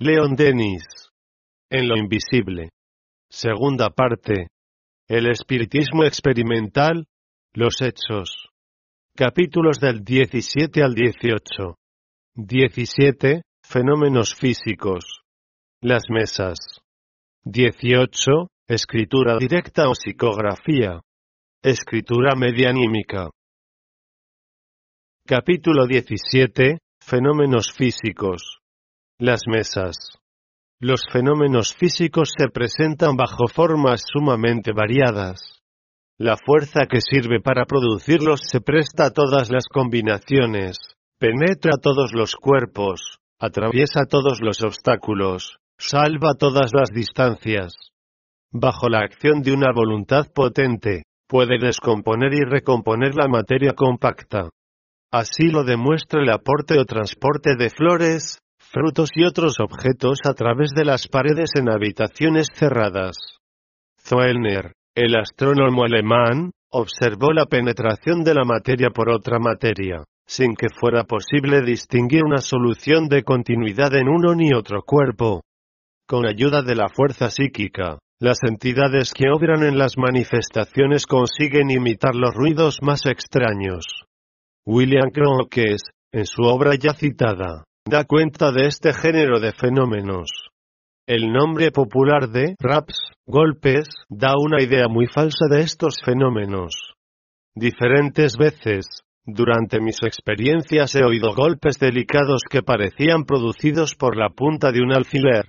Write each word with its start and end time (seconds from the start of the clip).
Leon 0.00 0.36
Denis. 0.36 0.84
En 1.68 1.88
lo 1.88 1.96
invisible. 1.96 2.70
Segunda 3.28 3.90
parte. 3.90 4.46
El 5.08 5.28
espiritismo 5.28 6.04
experimental. 6.04 7.06
Los 7.52 7.82
hechos. 7.82 8.48
Capítulos 9.16 9.80
del 9.80 10.04
17 10.04 10.84
al 10.84 10.94
18. 10.94 11.74
17. 12.36 13.42
Fenómenos 13.64 14.36
físicos. 14.36 15.22
Las 15.80 16.04
mesas. 16.10 16.58
18. 17.42 18.30
Escritura 18.68 19.36
directa 19.36 19.88
o 19.88 19.96
psicografía. 19.96 21.00
Escritura 21.60 22.36
medianímica. 22.36 23.30
Capítulo 25.26 25.88
17. 25.88 26.78
Fenómenos 27.00 27.72
físicos. 27.72 28.60
Las 29.20 29.48
mesas. 29.48 29.96
Los 30.78 31.02
fenómenos 31.12 31.74
físicos 31.74 32.30
se 32.38 32.46
presentan 32.50 33.16
bajo 33.16 33.48
formas 33.48 34.04
sumamente 34.06 34.70
variadas. 34.72 35.60
La 36.18 36.36
fuerza 36.36 36.86
que 36.88 37.00
sirve 37.00 37.40
para 37.40 37.64
producirlos 37.64 38.42
se 38.48 38.60
presta 38.60 39.06
a 39.06 39.10
todas 39.10 39.50
las 39.50 39.64
combinaciones, 39.66 40.76
penetra 41.18 41.72
todos 41.82 42.12
los 42.14 42.36
cuerpos, 42.36 43.18
atraviesa 43.40 44.04
todos 44.08 44.38
los 44.40 44.62
obstáculos, 44.62 45.58
salva 45.76 46.34
todas 46.38 46.70
las 46.72 46.90
distancias. 46.90 47.74
Bajo 48.52 48.88
la 48.88 49.00
acción 49.00 49.42
de 49.42 49.52
una 49.52 49.72
voluntad 49.72 50.28
potente, 50.32 51.02
puede 51.26 51.58
descomponer 51.58 52.34
y 52.34 52.44
recomponer 52.44 53.16
la 53.16 53.26
materia 53.26 53.72
compacta. 53.72 54.48
Así 55.10 55.48
lo 55.48 55.64
demuestra 55.64 56.22
el 56.22 56.30
aporte 56.30 56.78
o 56.78 56.84
transporte 56.84 57.56
de 57.58 57.70
flores, 57.70 58.38
frutos 58.70 59.10
y 59.14 59.24
otros 59.24 59.60
objetos 59.60 60.20
a 60.24 60.34
través 60.34 60.70
de 60.70 60.84
las 60.84 61.08
paredes 61.08 61.50
en 61.56 61.70
habitaciones 61.70 62.48
cerradas. 62.52 63.16
Zoellner, 64.00 64.72
el 64.94 65.16
astrónomo 65.16 65.84
alemán, 65.84 66.50
observó 66.70 67.32
la 67.32 67.46
penetración 67.46 68.24
de 68.24 68.34
la 68.34 68.44
materia 68.44 68.90
por 68.90 69.10
otra 69.10 69.38
materia, 69.38 70.04
sin 70.26 70.54
que 70.54 70.68
fuera 70.68 71.04
posible 71.04 71.62
distinguir 71.62 72.24
una 72.24 72.38
solución 72.38 73.08
de 73.08 73.22
continuidad 73.22 73.94
en 73.94 74.08
uno 74.08 74.34
ni 74.34 74.52
otro 74.52 74.82
cuerpo. 74.82 75.42
Con 76.06 76.26
ayuda 76.26 76.62
de 76.62 76.74
la 76.74 76.88
fuerza 76.88 77.30
psíquica, 77.30 77.98
las 78.20 78.38
entidades 78.42 79.12
que 79.14 79.30
obran 79.30 79.62
en 79.62 79.78
las 79.78 79.96
manifestaciones 79.96 81.06
consiguen 81.06 81.70
imitar 81.70 82.14
los 82.14 82.34
ruidos 82.34 82.78
más 82.82 83.06
extraños. 83.06 83.84
William 84.66 85.10
Crookes, 85.10 85.82
en 86.12 86.26
su 86.26 86.42
obra 86.42 86.74
ya 86.74 86.92
citada, 86.94 87.64
da 87.88 88.04
cuenta 88.04 88.52
de 88.52 88.66
este 88.66 88.92
género 88.92 89.40
de 89.40 89.52
fenómenos. 89.52 90.28
El 91.06 91.32
nombre 91.32 91.70
popular 91.70 92.28
de 92.28 92.54
raps, 92.60 92.98
golpes, 93.26 93.88
da 94.10 94.34
una 94.38 94.62
idea 94.62 94.88
muy 94.88 95.06
falsa 95.06 95.46
de 95.48 95.62
estos 95.62 95.96
fenómenos. 96.04 96.92
Diferentes 97.54 98.36
veces, 98.36 98.84
durante 99.24 99.80
mis 99.80 100.02
experiencias 100.02 100.94
he 100.96 101.02
oído 101.02 101.34
golpes 101.34 101.78
delicados 101.78 102.42
que 102.48 102.62
parecían 102.62 103.24
producidos 103.24 103.94
por 103.94 104.18
la 104.18 104.28
punta 104.28 104.70
de 104.70 104.82
un 104.82 104.92
alfiler. 104.92 105.48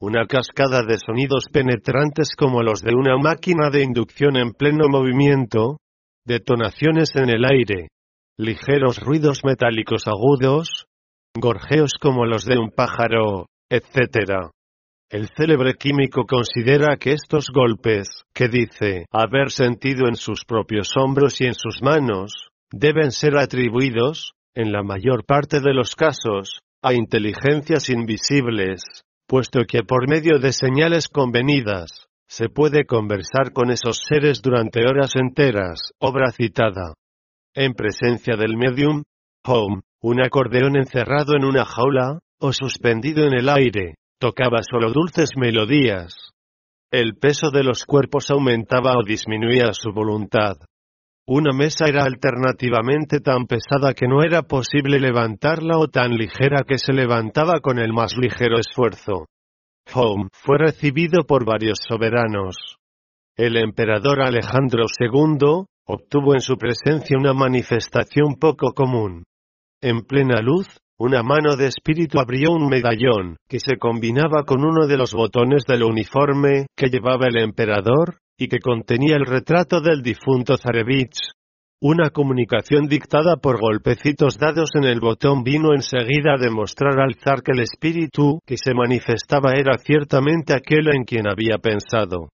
Una 0.00 0.26
cascada 0.26 0.82
de 0.84 0.96
sonidos 0.98 1.46
penetrantes 1.52 2.36
como 2.36 2.62
los 2.62 2.82
de 2.82 2.94
una 2.94 3.16
máquina 3.18 3.68
de 3.68 3.82
inducción 3.82 4.36
en 4.36 4.52
pleno 4.52 4.88
movimiento. 4.88 5.78
Detonaciones 6.24 7.10
en 7.16 7.30
el 7.30 7.44
aire. 7.44 7.88
Ligeros 8.38 9.00
ruidos 9.00 9.40
metálicos 9.44 10.06
agudos, 10.06 10.86
gorjeos 11.36 11.92
como 12.00 12.26
los 12.26 12.44
de 12.44 12.58
un 12.58 12.70
pájaro, 12.70 13.46
etc. 13.68 14.50
El 15.08 15.28
célebre 15.28 15.74
químico 15.74 16.24
considera 16.26 16.96
que 16.96 17.12
estos 17.12 17.48
golpes, 17.52 18.08
que 18.34 18.48
dice 18.48 19.06
haber 19.10 19.50
sentido 19.50 20.08
en 20.08 20.16
sus 20.16 20.44
propios 20.44 20.96
hombros 20.96 21.40
y 21.40 21.46
en 21.46 21.54
sus 21.54 21.82
manos, 21.82 22.48
deben 22.72 23.12
ser 23.12 23.36
atribuidos, 23.36 24.32
en 24.54 24.72
la 24.72 24.82
mayor 24.82 25.24
parte 25.24 25.60
de 25.60 25.72
los 25.72 25.94
casos, 25.94 26.60
a 26.82 26.94
inteligencias 26.94 27.88
invisibles, 27.88 28.82
puesto 29.26 29.60
que 29.68 29.82
por 29.82 30.08
medio 30.08 30.38
de 30.38 30.52
señales 30.52 31.08
convenidas, 31.08 32.08
se 32.28 32.48
puede 32.48 32.84
conversar 32.84 33.52
con 33.52 33.70
esos 33.70 34.02
seres 34.08 34.40
durante 34.42 34.86
horas 34.86 35.14
enteras, 35.16 35.92
obra 35.98 36.30
citada. 36.30 36.94
En 37.54 37.74
presencia 37.74 38.36
del 38.36 38.56
medium, 38.56 39.02
home, 39.44 39.82
un 40.02 40.22
acordeón 40.22 40.76
encerrado 40.76 41.36
en 41.36 41.44
una 41.44 41.64
jaula, 41.64 42.20
o 42.38 42.52
suspendido 42.52 43.24
en 43.26 43.34
el 43.34 43.48
aire, 43.48 43.96
tocaba 44.18 44.60
solo 44.62 44.92
dulces 44.92 45.30
melodías. 45.36 46.14
El 46.90 47.16
peso 47.16 47.50
de 47.50 47.62
los 47.62 47.84
cuerpos 47.84 48.30
aumentaba 48.30 48.94
o 48.96 49.04
disminuía 49.04 49.72
su 49.72 49.92
voluntad. 49.92 50.56
Una 51.26 51.52
mesa 51.52 51.84
era 51.86 52.04
alternativamente 52.04 53.20
tan 53.20 53.46
pesada 53.46 53.94
que 53.94 54.08
no 54.08 54.24
era 54.24 54.42
posible 54.42 54.98
levantarla 54.98 55.78
o 55.78 55.86
tan 55.86 56.16
ligera 56.16 56.64
que 56.66 56.78
se 56.78 56.92
levantaba 56.92 57.60
con 57.60 57.78
el 57.78 57.92
más 57.92 58.16
ligero 58.16 58.58
esfuerzo. 58.58 59.26
Home 59.94 60.28
fue 60.32 60.58
recibido 60.58 61.24
por 61.24 61.44
varios 61.44 61.78
soberanos. 61.86 62.56
El 63.36 63.56
emperador 63.56 64.22
Alejandro 64.22 64.86
II 64.98 65.66
obtuvo 65.86 66.34
en 66.34 66.40
su 66.40 66.56
presencia 66.56 67.16
una 67.18 67.34
manifestación 67.34 68.34
poco 68.40 68.72
común. 68.72 69.24
En 69.82 70.02
plena 70.02 70.42
luz, 70.42 70.66
una 70.98 71.22
mano 71.22 71.56
de 71.56 71.66
espíritu 71.66 72.20
abrió 72.20 72.52
un 72.52 72.68
medallón, 72.68 73.38
que 73.48 73.60
se 73.60 73.78
combinaba 73.78 74.44
con 74.44 74.62
uno 74.62 74.86
de 74.86 74.98
los 74.98 75.14
botones 75.14 75.64
del 75.66 75.84
uniforme 75.84 76.66
que 76.76 76.90
llevaba 76.90 77.28
el 77.28 77.38
emperador, 77.38 78.18
y 78.38 78.48
que 78.48 78.58
contenía 78.58 79.16
el 79.16 79.24
retrato 79.24 79.80
del 79.80 80.02
difunto 80.02 80.58
Zarevich. 80.58 81.32
Una 81.80 82.10
comunicación 82.10 82.88
dictada 82.88 83.36
por 83.36 83.58
golpecitos 83.58 84.36
dados 84.36 84.68
en 84.74 84.84
el 84.84 85.00
botón 85.00 85.44
vino 85.44 85.72
enseguida 85.74 86.34
a 86.34 86.38
demostrar 86.38 87.00
al 87.00 87.14
zar 87.14 87.42
que 87.42 87.52
el 87.52 87.60
espíritu 87.60 88.40
que 88.46 88.58
se 88.58 88.74
manifestaba 88.74 89.54
era 89.54 89.78
ciertamente 89.78 90.52
aquel 90.52 90.94
en 90.94 91.04
quien 91.04 91.26
había 91.26 91.56
pensado. 91.56 92.28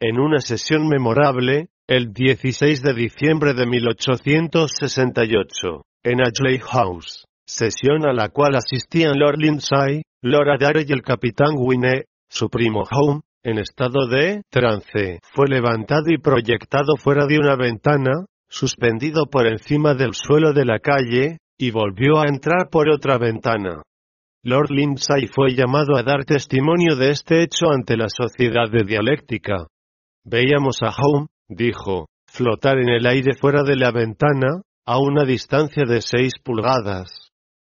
En 0.00 0.18
una 0.18 0.40
sesión 0.40 0.88
memorable, 0.88 1.68
el 1.86 2.12
16 2.12 2.82
de 2.82 2.94
diciembre 2.94 3.54
de 3.54 3.66
1868, 3.66 5.84
en 6.02 6.20
Ashley 6.20 6.58
House, 6.58 7.24
sesión 7.46 8.06
a 8.06 8.12
la 8.12 8.28
cual 8.30 8.54
asistían 8.56 9.18
Lord 9.18 9.38
Lindsay, 9.38 10.02
Lord 10.22 10.50
Adair 10.50 10.86
y 10.88 10.92
el 10.92 11.02
capitán 11.02 11.50
Winne, 11.56 12.04
su 12.28 12.48
primo 12.48 12.84
Home, 12.90 13.20
en 13.42 13.58
estado 13.58 14.06
de 14.06 14.42
trance, 14.50 15.20
fue 15.22 15.46
levantado 15.48 16.04
y 16.08 16.18
proyectado 16.18 16.96
fuera 16.96 17.26
de 17.26 17.38
una 17.38 17.56
ventana, 17.56 18.26
suspendido 18.48 19.26
por 19.26 19.46
encima 19.46 19.94
del 19.94 20.14
suelo 20.14 20.52
de 20.52 20.64
la 20.64 20.78
calle, 20.78 21.38
y 21.58 21.70
volvió 21.70 22.20
a 22.20 22.26
entrar 22.26 22.68
por 22.70 22.88
otra 22.88 23.18
ventana. 23.18 23.82
Lord 24.42 24.70
Lindsay 24.70 25.26
fue 25.26 25.54
llamado 25.54 25.96
a 25.96 26.02
dar 26.02 26.24
testimonio 26.24 26.96
de 26.96 27.10
este 27.10 27.42
hecho 27.42 27.70
ante 27.70 27.98
la 27.98 28.08
Sociedad 28.08 28.70
de 28.70 28.84
Dialéctica. 28.84 29.66
Veíamos 30.24 30.78
a 30.82 30.90
Home, 30.90 31.26
dijo, 31.48 32.06
flotar 32.26 32.78
en 32.78 32.88
el 32.88 33.06
aire 33.06 33.34
fuera 33.34 33.62
de 33.62 33.76
la 33.76 33.90
ventana, 33.90 34.62
a 34.90 34.98
una 34.98 35.24
distancia 35.24 35.84
de 35.86 36.02
seis 36.02 36.32
pulgadas. 36.42 37.30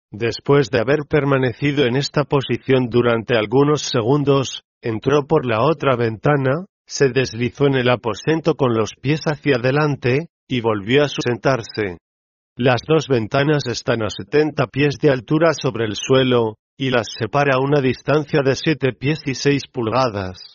Después 0.09 0.71
de 0.71 0.79
haber 0.79 1.01
permanecido 1.07 1.85
en 1.85 1.95
esta 1.95 2.23
posición 2.23 2.89
durante 2.89 3.37
algunos 3.37 3.83
segundos, 3.83 4.63
entró 4.81 5.27
por 5.27 5.45
la 5.45 5.61
otra 5.61 5.95
ventana, 5.95 6.65
se 6.87 7.09
deslizó 7.09 7.67
en 7.67 7.75
el 7.75 7.89
aposento 7.89 8.55
con 8.55 8.73
los 8.73 8.95
pies 8.99 9.21
hacia 9.27 9.57
adelante, 9.57 10.29
y 10.47 10.61
volvió 10.61 11.03
a 11.03 11.07
sentarse. 11.07 11.99
Las 12.57 12.81
dos 12.87 13.07
ventanas 13.07 13.67
están 13.67 14.01
a 14.01 14.09
70 14.09 14.65
pies 14.65 14.95
de 14.99 15.11
altura 15.11 15.53
sobre 15.53 15.85
el 15.85 15.95
suelo, 15.95 16.55
y 16.79 16.89
las 16.89 17.05
separa 17.15 17.57
a 17.57 17.63
una 17.63 17.79
distancia 17.79 18.39
de 18.43 18.55
7 18.55 18.91
pies 18.93 19.19
y 19.27 19.35
6 19.35 19.61
pulgadas. 19.71 20.53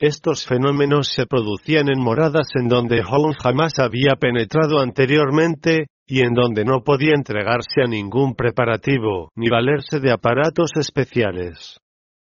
Estos 0.00 0.44
fenómenos 0.44 1.08
se 1.14 1.24
producían 1.24 1.88
en 1.88 2.00
moradas 2.02 2.48
en 2.56 2.68
donde 2.68 3.00
Holmes 3.08 3.38
jamás 3.38 3.78
había 3.78 4.16
penetrado 4.16 4.80
anteriormente, 4.80 5.86
y 6.06 6.20
en 6.20 6.34
donde 6.34 6.64
no 6.64 6.84
podía 6.84 7.14
entregarse 7.14 7.82
a 7.82 7.88
ningún 7.88 8.34
preparativo, 8.34 9.30
ni 9.34 9.48
valerse 9.48 10.00
de 10.00 10.12
aparatos 10.12 10.72
especiales. 10.78 11.80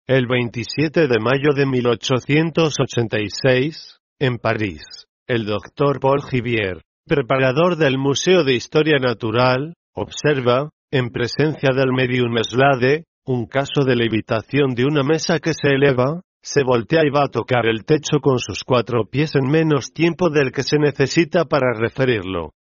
El 0.07 0.27
27 0.27 1.09
de 1.09 1.19
mayo 1.21 1.55
de 1.55 1.65
1886, 1.67 3.99
en 4.19 4.37
París, 4.39 4.83
el 5.27 5.47
doctor 5.47 6.01
Paul 6.01 6.23
Givier, 6.23 6.83
preparador 7.07 7.77
del 7.77 7.97
Museo 7.99 8.45
de 8.45 8.55
Historia 8.55 8.99
Natural, 8.99 9.75
observa, 9.95 10.71
en 10.91 11.11
presencia 11.11 11.71
del 11.75 11.93
medium 11.93 12.35
Slade, 12.43 13.05
un 13.25 13.47
caso 13.47 13.85
de 13.87 13.97
levitación 13.97 14.75
de 14.75 14.85
una 14.85 15.03
mesa 15.03 15.39
que 15.39 15.55
se 15.55 15.69
eleva, 15.69 16.21
se 16.43 16.65
voltea 16.65 17.07
y 17.07 17.11
va 17.11 17.25
a 17.25 17.31
tocar 17.31 17.67
el 17.67 17.85
techo 17.85 18.19
con 18.21 18.39
sus 18.39 18.65
cuatro 18.65 19.07
pies 19.09 19.37
en 19.37 19.49
menos 19.49 19.93
tiempo 19.93 20.29
del 20.29 20.51
que 20.51 20.65
se 20.65 20.79
necesita 20.79 21.45
para 21.45 21.73
referirlo. 21.79 22.55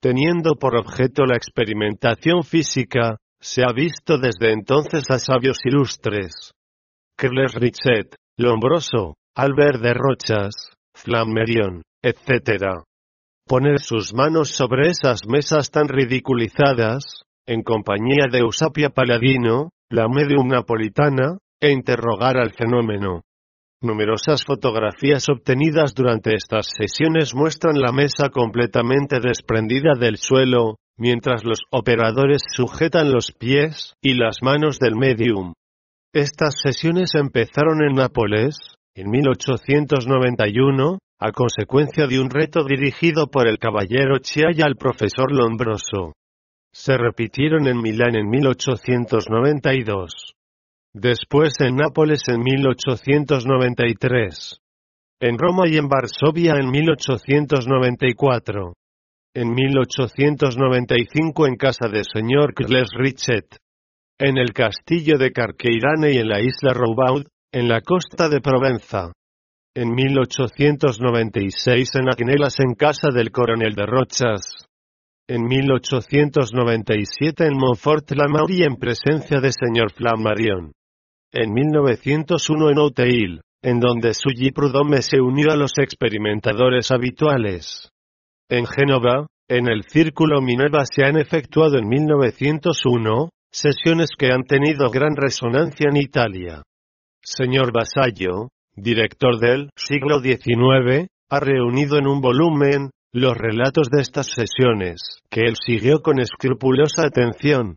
Teniendo 0.00 0.54
por 0.54 0.76
objeto 0.76 1.24
la 1.24 1.36
experimentación 1.36 2.44
física, 2.44 3.16
se 3.40 3.62
ha 3.62 3.72
visto 3.72 4.18
desde 4.18 4.52
entonces 4.52 5.10
a 5.10 5.18
sabios 5.18 5.58
ilustres, 5.64 6.52
Kerles 7.16 7.54
Richet, 7.54 8.14
Lombroso, 8.36 9.16
Albert 9.34 9.80
de 9.80 9.94
Rochas, 9.94 10.54
Flammerion, 10.94 11.82
etc. 12.02 12.84
Poner 13.44 13.80
sus 13.80 14.14
manos 14.14 14.50
sobre 14.50 14.90
esas 14.90 15.26
mesas 15.26 15.70
tan 15.72 15.88
ridiculizadas, 15.88 17.24
en 17.44 17.62
compañía 17.62 18.26
de 18.30 18.38
Eusapia 18.38 18.90
Paladino, 18.90 19.70
la 19.90 20.06
medium 20.08 20.46
napolitana, 20.46 21.38
e 21.60 21.72
interrogar 21.72 22.36
al 22.36 22.52
fenómeno. 22.52 23.22
Numerosas 23.80 24.44
fotografías 24.44 25.28
obtenidas 25.28 25.94
durante 25.94 26.34
estas 26.34 26.66
sesiones 26.76 27.32
muestran 27.32 27.80
la 27.80 27.92
mesa 27.92 28.28
completamente 28.28 29.20
desprendida 29.20 29.92
del 29.96 30.16
suelo, 30.16 30.78
mientras 30.96 31.44
los 31.44 31.60
operadores 31.70 32.42
sujetan 32.52 33.12
los 33.12 33.30
pies 33.30 33.94
y 34.02 34.14
las 34.14 34.38
manos 34.42 34.80
del 34.80 34.96
medium. 34.96 35.52
Estas 36.12 36.56
sesiones 36.60 37.14
empezaron 37.14 37.80
en 37.88 37.94
Nápoles, 37.94 38.56
en 38.96 39.10
1891, 39.10 40.98
a 41.20 41.30
consecuencia 41.30 42.08
de 42.08 42.18
un 42.18 42.30
reto 42.30 42.64
dirigido 42.64 43.28
por 43.28 43.46
el 43.46 43.58
caballero 43.58 44.18
Chiaya 44.18 44.64
al 44.66 44.74
profesor 44.74 45.30
Lombroso. 45.30 46.14
Se 46.72 46.98
repitieron 46.98 47.68
en 47.68 47.80
Milán 47.80 48.16
en 48.16 48.28
1892. 48.28 50.34
Después 51.00 51.54
en 51.60 51.76
Nápoles 51.76 52.22
en 52.26 52.42
1893. 52.42 54.58
En 55.20 55.38
Roma 55.38 55.68
y 55.68 55.76
en 55.76 55.86
Varsovia 55.86 56.56
en 56.56 56.72
1894. 56.72 58.72
En 59.32 59.54
1895 59.54 61.46
en 61.46 61.54
casa 61.54 61.86
de 61.88 62.02
señor 62.02 62.52
Kles 62.52 62.88
Richet. 62.98 63.46
En 64.18 64.38
el 64.38 64.52
castillo 64.52 65.18
de 65.18 65.30
Carqueirane 65.30 66.14
y 66.14 66.18
en 66.18 66.28
la 66.28 66.40
isla 66.40 66.74
Roubaud, 66.74 67.26
en 67.52 67.68
la 67.68 67.80
costa 67.80 68.28
de 68.28 68.40
Provenza. 68.40 69.12
En 69.76 69.94
1896 69.94 71.94
en 71.94 72.08
Aquinelas 72.08 72.58
en 72.58 72.74
casa 72.74 73.10
del 73.14 73.30
coronel 73.30 73.76
de 73.76 73.86
Rochas. 73.86 74.66
En 75.28 75.44
1897 75.44 77.46
en 77.46 77.56
Montfort-la-Maurie 77.56 78.66
en 78.66 78.74
presencia 78.74 79.40
de 79.40 79.52
señor 79.52 79.92
Flammarion 79.92 80.72
en 81.32 81.52
1901 81.52 82.70
en 82.70 82.78
Outeil, 82.78 83.40
en 83.62 83.80
donde 83.80 84.14
Sully 84.14 84.50
Prudhomme 84.52 85.02
se 85.02 85.20
unió 85.20 85.52
a 85.52 85.56
los 85.56 85.72
experimentadores 85.78 86.90
habituales. 86.90 87.90
En 88.48 88.66
Génova, 88.66 89.26
en 89.48 89.68
el 89.68 89.84
Círculo 89.84 90.40
Minerva 90.40 90.84
se 90.84 91.04
han 91.04 91.16
efectuado 91.16 91.78
en 91.78 91.88
1901, 91.88 93.30
sesiones 93.50 94.10
que 94.16 94.32
han 94.32 94.44
tenido 94.44 94.90
gran 94.90 95.16
resonancia 95.16 95.88
en 95.90 95.96
Italia. 95.96 96.62
Señor 97.22 97.72
Vasallo, 97.72 98.48
director 98.74 99.38
del 99.38 99.70
siglo 99.76 100.20
XIX, 100.20 101.08
ha 101.30 101.40
reunido 101.40 101.98
en 101.98 102.06
un 102.06 102.20
volumen 102.20 102.90
los 103.12 103.36
relatos 103.36 103.88
de 103.90 104.02
estas 104.02 104.26
sesiones, 104.28 105.20
que 105.30 105.42
él 105.42 105.54
siguió 105.56 106.00
con 106.00 106.20
escrupulosa 106.20 107.06
atención. 107.06 107.76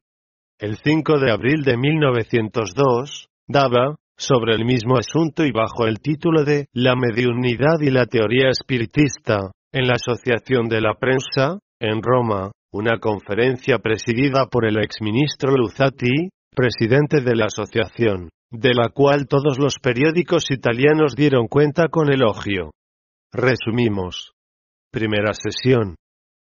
El 0.60 0.78
5 0.78 1.20
de 1.20 1.32
abril 1.32 1.64
de 1.64 1.78
1902, 1.78 3.28
daba, 3.52 3.96
sobre 4.18 4.56
el 4.56 4.66
mismo 4.66 4.98
asunto 4.98 5.44
y 5.44 5.52
bajo 5.52 5.88
el 5.88 6.00
título 6.00 6.44
de 6.44 6.68
La 6.74 6.96
mediunidad 6.96 7.80
y 7.82 7.90
la 7.90 8.06
teoría 8.06 8.50
espiritista, 8.50 9.52
en 9.72 9.88
la 9.88 9.94
Asociación 9.94 10.68
de 10.68 10.82
la 10.82 10.94
Prensa, 10.96 11.60
en 11.80 12.02
Roma, 12.04 12.52
una 12.72 13.00
conferencia 13.00 13.80
presidida 13.80 14.46
por 14.46 14.66
el 14.66 14.78
exministro 14.78 15.56
Luzzati, 15.56 16.30
presidente 16.56 17.22
de 17.22 17.36
la 17.36 17.46
asociación, 17.46 18.30
de 18.52 18.74
la 18.74 18.90
cual 18.90 19.28
todos 19.28 19.58
los 19.58 19.80
periódicos 19.80 20.52
italianos 20.52 21.16
dieron 21.16 21.48
cuenta 21.48 21.88
con 21.88 22.12
elogio. 22.12 22.72
Resumimos. 23.34 24.34
Primera 24.92 25.34
sesión. 25.34 25.96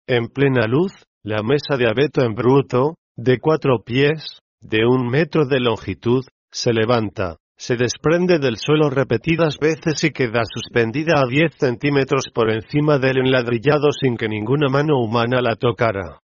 En 0.09 0.27
plena 0.27 0.67
luz, 0.67 0.93
la 1.23 1.43
mesa 1.43 1.77
de 1.79 1.89
abeto 1.89 2.23
en 2.23 2.35
bruto, 2.35 2.97
de 3.17 3.39
cuatro 3.39 3.83
pies, 3.85 4.41
de 4.61 4.85
un 4.85 5.07
metro 5.09 5.47
de 5.47 5.61
longitud, 5.61 6.25
se 6.53 6.73
levanta, 6.73 7.39
se 7.57 7.77
desprende 7.77 8.39
del 8.39 8.57
suelo 8.57 8.91
repetidas 8.91 9.59
veces 9.59 10.05
y 10.05 10.11
queda 10.11 10.43
suspendida 10.45 11.15
a 11.17 11.27
10 11.29 11.55
centímetros 11.55 12.25
por 12.35 12.51
encima 12.51 12.99
del 12.99 13.19
enladrillado 13.19 13.93
sin 13.93 14.17
que 14.17 14.29
ninguna 14.29 14.69
mano 14.69 14.99
humana 14.99 15.41
la 15.41 15.57
tocara. 15.57 16.19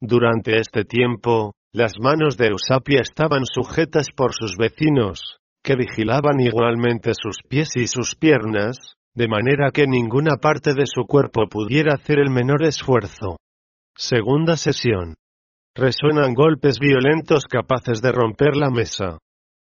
Durante 0.00 0.58
este 0.58 0.84
tiempo, 0.84 1.54
las 1.72 1.94
manos 1.98 2.36
de 2.36 2.48
Eusapia 2.48 3.00
estaban 3.00 3.44
sujetas 3.46 4.08
por 4.14 4.34
sus 4.34 4.56
vecinos, 4.56 5.38
que 5.62 5.74
vigilaban 5.74 6.38
igualmente 6.38 7.12
sus 7.14 7.38
pies 7.48 7.70
y 7.76 7.86
sus 7.86 8.14
piernas, 8.14 8.96
de 9.14 9.28
manera 9.28 9.70
que 9.72 9.86
ninguna 9.86 10.36
parte 10.36 10.74
de 10.74 10.84
su 10.86 11.04
cuerpo 11.06 11.48
pudiera 11.48 11.94
hacer 11.94 12.18
el 12.18 12.30
menor 12.30 12.62
esfuerzo. 12.62 13.38
Segunda 13.96 14.56
sesión. 14.56 15.14
Resuenan 15.74 16.34
golpes 16.34 16.78
violentos 16.78 17.46
capaces 17.46 18.02
de 18.02 18.12
romper 18.12 18.56
la 18.56 18.70
mesa. 18.70 19.18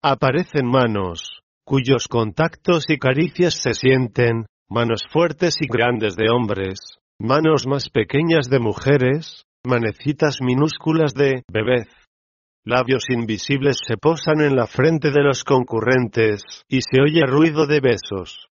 Aparecen 0.09 0.65
manos, 0.65 1.41
cuyos 1.65 2.07
contactos 2.07 2.85
y 2.87 2.97
caricias 2.97 3.55
se 3.61 3.73
sienten, 3.73 4.45
manos 4.69 5.05
fuertes 5.11 5.57
y 5.59 5.67
grandes 5.67 6.15
de 6.15 6.29
hombres, 6.29 6.79
manos 7.19 7.67
más 7.67 7.89
pequeñas 7.89 8.49
de 8.49 8.59
mujeres, 8.59 9.43
manecitas 9.65 10.37
minúsculas 10.39 11.13
de 11.13 11.43
bebés. 11.51 11.89
Labios 12.63 13.09
invisibles 13.09 13.79
se 13.85 13.97
posan 13.97 14.39
en 14.39 14.55
la 14.55 14.65
frente 14.65 15.11
de 15.11 15.21
los 15.23 15.43
concurrentes, 15.43 16.41
y 16.69 16.79
se 16.83 17.01
oye 17.01 17.25
ruido 17.25 17.67
de 17.67 17.81
besos. 17.81 18.47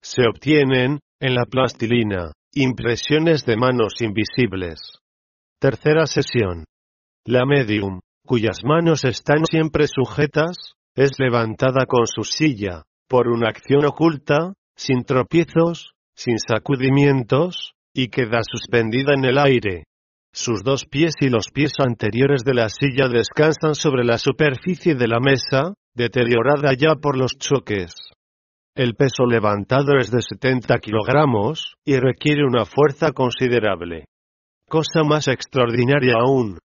Se 0.00 0.22
obtienen, 0.28 1.00
en 1.18 1.34
la 1.34 1.46
plastilina, 1.46 2.30
impresiones 2.54 3.44
de 3.44 3.56
manos 3.56 3.94
invisibles. 4.02 4.78
Tercera 5.58 6.06
sesión. 6.06 6.64
La 7.26 7.44
medium, 7.44 7.98
cuyas 8.24 8.62
manos 8.62 9.04
están 9.04 9.46
siempre 9.46 9.88
sujetas, 9.88 10.76
es 10.94 11.18
levantada 11.18 11.86
con 11.86 12.06
su 12.06 12.24
silla, 12.24 12.82
por 13.08 13.28
una 13.28 13.48
acción 13.48 13.84
oculta, 13.84 14.54
sin 14.76 15.04
tropiezos, 15.04 15.92
sin 16.14 16.38
sacudimientos, 16.38 17.74
y 17.94 18.08
queda 18.08 18.40
suspendida 18.42 19.14
en 19.14 19.24
el 19.24 19.38
aire. 19.38 19.84
Sus 20.32 20.62
dos 20.62 20.86
pies 20.86 21.14
y 21.20 21.28
los 21.28 21.48
pies 21.52 21.74
anteriores 21.78 22.42
de 22.42 22.54
la 22.54 22.68
silla 22.68 23.08
descansan 23.08 23.74
sobre 23.74 24.04
la 24.04 24.16
superficie 24.16 24.94
de 24.94 25.08
la 25.08 25.20
mesa, 25.20 25.74
deteriorada 25.94 26.72
ya 26.74 26.94
por 26.94 27.18
los 27.18 27.36
choques. 27.38 27.94
El 28.74 28.94
peso 28.94 29.26
levantado 29.26 29.98
es 29.98 30.10
de 30.10 30.22
70 30.22 30.78
kilogramos, 30.78 31.74
y 31.84 31.98
requiere 31.98 32.44
una 32.46 32.64
fuerza 32.64 33.12
considerable. 33.12 34.06
Cosa 34.68 35.02
más 35.04 35.28
extraordinaria 35.28 36.14
aún. 36.18 36.58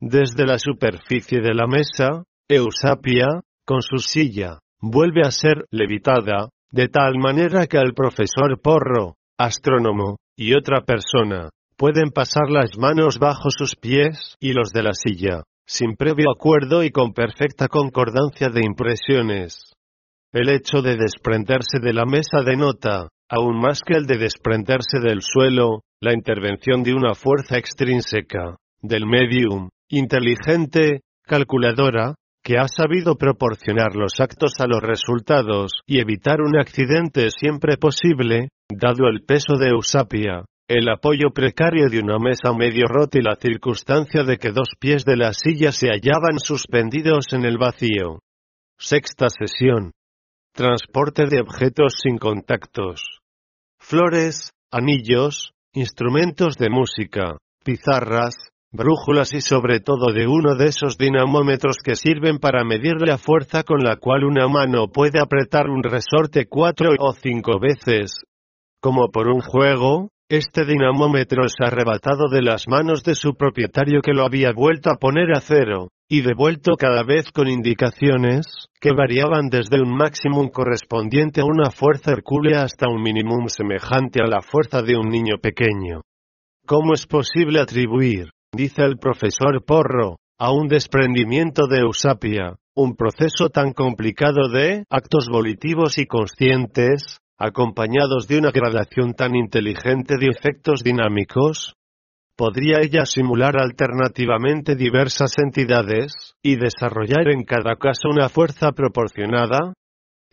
Desde 0.00 0.46
la 0.46 0.58
superficie 0.58 1.40
de 1.40 1.52
la 1.52 1.66
mesa, 1.66 2.24
Eusapia, 2.48 3.26
con 3.64 3.82
su 3.82 3.98
silla, 3.98 4.58
vuelve 4.80 5.22
a 5.24 5.30
ser 5.30 5.66
levitada, 5.70 6.48
de 6.70 6.88
tal 6.88 7.18
manera 7.18 7.66
que 7.66 7.78
el 7.78 7.94
profesor 7.94 8.60
Porro, 8.62 9.16
astrónomo, 9.38 10.16
y 10.36 10.54
otra 10.54 10.82
persona, 10.82 11.50
pueden 11.76 12.10
pasar 12.10 12.48
las 12.48 12.78
manos 12.78 13.18
bajo 13.18 13.50
sus 13.50 13.76
pies 13.76 14.36
y 14.40 14.52
los 14.52 14.70
de 14.72 14.82
la 14.82 14.94
silla, 14.94 15.42
sin 15.66 15.96
previo 15.96 16.30
acuerdo 16.30 16.82
y 16.82 16.90
con 16.90 17.12
perfecta 17.12 17.68
concordancia 17.68 18.48
de 18.48 18.64
impresiones. 18.64 19.72
El 20.32 20.48
hecho 20.48 20.80
de 20.80 20.96
desprenderse 20.96 21.78
de 21.80 21.92
la 21.92 22.04
mesa 22.06 22.42
denota, 22.42 23.08
aún 23.28 23.60
más 23.60 23.82
que 23.82 23.96
el 23.96 24.06
de 24.06 24.18
desprenderse 24.18 24.98
del 25.00 25.22
suelo, 25.22 25.82
la 26.00 26.14
intervención 26.14 26.82
de 26.82 26.94
una 26.94 27.14
fuerza 27.14 27.58
extrínseca, 27.58 28.56
del 28.80 29.06
medium, 29.06 29.68
inteligente, 29.88 31.00
calculadora, 31.22 32.14
que 32.42 32.58
ha 32.58 32.66
sabido 32.66 33.16
proporcionar 33.16 33.94
los 33.94 34.20
actos 34.20 34.54
a 34.58 34.66
los 34.66 34.80
resultados 34.80 35.72
y 35.86 36.00
evitar 36.00 36.40
un 36.40 36.58
accidente 36.58 37.30
siempre 37.30 37.76
posible, 37.76 38.48
dado 38.68 39.08
el 39.08 39.24
peso 39.24 39.56
de 39.58 39.68
Eusapia, 39.68 40.44
el 40.68 40.88
apoyo 40.88 41.30
precario 41.34 41.88
de 41.88 42.00
una 42.00 42.18
mesa 42.18 42.52
medio 42.56 42.86
rota 42.86 43.18
y 43.18 43.22
la 43.22 43.36
circunstancia 43.36 44.24
de 44.24 44.38
que 44.38 44.52
dos 44.52 44.70
pies 44.78 45.04
de 45.04 45.16
la 45.16 45.32
silla 45.32 45.70
se 45.70 45.88
hallaban 45.88 46.38
suspendidos 46.38 47.32
en 47.32 47.44
el 47.44 47.58
vacío. 47.58 48.20
Sexta 48.78 49.28
sesión. 49.28 49.92
Transporte 50.54 51.26
de 51.26 51.40
objetos 51.40 51.94
sin 52.02 52.18
contactos. 52.18 53.02
Flores, 53.78 54.52
anillos, 54.70 55.52
instrumentos 55.74 56.56
de 56.56 56.70
música, 56.70 57.36
pizarras, 57.64 58.34
brújulas 58.72 59.34
y 59.34 59.40
sobre 59.40 59.80
todo 59.80 60.12
de 60.12 60.26
uno 60.26 60.54
de 60.56 60.66
esos 60.66 60.98
dinamómetros 60.98 61.76
que 61.84 61.94
sirven 61.94 62.38
para 62.38 62.64
medir 62.64 62.94
la 63.00 63.18
fuerza 63.18 63.62
con 63.62 63.84
la 63.84 63.96
cual 63.96 64.24
una 64.24 64.48
mano 64.48 64.88
puede 64.88 65.20
apretar 65.20 65.68
un 65.68 65.82
resorte 65.82 66.46
cuatro 66.46 66.90
o 66.98 67.12
cinco 67.12 67.60
veces. 67.60 68.22
Como 68.80 69.08
por 69.10 69.28
un 69.28 69.40
juego, 69.40 70.08
Este 70.34 70.64
dinamómetro 70.64 71.44
es 71.44 71.52
arrebatado 71.60 72.30
de 72.30 72.40
las 72.40 72.66
manos 72.66 73.02
de 73.04 73.14
su 73.14 73.34
propietario 73.34 74.00
que 74.00 74.14
lo 74.14 74.24
había 74.24 74.50
vuelto 74.52 74.88
a 74.88 74.96
poner 74.96 75.30
a 75.36 75.42
cero, 75.42 75.88
y 76.08 76.22
devuelto 76.22 76.76
cada 76.78 77.02
vez 77.02 77.30
con 77.32 77.48
indicaciones, 77.48 78.46
que 78.80 78.94
variaban 78.94 79.50
desde 79.50 79.82
un 79.82 79.94
máximo 79.94 80.50
correspondiente 80.50 81.42
a 81.42 81.44
una 81.44 81.70
fuerza 81.70 82.12
hercúlea 82.12 82.62
hasta 82.62 82.88
un 82.88 83.02
mínimo 83.02 83.46
semejante 83.48 84.22
a 84.22 84.26
la 84.26 84.40
fuerza 84.40 84.80
de 84.80 84.96
un 84.96 85.10
niño 85.10 85.36
pequeño. 85.36 86.00
¿Cómo 86.64 86.94
es 86.94 87.06
posible 87.06 87.60
atribuir, 87.60 88.30
dice 88.54 88.82
el 88.82 88.98
profesor 88.98 89.64
Porro, 89.64 90.18
a 90.38 90.52
un 90.52 90.68
desprendimiento 90.68 91.66
de 91.66 91.80
Eusapia, 91.80 92.56
un 92.74 92.96
proceso 92.96 93.48
tan 93.48 93.72
complicado 93.72 94.48
de 94.48 94.84
actos 94.90 95.28
volitivos 95.30 95.98
y 95.98 96.06
conscientes, 96.06 97.18
acompañados 97.38 98.28
de 98.28 98.38
una 98.38 98.50
gradación 98.50 99.14
tan 99.14 99.34
inteligente 99.34 100.16
de 100.18 100.28
efectos 100.28 100.82
dinámicos? 100.82 101.74
¿Podría 102.36 102.80
ella 102.80 103.04
simular 103.04 103.56
alternativamente 103.60 104.74
diversas 104.74 105.38
entidades, 105.38 106.12
y 106.42 106.56
desarrollar 106.56 107.28
en 107.28 107.44
cada 107.44 107.76
caso 107.76 108.08
una 108.10 108.28
fuerza 108.28 108.72
proporcionada? 108.72 109.74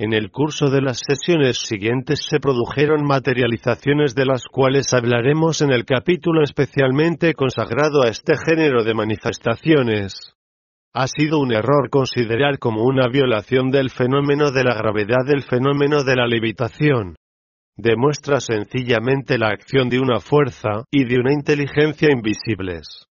En 0.02 0.14
el 0.14 0.32
curso 0.32 0.70
de 0.70 0.82
las 0.82 1.02
sesiones 1.06 1.58
siguientes 1.58 2.26
se 2.30 2.40
produjeron 2.40 3.04
materializaciones 3.04 4.16
de 4.16 4.26
las 4.26 4.46
cuales 4.46 4.94
hablaremos 4.94 5.60
en 5.60 5.74
el 5.74 5.84
capítulo 5.84 6.42
especialmente 6.42 7.34
consagrado 7.34 8.04
a 8.06 8.08
este 8.08 8.38
género 8.38 8.86
de 8.86 8.94
manifestaciones. 8.94 10.34
Ha 10.94 11.06
sido 11.08 11.40
un 11.40 11.52
error 11.52 11.90
considerar 11.90 12.60
como 12.60 12.86
una 12.86 13.10
violación 13.10 13.72
del 13.72 13.90
fenómeno 13.90 14.52
de 14.52 14.64
la 14.64 14.74
gravedad 14.74 15.28
el 15.28 15.44
fenómeno 15.44 16.06
de 16.06 16.16
la 16.16 16.28
levitación. 16.28 17.18
Demuestra 17.76 18.40
sencillamente 18.40 19.38
la 19.38 19.50
acción 19.50 19.90
de 19.90 20.00
una 20.00 20.22
fuerza 20.22 20.86
y 20.92 21.04
de 21.04 21.20
una 21.20 21.34
inteligencia 21.34 22.08
invisibles. 22.10 23.09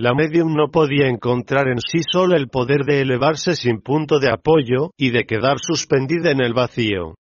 La 0.00 0.14
medium 0.14 0.54
no 0.54 0.70
podía 0.70 1.08
encontrar 1.08 1.68
en 1.68 1.78
sí 1.78 1.98
sola 2.10 2.38
el 2.38 2.48
poder 2.48 2.84
de 2.86 3.02
elevarse 3.02 3.54
sin 3.54 3.82
punto 3.82 4.18
de 4.18 4.30
apoyo 4.30 4.92
y 4.96 5.10
de 5.10 5.24
quedar 5.24 5.58
suspendida 5.60 6.30
en 6.30 6.40
el 6.40 6.54
vacío. 6.54 7.16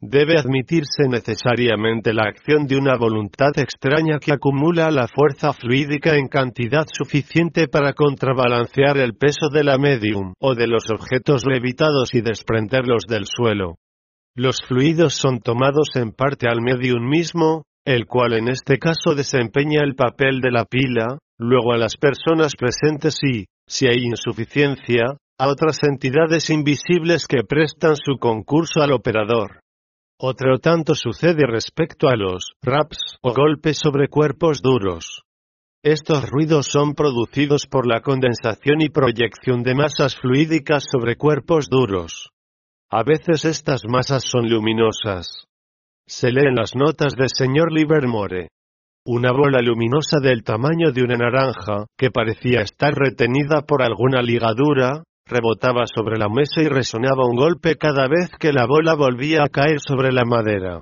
Debe 0.00 0.38
admitirse 0.38 1.06
necesariamente 1.06 2.14
la 2.14 2.22
acción 2.22 2.66
de 2.66 2.78
una 2.78 2.96
voluntad 2.96 3.50
extraña 3.58 4.18
que 4.20 4.32
acumula 4.32 4.90
la 4.90 5.06
fuerza 5.06 5.52
fluídica 5.52 6.16
en 6.16 6.28
cantidad 6.28 6.86
suficiente 6.90 7.68
para 7.68 7.92
contrabalancear 7.92 8.96
el 8.96 9.18
peso 9.18 9.50
de 9.52 9.62
la 9.62 9.76
medium 9.76 10.32
o 10.40 10.54
de 10.54 10.66
los 10.66 10.84
objetos 10.90 11.44
levitados 11.44 12.14
y 12.14 12.22
desprenderlos 12.22 13.02
del 13.06 13.26
suelo. 13.26 13.74
Los 14.34 14.62
fluidos 14.62 15.12
son 15.12 15.40
tomados 15.40 15.90
en 15.96 16.12
parte 16.12 16.48
al 16.48 16.62
medium 16.62 17.06
mismo, 17.06 17.64
el 17.84 18.06
cual 18.06 18.32
en 18.32 18.48
este 18.48 18.78
caso 18.78 19.14
desempeña 19.14 19.82
el 19.82 19.94
papel 19.94 20.40
de 20.40 20.50
la 20.50 20.64
pila, 20.64 21.18
luego 21.38 21.72
a 21.72 21.78
las 21.78 21.96
personas 21.96 22.54
presentes 22.56 23.18
y, 23.22 23.46
si 23.66 23.86
hay 23.86 24.04
insuficiencia, 24.04 25.16
a 25.38 25.48
otras 25.48 25.82
entidades 25.82 26.50
invisibles 26.50 27.26
que 27.26 27.42
prestan 27.42 27.96
su 27.96 28.18
concurso 28.18 28.80
al 28.80 28.92
operador. 28.92 29.60
Otro 30.20 30.58
tanto 30.58 30.94
sucede 30.94 31.44
respecto 31.46 32.08
a 32.08 32.16
los 32.16 32.52
raps 32.62 33.18
o 33.20 33.34
golpes 33.34 33.78
sobre 33.78 34.08
cuerpos 34.08 34.62
duros. 34.62 35.22
Estos 35.82 36.30
ruidos 36.30 36.66
son 36.66 36.94
producidos 36.94 37.66
por 37.66 37.86
la 37.86 38.00
condensación 38.00 38.80
y 38.80 38.88
proyección 38.88 39.62
de 39.62 39.74
masas 39.74 40.16
fluídicas 40.16 40.84
sobre 40.90 41.16
cuerpos 41.16 41.68
duros. 41.68 42.30
A 42.90 43.02
veces 43.02 43.44
estas 43.44 43.82
masas 43.86 44.24
son 44.24 44.48
luminosas. 44.48 45.26
Se 46.06 46.30
leen 46.30 46.54
las 46.54 46.74
notas 46.76 47.14
de 47.16 47.26
señor 47.28 47.72
Livermore. 47.72 48.48
Una 49.06 49.32
bola 49.32 49.60
luminosa 49.60 50.18
del 50.18 50.42
tamaño 50.44 50.90
de 50.90 51.02
una 51.02 51.16
naranja, 51.16 51.84
que 51.98 52.10
parecía 52.10 52.62
estar 52.62 52.94
retenida 52.94 53.60
por 53.60 53.82
alguna 53.82 54.22
ligadura, 54.22 55.02
rebotaba 55.26 55.84
sobre 55.86 56.16
la 56.16 56.30
mesa 56.30 56.62
y 56.62 56.68
resonaba 56.68 57.28
un 57.28 57.36
golpe 57.36 57.76
cada 57.76 58.08
vez 58.08 58.30
que 58.40 58.50
la 58.50 58.64
bola 58.64 58.94
volvía 58.94 59.42
a 59.42 59.50
caer 59.50 59.80
sobre 59.86 60.10
la 60.10 60.24
madera. 60.24 60.80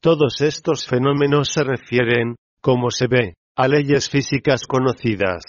Todos 0.00 0.40
estos 0.40 0.86
fenómenos 0.86 1.52
se 1.52 1.62
refieren, 1.62 2.36
como 2.62 2.90
se 2.90 3.08
ve, 3.08 3.34
a 3.54 3.68
leyes 3.68 4.08
físicas 4.08 4.62
conocidas. 4.66 5.42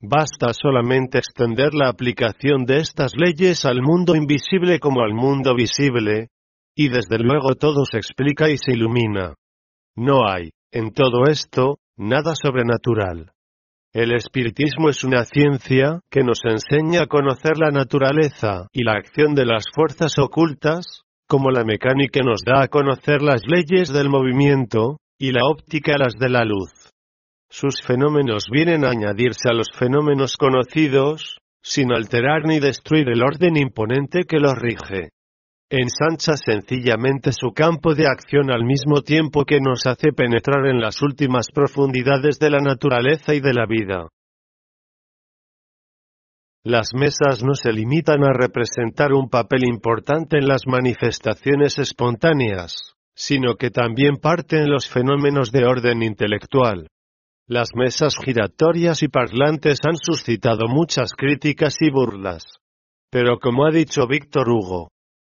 Basta 0.00 0.52
solamente 0.52 1.18
extender 1.18 1.74
la 1.74 1.88
aplicación 1.88 2.64
de 2.64 2.76
estas 2.76 3.14
leyes 3.16 3.64
al 3.64 3.82
mundo 3.82 4.14
invisible 4.14 4.78
como 4.78 5.02
al 5.02 5.14
mundo 5.14 5.56
visible, 5.56 6.28
y 6.76 6.90
desde 6.90 7.18
luego 7.18 7.56
todo 7.56 7.84
se 7.90 7.96
explica 7.96 8.50
y 8.50 8.56
se 8.56 8.70
ilumina. 8.70 9.34
No 9.96 10.28
hay, 10.28 10.50
en 10.74 10.90
todo 10.90 11.26
esto, 11.30 11.78
nada 11.96 12.34
sobrenatural. 12.34 13.30
El 13.92 14.12
espiritismo 14.12 14.90
es 14.90 15.04
una 15.04 15.24
ciencia 15.24 16.00
que 16.10 16.24
nos 16.24 16.40
enseña 16.44 17.02
a 17.02 17.06
conocer 17.06 17.58
la 17.58 17.70
naturaleza 17.70 18.66
y 18.72 18.82
la 18.82 18.94
acción 18.94 19.36
de 19.36 19.46
las 19.46 19.66
fuerzas 19.72 20.18
ocultas, 20.18 21.02
como 21.28 21.52
la 21.52 21.62
mecánica 21.64 22.22
nos 22.24 22.40
da 22.44 22.64
a 22.64 22.68
conocer 22.68 23.22
las 23.22 23.42
leyes 23.46 23.92
del 23.92 24.08
movimiento, 24.08 24.98
y 25.16 25.30
la 25.30 25.42
óptica 25.44 25.96
las 25.96 26.14
de 26.14 26.28
la 26.28 26.44
luz. 26.44 26.72
Sus 27.48 27.80
fenómenos 27.80 28.46
vienen 28.50 28.84
a 28.84 28.90
añadirse 28.90 29.48
a 29.48 29.54
los 29.54 29.68
fenómenos 29.72 30.36
conocidos, 30.36 31.38
sin 31.62 31.92
alterar 31.92 32.46
ni 32.46 32.58
destruir 32.58 33.08
el 33.10 33.22
orden 33.22 33.56
imponente 33.56 34.24
que 34.24 34.40
los 34.40 34.54
rige 34.58 35.13
ensancha 35.80 36.36
sencillamente 36.36 37.32
su 37.32 37.52
campo 37.52 37.94
de 37.94 38.06
acción 38.06 38.50
al 38.50 38.64
mismo 38.64 39.02
tiempo 39.02 39.44
que 39.44 39.60
nos 39.60 39.86
hace 39.86 40.12
penetrar 40.12 40.66
en 40.66 40.80
las 40.80 41.02
últimas 41.02 41.48
profundidades 41.52 42.38
de 42.38 42.50
la 42.50 42.58
naturaleza 42.58 43.34
y 43.34 43.40
de 43.40 43.54
la 43.54 43.66
vida. 43.66 44.08
Las 46.64 46.94
mesas 46.94 47.44
no 47.44 47.54
se 47.54 47.72
limitan 47.72 48.24
a 48.24 48.32
representar 48.32 49.12
un 49.12 49.28
papel 49.28 49.64
importante 49.66 50.38
en 50.38 50.48
las 50.48 50.62
manifestaciones 50.66 51.78
espontáneas, 51.78 52.94
sino 53.14 53.56
que 53.56 53.70
también 53.70 54.16
parten 54.16 54.70
los 54.70 54.88
fenómenos 54.88 55.52
de 55.52 55.66
orden 55.66 56.02
intelectual. 56.02 56.88
Las 57.46 57.74
mesas 57.74 58.16
giratorias 58.16 59.02
y 59.02 59.08
parlantes 59.08 59.80
han 59.86 59.96
suscitado 59.96 60.66
muchas 60.66 61.12
críticas 61.12 61.76
y 61.80 61.90
burlas. 61.90 62.44
Pero 63.10 63.38
como 63.38 63.66
ha 63.66 63.70
dicho 63.70 64.06
Víctor 64.06 64.48
Hugo, 64.48 64.88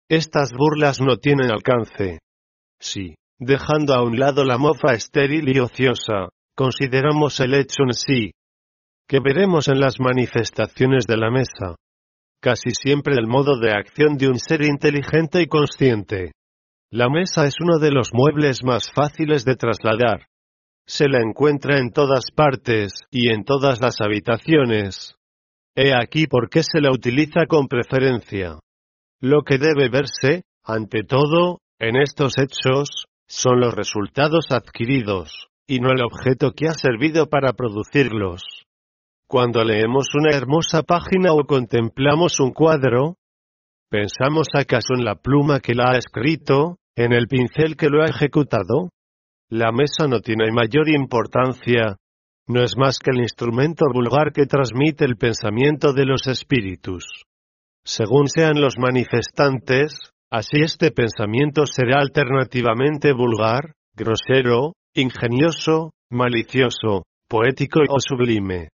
estas 0.08 0.52
burlas 0.52 1.00
no 1.00 1.16
tienen 1.16 1.50
alcance. 1.50 2.18
Si, 2.78 3.14
dejando 3.38 3.94
a 3.94 4.02
un 4.02 4.18
lado 4.18 4.44
la 4.44 4.58
mofa 4.58 4.92
estéril 4.92 5.48
y 5.48 5.58
ociosa, 5.58 6.28
consideramos 6.54 7.40
el 7.40 7.54
hecho 7.54 7.84
en 7.84 7.94
sí, 7.94 8.30
que 9.08 9.20
veremos 9.20 9.68
en 9.68 9.80
las 9.80 10.00
manifestaciones 10.00 11.06
de 11.06 11.16
la 11.16 11.30
mesa. 11.30 11.76
Casi 12.40 12.70
siempre 12.70 13.14
el 13.14 13.26
modo 13.26 13.58
de 13.58 13.72
acción 13.72 14.16
de 14.18 14.28
un 14.28 14.38
ser 14.38 14.62
inteligente 14.62 15.40
y 15.40 15.46
consciente. 15.46 16.32
La 16.90 17.08
mesa 17.08 17.46
es 17.46 17.54
uno 17.60 17.78
de 17.78 17.90
los 17.90 18.10
muebles 18.12 18.62
más 18.62 18.90
fáciles 18.92 19.44
de 19.44 19.56
trasladar. 19.56 20.26
Se 20.86 21.08
la 21.08 21.20
encuentra 21.20 21.78
en 21.78 21.90
todas 21.90 22.30
partes 22.30 23.00
y 23.10 23.32
en 23.32 23.44
todas 23.44 23.80
las 23.80 24.00
habitaciones. 24.00 25.16
He 25.74 25.94
aquí 25.94 26.26
por 26.26 26.50
qué 26.50 26.62
se 26.62 26.80
la 26.80 26.92
utiliza 26.92 27.46
con 27.48 27.66
preferencia. 27.66 28.58
Lo 29.20 29.42
que 29.42 29.58
debe 29.58 29.88
verse, 29.88 30.44
ante 30.64 31.02
todo, 31.02 31.60
en 31.78 31.96
estos 31.96 32.34
hechos, 32.38 33.06
son 33.26 33.60
los 33.60 33.74
resultados 33.74 34.50
adquiridos, 34.50 35.48
y 35.66 35.80
no 35.80 35.90
el 35.90 36.02
objeto 36.02 36.52
que 36.52 36.68
ha 36.68 36.74
servido 36.74 37.28
para 37.28 37.52
producirlos. 37.52 38.42
Cuando 39.26 39.64
leemos 39.64 40.14
una 40.14 40.36
hermosa 40.36 40.82
página 40.82 41.32
o 41.32 41.44
contemplamos 41.44 42.38
un 42.40 42.52
cuadro, 42.52 43.16
¿pensamos 43.90 44.48
acaso 44.54 44.94
en 44.96 45.04
la 45.04 45.16
pluma 45.16 45.60
que 45.60 45.74
la 45.74 45.92
ha 45.92 45.98
escrito, 45.98 46.78
en 46.94 47.12
el 47.12 47.26
pincel 47.26 47.76
que 47.76 47.88
lo 47.88 48.02
ha 48.02 48.06
ejecutado? 48.06 48.90
La 49.48 49.72
mesa 49.72 50.06
no 50.06 50.20
tiene 50.20 50.50
mayor 50.52 50.88
importancia, 50.88 51.96
no 52.46 52.62
es 52.62 52.76
más 52.76 52.98
que 52.98 53.10
el 53.10 53.22
instrumento 53.22 53.86
vulgar 53.92 54.32
que 54.32 54.46
transmite 54.46 55.04
el 55.04 55.16
pensamiento 55.16 55.92
de 55.92 56.04
los 56.04 56.26
espíritus. 56.26 57.24
Según 57.86 58.28
sean 58.28 58.60
los 58.60 58.78
manifestantes, 58.78 59.98
así 60.30 60.62
este 60.62 60.90
pensamiento 60.90 61.66
será 61.66 62.00
alternativamente 62.00 63.12
vulgar, 63.12 63.74
grosero, 63.94 64.72
ingenioso, 64.94 65.90
malicioso, 66.10 67.04
poético 67.28 67.80
o 67.88 68.00
sublime. 68.00 68.68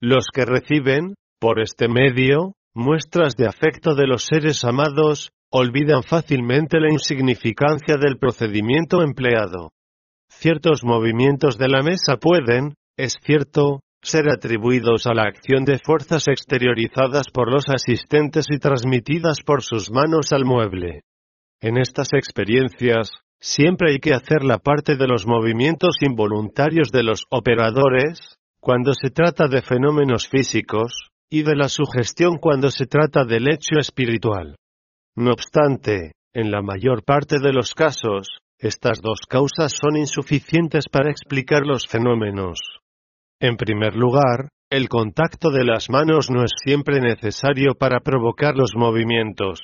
Los 0.00 0.26
que 0.32 0.46
reciben, 0.46 1.14
por 1.38 1.60
este 1.60 1.88
medio, 1.88 2.54
muestras 2.74 3.34
de 3.36 3.46
afecto 3.46 3.94
de 3.94 4.06
los 4.06 4.24
seres 4.24 4.64
amados, 4.64 5.30
olvidan 5.50 6.02
fácilmente 6.02 6.80
la 6.80 6.90
insignificancia 6.90 7.96
del 7.96 8.18
procedimiento 8.18 9.02
empleado. 9.02 9.70
Ciertos 10.28 10.82
movimientos 10.82 11.58
de 11.58 11.68
la 11.68 11.82
mesa 11.82 12.16
pueden, 12.16 12.74
es 12.96 13.16
cierto, 13.22 13.80
ser 14.06 14.30
atribuidos 14.30 15.06
a 15.06 15.14
la 15.14 15.24
acción 15.24 15.64
de 15.64 15.78
fuerzas 15.78 16.28
exteriorizadas 16.28 17.28
por 17.30 17.52
los 17.52 17.64
asistentes 17.68 18.46
y 18.50 18.58
transmitidas 18.58 19.38
por 19.44 19.62
sus 19.62 19.90
manos 19.90 20.32
al 20.32 20.44
mueble. 20.44 21.02
En 21.60 21.78
estas 21.78 22.12
experiencias, 22.12 23.10
Siempre 23.40 23.92
hay 23.92 23.98
que 23.98 24.14
hacer 24.14 24.42
la 24.42 24.58
parte 24.58 24.96
de 24.96 25.06
los 25.06 25.26
movimientos 25.26 25.96
involuntarios 26.00 26.90
de 26.90 27.02
los 27.02 27.24
operadores, 27.30 28.38
cuando 28.60 28.92
se 28.94 29.10
trata 29.10 29.46
de 29.46 29.62
fenómenos 29.62 30.28
físicos, 30.28 31.10
y 31.28 31.42
de 31.42 31.54
la 31.54 31.68
sugestión 31.68 32.38
cuando 32.38 32.70
se 32.70 32.86
trata 32.86 33.24
del 33.24 33.48
hecho 33.48 33.78
espiritual. 33.78 34.56
No 35.14 35.32
obstante, 35.32 36.12
en 36.32 36.50
la 36.50 36.62
mayor 36.62 37.04
parte 37.04 37.38
de 37.38 37.52
los 37.52 37.74
casos, 37.74 38.28
estas 38.58 39.00
dos 39.02 39.20
causas 39.28 39.72
son 39.72 39.96
insuficientes 39.96 40.88
para 40.88 41.10
explicar 41.10 41.66
los 41.66 41.86
fenómenos. 41.86 42.58
En 43.40 43.56
primer 43.56 43.94
lugar, 43.94 44.48
el 44.70 44.88
contacto 44.88 45.50
de 45.50 45.64
las 45.64 45.90
manos 45.90 46.30
no 46.30 46.42
es 46.42 46.52
siempre 46.64 47.00
necesario 47.00 47.74
para 47.74 48.00
provocar 48.00 48.56
los 48.56 48.74
movimientos. 48.74 49.60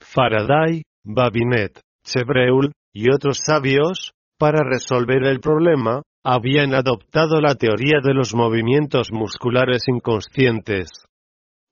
Faraday, 0.00 0.82
Babinet, 1.04 1.80
Chevreul, 2.04 2.72
y 2.92 3.12
otros 3.12 3.38
sabios, 3.44 4.12
para 4.36 4.64
resolver 4.64 5.24
el 5.24 5.38
problema, 5.38 6.02
habían 6.24 6.74
adoptado 6.74 7.40
la 7.40 7.54
teoría 7.54 8.00
de 8.02 8.14
los 8.14 8.34
movimientos 8.34 9.12
musculares 9.12 9.84
inconscientes. 9.86 10.88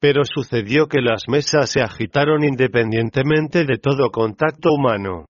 Pero 0.00 0.22
sucedió 0.24 0.86
que 0.86 1.00
las 1.00 1.24
mesas 1.28 1.70
se 1.70 1.80
agitaron 1.80 2.44
independientemente 2.44 3.64
de 3.64 3.78
todo 3.78 4.10
contacto 4.10 4.70
humano. 4.72 5.26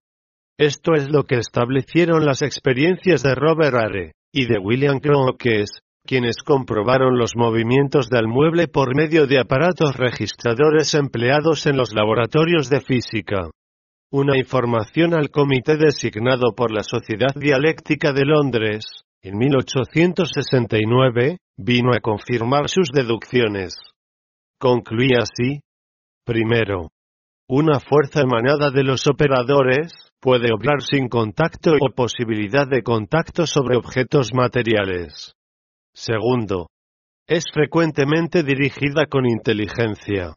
Esto 0.59 0.93
es 0.93 1.09
lo 1.09 1.23
que 1.23 1.35
establecieron 1.35 2.25
las 2.25 2.41
experiencias 2.41 3.23
de 3.23 3.33
Robert 3.33 3.75
Are 3.75 4.11
y 4.31 4.45
de 4.45 4.59
William 4.59 4.99
Crookes, 4.99 5.81
quienes 6.07 6.37
comprobaron 6.43 7.19
los 7.19 7.35
movimientos 7.35 8.09
del 8.09 8.27
mueble 8.27 8.67
por 8.67 8.95
medio 8.95 9.27
de 9.27 9.39
aparatos 9.39 9.95
registradores 9.95 10.95
empleados 10.95 11.67
en 11.67 11.77
los 11.77 11.93
laboratorios 11.93 12.67
de 12.69 12.81
física. 12.81 13.51
Una 14.09 14.35
información 14.37 15.13
al 15.13 15.29
comité 15.29 15.77
designado 15.77 16.55
por 16.55 16.71
la 16.71 16.81
Sociedad 16.81 17.35
Dialéctica 17.35 18.13
de 18.13 18.25
Londres, 18.25 18.85
en 19.21 19.37
1869, 19.37 21.37
vino 21.57 21.91
a 21.93 21.99
confirmar 21.99 22.69
sus 22.69 22.89
deducciones. 22.91 23.75
Concluía 24.57 25.19
así. 25.23 25.59
Primero, 26.25 26.89
una 27.49 27.79
fuerza 27.79 28.21
emanada 28.21 28.71
de 28.71 28.83
los 28.83 29.07
operadores, 29.07 29.93
puede 30.19 30.53
obrar 30.53 30.81
sin 30.81 31.09
contacto 31.09 31.71
o 31.79 31.93
posibilidad 31.93 32.67
de 32.67 32.83
contacto 32.83 33.45
sobre 33.45 33.77
objetos 33.77 34.33
materiales. 34.33 35.33
Segundo, 35.99 36.67
es 37.27 37.45
frecuentemente 37.51 38.43
dirigida 38.43 39.07
con 39.07 39.25
inteligencia. 39.25 40.35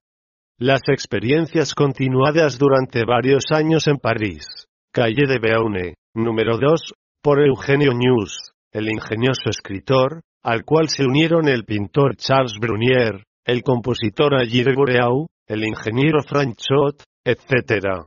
Las 0.58 0.80
experiencias 0.88 1.74
continuadas 1.74 2.58
durante 2.58 3.04
varios 3.04 3.42
años 3.50 3.86
en 3.86 3.98
París, 3.98 4.46
calle 4.90 5.26
de 5.28 5.38
Beaune, 5.38 5.94
número 6.14 6.56
2, 6.56 6.94
por 7.22 7.46
Eugenio 7.46 7.92
News, 7.92 8.52
el 8.72 8.88
ingenioso 8.88 9.50
escritor, 9.50 10.22
al 10.42 10.64
cual 10.64 10.88
se 10.88 11.04
unieron 11.04 11.46
el 11.46 11.66
pintor 11.66 12.16
Charles 12.16 12.54
Brunier, 12.58 13.22
el 13.44 13.62
compositor 13.62 14.36
Aguirre 14.36 14.74
Boreau, 14.74 15.26
el 15.46 15.64
ingeniero 15.64 16.22
Franchot, 16.22 17.02
etc. 17.22 18.06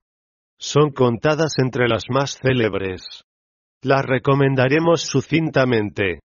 Son 0.57 0.89
contadas 0.89 1.59
entre 1.59 1.87
las 1.87 2.05
más 2.09 2.35
célebres. 2.35 3.03
Las 3.83 4.03
recomendaremos 4.03 5.01
sucintamente. 5.01 6.22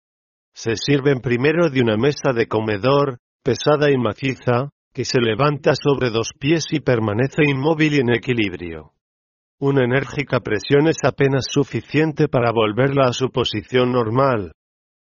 Se 0.54 0.76
sirven 0.76 1.20
primero 1.20 1.70
de 1.70 1.80
una 1.80 1.96
mesa 1.96 2.32
de 2.32 2.46
comedor, 2.46 3.18
pesada 3.42 3.90
y 3.90 3.96
maciza, 3.96 4.70
que 4.92 5.04
se 5.04 5.20
levanta 5.20 5.72
sobre 5.74 6.10
dos 6.10 6.30
pies 6.38 6.64
y 6.70 6.80
permanece 6.80 7.42
inmóvil 7.46 7.94
y 7.94 7.98
en 7.98 8.10
equilibrio. 8.10 8.92
Una 9.60 9.84
enérgica 9.84 10.40
presión 10.40 10.88
es 10.88 10.98
apenas 11.04 11.46
suficiente 11.50 12.28
para 12.28 12.52
volverla 12.52 13.08
a 13.08 13.12
su 13.12 13.30
posición 13.30 13.92
normal. 13.92 14.52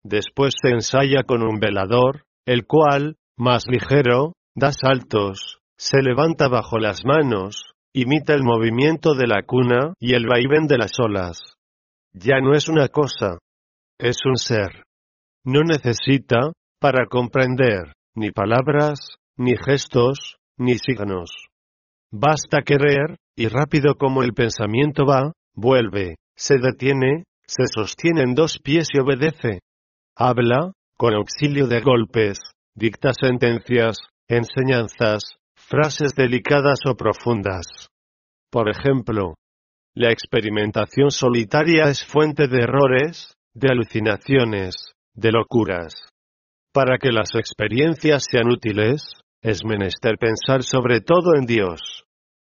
Después 0.02 0.54
se 0.60 0.70
ensaya 0.70 1.22
con 1.24 1.42
un 1.42 1.58
velador, 1.60 2.24
el 2.46 2.66
cual, 2.66 3.16
más 3.36 3.64
ligero, 3.68 4.32
da 4.54 4.72
saltos, 4.72 5.58
se 5.76 6.02
levanta 6.02 6.48
bajo 6.48 6.78
las 6.78 7.04
manos, 7.04 7.72
imita 7.92 8.34
el 8.34 8.42
movimiento 8.42 9.14
de 9.14 9.26
la 9.26 9.42
cuna 9.42 9.94
y 9.98 10.14
el 10.14 10.26
vaivén 10.26 10.66
de 10.66 10.78
las 10.78 10.98
olas. 10.98 11.54
Ya 12.12 12.40
no 12.40 12.54
es 12.54 12.68
una 12.68 12.88
cosa, 12.88 13.38
es 13.98 14.18
un 14.24 14.36
ser. 14.36 14.84
No 15.44 15.62
necesita, 15.62 16.52
para 16.78 17.06
comprender, 17.06 17.94
ni 18.14 18.30
palabras, 18.30 18.98
ni 19.36 19.56
gestos, 19.56 20.36
ni 20.58 20.76
signos. 20.76 21.30
Basta 22.12 22.62
querer, 22.62 23.16
y 23.36 23.48
rápido 23.48 23.94
como 23.94 24.22
el 24.22 24.34
pensamiento 24.34 25.06
va, 25.06 25.32
vuelve, 25.54 26.16
se 26.36 26.58
detiene, 26.58 27.24
se 27.46 27.66
sostiene 27.66 28.22
en 28.22 28.34
dos 28.34 28.58
pies 28.58 28.88
y 28.92 28.98
obedece. 28.98 29.60
Habla, 30.14 30.72
con 30.98 31.14
auxilio 31.14 31.66
de 31.68 31.80
golpes, 31.80 32.38
dicta 32.74 33.14
sentencias, 33.14 33.96
enseñanzas, 34.28 35.36
frases 35.54 36.14
delicadas 36.14 36.80
o 36.86 36.94
profundas. 36.96 37.88
Por 38.50 38.68
ejemplo, 38.68 39.36
la 39.94 40.12
experimentación 40.12 41.10
solitaria 41.10 41.84
es 41.84 42.04
fuente 42.04 42.46
de 42.46 42.62
errores, 42.62 43.34
de 43.54 43.68
alucinaciones, 43.70 44.92
de 45.20 45.32
locuras. 45.32 45.94
Para 46.72 46.98
que 46.98 47.12
las 47.12 47.34
experiencias 47.34 48.24
sean 48.30 48.48
útiles, 48.48 49.02
es 49.42 49.64
menester 49.64 50.16
pensar 50.18 50.62
sobre 50.62 51.00
todo 51.00 51.34
en 51.36 51.46
Dios. 51.46 52.04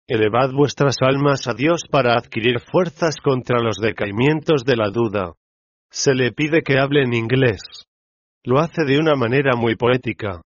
Elevad 0.07 0.51
vuestras 0.51 0.97
almas 1.01 1.47
a 1.47 1.53
Dios 1.53 1.83
para 1.89 2.13
adquirir 2.13 2.59
fuerzas 2.59 3.15
contra 3.23 3.59
los 3.59 3.77
decaimientos 3.77 4.65
de 4.65 4.75
la 4.75 4.89
duda. 4.89 5.33
Se 5.91 6.13
le 6.13 6.31
pide 6.31 6.61
que 6.61 6.79
hable 6.79 7.03
en 7.03 7.13
inglés. 7.13 7.61
Lo 8.43 8.59
hace 8.59 8.83
de 8.85 8.97
una 8.97 9.15
manera 9.15 9.55
muy 9.55 9.75
poética. 9.75 10.41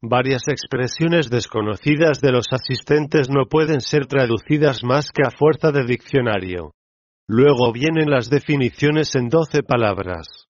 Varias 0.00 0.48
expresiones 0.48 1.30
desconocidas 1.30 2.20
de 2.20 2.32
los 2.32 2.46
asistentes 2.52 3.28
no 3.30 3.46
pueden 3.46 3.80
ser 3.80 4.06
traducidas 4.06 4.82
más 4.84 5.10
que 5.10 5.26
a 5.26 5.30
fuerza 5.30 5.72
de 5.72 5.84
diccionario. 5.84 6.72
Luego 7.28 7.72
vienen 7.72 8.10
las 8.10 8.28
definiciones 8.28 9.14
en 9.14 9.28
doce 9.28 9.62
palabras. 9.62 10.46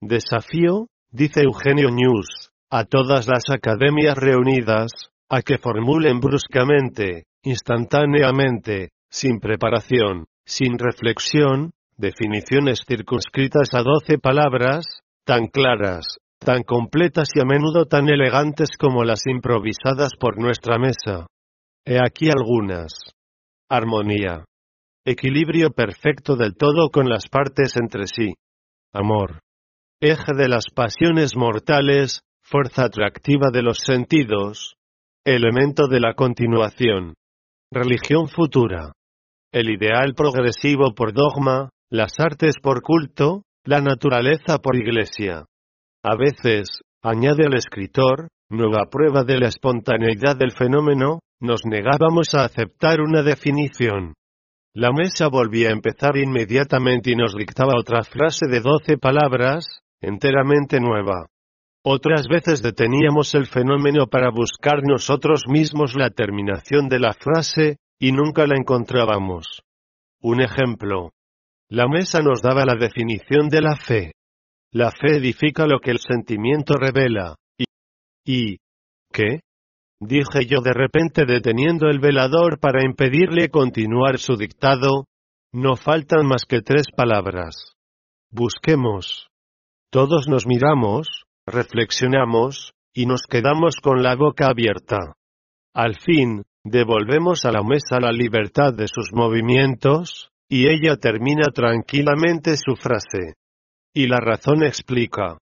Desafío, 0.00 0.86
dice 1.10 1.42
Eugenio 1.42 1.90
News, 1.90 2.50
a 2.70 2.84
todas 2.84 3.26
las 3.26 3.50
academias 3.50 4.16
reunidas, 4.16 4.92
a 5.28 5.42
que 5.42 5.58
formulen 5.58 6.20
bruscamente, 6.20 7.24
instantáneamente, 7.42 8.90
sin 9.10 9.40
preparación, 9.40 10.26
sin 10.46 10.78
reflexión, 10.78 11.72
definiciones 11.96 12.84
circunscritas 12.86 13.74
a 13.74 13.82
doce 13.82 14.18
palabras, 14.18 14.86
tan 15.24 15.48
claras, 15.48 16.18
tan 16.38 16.62
completas 16.62 17.30
y 17.34 17.40
a 17.40 17.44
menudo 17.44 17.86
tan 17.86 18.08
elegantes 18.08 18.68
como 18.78 19.02
las 19.02 19.26
improvisadas 19.26 20.12
por 20.18 20.38
nuestra 20.38 20.78
mesa. 20.78 21.26
He 21.84 21.98
aquí 22.00 22.30
algunas. 22.30 22.92
Armonía. 23.68 24.44
Equilibrio 25.04 25.70
perfecto 25.70 26.36
del 26.36 26.54
todo 26.54 26.90
con 26.90 27.08
las 27.08 27.28
partes 27.28 27.76
entre 27.76 28.06
sí. 28.06 28.34
Amor 28.92 29.40
eje 30.00 30.32
de 30.34 30.48
las 30.48 30.66
pasiones 30.72 31.36
mortales, 31.36 32.22
fuerza 32.42 32.84
atractiva 32.84 33.50
de 33.52 33.62
los 33.62 33.78
sentidos, 33.78 34.76
elemento 35.24 35.88
de 35.88 35.98
la 35.98 36.14
continuación. 36.14 37.14
Religión 37.72 38.28
futura. 38.28 38.92
El 39.52 39.70
ideal 39.70 40.14
progresivo 40.14 40.94
por 40.94 41.12
dogma, 41.12 41.70
las 41.90 42.12
artes 42.20 42.54
por 42.62 42.82
culto, 42.82 43.42
la 43.64 43.80
naturaleza 43.80 44.58
por 44.58 44.76
iglesia. 44.76 45.46
A 46.04 46.16
veces, 46.16 46.68
añade 47.02 47.46
el 47.46 47.54
escritor, 47.54 48.28
nueva 48.50 48.84
prueba 48.90 49.24
de 49.24 49.38
la 49.38 49.48
espontaneidad 49.48 50.36
del 50.36 50.52
fenómeno, 50.52 51.18
nos 51.40 51.62
negábamos 51.66 52.34
a 52.34 52.44
aceptar 52.44 53.00
una 53.00 53.22
definición. 53.22 54.14
La 54.74 54.92
mesa 54.92 55.28
volvía 55.28 55.70
a 55.70 55.72
empezar 55.72 56.16
inmediatamente 56.16 57.10
y 57.10 57.16
nos 57.16 57.34
dictaba 57.34 57.72
otra 57.76 58.04
frase 58.04 58.46
de 58.46 58.60
doce 58.60 58.96
palabras, 58.96 59.80
enteramente 60.00 60.80
nueva. 60.80 61.26
Otras 61.84 62.26
veces 62.28 62.62
deteníamos 62.62 63.34
el 63.34 63.46
fenómeno 63.46 64.06
para 64.06 64.30
buscar 64.30 64.82
nosotros 64.82 65.44
mismos 65.48 65.94
la 65.94 66.10
terminación 66.10 66.88
de 66.88 66.98
la 66.98 67.14
frase, 67.14 67.76
y 67.98 68.12
nunca 68.12 68.46
la 68.46 68.56
encontrábamos. 68.56 69.62
Un 70.20 70.40
ejemplo. 70.40 71.10
La 71.68 71.88
mesa 71.88 72.20
nos 72.20 72.42
daba 72.42 72.64
la 72.64 72.74
definición 72.74 73.48
de 73.48 73.60
la 73.60 73.76
fe. 73.76 74.12
La 74.72 74.90
fe 74.90 75.16
edifica 75.16 75.66
lo 75.66 75.80
que 75.80 75.90
el 75.90 75.98
sentimiento 75.98 76.74
revela. 76.74 77.36
¿Y, 77.56 77.64
y 78.24 78.58
qué? 79.12 79.40
Dije 80.00 80.46
yo 80.46 80.60
de 80.60 80.72
repente 80.72 81.24
deteniendo 81.26 81.88
el 81.88 81.98
velador 81.98 82.60
para 82.60 82.84
impedirle 82.84 83.48
continuar 83.48 84.18
su 84.18 84.36
dictado. 84.36 85.06
No 85.52 85.76
faltan 85.76 86.26
más 86.26 86.44
que 86.44 86.60
tres 86.60 86.86
palabras. 86.94 87.74
Busquemos. 88.30 89.27
Todos 89.90 90.28
nos 90.28 90.46
miramos, 90.46 91.24
reflexionamos, 91.46 92.72
y 92.94 93.06
nos 93.06 93.22
quedamos 93.26 93.76
con 93.82 94.02
la 94.02 94.16
boca 94.16 94.48
abierta. 94.48 95.14
Al 95.74 95.98
fin, 95.98 96.42
devolvemos 96.62 97.46
a 97.46 97.52
la 97.52 97.62
mesa 97.62 97.98
la 98.00 98.12
libertad 98.12 98.74
de 98.74 98.86
sus 98.88 99.12
movimientos, 99.12 100.30
Y 100.50 100.66
ella 100.66 100.96
termina 100.96 101.50
tranquilamente 101.52 102.56
su 102.56 102.74
frase. 102.74 103.34
Y 103.94 104.06
la 104.06 104.18
razón 104.18 104.62
explica. 104.62 105.36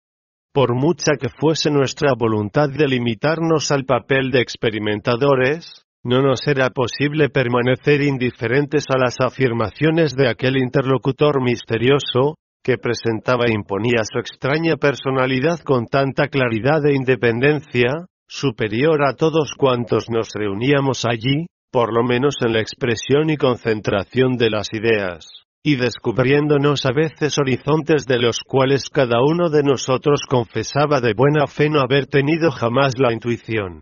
Por 0.52 0.76
mucha 0.76 1.16
que 1.20 1.28
fuese 1.28 1.72
nuestra 1.72 2.12
voluntad 2.16 2.68
de 2.68 2.86
limitarnos 2.86 3.72
al 3.72 3.84
papel 3.84 4.30
de 4.30 4.42
experimentadores, 4.42 5.84
no 6.04 6.22
nos 6.22 6.46
era 6.46 6.70
posible 6.70 7.30
permanecer 7.30 8.00
indiferentes 8.02 8.84
a 8.90 8.98
las 8.98 9.20
afirmaciones 9.20 10.14
de 10.14 10.28
aquel 10.28 10.56
interlocutor 10.56 11.42
misterioso, 11.42 12.36
que 12.62 12.78
presentaba 12.78 13.46
e 13.46 13.52
imponía 13.52 14.02
su 14.10 14.18
extraña 14.18 14.76
personalidad 14.76 15.60
con 15.60 15.86
tanta 15.86 16.28
claridad 16.28 16.84
e 16.86 16.94
independencia, 16.94 18.06
superior 18.28 19.04
a 19.04 19.14
todos 19.14 19.52
cuantos 19.56 20.08
nos 20.08 20.30
reuníamos 20.32 21.04
allí, 21.04 21.46
por 21.72 21.92
lo 21.92 22.04
menos 22.04 22.36
en 22.40 22.52
la 22.52 22.60
expresión 22.60 23.30
y 23.30 23.36
concentración 23.36 24.36
de 24.36 24.50
las 24.50 24.68
ideas, 24.72 25.26
y 25.64 25.76
descubriéndonos 25.76 26.86
a 26.86 26.92
veces 26.92 27.38
horizontes 27.38 28.06
de 28.06 28.18
los 28.18 28.40
cuales 28.40 28.88
cada 28.90 29.22
uno 29.22 29.48
de 29.48 29.62
nosotros 29.62 30.22
confesaba 30.28 31.00
de 31.00 31.14
buena 31.14 31.46
fe 31.46 31.68
no 31.68 31.80
haber 31.80 32.06
tenido 32.06 32.50
jamás 32.50 32.94
la 32.98 33.12
intuición. 33.12 33.80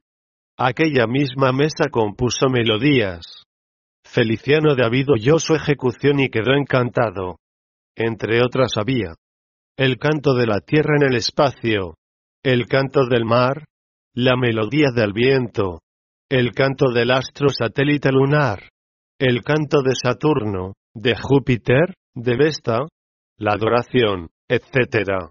Aquella 0.57 1.07
misma 1.07 1.53
mesa 1.53 1.89
compuso 1.91 2.49
melodías. 2.49 3.23
Feliciano 4.05 4.75
David 4.75 5.07
oyó 5.11 5.39
su 5.39 5.55
ejecución 5.55 6.21
y 6.21 6.29
quedó 6.29 6.55
encantado. 6.55 7.37
Entre 7.97 8.41
otras 8.43 8.73
había 8.77 9.15
el 9.77 9.97
canto 9.97 10.35
de 10.35 10.47
la 10.47 10.61
tierra 10.61 10.97
en 11.01 11.11
el 11.11 11.17
espacio, 11.17 11.95
el 12.43 12.67
canto 12.67 13.07
del 13.07 13.25
mar, 13.25 13.65
la 14.15 14.37
melodía 14.37 14.89
del 14.95 15.15
viento, 15.15 15.81
el 16.29 16.53
canto 16.53 16.93
del 16.93 17.11
astro 17.11 17.49
satélite 17.49 18.11
lunar, 18.13 18.69
el 19.19 19.43
canto 19.43 19.83
de 19.83 19.95
Saturno, 19.95 20.75
de 20.95 21.15
Júpiter, 21.17 21.95
de 22.15 22.37
Vesta, 22.37 22.81
la 23.39 23.53
adoración, 23.53 24.29
etc. 24.49 25.31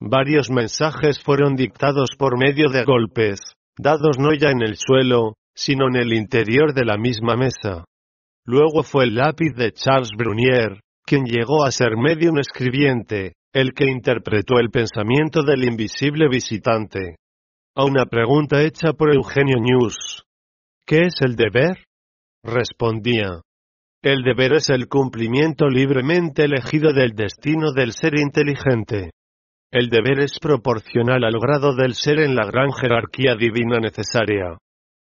Varios 0.00 0.50
mensajes 0.50 1.22
fueron 1.22 1.56
dictados 1.56 2.10
por 2.18 2.38
medio 2.38 2.70
de 2.70 2.84
golpes, 2.84 3.40
dados 3.76 4.18
no 4.18 4.32
ya 4.32 4.50
en 4.50 4.62
el 4.62 4.76
suelo, 4.76 5.34
sino 5.54 5.88
en 5.88 5.96
el 5.96 6.12
interior 6.14 6.72
de 6.72 6.84
la 6.84 6.96
misma 6.96 7.36
mesa. 7.36 7.84
Luego 8.46 8.82
fue 8.82 9.04
el 9.04 9.14
lápiz 9.14 9.54
de 9.54 9.72
Charles 9.72 10.10
Brunier, 10.16 10.80
quien 11.06 11.24
llegó 11.24 11.64
a 11.64 11.70
ser 11.70 11.96
medio 11.96 12.30
un 12.30 12.38
escribiente, 12.38 13.34
el 13.52 13.72
que 13.72 13.90
interpretó 13.90 14.58
el 14.58 14.70
pensamiento 14.70 15.42
del 15.42 15.64
invisible 15.64 16.28
visitante. 16.28 17.16
A 17.74 17.84
una 17.84 18.06
pregunta 18.06 18.62
hecha 18.62 18.92
por 18.92 19.14
Eugenio 19.14 19.56
News. 19.60 20.24
¿Qué 20.86 21.06
es 21.06 21.14
el 21.22 21.36
deber? 21.36 21.84
Respondía. 22.42 23.40
El 24.02 24.22
deber 24.22 24.52
es 24.52 24.68
el 24.68 24.86
cumplimiento 24.86 25.68
libremente 25.68 26.44
elegido 26.44 26.92
del 26.92 27.14
destino 27.14 27.72
del 27.72 27.92
ser 27.92 28.18
inteligente. 28.18 29.10
El 29.72 29.88
deber 29.88 30.20
es 30.20 30.38
proporcional 30.38 31.24
al 31.24 31.40
grado 31.40 31.74
del 31.74 31.94
ser 31.94 32.20
en 32.20 32.34
la 32.34 32.44
gran 32.44 32.70
jerarquía 32.70 33.34
divina 33.34 33.78
necesaria. 33.80 34.58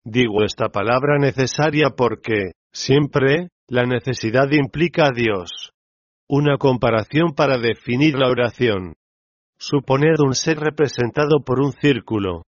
Digo 0.03 0.43
esta 0.43 0.69
palabra 0.69 1.19
necesaria 1.19 1.91
porque, 1.95 2.53
siempre, 2.71 3.49
la 3.67 3.85
necesidad 3.85 4.49
implica 4.51 5.07
a 5.07 5.11
Dios. 5.11 5.71
Una 6.27 6.57
comparación 6.57 7.33
para 7.35 7.57
definir 7.57 8.15
la 8.15 8.29
oración. 8.29 8.93
Suponed 9.57 10.19
un 10.19 10.33
ser 10.33 10.59
representado 10.59 11.43
por 11.45 11.59
un 11.59 11.73
círculo. 11.73 12.43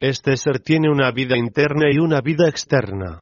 Este 0.00 0.36
ser 0.36 0.60
tiene 0.60 0.90
una 0.90 1.10
vida 1.10 1.36
interna 1.36 1.86
y 1.90 1.98
una 1.98 2.20
vida 2.20 2.48
externa. 2.48 3.20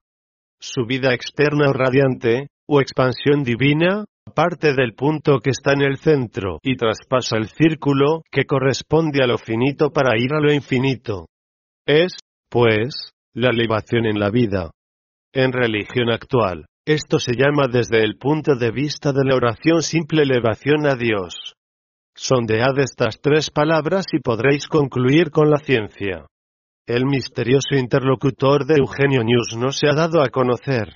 Su 0.61 0.87
vida 0.87 1.15
externa 1.15 1.69
o 1.69 1.73
radiante, 1.73 2.49
o 2.67 2.81
expansión 2.81 3.45
divina, 3.45 4.05
parte 4.35 4.75
del 4.75 4.95
punto 4.95 5.39
que 5.41 5.51
está 5.51 5.73
en 5.73 5.83
el 5.83 5.99
centro 5.99 6.59
y 6.63 6.77
traspasa 6.77 7.37
el 7.37 7.49
círculo 7.49 8.23
que 8.31 8.45
corresponde 8.45 9.23
a 9.23 9.27
lo 9.27 9.39
finito 9.39 9.91
para 9.91 10.19
ir 10.19 10.33
a 10.33 10.41
lo 10.41 10.53
infinito. 10.53 11.27
Es, 11.87 12.15
pues, 12.51 13.11
la 13.35 13.51
elevación 13.51 14.07
en 14.07 14.19
la 14.19 14.31
vida. 14.31 14.71
En 15.37 15.53
religión 15.53 16.11
actual, 16.11 16.67
esto 16.87 17.19
se 17.19 17.33
llama 17.33 17.67
desde 17.67 18.05
el 18.05 18.19
punto 18.19 18.55
de 18.55 18.71
vista 18.71 19.13
de 19.13 19.25
la 19.25 19.35
oración 19.35 19.83
simple 19.83 20.23
elevación 20.23 20.87
a 20.87 20.95
Dios. 20.95 21.55
Sondead 22.15 22.79
estas 22.79 23.21
tres 23.21 23.51
palabras 23.51 24.05
y 24.13 24.21
podréis 24.21 24.69
concluir 24.69 25.33
con 25.33 25.51
la 25.51 25.59
ciencia. 25.59 26.27
El 26.87 27.07
misterioso 27.07 27.75
interlocutor 27.75 28.65
de 28.65 28.77
Eugenio 28.77 29.25
News 29.25 29.57
no 29.59 29.73
se 29.73 29.89
ha 29.89 29.95
dado 29.95 30.23
a 30.23 30.29
conocer. 30.29 30.95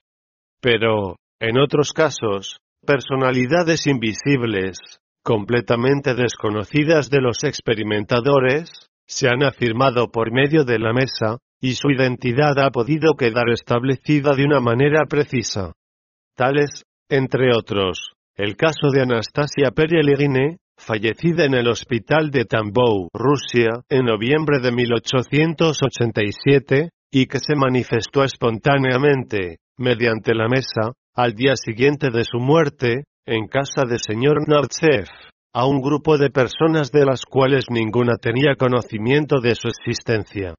Pero, 0.60 1.16
en 1.40 1.58
otros 1.58 1.92
casos, 1.92 2.60
personalidades 2.86 3.88
invisibles, 3.88 4.78
completamente 5.24 6.14
desconocidas 6.14 7.10
de 7.10 7.20
los 7.20 7.42
experimentadores, 7.42 8.70
se 9.04 9.28
han 9.28 9.42
afirmado 9.42 10.12
por 10.12 10.30
medio 10.30 10.62
de 10.64 10.78
la 10.78 10.92
mesa, 10.92 11.38
y 11.60 11.74
su 11.74 11.90
identidad 11.90 12.58
ha 12.58 12.70
podido 12.70 13.14
quedar 13.14 13.50
establecida 13.50 14.34
de 14.34 14.44
una 14.44 14.60
manera 14.60 15.04
precisa. 15.08 15.72
Tales, 16.36 16.84
entre 17.08 17.56
otros, 17.56 18.12
el 18.36 18.56
caso 18.56 18.90
de 18.92 19.02
Anastasia 19.02 19.70
Perelgine, 19.74 20.58
fallecida 20.76 21.44
en 21.44 21.54
el 21.54 21.68
hospital 21.68 22.30
de 22.30 22.44
Tambov, 22.44 23.08
Rusia, 23.12 23.82
en 23.88 24.04
noviembre 24.04 24.60
de 24.60 24.70
1887, 24.70 26.90
y 27.10 27.26
que 27.26 27.38
se 27.38 27.56
manifestó 27.56 28.22
espontáneamente, 28.22 29.56
mediante 29.76 30.34
la 30.34 30.48
mesa, 30.48 30.92
al 31.16 31.34
día 31.34 31.56
siguiente 31.56 32.10
de 32.10 32.22
su 32.24 32.38
muerte, 32.38 33.04
en 33.26 33.48
casa 33.48 33.82
de 33.88 33.98
señor 33.98 34.46
Nartsev, 34.46 35.08
a 35.52 35.66
un 35.66 35.80
grupo 35.80 36.16
de 36.16 36.30
personas 36.30 36.92
de 36.92 37.04
las 37.04 37.24
cuales 37.24 37.64
ninguna 37.70 38.16
tenía 38.16 38.54
conocimiento 38.56 39.40
de 39.40 39.56
su 39.56 39.68
existencia. 39.68 40.54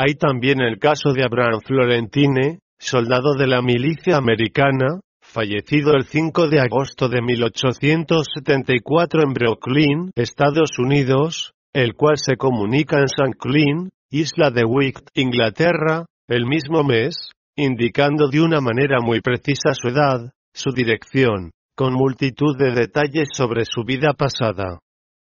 Hay 0.00 0.14
también 0.14 0.60
el 0.60 0.78
caso 0.78 1.12
de 1.12 1.24
Abraham 1.24 1.58
Florentine, 1.60 2.60
soldado 2.78 3.34
de 3.34 3.48
la 3.48 3.62
milicia 3.62 4.16
americana, 4.16 5.00
fallecido 5.20 5.94
el 5.94 6.04
5 6.04 6.46
de 6.46 6.60
agosto 6.60 7.08
de 7.08 7.20
1874 7.20 9.22
en 9.24 9.32
Brooklyn, 9.32 10.12
Estados 10.14 10.78
Unidos, 10.78 11.52
el 11.72 11.94
cual 11.94 12.16
se 12.16 12.36
comunica 12.36 12.98
en 12.98 13.06
St. 13.06 13.36
Clean, 13.40 13.90
isla 14.08 14.52
de 14.52 14.64
Wight, 14.64 15.00
Inglaterra, 15.14 16.06
el 16.28 16.46
mismo 16.46 16.84
mes, 16.84 17.32
indicando 17.56 18.28
de 18.28 18.40
una 18.40 18.60
manera 18.60 19.00
muy 19.00 19.20
precisa 19.20 19.74
su 19.74 19.88
edad, 19.88 20.30
su 20.54 20.70
dirección, 20.70 21.50
con 21.74 21.92
multitud 21.92 22.56
de 22.56 22.70
detalles 22.70 23.30
sobre 23.32 23.64
su 23.64 23.82
vida 23.82 24.12
pasada. 24.12 24.78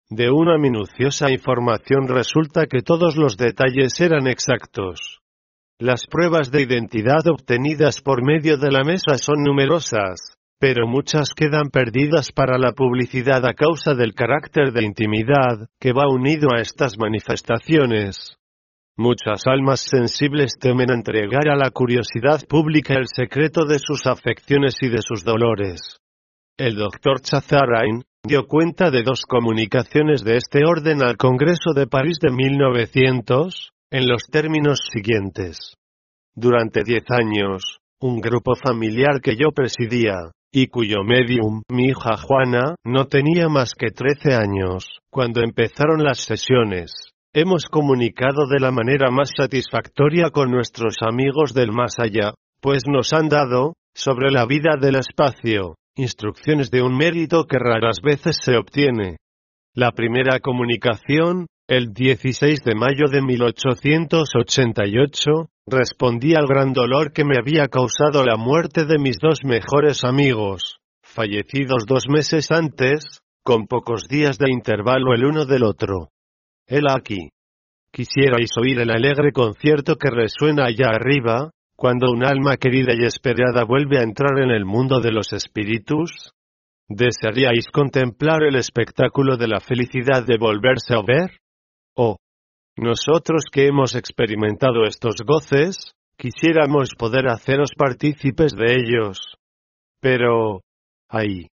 De 0.10 0.30
una 0.30 0.60
minuciosa 0.60 1.32
información 1.32 2.08
resulta 2.08 2.68
que 2.68 2.82
todos 2.82 3.16
los 3.16 3.38
detalles 3.38 4.00
eran 4.00 4.28
exactos. 4.28 5.20
Las 5.80 6.06
pruebas 6.06 6.52
de 6.52 6.62
identidad 6.62 7.28
obtenidas 7.28 8.02
por 8.02 8.24
medio 8.24 8.58
de 8.58 8.72
la 8.72 8.84
mesa 8.84 9.18
son 9.18 9.44
numerosas, 9.44 10.38
pero 10.60 10.88
muchas 10.88 11.34
quedan 11.36 11.70
perdidas 11.72 12.32
para 12.32 12.60
la 12.60 12.72
publicidad 12.74 13.46
a 13.48 13.54
causa 13.54 13.96
del 13.96 14.14
carácter 14.14 14.72
de 14.74 14.86
intimidad 14.86 15.70
que 15.80 15.92
va 15.92 16.08
unido 16.08 16.50
a 16.56 16.62
estas 16.62 16.98
manifestaciones. 17.00 18.38
Muchas 18.96 19.48
almas 19.48 19.82
sensibles 19.82 20.54
temen 20.60 20.92
entregar 20.92 21.50
a 21.50 21.56
la 21.56 21.72
curiosidad 21.72 22.42
pública 22.48 22.94
el 22.94 23.08
secreto 23.08 23.66
de 23.66 23.80
sus 23.80 24.06
afecciones 24.06 24.76
y 24.82 24.88
de 24.88 25.02
sus 25.02 25.26
dolores. 25.26 26.00
El 26.58 26.76
doctor 26.76 27.20
Chazarain 27.20 28.04
dio 28.28 28.48
cuenta 28.48 28.92
de 28.92 29.04
dos 29.04 29.22
comunicaciones 29.28 30.24
de 30.24 30.38
este 30.38 30.66
orden 30.66 31.04
al 31.04 31.18
Congreso 31.18 31.74
de 31.76 31.88
París 31.88 32.18
de 32.22 32.32
1900, 32.32 33.72
en 33.92 34.08
los 34.08 34.24
términos 34.32 34.80
siguientes. 34.92 35.76
Durante 36.36 36.84
diez 36.84 37.04
años, 37.10 37.78
un 38.02 38.20
grupo 38.20 38.56
familiar 38.56 39.22
que 39.22 39.36
yo 39.36 39.52
presidía, 39.52 40.32
y 40.52 40.68
cuyo 40.68 41.04
medium, 41.04 41.62
mi 41.70 41.86
hija 41.86 42.18
Juana, 42.18 42.76
no 42.84 43.06
tenía 43.06 43.48
más 43.48 43.74
que 43.74 43.92
trece 43.92 44.36
años, 44.36 45.00
cuando 45.10 45.42
empezaron 45.42 46.04
las 46.04 46.20
sesiones, 46.20 47.16
Hemos 47.38 47.66
comunicado 47.66 48.48
de 48.48 48.62
la 48.62 48.72
manera 48.72 49.12
más 49.12 49.30
satisfactoria 49.36 50.30
con 50.30 50.52
nuestros 50.52 50.96
amigos 51.02 51.54
del 51.54 51.74
más 51.74 52.00
allá, 52.00 52.34
pues 52.62 52.84
nos 52.88 53.12
han 53.12 53.28
dado, 53.28 53.74
sobre 53.94 54.32
la 54.32 54.46
vida 54.46 54.78
del 54.80 54.96
espacio, 54.96 55.76
instrucciones 55.96 56.70
de 56.72 56.82
un 56.82 56.98
mérito 56.98 57.46
que 57.46 57.58
raras 57.58 58.00
veces 58.04 58.38
se 58.42 58.58
obtiene. 58.58 59.16
La 59.74 59.92
primera 59.92 60.40
comunicación, 60.40 61.48
el 61.68 61.94
16 61.94 62.64
de 62.64 62.76
mayo 62.76 63.08
de 63.12 63.22
1888, 63.22 65.50
respondía 65.68 66.40
al 66.40 66.48
gran 66.48 66.72
dolor 66.74 67.12
que 67.12 67.26
me 67.26 67.38
había 67.38 67.68
causado 67.68 68.24
la 68.24 68.38
muerte 68.38 68.86
de 68.86 69.00
mis 69.00 69.18
dos 69.20 69.44
mejores 69.44 70.04
amigos, 70.04 70.78
fallecidos 71.04 71.86
dos 71.88 72.04
meses 72.08 72.52
antes, 72.52 73.22
con 73.44 73.66
pocos 73.68 74.08
días 74.08 74.38
de 74.38 74.52
intervalo 74.52 75.14
el 75.14 75.26
uno 75.26 75.46
del 75.46 75.64
otro. 75.64 76.12
Él 76.68 76.86
aquí. 76.90 77.30
Quisierais 77.92 78.52
oír 78.60 78.80
el 78.80 78.92
alegre 78.92 79.32
concierto 79.32 79.96
que 79.96 80.10
resuena 80.10 80.66
allá 80.66 80.90
arriba, 80.90 81.52
cuando 81.76 82.12
un 82.12 82.24
alma 82.24 82.58
querida 82.58 82.94
y 82.94 83.06
esperada 83.06 83.66
vuelve 83.66 84.00
a 84.00 84.04
entrar 84.04 84.40
en 84.40 84.50
el 84.50 84.66
mundo 84.66 85.02
de 85.02 85.12
los 85.12 85.34
espíritus? 85.34 86.32
¿Desearíais 86.88 87.68
contemplar 87.72 88.44
el 88.44 88.56
espectáculo 88.56 89.38
de 89.38 89.48
la 89.48 89.60
felicidad 89.60 90.26
de 90.26 90.38
volverse 90.38 90.94
a 90.94 91.02
ver? 91.02 91.40
¿O 91.96 92.18
nosotros 92.78 93.46
que 93.52 93.68
hemos 93.68 93.96
experimentado 93.96 94.84
estos 94.84 95.16
goces, 95.26 95.94
quisiéramos 96.18 96.92
poder 96.98 97.28
haceros 97.28 97.72
partícipes 97.78 98.54
de 98.54 98.74
ellos? 98.74 99.36
Pero, 100.00 100.62
ay, 101.10 101.48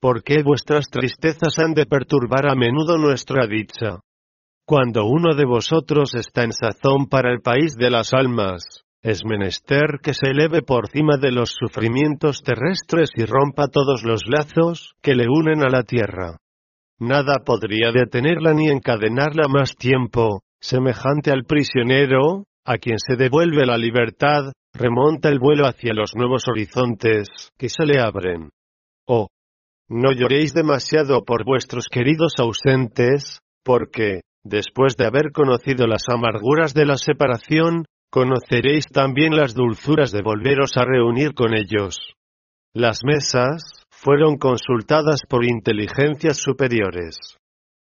¿por 0.00 0.22
qué 0.22 0.42
vuestras 0.42 0.88
tristezas 0.90 1.58
han 1.58 1.72
de 1.72 1.86
perturbar 1.86 2.48
a 2.48 2.54
menudo 2.54 2.98
nuestra 2.98 3.46
dicha? 3.46 4.00
Cuando 4.66 5.06
uno 5.06 5.34
de 5.34 5.46
vosotros 5.46 6.14
está 6.14 6.44
en 6.44 6.52
sazón 6.52 7.06
para 7.08 7.32
el 7.32 7.40
país 7.40 7.76
de 7.76 7.90
las 7.90 8.12
almas, 8.12 8.85
es 9.06 9.24
menester 9.24 10.00
que 10.02 10.14
se 10.14 10.30
eleve 10.30 10.62
por 10.62 10.88
cima 10.88 11.16
de 11.16 11.30
los 11.30 11.54
sufrimientos 11.56 12.42
terrestres 12.42 13.10
y 13.14 13.24
rompa 13.24 13.68
todos 13.68 14.02
los 14.02 14.22
lazos 14.26 14.96
que 15.00 15.14
le 15.14 15.26
unen 15.28 15.62
a 15.62 15.68
la 15.68 15.84
tierra. 15.84 16.38
Nada 16.98 17.44
podría 17.44 17.92
detenerla 17.92 18.52
ni 18.52 18.68
encadenarla 18.68 19.46
más 19.46 19.76
tiempo, 19.76 20.40
semejante 20.60 21.30
al 21.30 21.44
prisionero, 21.44 22.46
a 22.64 22.78
quien 22.78 22.98
se 22.98 23.14
devuelve 23.14 23.64
la 23.64 23.78
libertad, 23.78 24.50
remonta 24.74 25.28
el 25.28 25.38
vuelo 25.38 25.66
hacia 25.68 25.94
los 25.94 26.16
nuevos 26.16 26.48
horizontes 26.48 27.28
que 27.56 27.68
se 27.68 27.86
le 27.86 28.00
abren. 28.00 28.50
Oh, 29.06 29.28
no 29.88 30.10
lloréis 30.10 30.52
demasiado 30.52 31.22
por 31.24 31.44
vuestros 31.44 31.86
queridos 31.88 32.32
ausentes, 32.40 33.38
porque, 33.62 34.22
después 34.42 34.96
de 34.96 35.06
haber 35.06 35.30
conocido 35.30 35.86
las 35.86 36.08
amarguras 36.08 36.74
de 36.74 36.86
la 36.86 36.96
separación, 36.96 37.84
conoceréis 38.16 38.86
también 38.86 39.36
las 39.36 39.52
dulzuras 39.52 40.10
de 40.10 40.22
volveros 40.22 40.78
a 40.78 40.86
reunir 40.86 41.34
con 41.34 41.52
ellos. 41.52 42.14
Las 42.72 43.00
mesas 43.04 43.82
fueron 43.90 44.38
consultadas 44.38 45.20
por 45.28 45.44
inteligencias 45.44 46.38
superiores. 46.38 47.18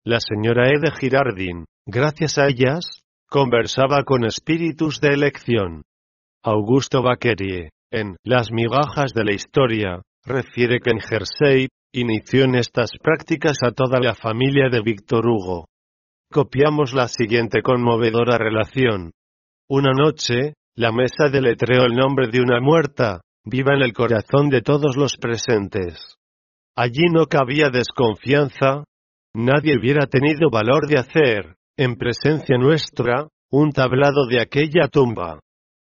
La 0.05 0.19
señora 0.21 0.69
E. 0.69 0.79
de 0.79 0.91
Girardin, 0.97 1.65
gracias 1.85 2.37
a 2.37 2.47
ellas, 2.47 3.01
conversaba 3.29 4.05
con 4.05 4.23
espíritus 4.23 5.01
de 5.01 5.09
elección. 5.09 5.81
Augusto 6.41 7.03
Bacquerie, 7.03 7.71
en 7.91 8.15
Las 8.23 8.49
migajas 8.49 9.11
de 9.13 9.25
la 9.25 9.33
historia, 9.33 10.03
refiere 10.23 10.79
que 10.79 10.91
en 10.91 11.01
Jersey, 11.01 11.67
inició 11.93 12.45
en 12.45 12.55
estas 12.55 12.91
prácticas 13.03 13.57
a 13.61 13.71
toda 13.71 13.99
la 13.99 14.15
familia 14.15 14.69
de 14.69 14.79
Víctor 14.79 15.27
Hugo. 15.27 15.65
Copiamos 16.31 16.93
la 16.93 17.09
siguiente 17.09 17.61
conmovedora 17.61 18.37
relación. 18.37 19.11
Una 19.75 19.91
noche, 19.91 20.53
la 20.75 20.91
mesa 20.91 21.31
deletreó 21.31 21.85
el 21.85 21.95
nombre 21.95 22.27
de 22.27 22.39
una 22.41 22.61
muerta, 22.61 23.21
viva 23.43 23.73
en 23.73 23.81
el 23.81 23.91
corazón 23.91 24.49
de 24.49 24.61
todos 24.61 24.95
los 24.95 25.17
presentes. 25.17 26.15
Allí 26.75 27.05
no 27.11 27.25
cabía 27.25 27.69
desconfianza, 27.73 28.83
nadie 29.33 29.75
hubiera 29.75 30.05
tenido 30.05 30.51
valor 30.51 30.85
de 30.87 30.99
hacer, 30.99 31.55
en 31.75 31.95
presencia 31.95 32.55
nuestra, 32.59 33.27
un 33.49 33.71
tablado 33.71 34.27
de 34.29 34.41
aquella 34.41 34.89
tumba. 34.91 35.39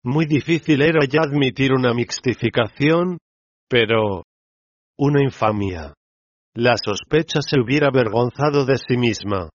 Muy 0.04 0.26
difícil 0.26 0.82
era 0.82 1.06
ya 1.08 1.20
admitir 1.22 1.72
una 1.72 1.94
mixtificación, 1.94 3.20
pero... 3.70 4.24
una 4.98 5.22
infamia. 5.22 5.94
La 6.56 6.78
sospecha 6.84 7.42
se 7.48 7.60
hubiera 7.60 7.90
avergonzado 7.90 8.66
de 8.66 8.78
sí 8.78 8.98
misma. 8.98 9.50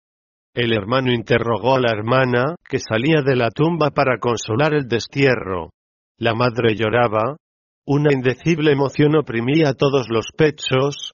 El 0.53 0.73
hermano 0.73 1.13
interrogó 1.13 1.75
a 1.75 1.79
la 1.79 1.91
hermana, 1.91 2.55
que 2.67 2.79
salía 2.79 3.21
de 3.21 3.37
la 3.37 3.51
tumba 3.51 3.91
para 3.91 4.19
consolar 4.19 4.73
el 4.73 4.87
destierro. 4.87 5.69
La 6.17 6.33
madre 6.33 6.75
lloraba. 6.75 7.37
Una 7.85 8.13
indecible 8.13 8.73
emoción 8.73 9.15
oprimía 9.15 9.73
todos 9.73 10.07
los 10.09 10.27
pechos. 10.37 11.13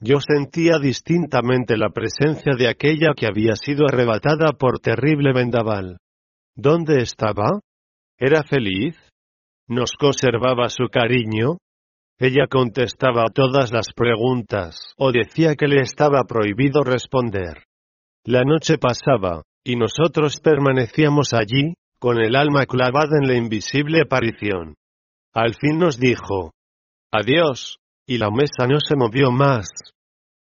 Yo 0.00 0.20
sentía 0.20 0.78
distintamente 0.78 1.76
la 1.76 1.90
presencia 1.90 2.54
de 2.56 2.68
aquella 2.68 3.12
que 3.14 3.26
había 3.26 3.56
sido 3.56 3.84
arrebatada 3.86 4.52
por 4.52 4.78
terrible 4.78 5.32
vendaval. 5.34 5.98
¿Dónde 6.56 7.02
estaba? 7.02 7.60
¿Era 8.16 8.42
feliz? 8.42 8.96
¿Nos 9.68 9.92
conservaba 9.92 10.70
su 10.70 10.88
cariño? 10.90 11.58
Ella 12.18 12.46
contestaba 12.48 13.26
todas 13.32 13.70
las 13.70 13.92
preguntas, 13.94 14.94
o 14.96 15.12
decía 15.12 15.54
que 15.56 15.68
le 15.68 15.82
estaba 15.82 16.24
prohibido 16.24 16.82
responder. 16.82 17.67
La 18.30 18.44
noche 18.44 18.76
pasaba, 18.76 19.40
y 19.64 19.76
nosotros 19.76 20.38
permanecíamos 20.40 21.32
allí, 21.32 21.72
con 21.98 22.20
el 22.20 22.36
alma 22.36 22.66
clavada 22.66 23.16
en 23.18 23.26
la 23.26 23.36
invisible 23.36 24.02
aparición. 24.02 24.74
Al 25.32 25.54
fin 25.54 25.78
nos 25.78 25.98
dijo, 25.98 26.52
Adiós, 27.10 27.78
y 28.06 28.18
la 28.18 28.30
mesa 28.30 28.66
no 28.68 28.80
se 28.80 28.96
movió 28.96 29.30
más. 29.30 29.70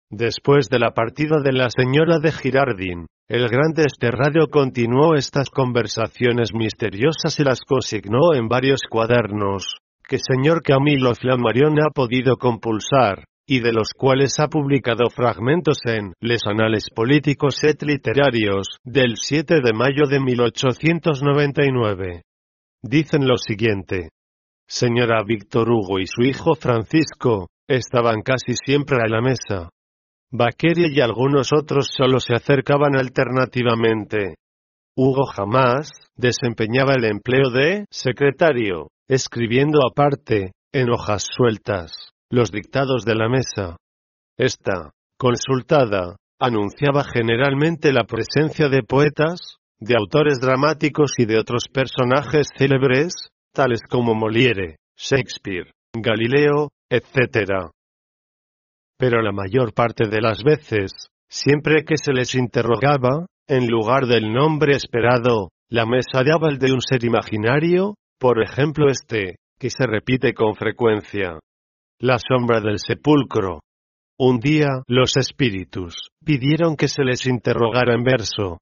Después 0.09 0.67
de 0.67 0.79
la 0.79 0.91
partida 0.91 1.37
de 1.41 1.53
la 1.53 1.69
señora 1.69 2.19
de 2.19 2.33
Girardin, 2.33 3.07
el 3.29 3.47
gran 3.47 3.71
desterrado 3.73 4.49
continuó 4.51 5.15
estas 5.15 5.49
conversaciones 5.49 6.53
misteriosas 6.53 7.39
y 7.39 7.45
las 7.45 7.61
consignó 7.61 8.33
en 8.33 8.49
varios 8.49 8.81
cuadernos, 8.89 9.77
que 10.05 10.19
señor 10.19 10.61
Camilo 10.61 11.15
Flammarion 11.15 11.79
ha 11.79 11.91
podido 11.91 12.35
compulsar, 12.35 13.23
y 13.47 13.61
de 13.61 13.71
los 13.71 13.93
cuales 13.93 14.39
ha 14.39 14.49
publicado 14.49 15.09
fragmentos 15.09 15.77
en 15.85 16.11
Les 16.19 16.45
Anales 16.45 16.89
Políticos 16.93 17.63
et 17.63 17.81
Literarios, 17.81 18.79
del 18.83 19.15
7 19.15 19.61
de 19.63 19.71
mayo 19.71 20.03
de 20.09 20.19
1899. 20.19 22.23
Dicen 22.83 23.25
lo 23.25 23.37
siguiente. 23.37 24.09
Señora 24.67 25.23
Víctor 25.23 25.69
Hugo 25.69 25.99
y 25.99 26.07
su 26.07 26.23
hijo 26.23 26.55
Francisco, 26.55 27.47
estaban 27.69 28.21
casi 28.21 28.53
siempre 28.53 28.97
a 29.01 29.07
la 29.07 29.21
mesa. 29.21 29.69
Baqueria 30.29 30.89
y 30.91 30.99
algunos 30.99 31.53
otros 31.53 31.87
solo 31.95 32.19
se 32.19 32.35
acercaban 32.35 32.97
alternativamente. 32.97 34.35
Hugo 34.93 35.23
jamás 35.25 35.89
desempeñaba 36.17 36.95
el 36.95 37.05
empleo 37.05 37.49
de 37.49 37.85
secretario, 37.89 38.89
escribiendo 39.07 39.79
aparte, 39.89 40.51
en 40.73 40.89
hojas 40.89 41.25
sueltas 41.33 42.11
los 42.29 42.51
dictados 42.51 43.05
de 43.05 43.15
la 43.15 43.29
mesa. 43.29 43.77
Esta, 44.37 44.91
consultada, 45.17 46.17
anunciaba 46.39 47.03
generalmente 47.03 47.91
la 47.91 48.03
presencia 48.03 48.69
de 48.69 48.83
poetas, 48.83 49.57
de 49.79 49.95
autores 49.97 50.39
dramáticos 50.39 51.13
y 51.17 51.25
de 51.25 51.39
otros 51.39 51.65
personajes 51.71 52.47
célebres, 52.57 53.13
tales 53.53 53.81
como 53.89 54.13
Molière, 54.13 54.77
Shakespeare, 54.95 55.71
Galileo, 55.93 56.69
etc. 56.89 57.69
Pero 58.97 59.21
la 59.21 59.31
mayor 59.31 59.73
parte 59.73 60.07
de 60.07 60.21
las 60.21 60.43
veces, 60.43 60.91
siempre 61.29 61.83
que 61.85 61.97
se 61.97 62.13
les 62.13 62.35
interrogaba, 62.35 63.27
en 63.47 63.67
lugar 63.67 64.05
del 64.07 64.33
nombre 64.33 64.75
esperado, 64.75 65.49
la 65.69 65.85
mesa 65.85 66.23
daba 66.25 66.49
el 66.49 66.59
de 66.59 66.73
un 66.73 66.81
ser 66.81 67.03
imaginario, 67.03 67.95
por 68.19 68.41
ejemplo 68.41 68.89
este, 68.89 69.37
que 69.59 69.69
se 69.69 69.85
repite 69.85 70.33
con 70.33 70.55
frecuencia. 70.55 71.39
La 71.99 72.19
sombra 72.19 72.61
del 72.61 72.77
sepulcro. 72.77 73.61
Un 74.19 74.39
día, 74.39 74.67
los 74.87 75.17
espíritus 75.17 76.11
pidieron 76.23 76.75
que 76.75 76.87
se 76.87 77.03
les 77.03 77.25
interrogara 77.25 77.95
en 77.95 78.03
verso. 78.03 78.59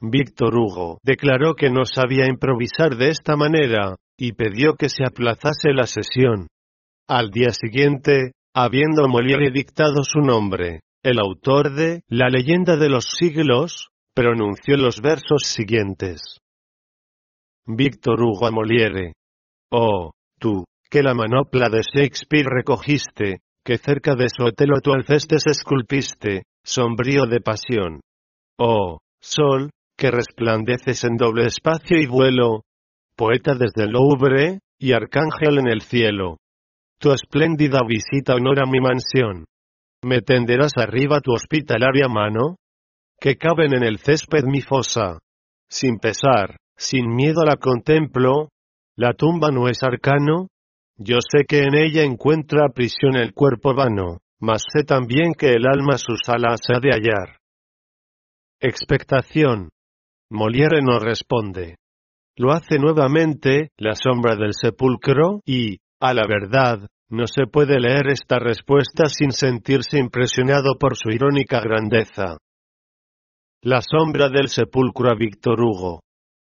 Víctor 0.00 0.54
Hugo 0.54 0.98
declaró 1.02 1.54
que 1.54 1.70
no 1.70 1.84
sabía 1.84 2.26
improvisar 2.28 2.96
de 2.96 3.08
esta 3.08 3.34
manera, 3.34 3.96
y 4.16 4.32
pidió 4.32 4.74
que 4.74 4.88
se 4.88 5.02
aplazase 5.04 5.72
la 5.72 5.86
sesión. 5.86 6.46
Al 7.08 7.30
día 7.30 7.50
siguiente, 7.50 8.32
habiendo 8.54 9.08
Molière 9.08 9.50
dictado 9.50 10.04
su 10.04 10.20
nombre, 10.20 10.82
el 11.02 11.18
autor 11.18 11.74
de 11.74 12.02
La 12.08 12.28
leyenda 12.28 12.76
de 12.76 12.90
los 12.90 13.06
siglos, 13.18 13.88
pronunció 14.14 14.76
los 14.76 15.00
versos 15.00 15.42
siguientes. 15.46 16.38
Víctor 17.66 18.22
Hugo 18.22 18.46
a 18.46 18.52
Molière. 18.52 19.14
Oh, 19.72 20.12
tú, 20.38 20.64
que 20.90 21.02
la 21.02 21.14
manopla 21.14 21.68
de 21.68 21.82
Shakespeare 21.82 22.48
recogiste, 22.48 23.40
que 23.64 23.78
cerca 23.78 24.14
de 24.14 24.28
su 24.28 24.44
Otelo 24.44 24.80
tu 24.80 24.92
alcestes 24.92 25.46
esculpiste, 25.46 26.44
sombrío 26.64 27.26
de 27.26 27.40
pasión. 27.40 28.00
Oh, 28.58 28.98
sol, 29.20 29.70
que 29.96 30.10
resplandeces 30.10 31.04
en 31.04 31.16
doble 31.16 31.46
espacio 31.46 31.98
y 31.98 32.06
vuelo, 32.06 32.62
poeta 33.16 33.54
desde 33.54 33.84
el 33.84 33.92
Louvre, 33.92 34.60
y 34.78 34.92
arcángel 34.92 35.58
en 35.58 35.68
el 35.68 35.82
cielo. 35.82 36.38
Tu 36.98 37.12
espléndida 37.12 37.80
visita 37.86 38.34
honora 38.34 38.64
mi 38.64 38.80
mansión. 38.80 39.44
¿Me 40.02 40.20
tenderás 40.22 40.72
arriba 40.76 41.20
tu 41.20 41.32
hospitalaria 41.32 42.08
mano? 42.08 42.56
Que 43.20 43.36
caben 43.36 43.74
en 43.74 43.82
el 43.82 43.98
césped 43.98 44.44
mi 44.44 44.60
fosa. 44.60 45.18
Sin 45.68 45.98
pesar, 45.98 46.56
sin 46.76 47.08
miedo 47.14 47.44
la 47.44 47.56
contemplo. 47.56 48.48
La 48.96 49.12
tumba 49.12 49.50
no 49.50 49.68
es 49.68 49.82
arcano, 49.82 50.48
yo 50.98 51.18
sé 51.20 51.44
que 51.46 51.60
en 51.60 51.76
ella 51.76 52.02
encuentra 52.02 52.70
prisión 52.74 53.14
el 53.14 53.32
cuerpo 53.32 53.72
vano, 53.72 54.18
mas 54.40 54.64
sé 54.72 54.82
también 54.82 55.32
que 55.32 55.52
el 55.52 55.66
alma 55.66 55.96
sus 55.96 56.28
alas 56.28 56.60
ha 56.74 56.80
de 56.80 56.90
hallar. 56.90 57.38
Expectación. 58.60 59.70
Molière 60.30 60.82
no 60.82 60.98
responde. 60.98 61.76
lo 62.36 62.52
hace 62.52 62.78
nuevamente, 62.78 63.70
la 63.78 63.94
sombra 63.94 64.36
del 64.36 64.52
sepulcro, 64.52 65.40
y, 65.44 65.78
a 66.00 66.14
la 66.14 66.22
verdad, 66.28 66.88
no 67.08 67.26
se 67.26 67.46
puede 67.46 67.80
leer 67.80 68.08
esta 68.08 68.38
respuesta 68.38 69.06
sin 69.06 69.32
sentirse 69.32 69.98
impresionado 69.98 70.76
por 70.78 70.96
su 70.96 71.10
irónica 71.10 71.60
grandeza. 71.60 72.38
La 73.62 73.80
sombra 73.82 74.28
del 74.28 74.48
sepulcro 74.48 75.10
a 75.10 75.14
Víctor 75.14 75.60
Hugo. 75.60 76.00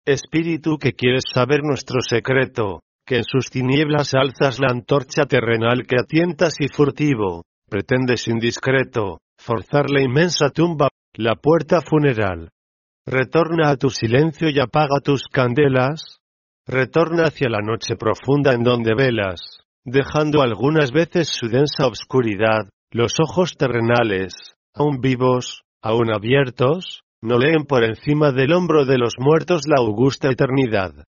Espíritu 0.06 0.78
que 0.78 0.92
quieres 0.92 1.24
saber 1.32 1.60
nuestro 1.62 2.00
secreto, 2.00 2.80
que 3.06 3.16
en 3.16 3.24
sus 3.24 3.50
tinieblas 3.50 4.14
alzas 4.14 4.58
la 4.60 4.68
antorcha 4.70 5.24
terrenal 5.24 5.86
que 5.86 5.96
atientas 6.00 6.54
y 6.60 6.68
furtivo, 6.68 7.44
pretendes 7.68 8.28
indiscreto, 8.28 9.18
forzar 9.38 9.90
la 9.90 10.02
inmensa 10.02 10.50
tumba, 10.50 10.88
la 11.14 11.34
puerta 11.34 11.80
funeral. 11.80 12.50
Retorna 13.06 13.70
a 13.70 13.76
tu 13.76 13.90
silencio 13.90 14.48
y 14.48 14.58
apaga 14.58 15.00
tus 15.02 15.24
candelas. 15.28 16.18
Retorna 16.66 17.24
hacia 17.24 17.50
la 17.50 17.60
noche 17.60 17.96
profunda 17.96 18.54
en 18.54 18.62
donde 18.62 18.94
velas, 18.94 19.58
dejando 19.84 20.40
algunas 20.40 20.92
veces 20.92 21.28
su 21.28 21.48
densa 21.48 21.86
obscuridad, 21.86 22.70
los 22.90 23.20
ojos 23.20 23.56
terrenales, 23.58 24.56
aún 24.72 25.00
vivos, 25.00 25.64
aún 25.82 26.10
abiertos, 26.10 27.02
no 27.20 27.38
leen 27.38 27.64
por 27.64 27.84
encima 27.84 28.32
del 28.32 28.52
hombro 28.52 28.86
de 28.86 28.96
los 28.96 29.14
muertos 29.18 29.62
la 29.66 29.82
augusta 29.82 30.30
eternidad. 30.30 31.04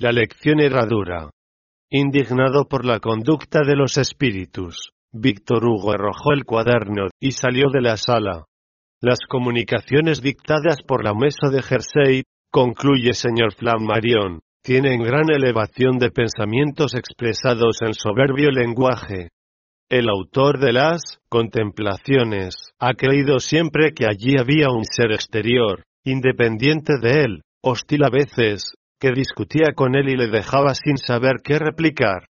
La 0.00 0.12
lección 0.12 0.60
era 0.60 0.86
dura. 0.86 1.28
Indignado 1.90 2.66
por 2.66 2.86
la 2.86 3.00
conducta 3.00 3.60
de 3.66 3.76
los 3.76 3.98
espíritus, 3.98 4.92
Víctor 5.12 5.62
Hugo 5.66 5.92
arrojó 5.92 6.32
el 6.32 6.46
cuaderno 6.46 7.08
y 7.20 7.32
salió 7.32 7.68
de 7.70 7.82
la 7.82 7.98
sala. 7.98 8.46
Las 9.02 9.18
comunicaciones 9.28 10.22
dictadas 10.22 10.78
por 10.88 11.04
la 11.04 11.12
mesa 11.12 11.50
de 11.50 11.60
Jersey, 11.60 12.22
concluye 12.50 13.12
señor 13.12 13.52
Flammarion, 13.52 14.40
tienen 14.62 15.02
gran 15.02 15.30
elevación 15.30 15.98
de 15.98 16.10
pensamientos 16.10 16.94
expresados 16.94 17.82
en 17.82 17.92
soberbio 17.92 18.50
lenguaje. 18.50 19.28
El 19.90 20.08
autor 20.08 20.60
de 20.60 20.72
las 20.72 21.02
contemplaciones 21.28 22.54
ha 22.78 22.94
creído 22.94 23.38
siempre 23.38 23.92
que 23.92 24.06
allí 24.06 24.38
había 24.38 24.70
un 24.70 24.86
ser 24.86 25.12
exterior, 25.12 25.82
independiente 26.04 26.94
de 27.02 27.24
él, 27.24 27.42
hostil 27.62 28.04
a 28.04 28.08
veces, 28.08 28.72
que 29.00 29.12
discutía 29.12 29.72
con 29.74 29.96
él 29.96 30.10
y 30.10 30.16
le 30.16 30.28
dejaba 30.28 30.74
sin 30.74 30.98
saber 30.98 31.40
qué 31.42 31.58
replicar. 31.58 32.26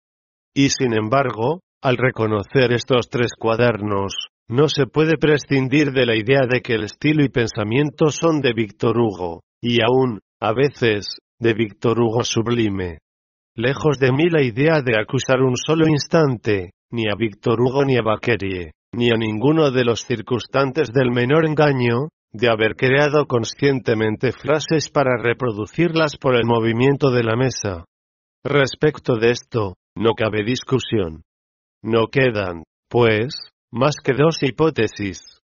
Y 0.53 0.69
sin 0.69 0.93
embargo, 0.93 1.61
al 1.81 1.97
reconocer 1.97 2.73
estos 2.73 3.09
tres 3.09 3.31
cuadernos, 3.39 4.27
no 4.49 4.67
se 4.67 4.85
puede 4.85 5.17
prescindir 5.17 5.91
de 5.91 6.05
la 6.05 6.15
idea 6.15 6.45
de 6.49 6.61
que 6.61 6.73
el 6.73 6.83
estilo 6.83 7.23
y 7.23 7.29
pensamiento 7.29 8.11
son 8.11 8.41
de 8.41 8.53
Víctor 8.53 8.97
Hugo, 8.97 9.41
y 9.61 9.81
aún, 9.81 10.19
a 10.39 10.53
veces, 10.53 11.19
de 11.39 11.53
Víctor 11.53 11.99
Hugo 11.99 12.23
sublime. 12.23 12.99
Lejos 13.55 13.99
de 13.99 14.11
mí 14.11 14.29
la 14.29 14.43
idea 14.43 14.81
de 14.81 14.99
acusar 14.99 15.41
un 15.41 15.55
solo 15.57 15.87
instante, 15.87 16.71
ni 16.91 17.09
a 17.09 17.15
Víctor 17.15 17.59
Hugo 17.61 17.85
ni 17.85 17.97
a 17.97 18.01
Baquerie, 18.01 18.71
ni 18.93 19.09
a 19.09 19.17
ninguno 19.17 19.71
de 19.71 19.83
los 19.83 20.05
circunstantes 20.05 20.91
del 20.93 21.11
menor 21.11 21.45
engaño, 21.45 22.09
de 22.31 22.49
haber 22.49 22.75
creado 22.75 23.25
conscientemente 23.25 24.31
frases 24.31 24.89
para 24.89 25.17
reproducirlas 25.21 26.17
por 26.17 26.35
el 26.35 26.45
movimiento 26.45 27.11
de 27.11 27.23
la 27.23 27.35
mesa. 27.35 27.85
Respecto 28.43 29.15
de 29.15 29.31
esto, 29.31 29.75
no 29.95 30.13
cabe 30.13 30.43
discusión. 30.43 31.23
No 31.83 32.07
quedan, 32.07 32.63
pues, 32.89 33.35
más 33.71 33.95
que 34.03 34.13
dos 34.13 34.41
hipótesis. 34.41 35.39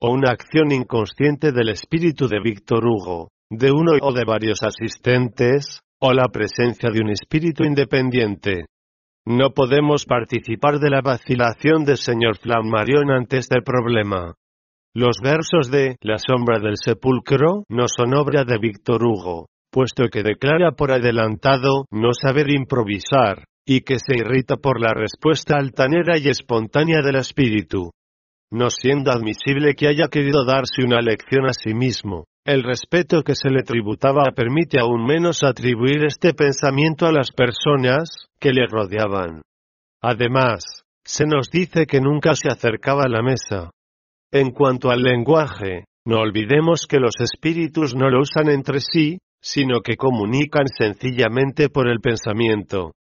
O 0.00 0.12
una 0.12 0.30
acción 0.30 0.70
inconsciente 0.70 1.52
del 1.52 1.70
espíritu 1.70 2.28
de 2.28 2.40
Víctor 2.40 2.84
Hugo, 2.86 3.28
de 3.50 3.72
uno 3.72 3.92
o 4.00 4.12
de 4.12 4.24
varios 4.24 4.62
asistentes, 4.62 5.80
o 6.00 6.12
la 6.12 6.28
presencia 6.28 6.90
de 6.90 7.00
un 7.00 7.10
espíritu 7.10 7.64
independiente, 7.64 8.66
no 9.30 9.50
podemos 9.50 10.06
participar 10.06 10.78
de 10.78 10.88
la 10.88 11.02
vacilación 11.02 11.84
del 11.84 11.98
señor 11.98 12.38
Flammarion 12.38 13.10
ante 13.10 13.36
este 13.36 13.60
problema. 13.60 14.32
Los 15.00 15.18
versos 15.22 15.70
de 15.70 15.94
La 16.00 16.16
sombra 16.18 16.58
del 16.58 16.74
sepulcro 16.74 17.62
no 17.68 17.84
son 17.86 18.14
obra 18.14 18.42
de 18.42 18.58
Víctor 18.58 19.04
Hugo, 19.04 19.46
puesto 19.70 20.08
que 20.08 20.24
declara 20.24 20.72
por 20.72 20.90
adelantado 20.90 21.84
no 21.92 22.08
saber 22.12 22.50
improvisar, 22.50 23.44
y 23.64 23.82
que 23.82 24.00
se 24.00 24.18
irrita 24.18 24.56
por 24.56 24.80
la 24.80 24.94
respuesta 24.94 25.56
altanera 25.56 26.18
y 26.18 26.28
espontánea 26.28 27.00
del 27.00 27.14
espíritu. 27.14 27.92
No 28.50 28.70
siendo 28.70 29.12
admisible 29.12 29.74
que 29.76 29.86
haya 29.86 30.08
querido 30.08 30.44
darse 30.44 30.82
una 30.84 31.00
lección 31.00 31.46
a 31.46 31.52
sí 31.52 31.74
mismo, 31.74 32.24
el 32.44 32.64
respeto 32.64 33.22
que 33.22 33.36
se 33.36 33.50
le 33.50 33.62
tributaba 33.62 34.32
permite 34.34 34.80
aún 34.80 35.06
menos 35.06 35.44
atribuir 35.44 36.06
este 36.06 36.34
pensamiento 36.34 37.06
a 37.06 37.12
las 37.12 37.30
personas 37.30 38.26
que 38.40 38.50
le 38.50 38.66
rodeaban. 38.66 39.42
Además, 40.02 40.82
se 41.04 41.24
nos 41.24 41.50
dice 41.52 41.86
que 41.86 42.00
nunca 42.00 42.34
se 42.34 42.48
acercaba 42.48 43.04
a 43.04 43.08
la 43.08 43.22
mesa. 43.22 43.70
En 44.32 44.50
cuanto 44.50 44.90
al 44.90 45.02
lenguaje, 45.02 45.84
no 46.04 46.20
olvidemos 46.20 46.86
que 46.86 46.98
los 46.98 47.14
espíritus 47.18 47.94
no 47.94 48.10
lo 48.10 48.20
usan 48.20 48.50
entre 48.50 48.80
sí, 48.80 49.18
sino 49.40 49.80
que 49.80 49.96
comunican 49.96 50.66
sencillamente 50.66 51.70
por 51.70 51.88
el 51.88 52.00
pensamiento. 52.00 52.92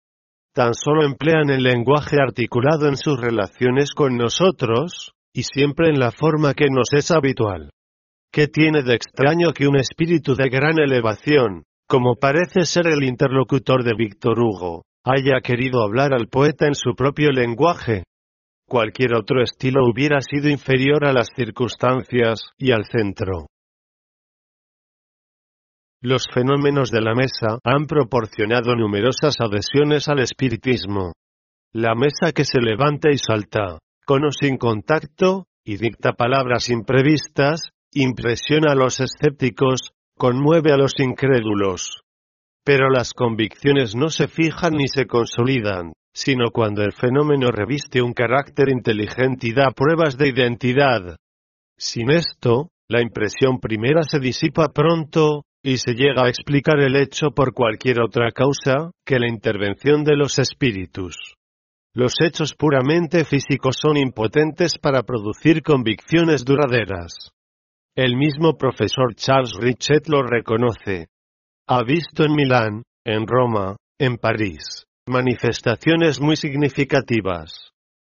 Tan 0.55 0.75
solo 0.75 1.05
emplean 1.05 1.51
el 1.51 1.65
lenguaje 1.65 2.17
articulado 2.21 2.89
en 2.89 2.97
sus 2.97 3.21
relaciones 3.21 3.93
con 3.93 4.17
nosotros, 4.17 5.13
y 5.35 5.43
siempre 5.43 5.89
en 5.89 5.99
la 5.99 6.13
forma 6.13 6.55
que 6.55 6.69
nos 6.71 6.93
es 6.93 7.11
habitual. 7.11 7.71
¿Qué 8.33 8.47
tiene 8.47 8.83
de 8.83 8.95
extraño 8.95 9.53
que 9.53 9.67
un 9.67 9.77
espíritu 9.77 10.35
de 10.37 10.49
gran 10.49 10.79
elevación, 10.79 11.65
como 11.89 12.15
parece 12.15 12.65
ser 12.65 12.87
el 12.87 13.03
interlocutor 13.03 13.83
de 13.83 13.95
Víctor 13.97 14.39
Hugo, 14.39 14.85
haya 15.05 15.41
querido 15.43 15.83
hablar 15.83 16.15
al 16.15 16.29
poeta 16.29 16.67
en 16.67 16.75
su 16.75 16.95
propio 16.95 17.31
lenguaje? 17.33 18.05
Cualquier 18.69 19.15
otro 19.15 19.45
estilo 19.45 19.85
hubiera 19.89 20.21
sido 20.21 20.49
inferior 20.49 21.07
a 21.07 21.13
las 21.13 21.29
circunstancias 21.37 22.49
y 22.59 22.73
al 22.73 22.85
centro. 22.85 23.47
Los 26.03 26.27
fenómenos 26.35 26.91
de 26.91 27.01
la 27.01 27.15
mesa 27.15 27.59
han 27.63 27.87
proporcionado 27.87 28.75
numerosas 28.75 29.37
adhesiones 29.41 30.09
al 30.09 30.19
espiritismo. 30.19 31.13
La 31.73 31.95
mesa 31.95 32.33
que 32.35 32.45
se 32.45 32.61
levanta 32.61 33.09
y 33.11 33.19
salta, 33.19 33.79
con 34.05 34.25
o 34.25 34.33
sin 34.33 34.57
contacto, 34.57 35.47
y 35.65 35.77
dicta 35.77 36.15
palabras 36.15 36.69
imprevistas, 36.69 37.71
impresiona 37.93 38.73
a 38.73 38.77
los 38.77 38.99
escépticos, 38.99 39.93
conmueve 40.17 40.73
a 40.73 40.77
los 40.77 40.99
incrédulos. 40.99 42.03
Pero 42.65 42.91
las 42.91 43.15
convicciones 43.15 43.95
no 43.95 44.09
se 44.09 44.27
fijan 44.27 44.75
ni 44.75 44.89
se 44.89 45.07
consolidan, 45.07 45.93
sino 46.17 46.51
cuando 46.51 46.83
el 46.83 46.95
fenómeno 46.95 47.51
reviste 47.51 48.01
un 48.01 48.15
carácter 48.15 48.71
inteligente 48.71 49.49
y 49.49 49.53
da 49.53 49.71
pruebas 49.71 50.17
de 50.17 50.29
identidad. 50.29 51.19
Sin 51.77 52.11
esto, 52.11 52.71
la 52.89 53.03
impresión 53.03 53.61
primera 53.61 54.03
se 54.03 54.19
disipa 54.19 54.69
pronto, 54.73 55.43
y 55.63 55.77
se 55.77 55.93
llega 55.93 56.25
a 56.25 56.29
explicar 56.31 56.81
el 56.81 56.97
hecho 56.97 57.33
por 57.33 57.53
cualquier 57.53 58.01
otra 58.01 58.31
causa, 58.33 58.93
que 59.05 59.19
la 59.19 59.29
intervención 59.29 60.05
de 60.05 60.17
los 60.17 60.39
espíritus. 60.39 61.17
Los 61.93 62.15
hechos 62.25 62.55
puramente 62.55 63.25
físicos 63.27 63.77
son 63.79 63.99
impotentes 63.99 64.79
para 64.79 65.03
producir 65.03 65.63
convicciones 65.63 66.47
duraderas. 66.47 67.31
El 67.95 68.17
mismo 68.17 68.57
profesor 68.57 69.15
Charles 69.17 69.53
Richet 69.61 70.09
lo 70.09 70.23
reconoce. 70.23 71.09
Ha 71.69 71.83
visto 71.83 72.25
en 72.25 72.35
Milán, 72.35 72.83
en 73.05 73.27
Roma, 73.27 73.77
en 73.99 74.17
París, 74.17 74.86
manifestaciones 75.09 76.21
muy 76.21 76.37
significativas. 76.37 77.71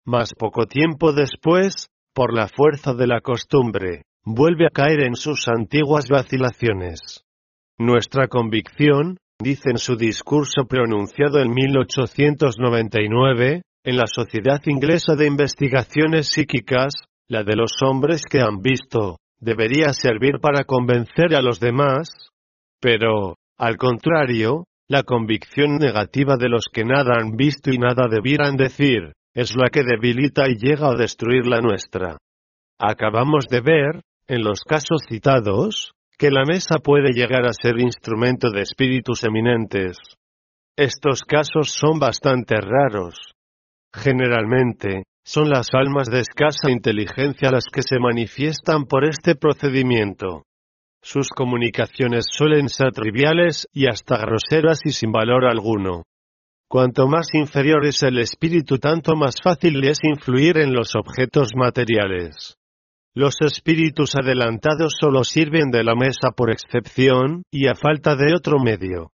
Mas 0.05 0.33
poco 0.37 0.65
tiempo 0.65 1.13
después, 1.13 1.87
por 2.13 2.33
la 2.33 2.49
fuerza 2.49 2.93
de 2.93 3.07
la 3.07 3.21
costumbre, 3.21 4.03
vuelve 4.25 4.67
a 4.67 4.71
caer 4.71 4.99
en 5.01 5.15
sus 5.15 5.47
antiguas 5.47 6.09
vacilaciones. 6.09 7.23
Nuestra 7.77 8.27
convicción, 8.27 9.15
dice 9.39 9.69
en 9.71 9.77
su 9.77 9.95
discurso 9.95 10.65
pronunciado 10.67 11.39
en 11.39 11.53
1899, 11.53 13.61
en 13.83 13.97
la 13.97 14.05
Sociedad 14.05 14.61
Inglesa 14.65 15.15
de 15.15 15.25
Investigaciones 15.27 16.27
Psíquicas, 16.27 16.93
la 17.27 17.43
de 17.43 17.55
los 17.55 17.81
hombres 17.81 18.23
que 18.29 18.41
han 18.41 18.61
visto, 18.61 19.17
debería 19.39 19.93
servir 19.93 20.39
para 20.41 20.65
convencer 20.65 21.33
a 21.35 21.41
los 21.41 21.59
demás, 21.59 22.29
pero, 22.79 23.37
al 23.57 23.77
contrario, 23.77 24.65
la 24.91 25.03
convicción 25.03 25.77
negativa 25.77 26.35
de 26.35 26.49
los 26.49 26.65
que 26.69 26.83
nada 26.83 27.13
han 27.17 27.37
visto 27.37 27.71
y 27.71 27.77
nada 27.77 28.09
debieran 28.09 28.57
decir, 28.57 29.13
es 29.33 29.55
la 29.55 29.69
que 29.69 29.83
debilita 29.83 30.49
y 30.49 30.57
llega 30.57 30.89
a 30.89 30.97
destruir 30.97 31.47
la 31.47 31.61
nuestra. 31.61 32.17
Acabamos 32.77 33.45
de 33.49 33.61
ver, 33.61 34.01
en 34.27 34.43
los 34.43 34.65
casos 34.65 35.03
citados, 35.07 35.93
que 36.17 36.29
la 36.29 36.43
mesa 36.43 36.79
puede 36.83 37.13
llegar 37.13 37.45
a 37.45 37.53
ser 37.53 37.79
instrumento 37.79 38.51
de 38.51 38.63
espíritus 38.63 39.23
eminentes. 39.23 39.95
Estos 40.75 41.21
casos 41.21 41.71
son 41.71 41.97
bastante 41.97 42.55
raros. 42.59 43.15
Generalmente, 43.93 45.03
son 45.23 45.49
las 45.49 45.69
almas 45.73 46.09
de 46.09 46.19
escasa 46.19 46.69
inteligencia 46.69 47.49
las 47.49 47.63
que 47.71 47.81
se 47.81 47.97
manifiestan 47.97 48.83
por 48.83 49.05
este 49.05 49.35
procedimiento. 49.35 50.43
Sus 51.03 51.29
comunicaciones 51.29 52.25
suelen 52.29 52.69
ser 52.69 52.91
triviales 52.91 53.67
y 53.73 53.87
hasta 53.87 54.17
groseras 54.17 54.81
y 54.85 54.91
sin 54.91 55.11
valor 55.11 55.45
alguno. 55.45 56.03
Cuanto 56.69 57.07
más 57.07 57.33
inferior 57.33 57.85
es 57.85 58.03
el 58.03 58.19
espíritu, 58.19 58.77
tanto 58.77 59.15
más 59.15 59.35
fácil 59.43 59.83
es 59.83 59.97
influir 60.03 60.57
en 60.57 60.73
los 60.73 60.95
objetos 60.95 61.49
materiales. 61.55 62.55
Los 63.13 63.41
espíritus 63.41 64.15
adelantados 64.15 64.93
solo 64.97 65.23
sirven 65.23 65.69
de 65.69 65.83
la 65.83 65.95
mesa 65.95 66.31
por 66.35 66.49
excepción, 66.49 67.43
y 67.51 67.67
a 67.67 67.75
falta 67.75 68.15
de 68.15 68.33
otro 68.33 68.59
medio. 68.59 69.11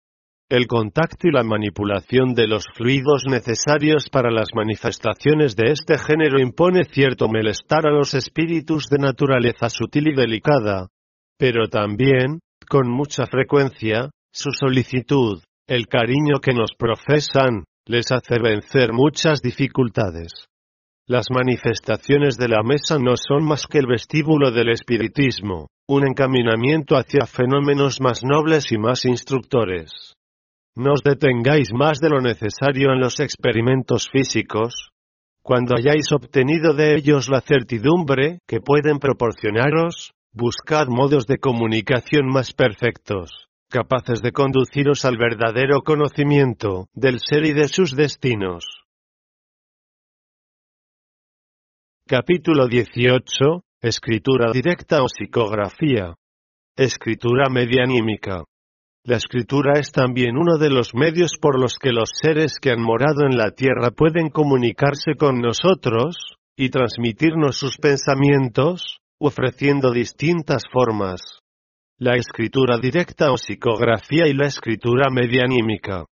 El 0.48 0.66
contacto 0.66 1.28
y 1.28 1.32
la 1.32 1.42
manipulación 1.42 2.32
de 2.34 2.46
los 2.46 2.64
fluidos 2.74 3.24
necesarios 3.26 4.08
para 4.08 4.30
las 4.30 4.48
manifestaciones 4.54 5.56
de 5.56 5.72
este 5.72 5.98
género 5.98 6.40
impone 6.40 6.84
cierto 6.84 7.28
malestar 7.28 7.86
a 7.86 7.90
los 7.90 8.14
espíritus 8.14 8.88
de 8.88 8.98
naturaleza 8.98 9.68
sutil 9.68 10.08
y 10.08 10.14
delicada. 10.14 10.88
Pero 11.42 11.66
también, 11.66 12.38
con 12.68 12.88
mucha 12.88 13.26
frecuencia, 13.26 14.10
su 14.32 14.52
solicitud, 14.52 15.42
el 15.66 15.88
cariño 15.88 16.38
que 16.40 16.52
nos 16.52 16.70
profesan, 16.78 17.64
les 17.84 18.12
hace 18.12 18.38
vencer 18.38 18.92
muchas 18.92 19.42
dificultades. 19.42 20.46
Las 21.08 21.32
manifestaciones 21.32 22.36
de 22.36 22.46
la 22.46 22.62
mesa 22.62 22.96
no 23.00 23.14
son 23.16 23.42
más 23.42 23.66
que 23.66 23.78
el 23.78 23.88
vestíbulo 23.88 24.52
del 24.52 24.68
espiritismo, 24.68 25.66
un 25.88 26.06
encaminamiento 26.06 26.94
hacia 26.94 27.26
fenómenos 27.26 28.00
más 28.00 28.22
nobles 28.22 28.70
y 28.70 28.78
más 28.78 29.04
instructores. 29.04 30.14
No 30.76 30.92
os 30.92 31.02
detengáis 31.02 31.72
más 31.72 31.98
de 31.98 32.10
lo 32.10 32.20
necesario 32.20 32.92
en 32.92 33.00
los 33.00 33.18
experimentos 33.18 34.08
físicos. 34.08 34.90
Cuando 35.42 35.74
hayáis 35.74 36.12
obtenido 36.12 36.72
de 36.72 36.94
ellos 36.94 37.28
la 37.28 37.40
certidumbre 37.40 38.38
que 38.46 38.60
pueden 38.60 39.00
proporcionaros, 39.00 40.12
buscad 40.32 40.86
modos 40.88 41.26
de 41.26 41.38
comunicación 41.38 42.26
más 42.26 42.54
perfectos, 42.54 43.48
capaces 43.68 44.22
de 44.22 44.32
conduciros 44.32 45.04
al 45.04 45.18
verdadero 45.18 45.82
conocimiento 45.82 46.88
del 46.94 47.20
ser 47.20 47.44
y 47.44 47.52
de 47.52 47.68
sus 47.68 47.94
destinos. 47.94 48.64
Capítulo 52.06 52.66
18. 52.66 53.64
Escritura 53.82 54.52
directa 54.52 55.02
o 55.02 55.08
psicografía. 55.08 56.14
Escritura 56.76 57.50
medianímica. 57.50 58.44
La 59.04 59.16
escritura 59.16 59.78
es 59.78 59.92
también 59.92 60.36
uno 60.36 60.56
de 60.56 60.70
los 60.70 60.94
medios 60.94 61.36
por 61.40 61.60
los 61.60 61.74
que 61.78 61.92
los 61.92 62.10
seres 62.14 62.54
que 62.60 62.70
han 62.70 62.80
morado 62.80 63.26
en 63.28 63.36
la 63.36 63.50
tierra 63.50 63.90
pueden 63.90 64.30
comunicarse 64.30 65.14
con 65.18 65.40
nosotros, 65.40 66.16
y 66.56 66.68
transmitirnos 66.70 67.56
sus 67.56 67.78
pensamientos, 67.78 69.01
ofreciendo 69.24 69.92
distintas 69.92 70.64
formas. 70.72 71.20
La 71.98 72.16
escritura 72.16 72.78
directa 72.78 73.30
o 73.30 73.36
psicografía 73.36 74.26
y 74.26 74.34
la 74.34 74.46
escritura 74.46 75.10
medianímica. 75.10 76.06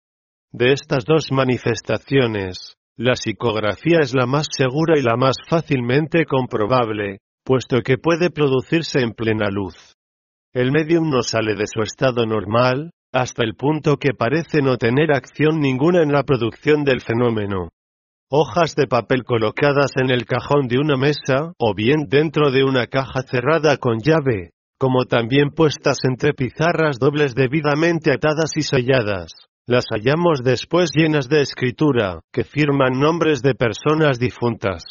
De 0.50 0.72
estas 0.72 1.04
dos 1.04 1.30
manifestaciones, 1.30 2.74
la 2.96 3.14
psicografía 3.14 4.00
es 4.00 4.12
la 4.14 4.26
más 4.26 4.48
segura 4.50 4.98
y 4.98 5.02
la 5.02 5.16
más 5.16 5.36
fácilmente 5.48 6.24
comprobable, 6.24 7.18
puesto 7.44 7.80
que 7.82 7.98
puede 7.98 8.30
producirse 8.30 9.00
en 9.00 9.12
plena 9.12 9.50
luz. 9.50 9.94
El 10.52 10.72
medium 10.72 11.08
no 11.08 11.22
sale 11.22 11.54
de 11.54 11.66
su 11.66 11.82
estado 11.82 12.26
normal, 12.26 12.90
hasta 13.12 13.44
el 13.44 13.54
punto 13.54 13.98
que 13.98 14.14
parece 14.14 14.62
no 14.62 14.78
tener 14.78 15.12
acción 15.12 15.60
ninguna 15.60 16.02
en 16.02 16.10
la 16.10 16.24
producción 16.24 16.82
del 16.82 17.02
fenómeno. 17.02 17.68
Hojas 18.28 18.74
de 18.74 18.88
papel 18.88 19.22
colocadas 19.22 19.92
en 20.02 20.10
el 20.10 20.26
cajón 20.26 20.66
de 20.66 20.78
una 20.78 20.96
mesa, 20.96 21.52
o 21.58 21.74
bien 21.76 22.08
dentro 22.08 22.50
de 22.50 22.64
una 22.64 22.88
caja 22.88 23.22
cerrada 23.22 23.76
con 23.76 24.00
llave, 24.00 24.50
como 24.80 25.04
también 25.04 25.50
puestas 25.50 25.98
entre 26.02 26.34
pizarras 26.34 26.98
dobles 26.98 27.36
debidamente 27.36 28.12
atadas 28.12 28.56
y 28.56 28.62
selladas, 28.62 29.30
las 29.68 29.84
hallamos 29.92 30.42
después 30.42 30.90
llenas 30.92 31.28
de 31.28 31.42
escritura, 31.42 32.18
que 32.32 32.42
firman 32.42 32.98
nombres 32.98 33.42
de 33.42 33.54
personas 33.54 34.18
difuntas. 34.18 34.82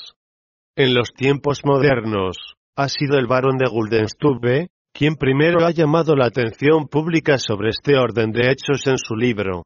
En 0.78 0.94
los 0.94 1.12
tiempos 1.12 1.60
modernos, 1.66 2.38
ha 2.78 2.88
sido 2.88 3.18
el 3.18 3.28
barón 3.28 3.58
de 3.58 3.70
Guldenstube, 3.70 4.70
quien 4.94 5.16
primero 5.16 5.66
ha 5.66 5.72
llamado 5.72 6.16
la 6.16 6.28
atención 6.28 6.88
pública 6.88 7.38
sobre 7.38 7.72
este 7.72 7.98
orden 7.98 8.32
de 8.32 8.50
hechos 8.50 8.88
en 8.88 8.98
su 8.98 9.14
libro. 9.18 9.64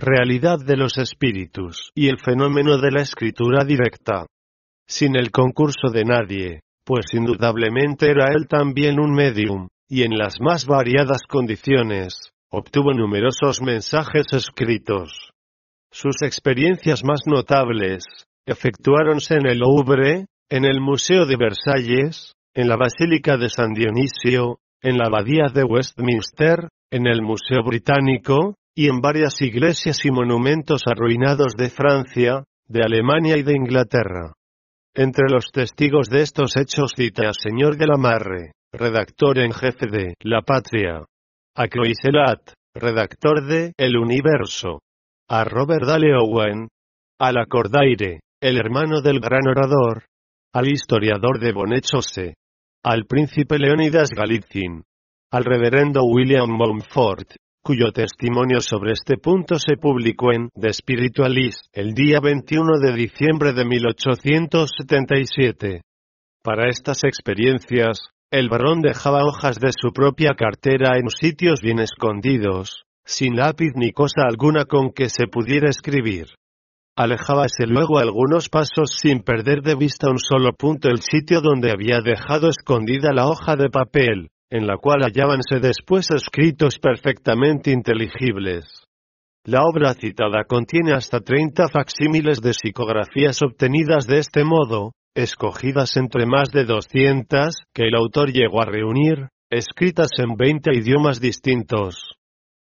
Realidad 0.00 0.58
de 0.64 0.76
los 0.76 0.96
espíritus 0.98 1.90
y 1.94 2.08
el 2.08 2.18
fenómeno 2.18 2.78
de 2.78 2.90
la 2.90 3.02
escritura 3.02 3.64
directa. 3.64 4.26
Sin 4.86 5.16
el 5.16 5.30
concurso 5.30 5.90
de 5.92 6.04
nadie, 6.04 6.60
pues 6.84 7.06
indudablemente 7.12 8.10
era 8.10 8.32
él 8.32 8.46
también 8.48 9.00
un 9.00 9.12
medium, 9.12 9.68
y 9.88 10.02
en 10.02 10.16
las 10.16 10.40
más 10.40 10.66
variadas 10.66 11.22
condiciones, 11.28 12.30
Obtuvo 12.50 12.94
numerosos 12.94 13.60
mensajes 13.60 14.24
escritos. 14.32 15.32
Sus 15.92 16.22
experiencias 16.22 17.04
más 17.04 17.26
notables, 17.26 18.04
efectuáronse 18.46 19.34
en 19.34 19.46
el 19.46 19.58
Louvre, 19.58 20.24
en 20.48 20.64
el 20.64 20.80
Museo 20.80 21.26
de 21.26 21.36
Versalles, 21.36 22.32
en 22.54 22.68
la 22.68 22.76
Basílica 22.76 23.36
de 23.36 23.50
San 23.50 23.74
Dionisio, 23.74 24.60
en 24.80 24.96
la 24.96 25.08
Abadía 25.08 25.48
de 25.52 25.62
Westminster, 25.62 26.70
en 26.90 27.06
el 27.06 27.20
Museo 27.20 27.62
Británico, 27.62 28.54
y 28.78 28.88
en 28.88 29.00
varias 29.00 29.42
iglesias 29.42 30.04
y 30.04 30.12
monumentos 30.12 30.82
arruinados 30.86 31.56
de 31.56 31.68
Francia, 31.68 32.44
de 32.68 32.84
Alemania 32.84 33.36
y 33.36 33.42
de 33.42 33.54
Inglaterra. 33.56 34.34
Entre 34.94 35.28
los 35.28 35.50
testigos 35.50 36.08
de 36.08 36.22
estos 36.22 36.56
hechos 36.56 36.92
cita 36.96 37.28
a 37.28 37.32
señor 37.32 37.76
de 37.76 37.88
la 37.88 37.96
Marre, 37.96 38.52
redactor 38.72 39.40
en 39.40 39.50
jefe 39.50 39.88
de 39.90 40.14
La 40.22 40.42
Patria, 40.42 41.04
a 41.56 41.66
Croiselat, 41.66 42.52
redactor 42.72 43.48
de 43.48 43.72
El 43.76 43.96
Universo, 43.96 44.78
a 45.28 45.42
Robert 45.42 45.84
Dale 45.84 46.14
Owen, 46.14 46.68
a 47.18 47.32
la 47.32 47.46
Cordaire, 47.46 48.20
el 48.40 48.58
hermano 48.58 49.00
del 49.00 49.18
gran 49.18 49.48
orador, 49.48 50.04
al 50.54 50.68
historiador 50.68 51.40
de 51.40 51.50
Bonechose, 51.50 52.34
al 52.84 53.06
príncipe 53.06 53.58
Leonidas 53.58 54.10
Galitzin, 54.10 54.84
al 55.32 55.44
reverendo 55.44 56.04
William 56.04 56.48
Mountfort, 56.48 57.34
cuyo 57.68 57.92
testimonio 57.92 58.62
sobre 58.62 58.92
este 58.92 59.18
punto 59.18 59.58
se 59.58 59.76
publicó 59.76 60.32
en 60.32 60.48
The 60.58 60.72
Spiritualist 60.72 61.66
el 61.74 61.92
día 61.92 62.18
21 62.18 62.78
de 62.78 62.94
diciembre 62.94 63.52
de 63.52 63.66
1877. 63.66 65.82
Para 66.42 66.70
estas 66.70 67.04
experiencias, 67.04 68.08
el 68.30 68.48
barón 68.48 68.80
dejaba 68.80 69.26
hojas 69.26 69.60
de 69.60 69.72
su 69.78 69.92
propia 69.92 70.30
cartera 70.34 70.96
en 70.96 71.10
sitios 71.10 71.60
bien 71.60 71.78
escondidos, 71.78 72.84
sin 73.04 73.36
lápiz 73.36 73.72
ni 73.74 73.92
cosa 73.92 74.22
alguna 74.26 74.64
con 74.64 74.90
que 74.90 75.10
se 75.10 75.26
pudiera 75.26 75.68
escribir. 75.68 76.28
Alejábase 76.96 77.66
luego 77.66 77.98
algunos 77.98 78.48
pasos 78.48 78.96
sin 78.98 79.20
perder 79.20 79.60
de 79.60 79.74
vista 79.74 80.08
un 80.08 80.18
solo 80.18 80.54
punto 80.54 80.88
el 80.88 81.02
sitio 81.02 81.42
donde 81.42 81.70
había 81.70 82.00
dejado 82.00 82.48
escondida 82.48 83.12
la 83.12 83.26
hoja 83.26 83.56
de 83.56 83.68
papel, 83.68 84.30
en 84.50 84.66
la 84.66 84.76
cual 84.76 85.02
hallábanse 85.02 85.60
después 85.60 86.10
escritos 86.10 86.78
perfectamente 86.78 87.70
inteligibles. 87.70 88.84
La 89.44 89.62
obra 89.62 89.94
citada 89.94 90.44
contiene 90.44 90.92
hasta 90.92 91.20
30 91.20 91.68
facsímiles 91.68 92.40
de 92.40 92.52
psicografías 92.52 93.40
obtenidas 93.42 94.06
de 94.06 94.18
este 94.18 94.44
modo, 94.44 94.92
escogidas 95.14 95.96
entre 95.96 96.26
más 96.26 96.50
de 96.50 96.64
200 96.64 97.62
que 97.72 97.84
el 97.84 97.94
autor 97.94 98.30
llegó 98.30 98.62
a 98.62 98.66
reunir, 98.66 99.28
escritas 99.50 100.10
en 100.18 100.36
20 100.36 100.76
idiomas 100.76 101.20
distintos. 101.20 102.12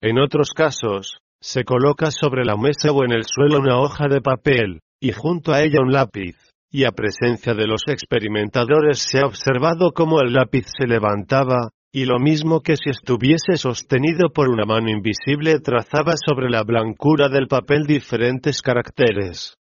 En 0.01 0.19
otros 0.19 0.51
casos, 0.51 1.19
se 1.41 1.65
coloca 1.65 2.11
sobre 2.11 2.45
la 2.45 2.57
mesa 2.57 2.93
o 2.93 3.05
en 3.05 3.13
el 3.13 3.25
suelo 3.25 3.59
una 3.59 3.79
hoja 3.79 4.09
de 4.09 4.21
papel, 4.21 4.81
y 5.01 5.13
junto 5.13 5.53
a 5.53 5.63
ella 5.63 5.81
un 5.83 5.93
lápiz, 5.93 6.37
y 6.73 6.85
a 6.85 6.93
presencia 6.93 7.53
de 7.53 7.67
los 7.67 7.83
experimentadores 7.87 8.99
se 8.99 9.21
ha 9.21 9.27
observado 9.27 9.93
cómo 9.93 10.21
el 10.23 10.33
lápiz 10.33 10.67
se 10.79 10.87
levantaba, 10.87 11.69
y 11.93 12.07
lo 12.07 12.19
mismo 12.19 12.63
que 12.63 12.77
si 12.77 12.89
estuviese 12.89 13.59
sostenido 13.59 14.31
por 14.31 14.49
una 14.49 14.65
mano 14.65 14.89
invisible 14.89 15.61
trazaba 15.61 16.15
sobre 16.17 16.49
la 16.49 16.65
blancura 16.65 17.29
del 17.29 17.47
papel 17.47 17.85
diferentes 17.85 18.63
caracteres. 18.63 19.57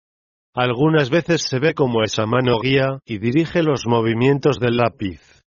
Algunas 0.54 1.10
veces 1.10 1.42
se 1.42 1.58
ve 1.58 1.74
como 1.74 2.02
esa 2.02 2.24
mano 2.24 2.58
guía 2.58 2.98
y 3.04 3.18
dirige 3.18 3.62
los 3.62 3.86
movimientos 3.86 4.58
del 4.58 4.78
lápiz. 4.78 5.42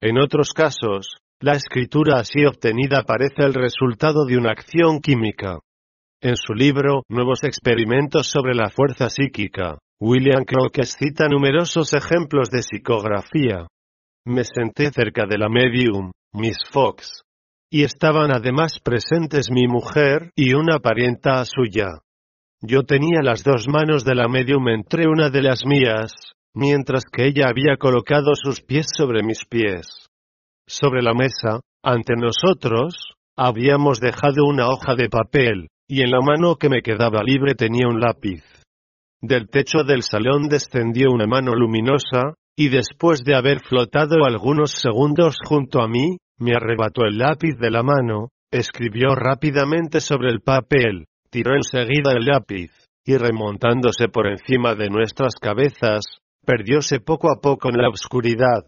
En 0.00 0.18
otros 0.18 0.52
casos, 0.54 1.18
la 1.40 1.52
escritura 1.52 2.20
así 2.20 2.46
obtenida 2.46 3.02
parece 3.02 3.42
el 3.42 3.52
resultado 3.52 4.24
de 4.24 4.38
una 4.38 4.52
acción 4.52 5.00
química. 5.00 5.58
En 6.22 6.36
su 6.36 6.54
libro 6.54 7.02
Nuevos 7.08 7.44
experimentos 7.44 8.28
sobre 8.28 8.54
la 8.54 8.70
fuerza 8.70 9.10
psíquica, 9.10 9.78
William 10.04 10.42
Crookes 10.44 10.96
cita 10.98 11.28
numerosos 11.28 11.94
ejemplos 11.94 12.50
de 12.50 12.64
psicografía. 12.64 13.68
Me 14.26 14.42
senté 14.42 14.90
cerca 14.90 15.26
de 15.26 15.38
la 15.38 15.48
medium, 15.48 16.10
Miss 16.32 16.56
Fox. 16.72 17.22
Y 17.70 17.84
estaban 17.84 18.32
además 18.32 18.80
presentes 18.82 19.48
mi 19.52 19.68
mujer 19.68 20.32
y 20.34 20.54
una 20.54 20.80
parienta 20.80 21.44
suya. 21.44 22.00
Yo 22.60 22.82
tenía 22.82 23.20
las 23.22 23.44
dos 23.44 23.68
manos 23.68 24.04
de 24.04 24.16
la 24.16 24.26
medium 24.26 24.70
entre 24.70 25.06
una 25.06 25.30
de 25.30 25.42
las 25.42 25.64
mías, 25.64 26.12
mientras 26.52 27.04
que 27.04 27.28
ella 27.28 27.46
había 27.48 27.76
colocado 27.76 28.32
sus 28.34 28.60
pies 28.60 28.88
sobre 28.96 29.22
mis 29.22 29.44
pies. 29.48 29.86
Sobre 30.66 31.00
la 31.02 31.14
mesa, 31.14 31.60
Ante 31.84 32.14
nosotros, 32.16 33.12
habíamos 33.36 34.00
dejado 34.00 34.46
una 34.48 34.68
hoja 34.68 34.96
de 34.96 35.08
papel, 35.08 35.68
y 35.88 36.02
en 36.02 36.10
la 36.10 36.18
mano 36.20 36.56
que 36.56 36.68
me 36.68 36.82
quedaba 36.82 37.22
libre 37.22 37.54
tenía 37.54 37.86
un 37.86 38.00
lápiz. 38.00 38.42
Del 39.22 39.48
techo 39.48 39.84
del 39.84 40.02
salón 40.02 40.48
descendió 40.48 41.12
una 41.12 41.28
mano 41.28 41.52
luminosa, 41.54 42.34
y 42.56 42.70
después 42.70 43.22
de 43.22 43.36
haber 43.36 43.60
flotado 43.60 44.24
algunos 44.24 44.72
segundos 44.72 45.36
junto 45.46 45.80
a 45.80 45.86
mí, 45.86 46.16
me 46.38 46.56
arrebató 46.56 47.04
el 47.04 47.18
lápiz 47.18 47.56
de 47.56 47.70
la 47.70 47.84
mano, 47.84 48.30
escribió 48.50 49.14
rápidamente 49.14 50.00
sobre 50.00 50.30
el 50.30 50.40
papel, 50.40 51.06
tiró 51.30 51.54
enseguida 51.54 52.12
el 52.12 52.26
lápiz, 52.26 52.72
y 53.06 53.16
remontándose 53.16 54.08
por 54.08 54.26
encima 54.26 54.74
de 54.74 54.90
nuestras 54.90 55.34
cabezas, 55.40 56.04
perdióse 56.44 56.98
poco 56.98 57.28
a 57.30 57.40
poco 57.40 57.68
en 57.68 57.76
la 57.76 57.88
oscuridad. 57.88 58.64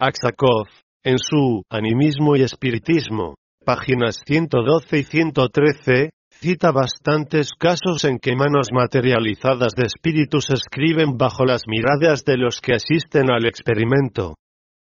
Aksakov, 0.00 0.66
en 1.04 1.18
su 1.18 1.62
Animismo 1.68 2.36
y 2.36 2.42
Espiritismo, 2.42 3.34
páginas 3.66 4.22
112 4.26 4.98
y 4.98 5.02
113, 5.02 6.10
cita 6.40 6.72
bastantes 6.72 7.50
casos 7.58 8.04
en 8.04 8.18
que 8.18 8.36
manos 8.36 8.68
materializadas 8.72 9.74
de 9.74 9.86
espíritus 9.86 10.50
escriben 10.50 11.16
bajo 11.16 11.44
las 11.44 11.62
miradas 11.66 12.24
de 12.24 12.36
los 12.36 12.60
que 12.60 12.74
asisten 12.74 13.30
al 13.30 13.46
experimento. 13.46 14.36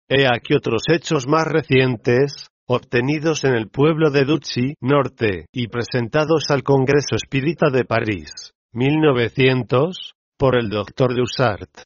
He 0.10 0.26
aquí 0.28 0.54
otros 0.54 0.84
hechos 0.90 1.28
más 1.28 1.48
recientes, 1.48 2.48
obtenidos 2.66 3.44
en 3.44 3.56
el 3.56 3.70
pueblo 3.70 4.10
de 4.10 4.26
Duchy 4.26 4.76
Norte, 4.82 5.48
y 5.52 5.68
presentados 5.68 6.46
al 6.50 6.64
Congreso 6.64 7.16
Espírita 7.16 7.70
de 7.70 7.86
París, 7.86 8.54
1900, 8.74 10.14
por 10.38 10.58
el 10.58 10.70
Dr. 10.70 11.16
Dussart. 11.16 11.84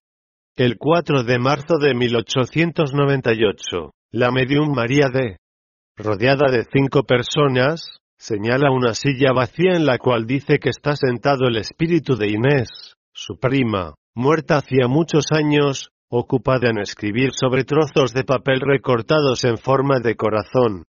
El 0.55 0.77
4 0.77 1.23
de 1.23 1.39
marzo 1.39 1.77
de 1.77 1.95
1898, 1.95 3.91
la 4.11 4.31
medium 4.31 4.73
María 4.75 5.07
D. 5.11 5.37
Rodeada 5.95 6.51
de 6.51 6.65
cinco 6.71 7.03
personas, 7.03 8.00
señala 8.21 8.69
una 8.69 8.93
silla 8.93 9.33
vacía 9.33 9.75
en 9.75 9.87
la 9.87 9.97
cual 9.97 10.27
dice 10.27 10.59
que 10.59 10.69
está 10.69 10.95
sentado 10.95 11.47
el 11.47 11.57
espíritu 11.57 12.15
de 12.15 12.29
Inés, 12.29 12.69
su 13.11 13.39
prima, 13.39 13.95
muerta 14.15 14.57
hacía 14.57 14.87
muchos 14.87 15.31
años, 15.31 15.89
ocupada 16.07 16.69
en 16.69 16.77
escribir 16.77 17.31
sobre 17.33 17.63
trozos 17.63 18.13
de 18.13 18.23
papel 18.23 18.59
recortados 18.61 19.43
en 19.43 19.57
forma 19.57 19.99
de 19.99 20.15
corazón. 20.15 20.83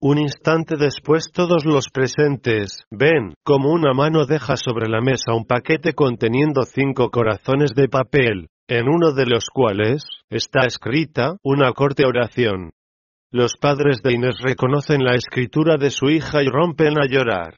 Un 0.00 0.18
instante 0.18 0.76
después 0.76 1.32
todos 1.32 1.64
los 1.64 1.88
presentes 1.88 2.84
ven 2.92 3.34
como 3.42 3.72
una 3.72 3.92
mano 3.92 4.24
deja 4.26 4.56
sobre 4.56 4.88
la 4.88 5.00
mesa 5.00 5.34
un 5.34 5.46
paquete 5.46 5.94
conteniendo 5.94 6.62
cinco 6.62 7.10
corazones 7.10 7.74
de 7.74 7.88
papel, 7.88 8.50
en 8.68 8.88
uno 8.88 9.12
de 9.12 9.26
los 9.26 9.46
cuales 9.52 10.04
está 10.30 10.66
escrita 10.66 11.38
una 11.42 11.72
corte 11.72 12.04
oración. 12.06 12.70
Los 13.30 13.56
padres 13.60 14.00
de 14.02 14.14
Inés 14.14 14.36
reconocen 14.42 15.04
la 15.04 15.14
escritura 15.14 15.76
de 15.76 15.90
su 15.90 16.08
hija 16.08 16.42
y 16.42 16.48
rompen 16.48 16.98
a 16.98 17.06
llorar. 17.06 17.56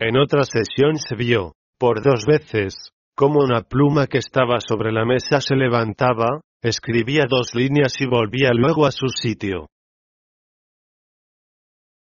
En 0.00 0.16
otra 0.16 0.42
sesión 0.42 0.96
se 0.96 1.14
vio, 1.14 1.52
por 1.78 2.02
dos 2.02 2.24
veces, 2.26 2.90
como 3.16 3.40
una 3.40 3.62
pluma 3.62 4.08
que 4.08 4.18
estaba 4.18 4.58
sobre 4.58 4.90
la 4.90 5.04
mesa 5.04 5.40
se 5.40 5.54
levantaba, 5.54 6.40
escribía 6.62 7.26
dos 7.28 7.54
líneas 7.54 8.00
y 8.00 8.06
volvía 8.06 8.50
luego 8.52 8.86
a 8.86 8.90
su 8.90 9.06
sitio. 9.08 9.68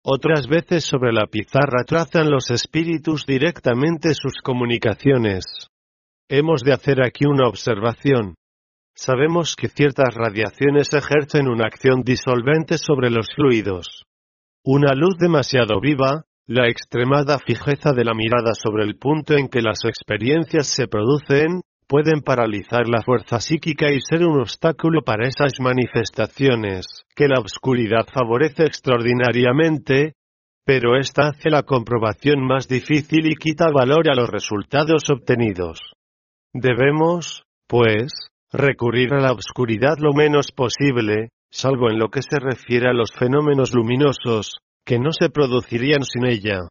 Otras 0.04 0.48
veces 0.48 0.84
sobre 0.84 1.12
la 1.12 1.26
pizarra 1.26 1.84
trazan 1.86 2.30
los 2.30 2.50
espíritus 2.50 3.26
directamente 3.26 4.14
sus 4.14 4.40
comunicaciones. 4.42 5.44
Hemos 6.28 6.62
de 6.62 6.72
hacer 6.72 7.04
aquí 7.04 7.26
una 7.26 7.46
observación. 7.46 8.34
Sabemos 9.00 9.54
que 9.54 9.68
ciertas 9.68 10.12
radiaciones 10.12 10.92
ejercen 10.92 11.46
una 11.46 11.66
acción 11.66 12.02
disolvente 12.02 12.78
sobre 12.78 13.10
los 13.10 13.28
fluidos. 13.32 14.02
Una 14.64 14.92
luz 14.92 15.16
demasiado 15.18 15.80
viva, 15.80 16.24
la 16.48 16.68
extremada 16.68 17.38
fijeza 17.38 17.92
de 17.92 18.04
la 18.04 18.12
mirada 18.12 18.54
sobre 18.54 18.82
el 18.82 18.98
punto 18.98 19.34
en 19.34 19.46
que 19.46 19.62
las 19.62 19.84
experiencias 19.84 20.66
se 20.66 20.88
producen, 20.88 21.60
pueden 21.86 22.22
paralizar 22.22 22.88
la 22.88 23.00
fuerza 23.02 23.38
psíquica 23.38 23.88
y 23.92 24.00
ser 24.00 24.26
un 24.26 24.40
obstáculo 24.40 25.02
para 25.02 25.28
esas 25.28 25.60
manifestaciones, 25.60 27.04
que 27.14 27.28
la 27.28 27.38
oscuridad 27.38 28.04
favorece 28.12 28.64
extraordinariamente, 28.64 30.14
pero 30.64 30.98
esta 30.98 31.28
hace 31.28 31.50
la 31.50 31.62
comprobación 31.62 32.44
más 32.44 32.66
difícil 32.66 33.30
y 33.30 33.36
quita 33.36 33.70
valor 33.72 34.10
a 34.10 34.16
los 34.16 34.28
resultados 34.28 35.08
obtenidos. 35.08 35.78
Debemos, 36.52 37.44
pues, 37.68 38.28
recurrir 38.52 39.12
a 39.14 39.20
la 39.20 39.32
oscuridad 39.32 39.96
lo 39.98 40.12
menos 40.12 40.52
posible, 40.52 41.30
salvo 41.50 41.90
en 41.90 41.98
lo 41.98 42.08
que 42.08 42.22
se 42.22 42.38
refiere 42.38 42.88
a 42.88 42.92
los 42.94 43.12
fenómenos 43.12 43.74
luminosos, 43.74 44.58
que 44.84 44.98
no 44.98 45.12
se 45.12 45.28
producirían 45.28 46.02
sin 46.02 46.26
ella. 46.26 46.68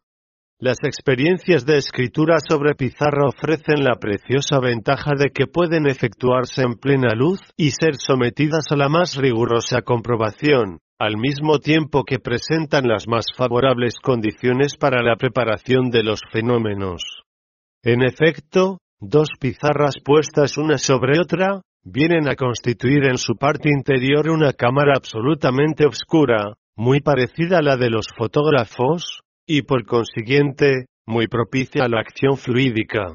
Las 0.60 0.78
experiencias 0.82 1.64
de 1.66 1.76
escritura 1.76 2.38
sobre 2.40 2.74
pizarra 2.74 3.28
ofrecen 3.28 3.84
la 3.84 3.94
preciosa 3.94 4.58
ventaja 4.58 5.12
de 5.16 5.30
que 5.30 5.46
pueden 5.46 5.86
efectuarse 5.86 6.62
en 6.62 6.74
plena 6.74 7.14
luz 7.14 7.38
y 7.56 7.70
ser 7.70 7.94
sometidas 7.94 8.64
a 8.72 8.76
la 8.76 8.88
más 8.88 9.14
rigurosa 9.14 9.82
comprobación, 9.82 10.80
al 10.98 11.16
mismo 11.16 11.60
tiempo 11.60 12.02
que 12.02 12.18
presentan 12.18 12.88
las 12.88 13.06
más 13.06 13.26
favorables 13.36 14.00
condiciones 14.02 14.74
para 14.76 15.00
la 15.00 15.14
preparación 15.14 15.90
de 15.90 16.02
los 16.02 16.22
fenómenos. 16.32 17.02
En 17.84 18.02
efecto, 18.02 18.78
dos 18.98 19.28
pizarras 19.38 19.94
puestas 20.04 20.58
una 20.58 20.76
sobre 20.76 21.20
otra, 21.20 21.62
vienen 21.90 22.28
a 22.28 22.36
constituir 22.36 23.04
en 23.04 23.16
su 23.16 23.36
parte 23.36 23.70
interior 23.70 24.28
una 24.28 24.52
cámara 24.52 24.92
absolutamente 24.96 25.86
oscura, 25.86 26.54
muy 26.76 27.00
parecida 27.00 27.58
a 27.58 27.62
la 27.62 27.76
de 27.76 27.90
los 27.90 28.06
fotógrafos, 28.16 29.20
y 29.46 29.62
por 29.62 29.86
consiguiente, 29.86 30.86
muy 31.06 31.26
propicia 31.26 31.84
a 31.84 31.88
la 31.88 32.00
acción 32.00 32.36
fluídica. 32.36 33.14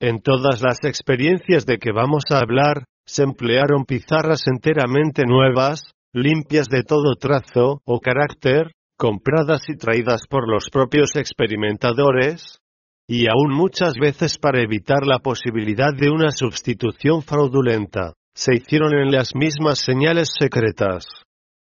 En 0.00 0.20
todas 0.20 0.60
las 0.62 0.84
experiencias 0.84 1.64
de 1.64 1.78
que 1.78 1.92
vamos 1.92 2.24
a 2.30 2.40
hablar, 2.40 2.84
se 3.06 3.22
emplearon 3.22 3.84
pizarras 3.84 4.46
enteramente 4.46 5.24
nuevas, 5.26 5.92
limpias 6.12 6.68
de 6.68 6.82
todo 6.82 7.14
trazo 7.14 7.80
o 7.84 8.00
carácter, 8.00 8.72
compradas 8.98 9.68
y 9.68 9.76
traídas 9.76 10.26
por 10.28 10.48
los 10.48 10.68
propios 10.70 11.16
experimentadores, 11.16 12.58
y 13.06 13.26
aún 13.28 13.52
muchas 13.52 13.94
veces 13.94 14.38
para 14.38 14.62
evitar 14.62 15.06
la 15.06 15.18
posibilidad 15.18 15.92
de 15.94 16.10
una 16.10 16.30
sustitución 16.30 17.22
fraudulenta, 17.22 18.14
se 18.34 18.54
hicieron 18.54 18.94
en 18.94 19.10
las 19.10 19.34
mismas 19.34 19.78
señales 19.78 20.30
secretas. 20.38 21.06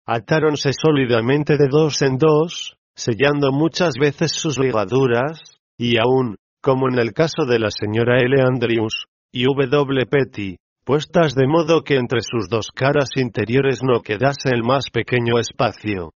Atáronse 0.07 0.71
sólidamente 0.73 1.57
de 1.57 1.69
dos 1.69 2.03
en 2.03 2.19
dos, 2.19 2.77
sellando 2.95 3.51
muchas 3.53 3.95
veces 3.99 4.33
sus 4.33 4.59
ligaduras, 4.59 5.41
y 5.79 5.97
aún, 5.99 6.37
como 6.63 6.89
en 6.89 6.99
el 6.99 7.13
caso 7.13 7.45
de 7.47 7.59
la 7.59 7.71
señora 7.71 8.21
L. 8.21 8.41
Andrews, 8.41 9.07
y 9.33 9.45
W. 9.45 10.07
Petty, 10.07 10.57
puestas 10.85 11.35
de 11.35 11.49
modo 11.49 11.83
que 11.83 11.97
entre 11.97 12.21
sus 12.21 12.49
dos 12.49 12.69
caras 12.73 13.09
interiores 13.17 13.81
no 13.83 14.01
quedase 14.03 14.51
el 14.53 14.63
más 14.63 14.91
pequeño 14.93 15.39
espacio. 15.41 16.13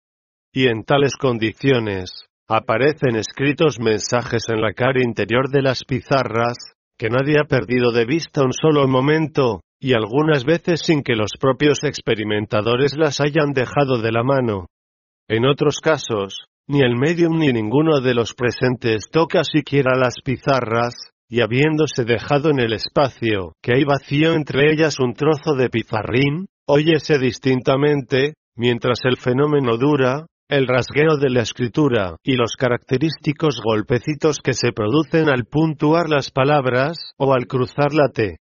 Y 0.53 0.67
en 0.67 0.85
tales 0.85 1.17
condiciones, 1.17 2.26
Aparecen 2.49 3.17
escritos 3.17 3.81
mensajes 3.81 4.45
en 4.49 4.61
la 4.61 4.73
cara 4.73 5.03
interior 5.03 5.49
de 5.51 5.63
las 5.63 5.83
pizarras, 5.85 6.57
que 6.97 7.11
nadie 7.11 7.37
ha 7.41 7.45
perdido 7.45 7.91
de 7.91 8.05
vista 8.05 8.45
un 8.45 8.53
solo 8.53 8.87
momento, 8.87 9.63
y 9.81 9.95
algunas 9.95 10.45
veces 10.45 10.81
sin 10.85 11.03
que 11.03 11.17
los 11.17 11.33
propios 11.41 11.83
experimentadores 11.83 12.97
las 12.97 13.21
hayan 13.21 13.53
dejado 13.53 14.01
de 14.01 14.13
la 14.13 14.23
mano. 14.23 14.67
En 15.29 15.45
otros 15.45 15.81
casos, 15.81 16.47
ni 16.69 16.83
el 16.83 16.95
medium 16.95 17.37
ni 17.39 17.53
ninguno 17.53 18.01
de 18.01 18.15
los 18.15 18.35
presentes 18.35 19.09
toca 19.11 19.43
siquiera 19.43 19.97
las 19.97 20.15
pizarras, 20.25 20.95
y 21.29 21.41
habiéndose 21.41 22.05
dejado 22.05 22.51
en 22.51 22.61
el 22.61 22.73
espacio, 22.73 23.55
que 23.61 23.75
hay 23.75 23.83
vacío 23.83 24.35
entre 24.35 24.73
ellas 24.73 25.01
un 25.01 25.15
trozo 25.15 25.57
de 25.57 25.69
pizarrín, 25.69 26.47
óyese 26.65 27.19
distintamente, 27.19 28.35
mientras 28.55 29.01
el 29.05 29.17
fenómeno 29.17 29.77
dura, 29.77 30.27
el 30.49 30.69
rasgueo 30.69 31.17
de 31.17 31.31
la 31.31 31.43
escritura, 31.43 32.17
y 32.23 32.35
los 32.37 32.53
característicos 32.57 33.61
golpecitos 33.65 34.39
que 34.39 34.53
se 34.53 34.73
producen 34.73 35.29
al 35.29 35.45
puntuar 35.45 36.09
las 36.09 36.31
palabras, 36.31 36.97
o 37.19 37.35
al 37.35 37.47
cruzar 37.47 37.93
la 37.93 38.09
T. 38.11 38.39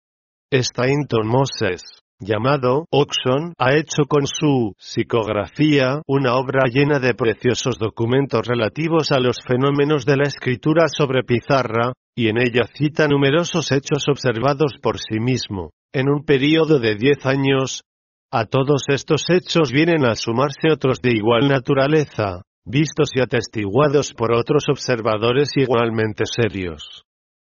Stainton 0.51 1.27
Moses, 1.27 1.83
llamado 2.19 2.85
Oxon, 2.89 3.53
ha 3.57 3.75
hecho 3.75 4.05
con 4.07 4.27
su 4.27 4.73
psicografía 4.77 6.01
una 6.07 6.35
obra 6.35 6.65
llena 6.71 6.99
de 6.99 7.13
preciosos 7.13 7.77
documentos 7.77 8.47
relativos 8.47 9.11
a 9.11 9.19
los 9.19 9.37
fenómenos 9.45 10.05
de 10.05 10.17
la 10.17 10.23
escritura 10.23 10.87
sobre 10.87 11.23
pizarra, 11.23 11.93
y 12.15 12.29
en 12.29 12.37
ella 12.37 12.63
cita 12.73 13.07
numerosos 13.07 13.71
hechos 13.71 14.07
observados 14.07 14.77
por 14.81 14.99
sí 14.99 15.19
mismo, 15.19 15.71
en 15.93 16.09
un 16.09 16.23
período 16.23 16.79
de 16.79 16.95
diez 16.95 17.25
años, 17.25 17.83
a 18.31 18.45
todos 18.45 18.83
estos 18.89 19.29
hechos 19.29 19.71
vienen 19.71 20.05
a 20.05 20.15
sumarse 20.15 20.71
otros 20.71 21.01
de 21.01 21.15
igual 21.15 21.47
naturaleza, 21.47 22.43
vistos 22.63 23.09
y 23.15 23.21
atestiguados 23.21 24.13
por 24.13 24.31
otros 24.33 24.65
observadores 24.69 25.49
igualmente 25.55 26.25
serios. 26.25 27.05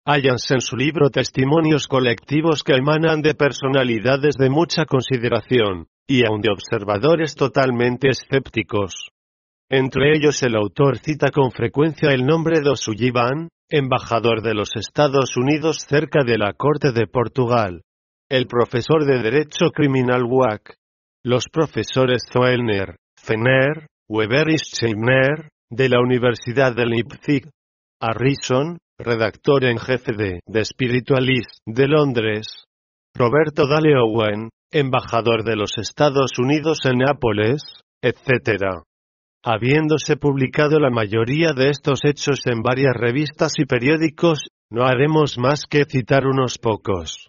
Hállanse 0.06 0.54
en 0.54 0.60
su 0.60 0.76
libro 0.76 1.10
testimonios 1.10 1.86
colectivos 1.86 2.64
que 2.64 2.74
emanan 2.74 3.20
de 3.20 3.34
personalidades 3.34 4.34
de 4.36 4.48
mucha 4.48 4.86
consideración, 4.86 5.86
y 6.08 6.26
aun 6.26 6.40
de 6.40 6.50
observadores 6.50 7.36
totalmente 7.36 8.08
escépticos. 8.08 9.10
Entre 9.70 10.16
ellos 10.16 10.42
el 10.42 10.56
autor 10.56 10.98
cita 10.98 11.30
con 11.30 11.50
frecuencia 11.52 12.10
el 12.10 12.26
nombre 12.26 12.60
de 12.60 12.70
O'Sullivan, 12.70 13.48
embajador 13.68 14.42
de 14.42 14.54
los 14.54 14.74
Estados 14.74 15.36
Unidos 15.36 15.84
cerca 15.86 16.24
de 16.24 16.38
la 16.38 16.52
Corte 16.54 16.92
de 16.92 17.06
Portugal. 17.06 17.82
El 18.32 18.46
profesor 18.46 19.04
de 19.04 19.18
Derecho 19.18 19.72
Criminal 19.74 20.24
WAC. 20.24 20.76
Los 21.22 21.50
profesores 21.52 22.22
Zoellner, 22.32 22.96
Fenner, 23.14 23.88
Weber 24.08 24.48
y 24.48 24.56
de 25.68 25.88
la 25.90 26.00
Universidad 26.00 26.74
de 26.74 26.86
Leipzig. 26.86 27.50
Harrison, 28.00 28.78
redactor 28.98 29.66
en 29.66 29.76
jefe 29.76 30.12
de 30.16 30.40
The 30.50 30.64
Spiritualist, 30.64 31.58
de 31.66 31.86
Londres. 31.86 32.64
Roberto 33.14 33.66
Dale 33.66 33.98
Owen, 33.98 34.48
embajador 34.70 35.44
de 35.44 35.56
los 35.56 35.76
Estados 35.76 36.38
Unidos 36.38 36.78
en 36.86 37.00
Nápoles, 37.00 37.82
etc. 38.00 38.80
Habiéndose 39.44 40.16
publicado 40.16 40.80
la 40.80 40.88
mayoría 40.88 41.52
de 41.54 41.68
estos 41.68 42.00
hechos 42.02 42.40
en 42.46 42.62
varias 42.62 42.94
revistas 42.96 43.52
y 43.58 43.66
periódicos, 43.66 44.46
no 44.70 44.86
haremos 44.86 45.36
más 45.36 45.64
que 45.68 45.84
citar 45.84 46.26
unos 46.26 46.56
pocos. 46.56 47.28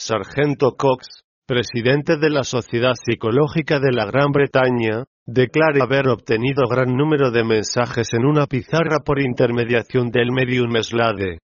Sargento 0.00 0.76
Cox, 0.76 1.24
presidente 1.44 2.18
de 2.18 2.30
la 2.30 2.44
Sociedad 2.44 2.92
Psicológica 2.94 3.80
de 3.80 3.90
la 3.90 4.06
Gran 4.06 4.30
Bretaña, 4.30 5.02
declara 5.26 5.82
haber 5.82 6.06
obtenido 6.06 6.68
gran 6.68 6.96
número 6.96 7.32
de 7.32 7.42
mensajes 7.42 8.14
en 8.14 8.24
una 8.24 8.46
pizarra 8.46 9.00
por 9.04 9.20
intermediación 9.20 10.12
del 10.12 10.30
medium 10.30 10.70
Slade. 10.80 11.40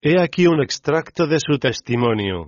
He 0.00 0.18
aquí 0.18 0.46
un 0.46 0.62
extracto 0.62 1.26
de 1.26 1.40
su 1.40 1.58
testimonio. 1.58 2.46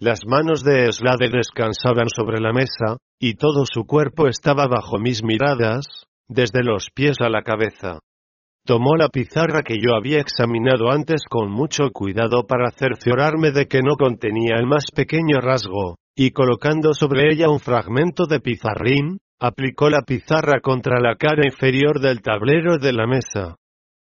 Las 0.00 0.20
manos 0.26 0.64
de 0.64 0.90
Slade 0.90 1.28
descansaban 1.28 2.08
sobre 2.08 2.40
la 2.40 2.54
mesa, 2.54 2.96
y 3.20 3.34
todo 3.34 3.66
su 3.66 3.84
cuerpo 3.84 4.28
estaba 4.28 4.66
bajo 4.66 4.98
mis 4.98 5.22
miradas, 5.22 6.06
desde 6.26 6.64
los 6.64 6.88
pies 6.94 7.18
a 7.20 7.28
la 7.28 7.42
cabeza. 7.42 7.98
Tomó 8.66 8.96
la 8.96 9.08
pizarra 9.08 9.62
que 9.62 9.76
yo 9.80 9.94
había 9.94 10.18
examinado 10.18 10.90
antes 10.90 11.22
con 11.30 11.52
mucho 11.52 11.90
cuidado 11.92 12.48
para 12.48 12.72
cerciorarme 12.72 13.52
de 13.52 13.66
que 13.66 13.78
no 13.80 13.94
contenía 13.94 14.56
el 14.56 14.66
más 14.66 14.86
pequeño 14.92 15.40
rasgo, 15.40 15.98
y 16.16 16.32
colocando 16.32 16.92
sobre 16.92 17.32
ella 17.32 17.48
un 17.48 17.60
fragmento 17.60 18.26
de 18.26 18.40
pizarrín, 18.40 19.18
aplicó 19.38 19.88
la 19.88 20.02
pizarra 20.02 20.60
contra 20.60 20.98
la 20.98 21.14
cara 21.14 21.46
inferior 21.46 22.00
del 22.00 22.22
tablero 22.22 22.78
de 22.78 22.92
la 22.92 23.06
mesa. 23.06 23.54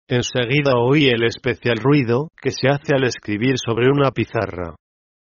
Enseguida 0.07 0.73
oí 0.75 1.07
el 1.07 1.23
especial 1.23 1.77
ruido 1.77 2.29
que 2.41 2.49
se 2.49 2.67
hace 2.67 2.95
al 2.95 3.03
escribir 3.03 3.57
sobre 3.63 3.91
una 3.91 4.09
pizarra. 4.09 4.73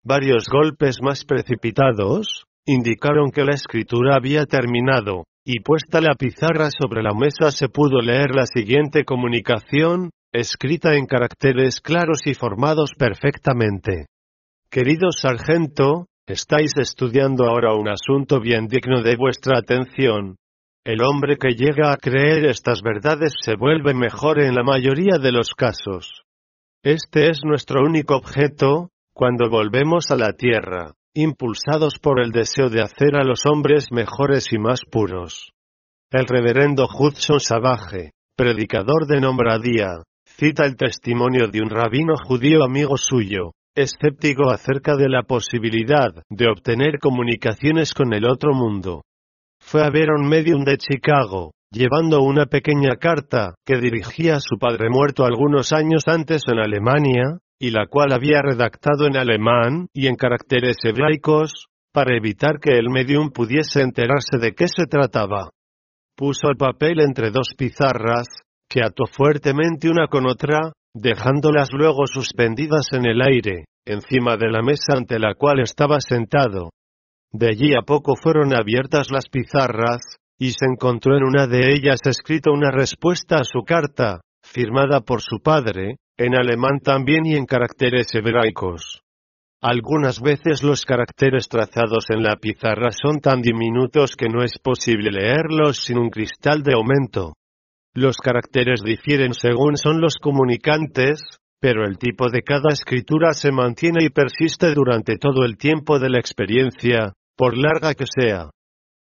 Varios 0.05 0.47
golpes 0.49 0.99
más 1.03 1.25
precipitados, 1.25 2.45
indicaron 2.65 3.33
que 3.33 3.45
la 3.45 3.55
escritura 3.55 4.15
había 4.15 4.45
terminado, 4.45 5.25
y 5.49 5.61
puesta 5.61 6.01
la 6.01 6.17
pizarra 6.17 6.71
sobre 6.77 7.05
la 7.05 7.15
mesa 7.15 7.53
se 7.53 7.69
pudo 7.69 8.01
leer 8.01 8.35
la 8.35 8.47
siguiente 8.47 9.05
comunicación, 9.05 10.11
escrita 10.33 10.97
en 10.97 11.07
caracteres 11.07 11.81
claros 11.81 12.27
y 12.27 12.35
formados 12.35 12.95
perfectamente. 12.99 14.07
Querido 14.69 15.13
sargento, 15.13 16.07
estáis 16.27 16.73
estudiando 16.77 17.45
ahora 17.45 17.75
un 17.75 17.89
asunto 17.89 18.41
bien 18.41 18.67
digno 18.67 19.03
de 19.03 19.15
vuestra 19.15 19.59
atención. 19.59 20.35
El 20.85 21.01
hombre 21.05 21.37
que 21.37 21.51
llega 21.51 21.93
a 21.93 21.97
creer 21.97 22.47
estas 22.47 22.83
verdades 22.83 23.33
se 23.41 23.55
vuelve 23.55 23.95
mejor 23.95 24.41
en 24.41 24.53
la 24.53 24.65
mayoría 24.65 25.19
de 25.23 25.31
los 25.31 25.51
casos. 25.55 26.25
Este 26.83 27.31
es 27.31 27.43
nuestro 27.45 27.83
único 27.85 28.17
objeto, 28.17 28.91
cuando 29.15 29.49
volvemos 29.49 30.11
a 30.11 30.17
la 30.17 30.33
tierra 30.33 30.97
impulsados 31.17 31.99
por 31.99 32.21
el 32.21 32.31
deseo 32.31 32.69
de 32.69 32.83
hacer 32.83 33.17
a 33.17 33.25
los 33.25 33.47
hombres 33.47 33.87
mejores 33.91 34.53
y 34.53 34.59
más 34.59 34.83
puros. 34.85 35.51
El 36.11 36.27
reverendo 36.27 36.87
Hudson 36.87 37.41
Savage, 37.41 38.13
predicador 38.37 39.07
de 39.07 39.21
Nombradía, 39.21 40.03
cita 40.27 40.67
el 40.67 40.77
testimonio 40.77 41.49
de 41.49 41.63
un 41.63 41.71
rabino 41.71 42.15
judío 42.23 42.63
amigo 42.63 42.99
suyo, 42.99 43.53
escéptico 43.75 44.51
acerca 44.51 44.95
de 44.97 45.09
la 45.09 45.23
posibilidad 45.23 46.11
de 46.29 46.49
obtener 46.49 46.99
comunicaciones 46.99 47.95
con 47.95 48.13
el 48.13 48.27
otro 48.27 48.53
mundo. 48.53 49.03
Fue 49.59 49.83
a 49.83 49.91
ver 49.91 50.11
un 50.11 50.29
medium 50.29 50.65
de 50.65 50.77
Chicago, 50.77 51.53
llevando 51.71 52.23
una 52.23 52.45
pequeña 52.45 52.97
carta 52.97 53.55
que 53.65 53.79
dirigía 53.79 54.37
a 54.37 54.41
su 54.41 54.59
padre 54.59 54.91
muerto 54.91 55.25
algunos 55.25 55.73
años 55.73 56.05
antes 56.09 56.43
en 56.47 56.59
Alemania, 56.59 57.39
y 57.59 57.71
la 57.71 57.87
cual 57.87 58.13
había 58.13 58.43
redactado 58.43 59.07
en 59.07 59.17
alemán 59.17 59.89
y 59.93 60.07
en 60.07 60.17
caracteres 60.17 60.77
hebraicos, 60.85 61.67
para 61.93 62.17
evitar 62.17 62.59
que 62.61 62.79
el 62.79 62.91
medium 62.91 63.31
pudiese 63.31 63.81
enterarse 63.81 64.39
de 64.39 64.53
qué 64.53 64.69
se 64.69 64.87
trataba. 64.87 65.51
Puso 66.15 66.49
el 66.49 66.57
papel 66.57 67.01
entre 67.01 67.31
dos 67.31 67.55
pizarras, 67.57 68.27
que 68.69 68.83
ató 68.83 69.05
fuertemente 69.07 69.89
una 69.89 70.07
con 70.09 70.27
otra, 70.27 70.73
dejándolas 70.95 71.71
luego 71.73 72.07
suspendidas 72.07 72.89
en 72.93 73.07
el 73.07 73.23
aire, 73.23 73.65
encima 73.87 74.37
de 74.37 74.51
la 74.51 74.63
mesa 74.63 74.95
ante 74.97 75.19
la 75.19 75.35
cual 75.35 75.61
estaba 75.61 76.01
sentado. 76.01 76.71
De 77.33 77.49
allí 77.49 77.75
a 77.75 77.83
poco 77.83 78.15
fueron 78.17 78.55
abiertas 78.55 79.11
las 79.11 79.29
pizarras, 79.29 80.01
y 80.39 80.51
se 80.51 80.67
encontró 80.67 81.17
en 81.17 81.25
una 81.25 81.47
de 81.47 81.73
ellas 81.73 82.01
escrita 82.05 82.51
una 82.51 82.71
respuesta 82.71 83.37
a 83.37 83.45
su 83.45 83.63
carta, 83.63 84.21
firmada 84.43 85.01
por 85.01 85.23
su 85.23 85.41
padre, 85.41 85.97
en 86.19 86.35
alemán 86.35 86.81
también 86.83 87.27
y 87.27 87.35
en 87.35 87.47
caracteres 87.47 88.15
hebraicos. 88.15 89.03
Algunas 89.61 90.21
veces 90.21 90.63
los 90.63 90.85
caracteres 90.85 91.49
trazados 91.49 92.11
en 92.11 92.23
la 92.23 92.37
pizarra 92.37 92.91
son 92.91 93.21
tan 93.21 93.43
diminutos 93.43 94.15
que 94.17 94.29
no 94.29 94.43
es 94.43 94.59
posible 94.59 95.11
leerlos 95.11 95.79
sin 95.79 95.99
un 95.99 96.11
cristal 96.11 96.63
de 96.63 96.75
aumento. 96.75 97.35
Los 97.95 98.19
caracteres 98.19 98.83
difieren 98.83 99.33
según 99.33 99.77
son 99.77 100.01
los 100.01 100.17
comunicantes, 100.21 101.39
pero 101.61 101.87
el 101.87 101.99
tipo 101.99 102.31
de 102.31 102.43
cada 102.43 102.71
escritura 102.71 103.33
se 103.33 103.51
mantiene 103.51 104.05
y 104.05 104.11
persiste 104.11 104.75
durante 104.75 105.17
todo 105.17 105.45
el 105.45 105.57
tiempo 105.57 105.99
de 105.99 106.11
la 106.11 106.19
experiencia, 106.19 107.15
por 107.37 107.57
larga 107.57 107.95
que 107.95 108.05
sea. 108.07 108.51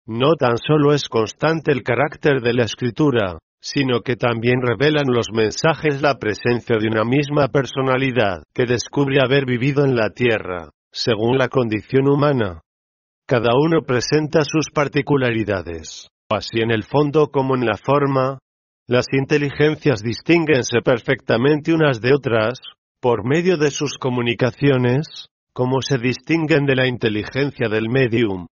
No 0.05 0.35
tan 0.35 0.57
solo 0.57 0.93
es 0.93 1.07
constante 1.07 1.71
el 1.71 1.83
carácter 1.83 2.41
de 2.41 2.53
la 2.53 2.65
escritura, 2.65 3.37
sino 3.61 4.01
que 4.01 4.15
también 4.15 4.59
revelan 4.61 5.05
los 5.07 5.27
mensajes 5.31 6.01
la 6.01 6.17
presencia 6.17 6.77
de 6.77 6.87
una 6.87 7.03
misma 7.03 7.47
personalidad 7.49 8.43
que 8.53 8.65
descubre 8.65 9.19
haber 9.23 9.45
vivido 9.45 9.85
en 9.85 9.95
la 9.95 10.09
Tierra, 10.09 10.71
según 10.91 11.37
la 11.37 11.47
condición 11.47 12.09
humana. 12.09 12.61
Cada 13.27 13.51
uno 13.55 13.83
presenta 13.83 14.41
sus 14.43 14.71
particularidades, 14.73 16.09
así 16.29 16.59
en 16.59 16.71
el 16.71 16.83
fondo 16.83 17.27
como 17.27 17.55
en 17.55 17.65
la 17.65 17.77
forma. 17.77 18.39
Las 18.87 19.05
inteligencias 19.13 20.01
distinguense 20.01 20.81
perfectamente 20.83 21.71
unas 21.71 22.01
de 22.01 22.13
otras, 22.13 22.59
por 22.99 23.25
medio 23.25 23.57
de 23.57 23.71
sus 23.71 23.97
comunicaciones, 23.97 25.27
como 25.53 25.81
se 25.81 25.97
distinguen 25.97 26.65
de 26.65 26.75
la 26.75 26.87
inteligencia 26.87 27.69
del 27.69 27.89
medium. 27.89 28.47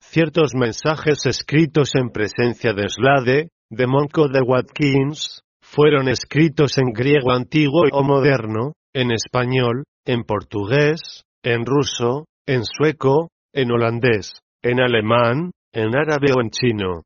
Ciertos 0.00 0.54
mensajes 0.54 1.26
escritos 1.26 1.90
en 1.94 2.10
presencia 2.10 2.72
de 2.72 2.88
Slade, 2.88 3.48
de 3.70 3.86
Monco 3.86 4.28
de 4.28 4.40
Watkins, 4.40 5.42
fueron 5.62 6.08
escritos 6.08 6.78
en 6.78 6.92
griego 6.92 7.32
antiguo 7.32 7.84
o 7.92 8.02
moderno, 8.02 8.74
en 8.94 9.10
español, 9.10 9.84
en 10.04 10.24
portugués, 10.24 11.24
en 11.42 11.64
ruso, 11.66 12.26
en 12.46 12.64
sueco, 12.64 13.28
en 13.52 13.72
holandés, 13.72 14.32
en 14.62 14.80
alemán, 14.80 15.50
en 15.72 15.96
árabe 15.96 16.32
o 16.36 16.40
en 16.40 16.50
chino. 16.50 17.02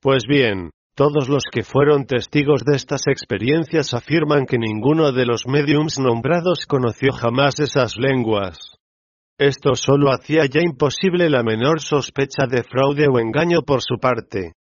Pues 0.00 0.24
bien, 0.26 0.70
todos 0.96 1.28
los 1.28 1.44
que 1.50 1.62
fueron 1.62 2.06
testigos 2.06 2.64
de 2.64 2.76
estas 2.76 3.06
experiencias 3.06 3.94
afirman 3.94 4.46
que 4.46 4.58
ninguno 4.58 5.12
de 5.12 5.26
los 5.26 5.46
mediums 5.46 5.98
nombrados 5.98 6.66
conoció 6.66 7.12
jamás 7.12 7.60
esas 7.60 7.96
lenguas. 7.96 8.58
Esto 9.38 9.74
solo 9.74 10.10
hacía 10.10 10.44
ya 10.44 10.60
imposible 10.60 11.30
la 11.30 11.42
menor 11.42 11.80
sospecha 11.80 12.46
de 12.46 12.62
fraude 12.62 13.06
o 13.08 13.18
engaño 13.18 13.62
por 13.62 13.80
su 13.82 13.98
parte. 13.98 14.52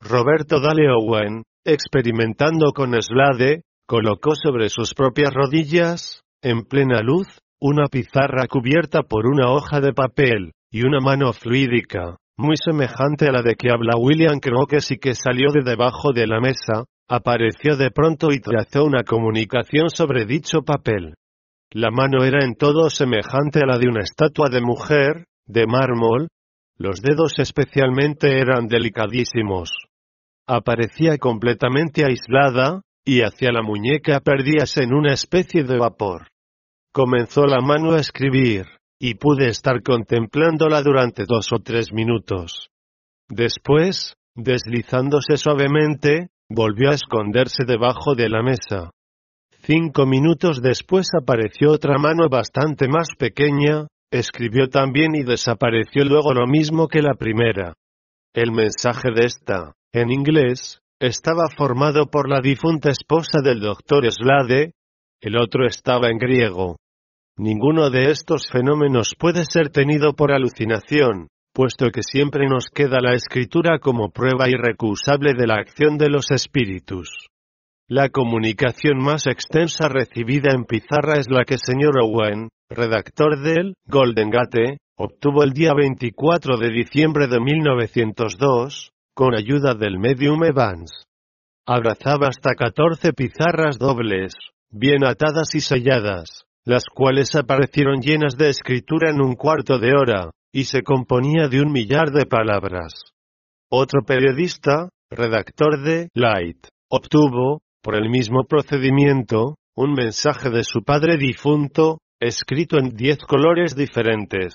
Roberto 0.00 0.60
Dale 0.60 0.88
Owen, 0.90 1.42
experimentando 1.64 2.72
con 2.72 2.94
Slade, 3.00 3.62
colocó 3.86 4.34
sobre 4.36 4.68
sus 4.68 4.94
propias 4.94 5.34
rodillas, 5.34 6.22
en 6.40 6.62
plena 6.62 7.00
luz, 7.02 7.26
una 7.60 7.88
pizarra 7.88 8.46
cubierta 8.48 9.02
por 9.02 9.26
una 9.26 9.50
hoja 9.50 9.80
de 9.80 9.92
papel, 9.92 10.52
y 10.70 10.82
una 10.82 11.00
mano 11.00 11.32
fluídica, 11.32 12.16
muy 12.36 12.54
semejante 12.56 13.26
a 13.26 13.32
la 13.32 13.42
de 13.42 13.56
que 13.56 13.70
habla 13.70 13.96
William 13.98 14.38
Crookes 14.38 14.92
y 14.92 14.98
que 14.98 15.14
salió 15.14 15.50
de 15.52 15.62
debajo 15.62 16.12
de 16.12 16.28
la 16.28 16.40
mesa, 16.40 16.84
apareció 17.08 17.76
de 17.76 17.90
pronto 17.90 18.30
y 18.30 18.38
trazó 18.38 18.84
una 18.84 19.02
comunicación 19.02 19.90
sobre 19.90 20.26
dicho 20.26 20.62
papel. 20.62 21.14
La 21.72 21.90
mano 21.90 22.24
era 22.24 22.44
en 22.44 22.54
todo 22.54 22.88
semejante 22.88 23.60
a 23.62 23.66
la 23.66 23.78
de 23.78 23.88
una 23.88 24.02
estatua 24.02 24.48
de 24.48 24.60
mujer, 24.60 25.24
de 25.46 25.66
mármol, 25.66 26.28
los 26.76 27.02
dedos 27.02 27.40
especialmente 27.40 28.38
eran 28.38 28.68
delicadísimos. 28.68 29.87
Aparecía 30.50 31.18
completamente 31.18 32.06
aislada, 32.06 32.80
y 33.04 33.20
hacia 33.20 33.52
la 33.52 33.60
muñeca 33.60 34.20
perdíase 34.20 34.82
en 34.82 34.94
una 34.94 35.12
especie 35.12 35.62
de 35.62 35.76
vapor. 35.76 36.28
Comenzó 36.90 37.44
la 37.44 37.60
mano 37.60 37.92
a 37.92 38.00
escribir, 38.00 38.64
y 38.98 39.16
pude 39.16 39.48
estar 39.48 39.82
contemplándola 39.82 40.80
durante 40.80 41.24
dos 41.28 41.52
o 41.52 41.58
tres 41.58 41.92
minutos. 41.92 42.70
Después, 43.28 44.14
deslizándose 44.34 45.36
suavemente, 45.36 46.28
volvió 46.48 46.92
a 46.92 46.94
esconderse 46.94 47.64
debajo 47.66 48.14
de 48.14 48.30
la 48.30 48.42
mesa. 48.42 48.90
Cinco 49.64 50.06
minutos 50.06 50.62
después 50.62 51.08
apareció 51.14 51.72
otra 51.72 51.98
mano 51.98 52.26
bastante 52.30 52.88
más 52.88 53.08
pequeña, 53.18 53.86
escribió 54.10 54.70
también 54.70 55.14
y 55.14 55.24
desapareció 55.24 56.04
luego 56.04 56.32
lo 56.32 56.46
mismo 56.46 56.88
que 56.88 57.02
la 57.02 57.12
primera. 57.12 57.74
El 58.32 58.52
mensaje 58.52 59.10
de 59.14 59.26
esta, 59.26 59.74
en 59.92 60.10
inglés, 60.10 60.80
estaba 61.00 61.48
formado 61.48 62.06
por 62.06 62.28
la 62.28 62.40
difunta 62.40 62.90
esposa 62.90 63.40
del 63.42 63.60
doctor 63.60 64.04
Slade, 64.10 64.72
el 65.20 65.36
otro 65.36 65.66
estaba 65.66 66.08
en 66.08 66.18
griego. 66.18 66.76
Ninguno 67.36 67.90
de 67.90 68.10
estos 68.10 68.50
fenómenos 68.50 69.14
puede 69.18 69.44
ser 69.44 69.70
tenido 69.70 70.12
por 70.14 70.32
alucinación, 70.32 71.28
puesto 71.54 71.90
que 71.90 72.02
siempre 72.02 72.48
nos 72.48 72.68
queda 72.68 72.98
la 73.00 73.14
escritura 73.14 73.78
como 73.78 74.10
prueba 74.10 74.48
irrecusable 74.48 75.34
de 75.34 75.46
la 75.46 75.54
acción 75.54 75.98
de 75.98 76.08
los 76.08 76.30
espíritus. 76.30 77.28
La 77.88 78.10
comunicación 78.10 78.98
más 78.98 79.26
extensa 79.26 79.88
recibida 79.88 80.52
en 80.52 80.64
pizarra 80.64 81.14
es 81.18 81.30
la 81.30 81.44
que 81.44 81.56
señor 81.58 81.98
Owen, 82.02 82.50
redactor 82.68 83.40
del 83.40 83.74
Golden 83.86 84.30
Gate, 84.30 84.78
obtuvo 84.96 85.42
el 85.42 85.52
día 85.52 85.72
24 85.74 86.58
de 86.58 86.70
diciembre 86.70 87.28
de 87.28 87.40
1902, 87.40 88.90
con 89.18 89.34
ayuda 89.34 89.74
del 89.74 89.98
medium 89.98 90.44
Evans. 90.44 90.92
Abrazaba 91.66 92.28
hasta 92.28 92.54
14 92.54 93.12
pizarras 93.14 93.76
dobles, 93.76 94.32
bien 94.70 95.02
atadas 95.02 95.56
y 95.56 95.60
selladas, 95.60 96.44
las 96.64 96.84
cuales 96.84 97.34
aparecieron 97.34 98.00
llenas 98.00 98.36
de 98.36 98.48
escritura 98.48 99.10
en 99.10 99.20
un 99.20 99.34
cuarto 99.34 99.80
de 99.80 99.90
hora, 99.92 100.30
y 100.52 100.66
se 100.66 100.82
componía 100.82 101.48
de 101.48 101.60
un 101.60 101.72
millar 101.72 102.12
de 102.12 102.26
palabras. 102.26 102.92
Otro 103.68 104.02
periodista, 104.06 104.88
redactor 105.10 105.82
de 105.82 106.10
Light, 106.14 106.68
obtuvo, 106.88 107.58
por 107.82 107.96
el 107.96 108.08
mismo 108.10 108.44
procedimiento, 108.48 109.56
un 109.74 109.94
mensaje 109.94 110.48
de 110.48 110.62
su 110.62 110.84
padre 110.84 111.16
difunto, 111.16 111.98
escrito 112.20 112.78
en 112.78 112.94
diez 112.94 113.18
colores 113.18 113.74
diferentes. 113.74 114.54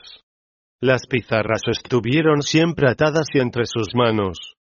Las 0.84 1.08
pizarras 1.08 1.62
estuvieron 1.72 2.42
siempre 2.42 2.90
atadas 2.90 3.28
y 3.34 3.40
entre 3.40 3.64
sus 3.66 3.96
manos. 3.96 4.56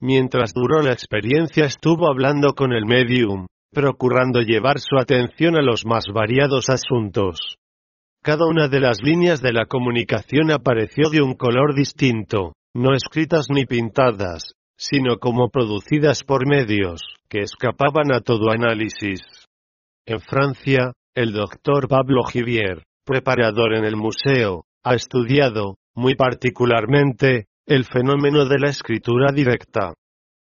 Mientras 0.00 0.54
duró 0.54 0.80
la 0.80 0.94
experiencia 0.94 1.66
estuvo 1.66 2.08
hablando 2.08 2.54
con 2.54 2.72
el 2.72 2.86
medium, 2.86 3.48
procurando 3.70 4.40
llevar 4.40 4.78
su 4.78 4.96
atención 4.96 5.56
a 5.56 5.60
los 5.60 5.84
más 5.84 6.06
variados 6.10 6.70
asuntos. 6.70 7.58
Cada 8.22 8.46
una 8.46 8.68
de 8.68 8.80
las 8.80 9.02
líneas 9.02 9.42
de 9.42 9.52
la 9.52 9.66
comunicación 9.66 10.50
apareció 10.52 11.10
de 11.10 11.20
un 11.20 11.34
color 11.34 11.74
distinto, 11.74 12.54
no 12.74 12.94
escritas 12.94 13.48
ni 13.50 13.66
pintadas, 13.66 14.54
sino 14.78 15.18
como 15.18 15.50
producidas 15.50 16.24
por 16.24 16.48
medios, 16.48 17.02
que 17.28 17.40
escapaban 17.40 18.10
a 18.14 18.22
todo 18.22 18.50
análisis. 18.50 19.20
En 20.06 20.20
Francia, 20.20 20.94
el 21.14 21.34
doctor 21.34 21.88
Pablo 21.88 22.24
Givier, 22.24 22.84
preparador 23.04 23.74
en 23.74 23.84
el 23.84 23.96
museo, 23.96 24.64
ha 24.84 24.94
estudiado, 24.94 25.76
muy 25.94 26.14
particularmente, 26.14 27.46
el 27.66 27.84
fenómeno 27.84 28.46
de 28.46 28.58
la 28.58 28.70
escritura 28.70 29.32
directa. 29.32 29.92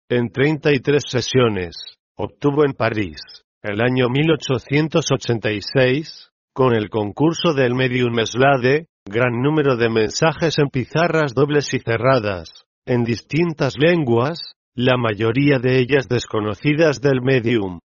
En 0.08 0.30
33 0.30 1.02
sesiones, 1.06 1.76
obtuvo 2.16 2.64
en 2.64 2.72
París, 2.72 3.20
el 3.62 3.80
año 3.80 4.08
1886, 4.08 6.30
con 6.52 6.74
el 6.74 6.90
concurso 6.90 7.54
del 7.54 7.74
medium 7.74 8.16
Slade, 8.24 8.86
gran 9.06 9.40
número 9.40 9.76
de 9.76 9.88
mensajes 9.88 10.58
en 10.58 10.68
pizarras 10.68 11.32
dobles 11.34 11.72
y 11.74 11.78
cerradas, 11.78 12.64
en 12.86 13.04
distintas 13.04 13.74
lenguas, 13.78 14.54
la 14.74 14.96
mayoría 14.96 15.58
de 15.58 15.78
ellas 15.78 16.08
desconocidas 16.08 17.00
del 17.00 17.22
medium. 17.22 17.78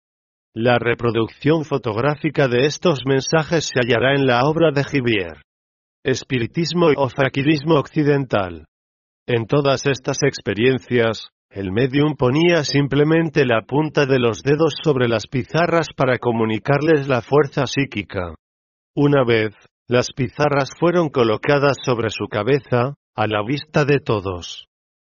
La 0.55 0.79
reproducción 0.79 1.65
fotográfica 1.65 2.47
de 2.47 2.65
estos 2.65 3.01
mensajes 3.05 3.65
se 3.65 3.79
hallará 3.79 4.15
en 4.15 4.25
la 4.25 4.45
obra 4.45 4.71
de 4.71 4.83
Givier. 4.83 5.43
Espiritismo 6.07 6.87
o 6.95 7.09
faquirismo 7.09 7.75
occidental. 7.75 8.65
En 9.27 9.45
todas 9.45 9.85
estas 9.87 10.19
experiencias, 10.23 11.31
el 11.49 11.73
medium 11.73 12.15
ponía 12.15 12.63
simplemente 12.63 13.45
la 13.45 13.63
punta 13.63 14.05
de 14.05 14.17
los 14.17 14.41
dedos 14.41 14.75
sobre 14.81 15.09
las 15.09 15.27
pizarras 15.27 15.87
para 15.97 16.17
comunicarles 16.17 17.09
la 17.09 17.21
fuerza 17.21 17.65
psíquica. 17.65 18.35
Una 18.95 19.25
vez, 19.25 19.53
las 19.89 20.13
pizarras 20.15 20.69
fueron 20.79 21.09
colocadas 21.09 21.75
sobre 21.83 22.09
su 22.09 22.27
cabeza, 22.29 22.93
a 23.13 23.27
la 23.27 23.43
vista 23.45 23.83
de 23.83 23.99
todos. 23.99 24.69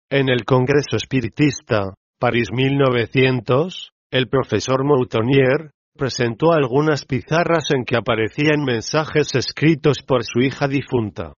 En 0.09 0.27
el 0.27 0.43
Congreso 0.43 0.97
Espiritista, 0.97 1.93
París 2.19 2.49
1900, 2.51 3.93
el 4.11 4.27
profesor 4.27 4.83
Moutonier, 4.83 5.71
presentó 6.02 6.52
algunas 6.52 7.06
pizarras 7.06 7.66
en 7.70 7.86
que 7.86 7.95
aparecían 7.95 8.64
mensajes 8.66 9.36
escritos 9.36 10.02
por 10.02 10.24
su 10.24 10.39
hija 10.39 10.68
difunta. 10.68 11.34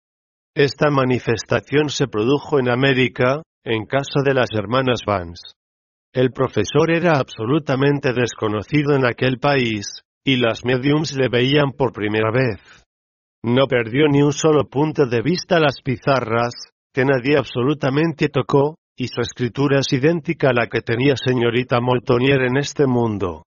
Esta 0.55 0.89
manifestación 0.89 1.89
se 1.89 2.07
produjo 2.07 2.61
en 2.61 2.71
América, 2.71 3.43
en 3.65 3.87
casa 3.87 4.23
de 4.25 4.35
las 4.35 4.51
hermanas 4.57 5.01
Vance. 5.05 5.55
El 6.15 6.31
profesor 6.31 6.93
era 6.93 7.19
absolutamente 7.19 8.13
desconocido 8.13 8.95
en 8.95 9.05
aquel 9.05 9.41
país, 9.41 10.03
y 10.25 10.37
las 10.37 10.65
mediums 10.65 11.17
le 11.17 11.29
veían 11.29 11.73
por 11.77 11.93
primera 11.93 12.31
vez. 12.31 12.61
No 13.43 13.67
perdió 13.67 14.07
ni 14.07 14.23
un 14.23 14.33
solo 14.33 14.69
punto 14.69 15.07
de 15.07 15.23
vista 15.23 15.59
las 15.59 15.83
pizarras, 15.83 16.53
que 16.95 17.05
nadie 17.05 17.37
absolutamente 17.37 18.29
tocó, 18.29 18.77
y 18.97 19.09
su 19.09 19.23
escritura 19.23 19.81
es 19.81 19.93
idéntica 19.93 20.51
a 20.51 20.55
la 20.55 20.69
que 20.69 20.83
tenía 20.83 21.15
señorita 21.17 21.81
Moltonier 21.81 22.43
en 22.43 22.59
este 22.59 22.87
mundo. 22.87 23.43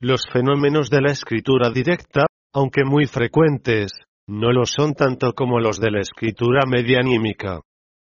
Los 0.00 0.24
fenómenos 0.30 0.90
de 0.90 1.00
la 1.00 1.10
escritura 1.10 1.70
directa, 1.70 2.26
aunque 2.52 2.84
muy 2.84 3.06
frecuentes, 3.06 3.92
no 4.28 4.52
lo 4.52 4.66
son 4.66 4.92
tanto 4.92 5.32
como 5.32 5.58
los 5.58 5.80
de 5.80 5.90
la 5.90 6.00
escritura 6.00 6.64
medianímica. 6.66 7.60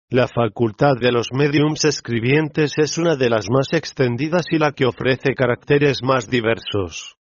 La 0.09 0.27
facultad 0.27 0.95
de 0.99 1.13
los 1.13 1.29
mediums 1.33 1.85
escribientes 1.85 2.73
es 2.79 2.97
una 2.97 3.17
de 3.17 3.29
las 3.29 3.51
más 3.51 3.75
extendidas 3.75 4.47
y 4.51 4.59
la 4.59 4.73
que 4.73 4.87
ofrece 4.87 5.35
caracteres 5.35 5.99
más 6.03 6.31
diversos. 6.31 7.17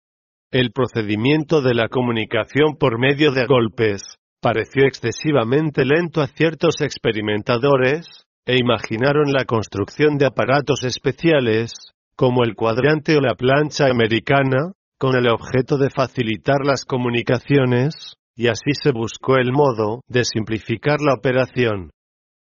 El 0.51 0.71
procedimiento 0.71 1.61
de 1.61 1.75
la 1.75 1.87
comunicación 1.87 2.75
por 2.77 2.99
medio 2.99 3.31
de 3.31 3.45
golpes, 3.45 4.01
pareció 4.41 4.85
excesivamente 4.85 5.85
lento 5.85 6.21
a 6.21 6.27
ciertos 6.27 6.81
experimentadores, 6.81 8.25
e 8.45 8.57
imaginaron 8.57 9.31
la 9.31 9.45
construcción 9.45 10.17
de 10.17 10.25
aparatos 10.25 10.83
especiales, 10.83 11.71
como 12.19 12.43
el 12.43 12.53
cuadrante 12.53 13.15
o 13.15 13.21
la 13.21 13.33
plancha 13.33 13.85
americana, 13.85 14.73
con 14.99 15.15
el 15.15 15.29
objeto 15.29 15.77
de 15.77 15.89
facilitar 15.89 16.57
las 16.65 16.83
comunicaciones, 16.83 18.15
y 18.35 18.47
así 18.47 18.71
se 18.73 18.91
buscó 18.91 19.37
el 19.37 19.53
modo 19.53 20.01
de 20.09 20.25
simplificar 20.25 20.97
la 20.99 21.13
operación. 21.13 21.91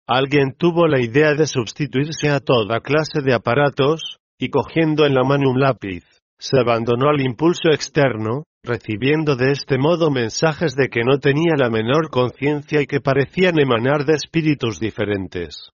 Alguien 0.08 0.56
tuvo 0.58 0.88
la 0.88 1.02
idea 1.02 1.34
de 1.34 1.46
sustituirse 1.46 2.30
a 2.30 2.40
toda 2.40 2.80
clase 2.80 3.20
de 3.22 3.34
aparatos, 3.34 4.16
y 4.40 4.48
cogiendo 4.48 5.06
en 5.06 5.14
la 5.14 5.24
mano 5.24 5.50
un 5.50 5.60
lápiz, 5.60 6.06
se 6.40 6.58
abandonó 6.58 7.10
al 7.10 7.20
impulso 7.20 7.68
externo, 7.70 8.44
recibiendo 8.64 9.36
de 9.36 9.52
este 9.52 9.78
modo 9.78 10.10
mensajes 10.10 10.74
de 10.76 10.88
que 10.88 11.04
no 11.04 11.20
tenía 11.20 11.56
la 11.58 11.70
menor 11.70 12.10
conciencia 12.10 12.82
y 12.82 12.88
que 12.88 13.02
parecían 13.02 13.60
emanar 13.60 14.06
de 14.06 14.14
espíritus 14.14 14.80
diferentes. 14.80 15.70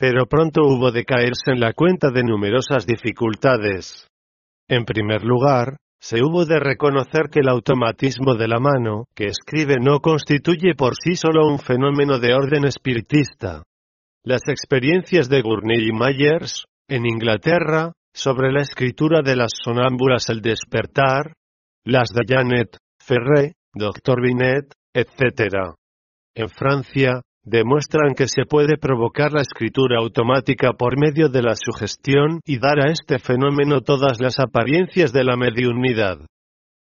Pero 0.00 0.24
pronto 0.24 0.62
hubo 0.62 0.90
de 0.92 1.04
caerse 1.04 1.52
en 1.52 1.60
la 1.60 1.74
cuenta 1.74 2.10
de 2.10 2.24
numerosas 2.24 2.86
dificultades. 2.86 4.08
En 4.66 4.86
primer 4.86 5.22
lugar, 5.22 5.76
se 6.00 6.22
hubo 6.22 6.46
de 6.46 6.58
reconocer 6.58 7.28
que 7.30 7.40
el 7.40 7.50
automatismo 7.50 8.34
de 8.34 8.48
la 8.48 8.58
mano 8.60 9.04
que 9.14 9.26
escribe 9.26 9.76
no 9.78 10.00
constituye 10.00 10.74
por 10.74 10.94
sí 10.96 11.16
solo 11.16 11.46
un 11.46 11.58
fenómeno 11.58 12.18
de 12.18 12.32
orden 12.32 12.64
espiritista. 12.64 13.62
Las 14.24 14.40
experiencias 14.48 15.28
de 15.28 15.42
Gurney 15.42 15.88
y 15.88 15.92
Myers, 15.92 16.64
en 16.88 17.04
Inglaterra, 17.04 17.92
sobre 18.14 18.52
la 18.52 18.62
escritura 18.62 19.20
de 19.20 19.36
las 19.36 19.50
sonámbulas 19.62 20.30
El 20.30 20.40
despertar, 20.40 21.34
las 21.84 22.08
de 22.08 22.22
Janet, 22.26 22.78
Ferré, 22.98 23.52
Dr. 23.74 24.22
Binet, 24.22 24.72
etc. 24.94 25.74
En 26.34 26.48
Francia, 26.48 27.20
demuestran 27.50 28.14
que 28.14 28.28
se 28.28 28.44
puede 28.48 28.78
provocar 28.78 29.32
la 29.32 29.42
escritura 29.42 29.98
automática 29.98 30.72
por 30.72 30.98
medio 30.98 31.28
de 31.28 31.42
la 31.42 31.56
sugestión 31.56 32.40
y 32.46 32.58
dar 32.58 32.80
a 32.80 32.92
este 32.92 33.18
fenómeno 33.18 33.80
todas 33.80 34.20
las 34.20 34.38
apariencias 34.38 35.12
de 35.12 35.24
la 35.24 35.36
mediunidad. 35.36 36.18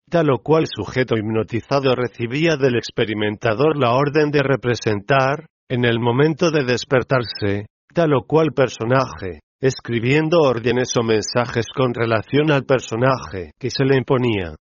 Tal 0.09 0.29
o 0.29 0.39
cual 0.39 0.67
sujeto 0.67 1.15
hipnotizado 1.15 1.95
recibía 1.95 2.57
del 2.57 2.75
experimentador 2.75 3.77
la 3.77 3.93
orden 3.93 4.29
de 4.29 4.43
representar, 4.43 5.47
en 5.69 5.85
el 5.85 5.99
momento 5.99 6.51
de 6.51 6.63
despertarse, 6.63 7.67
tal 7.93 8.13
o 8.13 8.23
cual 8.25 8.51
personaje, 8.53 9.39
escribiendo 9.61 10.39
órdenes 10.39 10.95
o 10.97 11.03
mensajes 11.03 11.65
con 11.75 11.93
relación 11.93 12.51
al 12.51 12.63
personaje 12.63 13.51
que 13.59 13.69
se 13.69 13.85
le 13.85 13.97
imponía. 13.97 14.55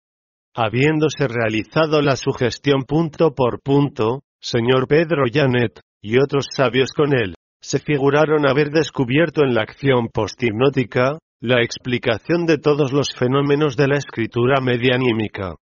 Habiéndose 0.55 1.29
realizado 1.29 2.01
la 2.01 2.17
sugestión 2.17 2.85
punto 2.85 3.35
por 3.35 3.61
punto, 3.61 4.21
señor 4.41 4.87
Pedro 4.87 5.25
Janet, 5.33 5.81
y 6.05 6.19
otros 6.19 6.45
sabios 6.55 6.93
con 6.93 7.15
él, 7.15 7.35
se 7.63 7.79
figuraron 7.79 8.47
haber 8.47 8.69
descubierto 8.69 9.43
en 9.43 9.55
la 9.55 9.63
acción 9.63 10.09
posthipnótica, 10.13 11.19
la 11.41 11.63
explicación 11.63 12.45
de 12.45 12.59
todos 12.59 12.93
los 12.93 13.15
fenómenos 13.15 13.75
de 13.75 13.89
la 13.89 13.97
escritura 13.97 14.61
medianímica. 14.61 15.55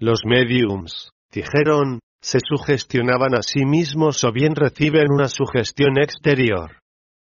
Los 0.00 0.22
mediums, 0.26 1.10
dijeron, 1.32 2.00
se 2.20 2.40
sugestionaban 2.40 3.36
a 3.36 3.42
sí 3.42 3.64
mismos 3.64 4.24
o 4.24 4.32
bien 4.32 4.56
reciben 4.56 5.06
una 5.08 5.28
sugestión 5.28 5.98
exterior. 5.98 6.80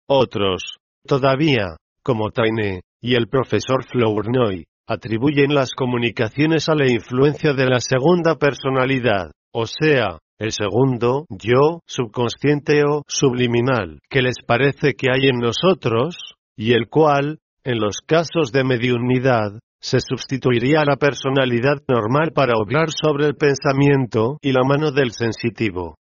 Otros, 0.08 0.76
todavía, 1.04 1.76
como 2.04 2.30
Taine, 2.30 2.82
y 3.02 3.16
el 3.16 3.26
profesor 3.26 3.84
Flournoy, 3.84 4.64
atribuyen 4.86 5.56
las 5.56 5.72
comunicaciones 5.72 6.68
a 6.68 6.76
la 6.76 6.88
influencia 6.88 7.52
de 7.52 7.66
la 7.66 7.80
segunda 7.80 8.36
personalidad, 8.36 9.32
o 9.52 9.66
sea, 9.66 10.18
el 10.38 10.52
segundo, 10.52 11.26
yo, 11.30 11.80
subconsciente 11.86 12.82
o 12.84 13.02
subliminal, 13.06 14.00
que 14.10 14.22
les 14.22 14.36
parece 14.46 14.94
que 14.94 15.08
hay 15.12 15.28
en 15.28 15.38
nosotros, 15.38 16.34
y 16.56 16.72
el 16.72 16.88
cual, 16.88 17.38
en 17.64 17.78
los 17.78 17.98
casos 18.06 18.52
de 18.52 18.64
mediunidad, 18.64 19.52
se 19.80 20.00
sustituiría 20.00 20.80
a 20.80 20.84
la 20.86 20.96
personalidad 20.96 21.76
normal 21.88 22.32
para 22.34 22.54
obrar 22.56 22.88
sobre 22.90 23.26
el 23.26 23.36
pensamiento 23.36 24.38
y 24.40 24.52
la 24.52 24.62
mano 24.64 24.90
del 24.92 25.12
sensitivo. 25.12 25.96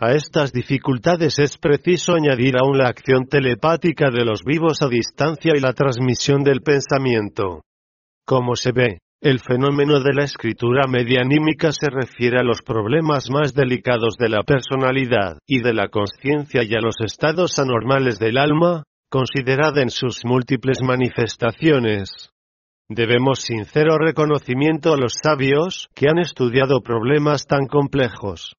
A 0.00 0.12
estas 0.12 0.52
dificultades 0.52 1.38
es 1.38 1.58
preciso 1.58 2.14
añadir 2.14 2.54
aún 2.56 2.78
la 2.78 2.88
acción 2.88 3.26
telepática 3.26 4.10
de 4.10 4.24
los 4.24 4.44
vivos 4.44 4.80
a 4.80 4.88
distancia 4.88 5.52
y 5.56 5.60
la 5.60 5.72
transmisión 5.72 6.44
del 6.44 6.62
pensamiento. 6.62 7.62
Como 8.24 8.54
se 8.54 8.72
ve, 8.72 8.98
el 9.20 9.40
fenómeno 9.40 9.98
de 9.98 10.14
la 10.14 10.22
escritura 10.22 10.86
medianímica 10.86 11.72
se 11.72 11.90
refiere 11.90 12.38
a 12.38 12.44
los 12.44 12.62
problemas 12.62 13.28
más 13.30 13.52
delicados 13.52 14.14
de 14.16 14.28
la 14.28 14.44
personalidad 14.44 15.38
y 15.44 15.60
de 15.60 15.74
la 15.74 15.88
conciencia 15.88 16.62
y 16.62 16.72
a 16.74 16.80
los 16.80 16.94
estados 17.04 17.58
anormales 17.58 18.20
del 18.20 18.38
alma, 18.38 18.84
considerada 19.10 19.82
en 19.82 19.90
sus 19.90 20.24
múltiples 20.24 20.78
manifestaciones. 20.82 22.30
Debemos 22.88 23.40
sincero 23.40 23.98
reconocimiento 23.98 24.94
a 24.94 24.96
los 24.96 25.14
sabios 25.20 25.88
que 25.96 26.08
han 26.08 26.18
estudiado 26.18 26.80
problemas 26.80 27.44
tan 27.44 27.66
complejos. 27.66 28.54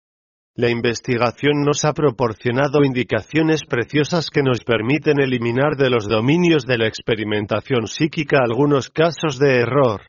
La 0.56 0.70
investigación 0.70 1.62
nos 1.64 1.84
ha 1.84 1.92
proporcionado 1.92 2.82
indicaciones 2.82 3.62
preciosas 3.64 4.28
que 4.28 4.42
nos 4.42 4.64
permiten 4.64 5.20
eliminar 5.20 5.76
de 5.76 5.88
los 5.88 6.08
dominios 6.08 6.66
de 6.66 6.78
la 6.78 6.88
experimentación 6.88 7.86
psíquica 7.86 8.40
algunos 8.42 8.90
casos 8.90 9.38
de 9.38 9.60
error. 9.60 10.00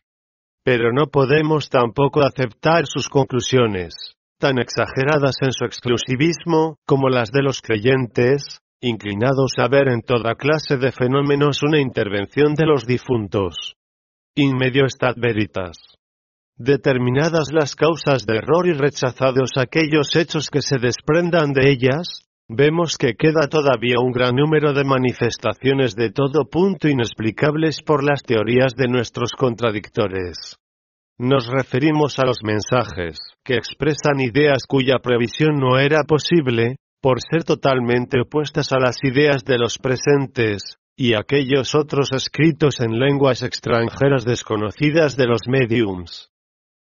Pero 0.71 0.93
no 0.93 1.07
podemos 1.07 1.67
tampoco 1.67 2.21
aceptar 2.21 2.85
sus 2.85 3.09
conclusiones, 3.09 3.95
tan 4.37 4.59
exageradas 4.59 5.37
en 5.41 5.51
su 5.51 5.65
exclusivismo 5.65 6.77
como 6.85 7.09
las 7.09 7.31
de 7.31 7.41
los 7.41 7.59
creyentes, 7.59 8.59
inclinados 8.79 9.53
a 9.57 9.67
ver 9.67 9.87
en 9.87 10.03
toda 10.03 10.35
clase 10.35 10.77
de 10.77 10.91
fenómenos 10.91 11.63
una 11.63 11.79
intervención 11.79 12.53
de 12.53 12.67
los 12.67 12.85
difuntos. 12.85 13.77
In 14.35 14.57
medio 14.57 14.87
stat 14.87 15.17
veritas. 15.17 15.79
Determinadas 16.55 17.47
las 17.51 17.75
causas 17.75 18.27
de 18.27 18.37
error 18.37 18.67
y 18.67 18.73
rechazados 18.73 19.57
aquellos 19.57 20.15
hechos 20.15 20.51
que 20.51 20.61
se 20.61 20.77
desprendan 20.77 21.51
de 21.51 21.71
ellas, 21.71 22.29
vemos 22.47 22.95
que 22.95 23.15
queda 23.15 23.47
todavía 23.49 23.95
un 23.99 24.11
gran 24.11 24.35
número 24.35 24.73
de 24.73 24.83
manifestaciones 24.83 25.95
de 25.95 26.11
todo 26.11 26.45
punto 26.47 26.87
inexplicables 26.87 27.81
por 27.81 28.03
las 28.03 28.21
teorías 28.21 28.75
de 28.75 28.87
nuestros 28.87 29.31
contradictores. 29.31 30.58
Nos 31.19 31.47
referimos 31.47 32.17
a 32.17 32.25
los 32.25 32.37
mensajes, 32.43 33.19
que 33.43 33.55
expresan 33.55 34.21
ideas 34.21 34.63
cuya 34.65 34.99
previsión 34.99 35.55
no 35.59 35.77
era 35.77 36.03
posible, 36.05 36.77
por 37.01 37.17
ser 37.21 37.43
totalmente 37.43 38.21
opuestas 38.21 38.71
a 38.71 38.79
las 38.79 39.03
ideas 39.03 39.43
de 39.43 39.57
los 39.57 39.77
presentes, 39.79 40.77
y 40.95 41.15
aquellos 41.15 41.75
otros 41.75 42.13
escritos 42.13 42.79
en 42.79 42.97
lenguas 42.97 43.43
extranjeras 43.43 44.23
desconocidas 44.23 45.17
de 45.17 45.25
los 45.25 45.41
mediums. 45.45 46.29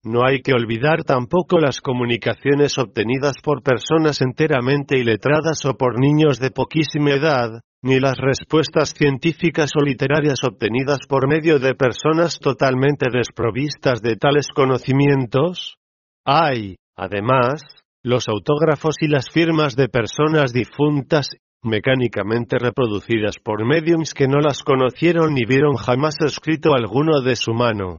No 0.02 0.26
hay 0.26 0.42
que 0.42 0.52
olvidar 0.52 1.04
tampoco 1.04 1.60
las 1.60 1.80
comunicaciones 1.80 2.76
obtenidas 2.76 3.36
por 3.40 3.62
personas 3.62 4.20
enteramente 4.20 4.98
iletradas 4.98 5.64
o 5.64 5.74
por 5.74 6.00
niños 6.00 6.40
de 6.40 6.50
poquísima 6.50 7.12
edad, 7.12 7.60
ni 7.84 8.00
las 8.00 8.16
respuestas 8.16 8.94
científicas 8.96 9.72
o 9.78 9.84
literarias 9.84 10.42
obtenidas 10.42 11.00
por 11.06 11.28
medio 11.28 11.58
de 11.58 11.74
personas 11.74 12.38
totalmente 12.40 13.08
desprovistas 13.12 14.00
de 14.00 14.16
tales 14.16 14.48
conocimientos. 14.48 15.76
Hay, 16.24 16.76
además, 16.96 17.60
los 18.02 18.26
autógrafos 18.26 18.96
y 19.00 19.08
las 19.08 19.28
firmas 19.28 19.76
de 19.76 19.90
personas 19.90 20.54
difuntas, 20.54 21.28
mecánicamente 21.62 22.58
reproducidas 22.58 23.36
por 23.36 23.66
mediums 23.66 24.14
que 24.14 24.28
no 24.28 24.38
las 24.40 24.62
conocieron 24.62 25.34
ni 25.34 25.44
vieron 25.46 25.76
jamás 25.76 26.14
escrito 26.24 26.70
alguno 26.74 27.20
de 27.20 27.36
su 27.36 27.52
mano. 27.52 27.98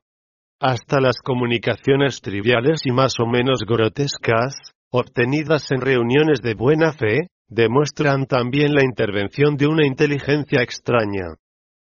Hasta 0.60 1.00
las 1.00 1.18
comunicaciones 1.24 2.22
triviales 2.22 2.88
y 2.88 2.92
más 2.92 3.20
o 3.20 3.28
menos 3.28 3.60
grotescas, 3.68 4.56
obtenidas 4.92 5.72
en 5.72 5.82
reuniones 5.82 6.42
de 6.42 6.56
buena 6.56 6.92
fe, 6.92 7.28
demuestran 7.50 8.26
también 8.26 8.74
la 8.74 8.84
intervención 8.84 9.58
de 9.58 9.68
una 9.68 9.86
inteligencia 9.86 10.62
extraña. 10.62 11.36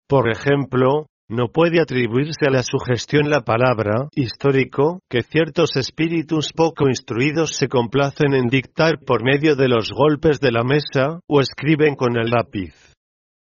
Por 0.09 0.31
ejemplo, 0.31 1.07
no 1.29 1.49
puede 1.49 1.81
atribuirse 1.81 2.47
a 2.47 2.51
la 2.51 2.63
sugestión 2.63 3.31
la 3.31 3.41
palabra 3.41 4.09
histórico 4.15 5.01
que 5.09 5.23
ciertos 5.23 5.77
espíritus 5.77 6.53
poco 6.53 6.89
instruidos 6.89 7.57
se 7.57 7.69
complacen 7.69 8.35
en 8.35 8.49
dictar 8.49 8.99
por 9.07 9.25
medio 9.25 9.57
de 9.57 9.69
los 9.69 9.91
golpes 9.91 10.39
de 10.41 10.53
la 10.53 10.65
mesa 10.65 11.21
o 11.27 11.41
escriben 11.41 11.95
con 11.95 12.19
el 12.19 12.31
lápiz. 12.31 12.75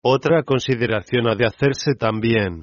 Otra 0.03 0.43
consideración 0.43 1.27
ha 1.27 1.35
de 1.35 1.47
hacerse 1.47 1.95
también. 1.97 2.61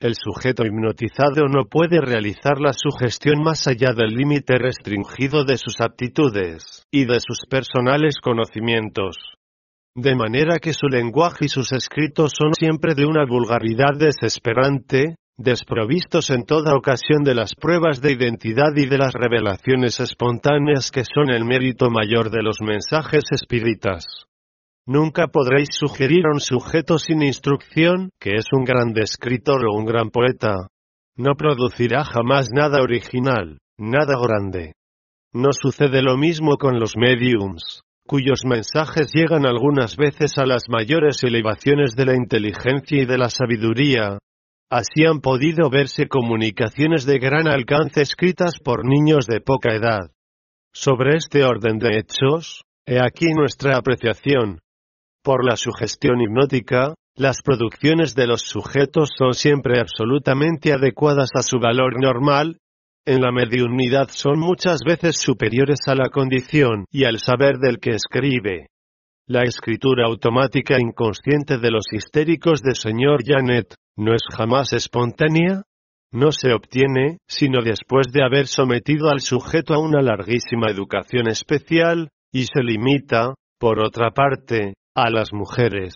El 0.00 0.14
sujeto 0.14 0.64
hipnotizado 0.64 1.46
no 1.46 1.66
puede 1.66 2.00
realizar 2.00 2.58
la 2.58 2.72
sugestión 2.72 3.42
más 3.42 3.66
allá 3.68 3.92
del 3.92 4.14
límite 4.14 4.56
restringido 4.58 5.44
de 5.44 5.58
sus 5.58 5.80
aptitudes 5.80 6.86
y 6.90 7.04
de 7.04 7.20
sus 7.20 7.44
personales 7.48 8.16
conocimientos 8.20 9.16
de 9.94 10.14
manera 10.14 10.58
que 10.58 10.72
su 10.72 10.86
lenguaje 10.86 11.46
y 11.46 11.48
sus 11.48 11.72
escritos 11.72 12.32
son 12.38 12.54
siempre 12.54 12.94
de 12.94 13.06
una 13.06 13.24
vulgaridad 13.26 13.98
desesperante, 13.98 15.16
desprovistos 15.36 16.30
en 16.30 16.44
toda 16.44 16.76
ocasión 16.76 17.24
de 17.24 17.34
las 17.34 17.54
pruebas 17.54 18.00
de 18.00 18.12
identidad 18.12 18.74
y 18.76 18.86
de 18.86 18.98
las 18.98 19.12
revelaciones 19.12 19.98
espontáneas 19.98 20.90
que 20.90 21.04
son 21.04 21.30
el 21.30 21.44
mérito 21.44 21.90
mayor 21.90 22.30
de 22.30 22.42
los 22.42 22.60
mensajes 22.60 23.24
espíritas. 23.32 24.29
Nunca 24.86 25.28
podréis 25.28 25.68
sugerir 25.72 26.26
a 26.26 26.32
un 26.32 26.40
sujeto 26.40 26.98
sin 26.98 27.22
instrucción, 27.22 28.10
que 28.20 28.34
es 28.34 28.46
un 28.52 28.64
gran 28.64 28.92
escritor 28.96 29.64
o 29.66 29.76
un 29.76 29.84
gran 29.84 30.10
poeta. 30.10 30.68
No 31.16 31.34
producirá 31.36 32.04
jamás 32.04 32.48
nada 32.52 32.82
original, 32.82 33.58
nada 33.78 34.14
grande. 34.20 34.72
No 35.32 35.50
sucede 35.52 36.02
lo 36.02 36.16
mismo 36.16 36.56
con 36.56 36.80
los 36.80 36.96
mediums 36.96 37.82
cuyos 38.10 38.44
mensajes 38.44 39.12
llegan 39.14 39.46
algunas 39.46 39.96
veces 39.96 40.36
a 40.36 40.44
las 40.44 40.62
mayores 40.68 41.22
elevaciones 41.22 41.94
de 41.94 42.06
la 42.06 42.16
inteligencia 42.16 43.00
y 43.00 43.06
de 43.06 43.16
la 43.16 43.30
sabiduría. 43.30 44.18
Así 44.68 45.04
han 45.06 45.20
podido 45.20 45.70
verse 45.70 46.08
comunicaciones 46.08 47.06
de 47.06 47.20
gran 47.20 47.46
alcance 47.46 48.02
escritas 48.02 48.54
por 48.64 48.84
niños 48.84 49.26
de 49.28 49.40
poca 49.40 49.76
edad. 49.76 50.10
Sobre 50.72 51.18
este 51.18 51.44
orden 51.44 51.78
de 51.78 51.98
hechos, 51.98 52.64
he 52.84 52.98
aquí 52.98 53.26
nuestra 53.32 53.76
apreciación. 53.76 54.58
Por 55.22 55.44
la 55.44 55.56
sugestión 55.56 56.20
hipnótica, 56.20 56.94
las 57.14 57.42
producciones 57.42 58.14
de 58.14 58.26
los 58.26 58.40
sujetos 58.40 59.10
son 59.18 59.34
siempre 59.34 59.78
absolutamente 59.78 60.72
adecuadas 60.72 61.28
a 61.34 61.42
su 61.42 61.58
valor 61.58 62.00
normal, 62.02 62.56
en 63.06 63.20
la 63.20 63.32
mediunidad 63.32 64.08
son 64.10 64.38
muchas 64.38 64.80
veces 64.86 65.18
superiores 65.18 65.80
a 65.86 65.94
la 65.94 66.08
condición 66.08 66.84
y 66.90 67.04
al 67.04 67.18
saber 67.18 67.58
del 67.58 67.78
que 67.78 67.90
escribe. 67.90 68.68
La 69.26 69.42
escritura 69.42 70.06
automática 70.06 70.78
inconsciente 70.78 71.58
de 71.58 71.70
los 71.70 71.84
histéricos 71.92 72.62
de 72.62 72.74
señor 72.74 73.22
Janet, 73.24 73.74
¿no 73.96 74.14
es 74.14 74.22
jamás 74.34 74.72
espontánea? 74.72 75.62
No 76.12 76.32
se 76.32 76.52
obtiene, 76.52 77.18
sino 77.28 77.62
después 77.62 78.08
de 78.12 78.24
haber 78.24 78.46
sometido 78.46 79.10
al 79.10 79.20
sujeto 79.20 79.74
a 79.74 79.78
una 79.78 80.02
larguísima 80.02 80.70
educación 80.70 81.28
especial, 81.28 82.08
y 82.32 82.44
se 82.44 82.62
limita, 82.62 83.34
por 83.58 83.84
otra 83.84 84.10
parte, 84.10 84.74
a 84.94 85.10
las 85.10 85.32
mujeres. 85.32 85.94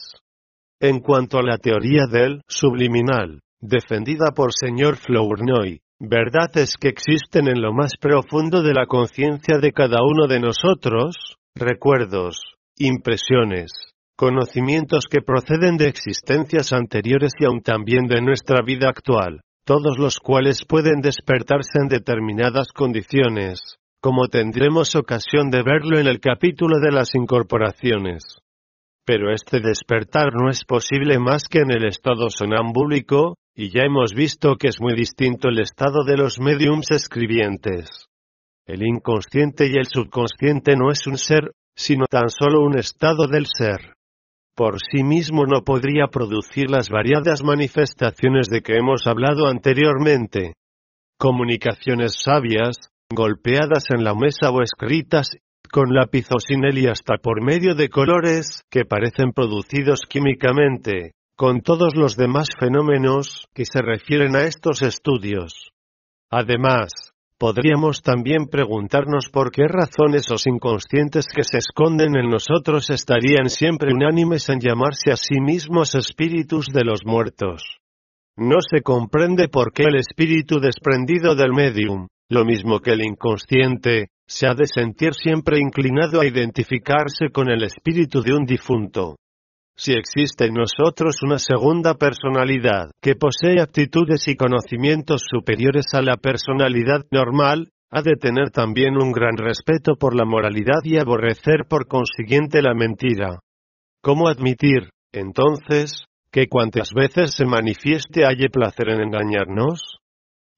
En 0.81 1.01
cuanto 1.01 1.39
a 1.39 1.43
la 1.43 1.59
teoría 1.59 2.07
del 2.11 2.43
subliminal, 2.49 3.41
defendida 3.61 4.33
por 4.35 4.53
señor 4.53 4.97
Flournoy, 4.97 5.81
Verdad 6.01 6.51
es 6.57 6.77
que 6.77 6.89
existen 6.89 7.47
en 7.47 7.63
lo 7.63 7.73
más 7.73 7.93
profundo 8.01 8.63
de 8.63 8.75
la 8.75 8.87
conciencia 8.87 9.59
de 9.59 9.73
cada 9.73 9.99
uno 10.03 10.27
de 10.27 10.41
nosotros, 10.41 11.37
recuerdos, 11.55 12.37
impresiones, 12.77 13.71
conocimientos 14.17 15.07
que 15.09 15.23
proceden 15.23 15.77
de 15.77 15.87
existencias 15.87 16.73
anteriores 16.73 17.33
y 17.39 17.45
aun 17.45 17.63
también 17.63 18.07
de 18.07 18.21
nuestra 18.21 18.61
vida 18.63 18.89
actual, 18.89 19.41
todos 19.65 19.97
los 19.99 20.19
cuales 20.19 20.65
pueden 20.69 21.01
despertarse 21.01 21.79
en 21.81 21.89
determinadas 21.89 22.73
condiciones, 22.73 23.61
como 24.03 24.27
tendremos 24.27 24.97
ocasión 24.97 25.49
de 25.49 25.63
verlo 25.63 25.99
en 26.01 26.09
el 26.09 26.19
capítulo 26.19 26.81
de 26.81 26.91
las 26.91 27.15
incorporaciones. 27.15 28.25
Pero 29.07 29.33
este 29.33 29.61
despertar 29.61 30.33
no 30.33 30.49
es 30.49 30.65
posible 30.65 31.19
más 31.19 31.45
que 31.45 31.59
en 31.59 31.71
el 31.71 31.85
estado 31.85 32.31
sonambúlico, 32.31 33.37
y 33.55 33.71
ya 33.71 33.83
hemos 33.83 34.15
visto 34.15 34.57
que 34.57 34.69
es 34.69 34.81
muy 34.81 34.95
distinto 34.95 35.49
el 35.49 35.61
estado 35.61 36.05
de 36.05 36.17
los 36.17 36.41
mediums 36.41 36.91
escribientes. 36.91 38.09
El 38.67 38.83
inconsciente 38.83 39.67
y 39.67 39.77
el 39.77 39.87
subconsciente 39.87 40.75
no 40.75 40.91
es 40.91 41.07
un 41.07 41.19
ser, 41.19 41.53
sino 41.77 42.07
tan 42.07 42.31
solo 42.31 42.63
un 42.63 42.79
estado 42.79 43.27
del 43.27 43.47
ser. 43.47 43.95
Por 44.57 44.79
sí 44.81 45.03
mismo 45.03 45.45
no 45.47 45.63
podría 45.63 46.07
producir 46.07 46.71
las 46.71 46.89
variadas 46.89 47.43
manifestaciones 47.43 48.49
de 48.49 48.63
que 48.63 48.77
hemos 48.77 49.07
hablado 49.07 49.49
anteriormente. 49.49 50.55
Comunicaciones 51.19 52.15
sabias, 52.23 52.77
golpeadas 53.13 53.85
en 53.91 54.05
la 54.05 54.15
mesa 54.15 54.51
o 54.51 54.63
escritas, 54.63 55.37
con 55.75 55.93
lápiz 55.93 56.29
o 56.31 56.39
sin 56.39 56.65
él 56.65 56.79
y 56.79 56.87
hasta 56.87 57.17
por 57.17 57.43
medio 57.43 57.75
de 57.75 57.89
colores 57.89 58.63
que 58.71 58.85
parecen 58.85 59.33
producidos 59.33 60.03
químicamente, 60.09 61.15
con 61.37 61.63
todos 61.63 61.97
los 61.97 62.17
demás 62.17 62.47
fenómenos 62.57 63.49
que 63.53 63.65
se 63.65 63.83
refieren 63.83 64.37
a 64.37 64.45
estos 64.45 64.83
estudios. 64.83 65.73
Además, 66.31 66.93
podríamos 67.41 68.03
también 68.03 68.47
preguntarnos 68.47 69.31
por 69.33 69.51
qué 69.51 69.65
razón 69.67 70.15
esos 70.15 70.47
inconscientes 70.47 71.25
que 71.27 71.43
se 71.43 71.59
esconden 71.59 72.15
en 72.15 72.31
nosotros 72.31 72.89
estarían 72.91 73.51
siempre 73.51 73.93
unánimes 73.93 74.49
en 74.51 74.61
llamarse 74.61 75.11
a 75.11 75.17
sí 75.17 75.41
mismos 75.41 75.97
espíritus 75.97 76.69
de 76.69 76.85
los 76.85 77.05
muertos. 77.05 77.65
No 78.37 78.59
se 78.61 78.81
comprende 78.83 79.49
por 79.49 79.73
qué 79.73 79.87
el 79.89 79.97
espíritu 79.97 80.61
desprendido 80.61 81.35
del 81.35 81.53
medium, 81.53 82.07
lo 82.31 82.45
mismo 82.45 82.79
que 82.79 82.93
el 82.93 83.05
inconsciente, 83.05 84.11
se 84.27 84.47
ha 84.47 84.55
de 84.55 84.67
sentir 84.67 85.15
siempre 85.15 85.59
inclinado 85.59 86.21
a 86.21 86.27
identificarse 86.27 87.31
con 87.33 87.51
el 87.51 87.63
espíritu 87.63 88.23
de 88.23 88.35
un 88.35 88.45
difunto. 88.45 89.17
Si 89.77 89.93
existe 89.93 90.47
en 90.47 90.55
nosotros 90.55 91.17
una 91.23 91.39
segunda 91.39 91.95
personalidad 91.95 92.91
que 93.03 93.17
posee 93.17 93.61
aptitudes 93.61 94.29
y 94.29 94.37
conocimientos 94.37 95.23
superiores 95.29 95.87
a 95.95 96.03
la 96.03 96.17
personalidad 96.17 97.05
normal, 97.11 97.71
ha 97.91 98.03
de 98.03 98.17
tener 98.17 98.51
también 98.51 98.97
un 98.97 99.13
gran 99.13 99.37
respeto 99.37 99.97
por 99.97 100.17
la 100.17 100.25
moralidad 100.25 100.81
y 100.85 100.99
aborrecer 100.99 101.67
por 101.69 101.87
consiguiente 101.87 102.63
la 102.63 102.75
mentira. 102.75 103.41
¿Cómo 104.01 104.29
admitir, 104.29 104.91
entonces, 105.13 106.05
que 106.31 106.49
cuantas 106.49 106.91
veces 106.93 107.35
se 107.35 107.45
manifieste 107.45 108.27
haya 108.27 108.49
placer 108.49 108.91
en 108.91 109.01
engañarnos? 109.01 109.99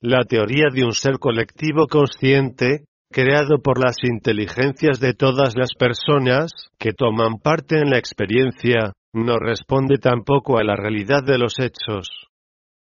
La 0.00 0.24
teoría 0.24 0.66
de 0.72 0.84
un 0.84 0.92
ser 0.92 1.18
colectivo 1.18 1.86
consciente, 1.86 2.84
creado 3.10 3.60
por 3.62 3.82
las 3.82 3.96
inteligencias 4.02 5.00
de 5.00 5.14
todas 5.14 5.54
las 5.56 5.74
personas 5.74 6.52
que 6.78 6.92
toman 6.92 7.38
parte 7.38 7.78
en 7.78 7.90
la 7.90 7.98
experiencia, 7.98 8.92
no 9.12 9.38
responde 9.38 9.98
tampoco 9.98 10.58
a 10.58 10.64
la 10.64 10.76
realidad 10.76 11.22
de 11.24 11.38
los 11.38 11.58
hechos. 11.58 12.08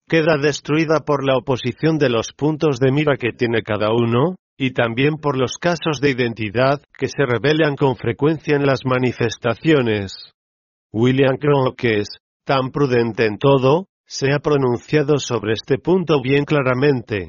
Queda 0.08 0.36
destruida 0.36 1.00
por 1.06 1.24
la 1.24 1.36
oposición 1.36 1.98
de 1.98 2.10
los 2.10 2.32
puntos 2.32 2.78
de 2.80 2.92
mira 2.92 3.16
que 3.16 3.32
tiene 3.32 3.62
cada 3.62 3.88
uno, 3.92 4.36
y 4.58 4.72
también 4.72 5.16
por 5.16 5.38
los 5.38 5.56
casos 5.56 6.00
de 6.00 6.10
identidad 6.10 6.82
que 6.98 7.08
se 7.08 7.24
revelan 7.24 7.76
con 7.76 7.96
frecuencia 7.96 8.56
en 8.56 8.66
las 8.66 8.80
manifestaciones. 8.84 10.12
William 10.92 11.36
Crookes, 11.38 12.08
tan 12.44 12.70
prudente 12.70 13.24
en 13.24 13.38
todo, 13.38 13.86
se 14.06 14.32
ha 14.32 14.40
pronunciado 14.40 15.18
sobre 15.18 15.52
este 15.54 15.78
punto 15.78 16.20
bien 16.20 16.44
claramente. 16.44 17.28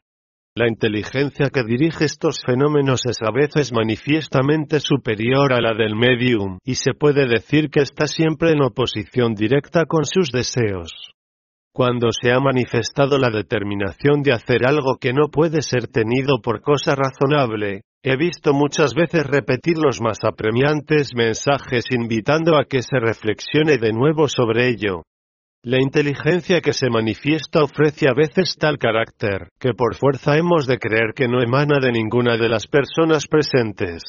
La 0.53 0.67
inteligencia 0.67 1.49
que 1.49 1.63
dirige 1.63 2.03
estos 2.03 2.41
fenómenos 2.45 3.05
es 3.05 3.21
a 3.21 3.31
veces 3.31 3.71
manifiestamente 3.71 4.81
superior 4.81 5.53
a 5.53 5.61
la 5.61 5.73
del 5.73 5.95
medium, 5.95 6.57
y 6.65 6.75
se 6.75 6.93
puede 6.93 7.25
decir 7.25 7.69
que 7.69 7.79
está 7.79 8.05
siempre 8.05 8.51
en 8.51 8.61
oposición 8.61 9.33
directa 9.33 9.85
con 9.85 10.03
sus 10.03 10.29
deseos. 10.29 10.91
Cuando 11.73 12.09
se 12.11 12.33
ha 12.33 12.39
manifestado 12.41 13.17
la 13.17 13.29
determinación 13.29 14.23
de 14.23 14.33
hacer 14.33 14.67
algo 14.67 14.97
que 14.99 15.13
no 15.13 15.29
puede 15.31 15.61
ser 15.61 15.87
tenido 15.87 16.41
por 16.43 16.59
cosa 16.59 16.95
razonable, 16.95 17.83
he 18.03 18.17
visto 18.17 18.51
muchas 18.51 18.93
veces 18.93 19.25
repetir 19.25 19.77
los 19.77 20.01
más 20.01 20.17
apremiantes 20.25 21.11
mensajes 21.15 21.85
invitando 21.91 22.57
a 22.57 22.65
que 22.65 22.81
se 22.81 22.99
reflexione 22.99 23.77
de 23.77 23.93
nuevo 23.93 24.27
sobre 24.27 24.67
ello, 24.67 25.03
la 25.64 25.80
inteligencia 25.80 26.59
que 26.59 26.74
se 26.74 26.89
manifiesta 26.89 27.64
ofrece 27.64 28.07
a 28.09 28.14
veces 28.14 28.55
tal 28.57 28.80
carácter, 28.80 29.49
que 29.59 29.74
por 29.76 29.95
fuerza 29.95 30.36
hemos 30.36 30.66
de 30.66 30.80
creer 30.80 31.14
que 31.16 31.28
no 31.28 31.39
emana 31.39 31.80
de 31.80 31.91
ninguna 31.91 32.36
de 32.36 32.49
las 32.49 32.66
personas 32.66 33.28
presentes. 33.28 34.01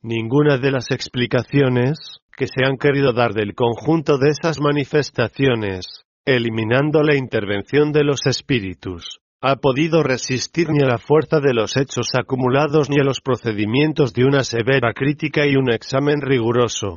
Ninguna 0.00 0.56
de 0.56 0.70
las 0.70 0.90
explicaciones, 0.90 1.98
que 2.34 2.46
se 2.46 2.64
han 2.64 2.78
querido 2.78 3.12
dar 3.12 3.34
del 3.34 3.54
conjunto 3.54 4.16
de 4.16 4.30
esas 4.30 4.60
manifestaciones, 4.60 5.84
eliminando 6.24 7.02
la 7.02 7.16
intervención 7.16 7.92
de 7.92 8.04
los 8.04 8.24
espíritus, 8.24 9.18
ha 9.42 9.56
podido 9.56 10.02
resistir 10.02 10.70
ni 10.70 10.82
a 10.82 10.86
la 10.86 10.98
fuerza 10.98 11.40
de 11.40 11.52
los 11.52 11.76
hechos 11.76 12.14
acumulados 12.14 12.88
ni 12.88 12.98
a 12.98 13.04
los 13.04 13.20
procedimientos 13.20 14.14
de 14.14 14.24
una 14.24 14.42
severa 14.42 14.94
crítica 14.94 15.46
y 15.46 15.56
un 15.56 15.70
examen 15.70 16.22
riguroso, 16.22 16.96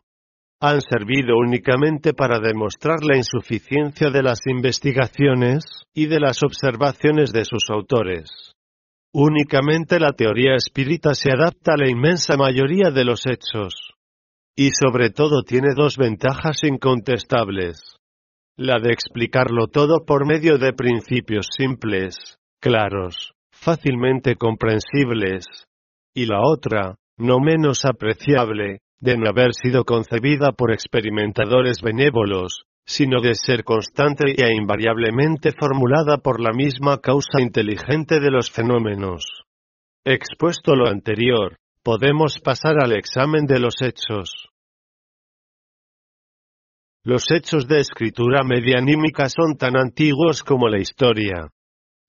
han 0.60 0.82
servido 0.82 1.38
únicamente 1.38 2.14
para 2.14 2.40
demostrar 2.40 3.04
la 3.04 3.18
insuficiencia 3.18 4.10
de 4.10 4.24
las 4.24 4.40
investigaciones 4.48 5.64
y 5.94 6.08
de 6.08 6.20
las 6.20 6.44
observaciones 6.44 7.32
de 7.34 7.46
sus 7.46 7.70
autores. 7.70 8.54
Únicamente 9.14 10.00
la 10.00 10.12
teoría 10.12 10.56
espírita 10.56 11.14
se 11.14 11.32
adapta 11.32 11.74
a 11.74 11.78
la 11.78 11.90
inmensa 11.90 12.36
mayoría 12.36 12.92
de 12.92 13.06
los 13.06 13.26
hechos. 13.26 13.74
Y 14.58 14.72
sobre 14.72 15.10
todo 15.10 15.44
tiene 15.44 15.74
dos 15.76 15.98
ventajas 15.98 16.64
incontestables. 16.64 17.78
La 18.58 18.80
de 18.80 18.92
explicarlo 18.92 19.68
todo 19.68 20.06
por 20.06 20.26
medio 20.26 20.58
de 20.58 20.72
principios 20.74 21.48
simples, 21.58 22.38
claros, 22.62 23.34
fácilmente 23.52 24.36
comprensibles. 24.36 25.46
Y 26.14 26.26
la 26.26 26.40
otra, 26.42 26.96
no 27.18 27.40
menos 27.40 27.84
apreciable, 27.86 28.80
de 29.00 29.18
no 29.18 29.30
haber 29.30 29.54
sido 29.54 29.84
concebida 29.84 30.52
por 30.52 30.72
experimentadores 30.72 31.82
benévolos, 31.82 32.66
sino 32.86 33.20
de 33.22 33.36
ser 33.36 33.64
constante 33.64 34.36
e 34.38 34.54
invariablemente 34.54 35.52
formulada 35.52 36.18
por 36.18 36.40
la 36.40 36.52
misma 36.52 37.00
causa 37.00 37.42
inteligente 37.42 38.20
de 38.20 38.32
los 38.32 38.52
fenómenos. 38.52 39.26
Expuesto 40.06 40.76
lo 40.76 40.88
anterior, 40.88 41.58
podemos 41.84 42.40
pasar 42.40 42.76
al 42.84 42.94
examen 42.94 43.46
de 43.46 43.60
los 43.60 43.82
hechos. 43.82 44.30
Los 47.04 47.30
hechos 47.30 47.68
de 47.68 47.80
escritura 47.80 48.44
medianímica 48.44 49.30
son 49.30 49.58
tan 49.58 49.78
antiguos 49.78 50.44
como 50.44 50.68
la 50.68 50.80
historia. 50.80 51.50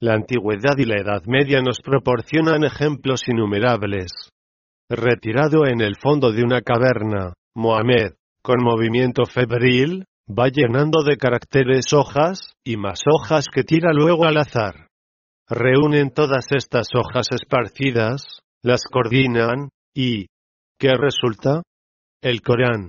La 0.01 0.14
antigüedad 0.14 0.76
y 0.78 0.84
la 0.84 1.01
Edad 1.01 1.22
Media 1.26 1.61
nos 1.62 1.80
proporcionan 1.80 2.64
ejemplos 2.64 3.28
innumerables. 3.28 4.30
Retirado 4.89 5.66
en 5.66 5.80
el 5.80 5.97
fondo 5.97 6.30
de 6.30 6.45
una 6.45 6.61
caverna, 6.61 7.32
Mohamed, 7.57 8.12
con 8.41 8.62
movimiento 8.62 9.24
febril, 9.24 10.05
va 10.28 10.49
llenando 10.49 11.03
de 11.03 11.16
caracteres 11.16 11.93
hojas, 11.93 12.53
y 12.64 12.76
más 12.76 13.01
hojas 13.05 13.47
que 13.53 13.64
tira 13.64 13.93
luego 13.93 14.26
al 14.26 14.37
azar. 14.37 14.87
Reúnen 15.49 16.11
todas 16.11 16.47
estas 16.51 16.87
hojas 16.95 17.26
esparcidas, 17.32 18.41
las 18.62 18.84
coordinan, 18.84 19.70
y... 19.93 20.26
¿Qué 20.78 20.93
resulta? 20.95 21.62
El 22.22 22.43
Corán. 22.43 22.89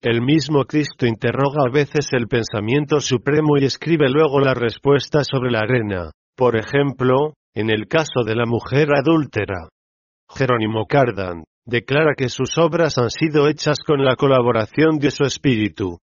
El 0.00 0.22
mismo 0.22 0.64
Cristo 0.64 1.06
interroga 1.06 1.66
a 1.66 1.70
veces 1.70 2.08
el 2.12 2.26
pensamiento 2.26 3.00
supremo 3.00 3.58
y 3.58 3.64
escribe 3.64 4.08
luego 4.08 4.40
la 4.40 4.54
respuesta 4.54 5.22
sobre 5.22 5.50
la 5.50 5.60
arena, 5.60 6.10
por 6.36 6.56
ejemplo, 6.56 7.34
en 7.54 7.70
el 7.70 7.86
caso 7.86 8.24
de 8.24 8.34
la 8.34 8.46
mujer 8.46 8.88
adúltera. 8.92 9.68
Jerónimo 10.28 10.86
Cardan, 10.86 11.44
declara 11.64 12.14
que 12.16 12.28
sus 12.28 12.56
obras 12.58 12.96
han 12.98 13.10
sido 13.10 13.48
hechas 13.48 13.78
con 13.86 14.04
la 14.04 14.16
colaboración 14.16 14.98
de 14.98 15.10
su 15.10 15.24
espíritu. 15.24 15.98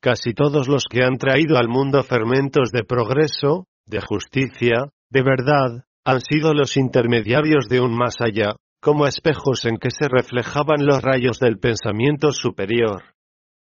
Casi 0.00 0.34
todos 0.34 0.68
los 0.68 0.84
que 0.90 1.04
han 1.04 1.18
traído 1.18 1.58
al 1.58 1.68
mundo 1.68 2.02
fermentos 2.02 2.70
de 2.72 2.84
progreso, 2.84 3.66
de 3.86 4.00
justicia, 4.00 4.90
de 5.10 5.22
verdad, 5.22 5.84
han 6.04 6.20
sido 6.20 6.54
los 6.54 6.76
intermediarios 6.76 7.68
de 7.68 7.80
un 7.80 7.96
más 7.96 8.20
allá, 8.20 8.56
como 8.80 9.06
espejos 9.06 9.64
en 9.64 9.78
que 9.78 9.90
se 9.90 10.08
reflejaban 10.08 10.86
los 10.86 11.02
rayos 11.02 11.38
del 11.38 11.58
pensamiento 11.58 12.32
superior. 12.32 13.02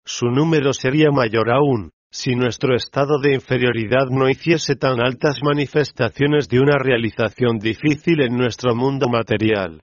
Su 0.04 0.26
número 0.26 0.72
sería 0.72 1.10
mayor 1.10 1.50
aún, 1.50 1.90
si 2.10 2.34
nuestro 2.34 2.74
estado 2.74 3.18
de 3.20 3.34
inferioridad 3.34 4.06
no 4.10 4.28
hiciese 4.28 4.76
tan 4.76 5.00
altas 5.00 5.40
manifestaciones 5.42 6.48
de 6.48 6.60
una 6.60 6.78
realización 6.78 7.58
difícil 7.58 8.22
en 8.22 8.36
nuestro 8.36 8.74
mundo 8.74 9.08
material. 9.08 9.82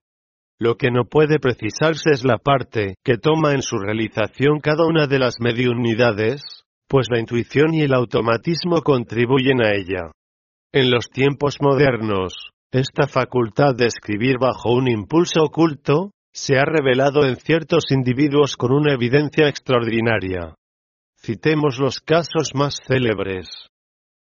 Lo 0.59 0.75
que 0.75 0.89
no 0.91 1.05
puede 1.05 1.39
precisarse 1.39 2.11
es 2.11 2.23
la 2.23 2.37
parte 2.37 2.95
que 3.03 3.17
toma 3.17 3.53
en 3.53 3.61
su 3.61 3.77
realización 3.77 4.59
cada 4.61 4.85
una 4.85 5.07
de 5.07 5.19
las 5.19 5.35
mediunidades, 5.39 6.41
pues 6.87 7.07
la 7.09 7.19
intuición 7.19 7.73
y 7.73 7.81
el 7.81 7.93
automatismo 7.93 8.81
contribuyen 8.81 9.61
a 9.61 9.75
ella. 9.75 10.11
En 10.71 10.91
los 10.91 11.09
tiempos 11.09 11.57
modernos, 11.61 12.33
esta 12.71 13.07
facultad 13.07 13.75
de 13.75 13.87
escribir 13.87 14.37
bajo 14.39 14.73
un 14.73 14.89
impulso 14.89 15.43
oculto, 15.43 16.11
se 16.31 16.57
ha 16.57 16.65
revelado 16.65 17.25
en 17.25 17.37
ciertos 17.37 17.91
individuos 17.91 18.57
con 18.57 18.73
una 18.73 18.93
evidencia 18.93 19.47
extraordinaria, 19.47 20.55
Citemos 21.25 21.79
los 21.79 22.01
casos 22.01 22.51
más 22.53 22.79
célebres. 22.85 23.47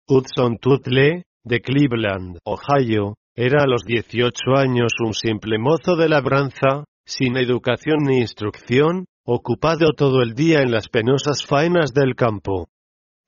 Hudson 0.09 0.57
Tutle, 0.57 1.25
de 1.45 1.61
Cleveland, 1.61 2.39
Ohio, 2.45 3.17
era 3.37 3.65
a 3.65 3.67
los 3.67 3.85
18 3.85 4.35
años 4.57 4.93
un 5.05 5.13
simple 5.13 5.59
mozo 5.59 5.97
de 5.97 6.09
labranza, 6.09 6.85
sin 7.05 7.37
educación 7.37 8.05
ni 8.05 8.19
instrucción, 8.19 9.07
ocupado 9.27 9.93
todo 9.97 10.23
el 10.23 10.35
día 10.35 10.61
en 10.61 10.71
las 10.71 10.89
penosas 10.89 11.45
faenas 11.45 11.93
del 11.93 12.15
campo. 12.15 12.69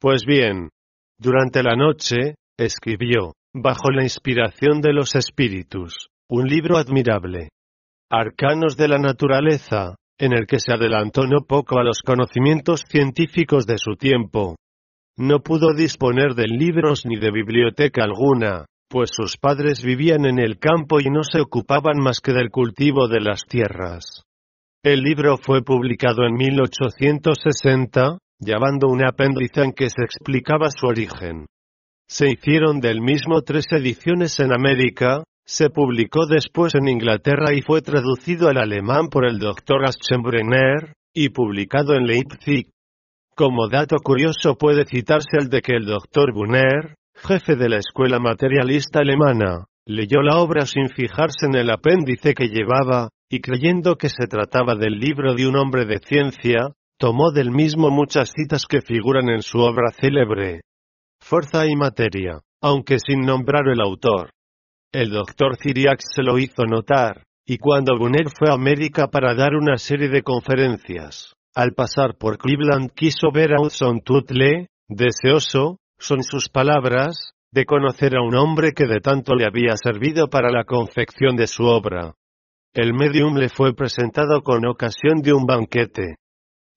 Pues 0.00 0.24
bien, 0.24 0.70
durante 1.18 1.62
la 1.62 1.74
noche, 1.74 2.36
escribió, 2.56 3.34
bajo 3.54 3.90
la 3.90 4.02
inspiración 4.02 4.80
de 4.80 4.92
los 4.92 5.14
espíritus, 5.14 6.08
un 6.28 6.46
libro 6.46 6.76
admirable. 6.76 7.48
Arcanos 8.10 8.76
de 8.76 8.88
la 8.88 8.98
naturaleza, 8.98 9.96
en 10.18 10.32
el 10.32 10.46
que 10.46 10.60
se 10.60 10.72
adelantó 10.72 11.26
no 11.26 11.40
poco 11.46 11.78
a 11.78 11.84
los 11.84 11.98
conocimientos 12.00 12.82
científicos 12.88 13.66
de 13.66 13.78
su 13.78 13.96
tiempo. 13.96 14.56
No 15.16 15.40
pudo 15.40 15.74
disponer 15.74 16.34
de 16.34 16.44
libros 16.46 17.04
ni 17.06 17.16
de 17.18 17.30
biblioteca 17.30 18.04
alguna, 18.04 18.66
pues 18.88 19.10
sus 19.12 19.36
padres 19.36 19.82
vivían 19.82 20.26
en 20.26 20.38
el 20.38 20.58
campo 20.58 21.00
y 21.00 21.10
no 21.10 21.22
se 21.24 21.40
ocupaban 21.40 21.98
más 21.98 22.20
que 22.20 22.32
del 22.32 22.50
cultivo 22.50 23.08
de 23.08 23.20
las 23.20 23.42
tierras. 23.48 24.22
El 24.82 25.00
libro 25.00 25.36
fue 25.38 25.62
publicado 25.62 26.24
en 26.24 26.34
1860, 26.34 28.18
llevando 28.38 28.88
un 28.88 29.04
apéndice 29.04 29.62
en 29.62 29.72
que 29.72 29.90
se 29.90 30.04
explicaba 30.04 30.70
su 30.70 30.86
origen. 30.86 31.46
Se 32.08 32.30
hicieron 32.30 32.80
del 32.80 33.00
mismo 33.00 33.42
tres 33.42 33.66
ediciones 33.72 34.38
en 34.38 34.52
América, 34.52 35.24
se 35.44 35.70
publicó 35.70 36.26
después 36.26 36.74
en 36.76 36.88
Inglaterra 36.88 37.52
y 37.52 37.62
fue 37.62 37.82
traducido 37.82 38.48
al 38.48 38.58
alemán 38.58 39.08
por 39.08 39.26
el 39.26 39.38
Dr. 39.38 39.84
Aschenbrenner, 39.84 40.94
y 41.16 41.30
publicado 41.30 41.94
en 41.94 42.06
Leipzig. 42.06 42.68
Como 43.34 43.68
dato 43.68 43.96
curioso 44.02 44.56
puede 44.56 44.84
citarse 44.84 45.38
el 45.38 45.48
de 45.48 45.62
que 45.62 45.72
el 45.72 45.86
Dr. 45.86 46.32
Brunner, 46.32 46.94
jefe 47.16 47.56
de 47.56 47.68
la 47.68 47.78
escuela 47.78 48.18
materialista 48.18 49.00
alemana, 49.00 49.66
leyó 49.86 50.20
la 50.22 50.38
obra 50.38 50.66
sin 50.66 50.88
fijarse 50.88 51.46
en 51.46 51.54
el 51.54 51.70
apéndice 51.70 52.34
que 52.34 52.48
llevaba, 52.48 53.08
y 53.28 53.40
creyendo 53.40 53.96
que 53.96 54.08
se 54.08 54.26
trataba 54.28 54.74
del 54.74 54.98
libro 55.00 55.34
de 55.34 55.48
un 55.48 55.56
hombre 55.56 55.84
de 55.84 55.98
ciencia, 55.98 56.68
tomó 56.98 57.32
del 57.32 57.50
mismo 57.50 57.90
muchas 57.90 58.30
citas 58.34 58.64
que 58.66 58.80
figuran 58.80 59.28
en 59.28 59.42
su 59.42 59.58
obra 59.58 59.90
célebre. 59.90 60.60
Fuerza 61.20 61.66
y 61.66 61.74
materia, 61.74 62.40
aunque 62.60 62.98
sin 62.98 63.20
nombrar 63.20 63.68
el 63.68 63.80
autor. 63.80 64.30
El 64.92 65.10
doctor 65.10 65.56
Ciriax 65.56 66.04
se 66.14 66.22
lo 66.22 66.38
hizo 66.38 66.64
notar, 66.64 67.24
y 67.44 67.58
cuando 67.58 67.96
Gunner 67.98 68.28
fue 68.36 68.50
a 68.50 68.54
América 68.54 69.08
para 69.08 69.34
dar 69.34 69.54
una 69.54 69.76
serie 69.76 70.08
de 70.08 70.22
conferencias, 70.22 71.34
al 71.54 71.72
pasar 71.72 72.16
por 72.16 72.38
Cleveland 72.38 72.90
quiso 72.94 73.30
ver 73.32 73.54
a 73.54 73.60
Hudson 73.60 74.00
Tutle, 74.00 74.68
deseoso, 74.88 75.78
son 75.98 76.22
sus 76.22 76.48
palabras, 76.48 77.32
de 77.52 77.64
conocer 77.64 78.16
a 78.16 78.22
un 78.22 78.34
hombre 78.34 78.72
que 78.72 78.86
de 78.86 79.00
tanto 79.00 79.34
le 79.34 79.46
había 79.46 79.76
servido 79.76 80.28
para 80.28 80.50
la 80.50 80.64
confección 80.64 81.36
de 81.36 81.46
su 81.46 81.64
obra. 81.64 82.14
El 82.74 82.92
medium 82.92 83.36
le 83.36 83.48
fue 83.48 83.74
presentado 83.74 84.42
con 84.42 84.66
ocasión 84.66 85.22
de 85.22 85.32
un 85.32 85.46
banquete. 85.46 86.16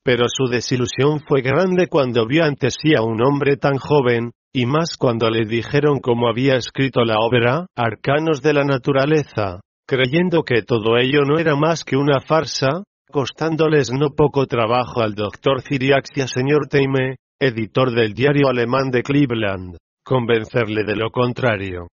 Pero 0.03 0.25
su 0.29 0.47
desilusión 0.47 1.19
fue 1.27 1.41
grande 1.41 1.87
cuando 1.87 2.25
vio 2.25 2.45
ante 2.45 2.69
sí 2.71 2.95
a 2.95 3.01
un 3.01 3.21
hombre 3.21 3.57
tan 3.57 3.77
joven, 3.77 4.31
y 4.53 4.65
más 4.65 4.95
cuando 4.97 5.29
le 5.29 5.45
dijeron 5.45 5.99
cómo 5.99 6.29
había 6.29 6.55
escrito 6.55 7.03
la 7.03 7.17
obra, 7.19 7.67
Arcanos 7.75 8.41
de 8.41 8.53
la 8.53 8.63
Naturaleza, 8.63 9.59
creyendo 9.85 10.43
que 10.43 10.61
todo 10.61 10.97
ello 10.97 11.23
no 11.25 11.37
era 11.37 11.55
más 11.55 11.83
que 11.83 11.97
una 11.97 12.21
farsa, 12.21 12.83
costándoles 13.11 13.91
no 13.91 14.11
poco 14.15 14.45
trabajo 14.45 15.01
al 15.01 15.15
doctor 15.15 15.61
Ciriax 15.61 16.09
y 16.15 16.21
a 16.21 16.27
señor 16.27 16.67
Teime, 16.69 17.17
editor 17.39 17.91
del 17.91 18.13
diario 18.13 18.49
alemán 18.49 18.91
de 18.91 19.01
Cleveland, 19.01 19.77
convencerle 20.03 20.83
de 20.83 20.95
lo 20.97 21.09
contrario. 21.09 21.87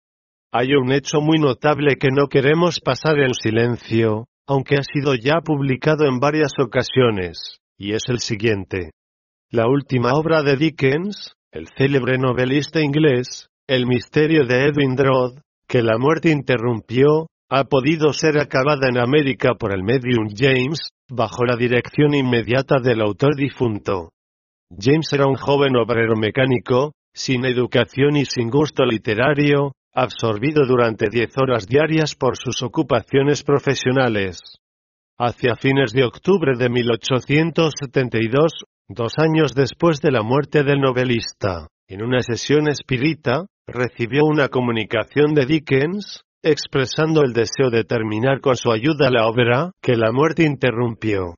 Hay 0.54 0.74
un 0.76 0.91
hecho 0.91 1.20
muy 1.20 1.38
notable 1.38 1.98
que 1.98 2.10
no 2.12 2.28
queremos 2.28 2.80
pasar 2.80 3.20
en 3.20 3.34
silencio, 3.34 4.26
aunque 4.48 4.76
ha 4.76 4.84
sido 4.84 5.16
ya 5.16 5.41
publicado 5.41 6.06
en 6.06 6.20
varias 6.20 6.54
ocasiones, 6.60 7.60
y 7.78 7.94
es 7.94 8.04
el 8.08 8.20
siguiente. 8.20 8.91
La 9.50 9.68
última 9.68 10.14
obra 10.14 10.44
de 10.44 10.56
Dickens, 10.56 11.34
el 11.52 11.68
célebre 11.78 12.18
novelista 12.18 12.80
inglés, 12.82 13.50
El 13.68 13.86
misterio 13.86 14.46
de 14.46 14.66
Edwin 14.66 14.96
Drood, 14.96 15.39
que 15.68 15.82
la 15.82 15.98
muerte 15.98 16.30
interrumpió, 16.30 17.28
ha 17.50 17.66
podido 17.66 18.14
ser 18.14 18.38
acabada 18.39 18.88
en 18.89 18.98
América 18.98 19.56
por 19.56 19.74
el 19.74 19.84
medium 19.84 20.28
James, 20.36 20.80
bajo 21.10 21.46
la 21.46 21.56
dirección 21.56 22.14
inmediata 22.14 22.80
del 22.80 23.02
autor 23.02 23.36
difunto. 23.36 24.12
James 24.80 25.11
era 25.13 25.28
un 25.28 25.36
joven 25.36 25.76
obrero 25.76 26.15
mecánico, 26.15 26.93
sin 27.13 27.45
educación 27.45 28.17
y 28.17 28.26
sin 28.26 28.49
gusto 28.49 28.86
literario, 28.86 29.74
absorbido 29.93 30.65
durante 30.65 31.09
diez 31.09 31.32
horas 31.38 31.67
diarias 31.67 32.15
por 32.15 32.38
sus 32.38 32.63
ocupaciones 32.63 33.43
profesionales. 33.43 34.39
Hacia 35.17 35.55
fines 35.55 35.93
de 35.93 36.03
octubre 36.03 36.57
de 36.57 36.69
1872, 36.69 38.51
Dos 38.89 39.13
años 39.17 39.55
después 39.55 40.01
de 40.01 40.11
la 40.11 40.24
muerte 40.24 40.63
del 40.63 40.82
novelista, 40.82 41.67
en 41.88 42.03
una 42.03 42.21
sesión 42.21 42.67
espírita, 42.67 43.45
recibió 43.65 44.24
una 44.26 44.49
comunicación 44.49 45.34
de 45.34 45.45
Dickens, 45.45 46.21
expresando 46.43 47.21
el 47.24 47.32
deseo 47.32 47.69
de 47.71 47.86
terminar 47.86 48.41
con 48.41 48.57
su 48.57 48.74
ayuda 48.74 49.09
la 49.09 49.26
obra, 49.26 49.71
que 49.82 49.95
la 49.95 50.11
muerte 50.11 50.43
interrumpió. 50.43 51.36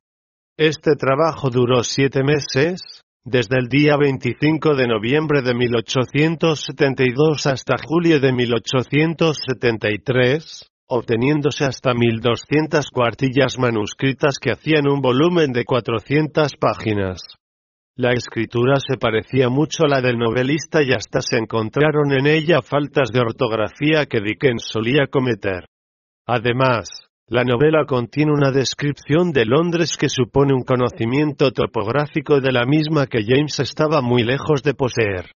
Este 0.57 0.95
trabajo 0.95 1.51
duró 1.51 1.83
siete 1.83 2.23
meses, 2.23 2.94
desde 3.25 3.57
el 3.57 3.67
día 3.67 3.97
25 3.97 4.75
de 4.75 4.87
noviembre 4.87 5.41
de 5.41 5.53
1872 5.55 7.47
hasta 7.47 7.73
julio 7.83 8.19
de 8.19 8.31
1873, 8.31 10.69
obteniéndose 10.87 11.65
hasta 11.65 11.95
1200 11.95 12.87
cuartillas 12.91 13.57
manuscritas 13.57 14.37
que 14.39 14.51
hacían 14.51 14.87
un 14.87 15.01
volumen 15.01 15.51
de 15.53 15.65
400 15.65 16.55
páginas. 16.57 17.23
La 17.95 18.13
escritura 18.13 18.75
se 18.75 18.97
parecía 18.97 19.49
mucho 19.49 19.85
a 19.85 19.87
la 19.87 20.01
del 20.01 20.19
novelista 20.19 20.83
y 20.83 20.91
hasta 20.91 21.21
se 21.21 21.37
encontraron 21.37 22.11
en 22.11 22.27
ella 22.27 22.61
faltas 22.61 23.09
de 23.11 23.21
ortografía 23.21 24.05
que 24.05 24.21
Dickens 24.21 24.67
solía 24.71 25.07
cometer. 25.09 25.65
Además, 26.27 27.04
la 27.27 27.43
novela 27.43 27.85
contiene 27.85 28.31
una 28.31 28.51
descripción 28.51 29.31
de 29.31 29.45
Londres 29.45 29.97
que 29.97 30.09
supone 30.09 30.53
un 30.53 30.63
conocimiento 30.63 31.51
topográfico 31.51 32.39
de 32.39 32.51
la 32.51 32.65
misma 32.65 33.07
que 33.07 33.23
James 33.25 33.59
estaba 33.59 34.01
muy 34.01 34.23
lejos 34.23 34.61
de 34.63 34.73
poseer. 34.73 35.31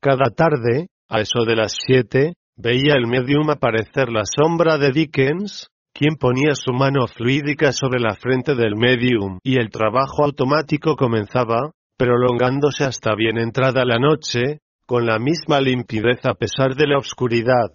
Cada 0.00 0.30
tarde, 0.30 0.88
a 1.08 1.20
eso 1.20 1.44
de 1.44 1.56
las 1.56 1.76
siete, 1.78 2.34
Veía 2.60 2.94
el 2.94 3.06
medium 3.06 3.48
aparecer 3.50 4.08
la 4.10 4.24
sombra 4.24 4.78
de 4.78 4.90
Dickens, 4.90 5.68
quien 5.94 6.16
ponía 6.16 6.56
su 6.56 6.72
mano 6.72 7.06
fluídica 7.06 7.70
sobre 7.70 8.00
la 8.00 8.16
frente 8.16 8.56
del 8.56 8.74
medium, 8.74 9.38
y 9.44 9.60
el 9.60 9.70
trabajo 9.70 10.24
automático 10.24 10.96
comenzaba, 10.96 11.70
prolongándose 11.96 12.82
hasta 12.82 13.14
bien 13.14 13.38
entrada 13.38 13.84
la 13.84 14.00
noche, 14.00 14.58
con 14.86 15.06
la 15.06 15.20
misma 15.20 15.60
limpidez 15.60 16.26
a 16.26 16.34
pesar 16.34 16.74
de 16.74 16.88
la 16.88 16.98
oscuridad. 16.98 17.70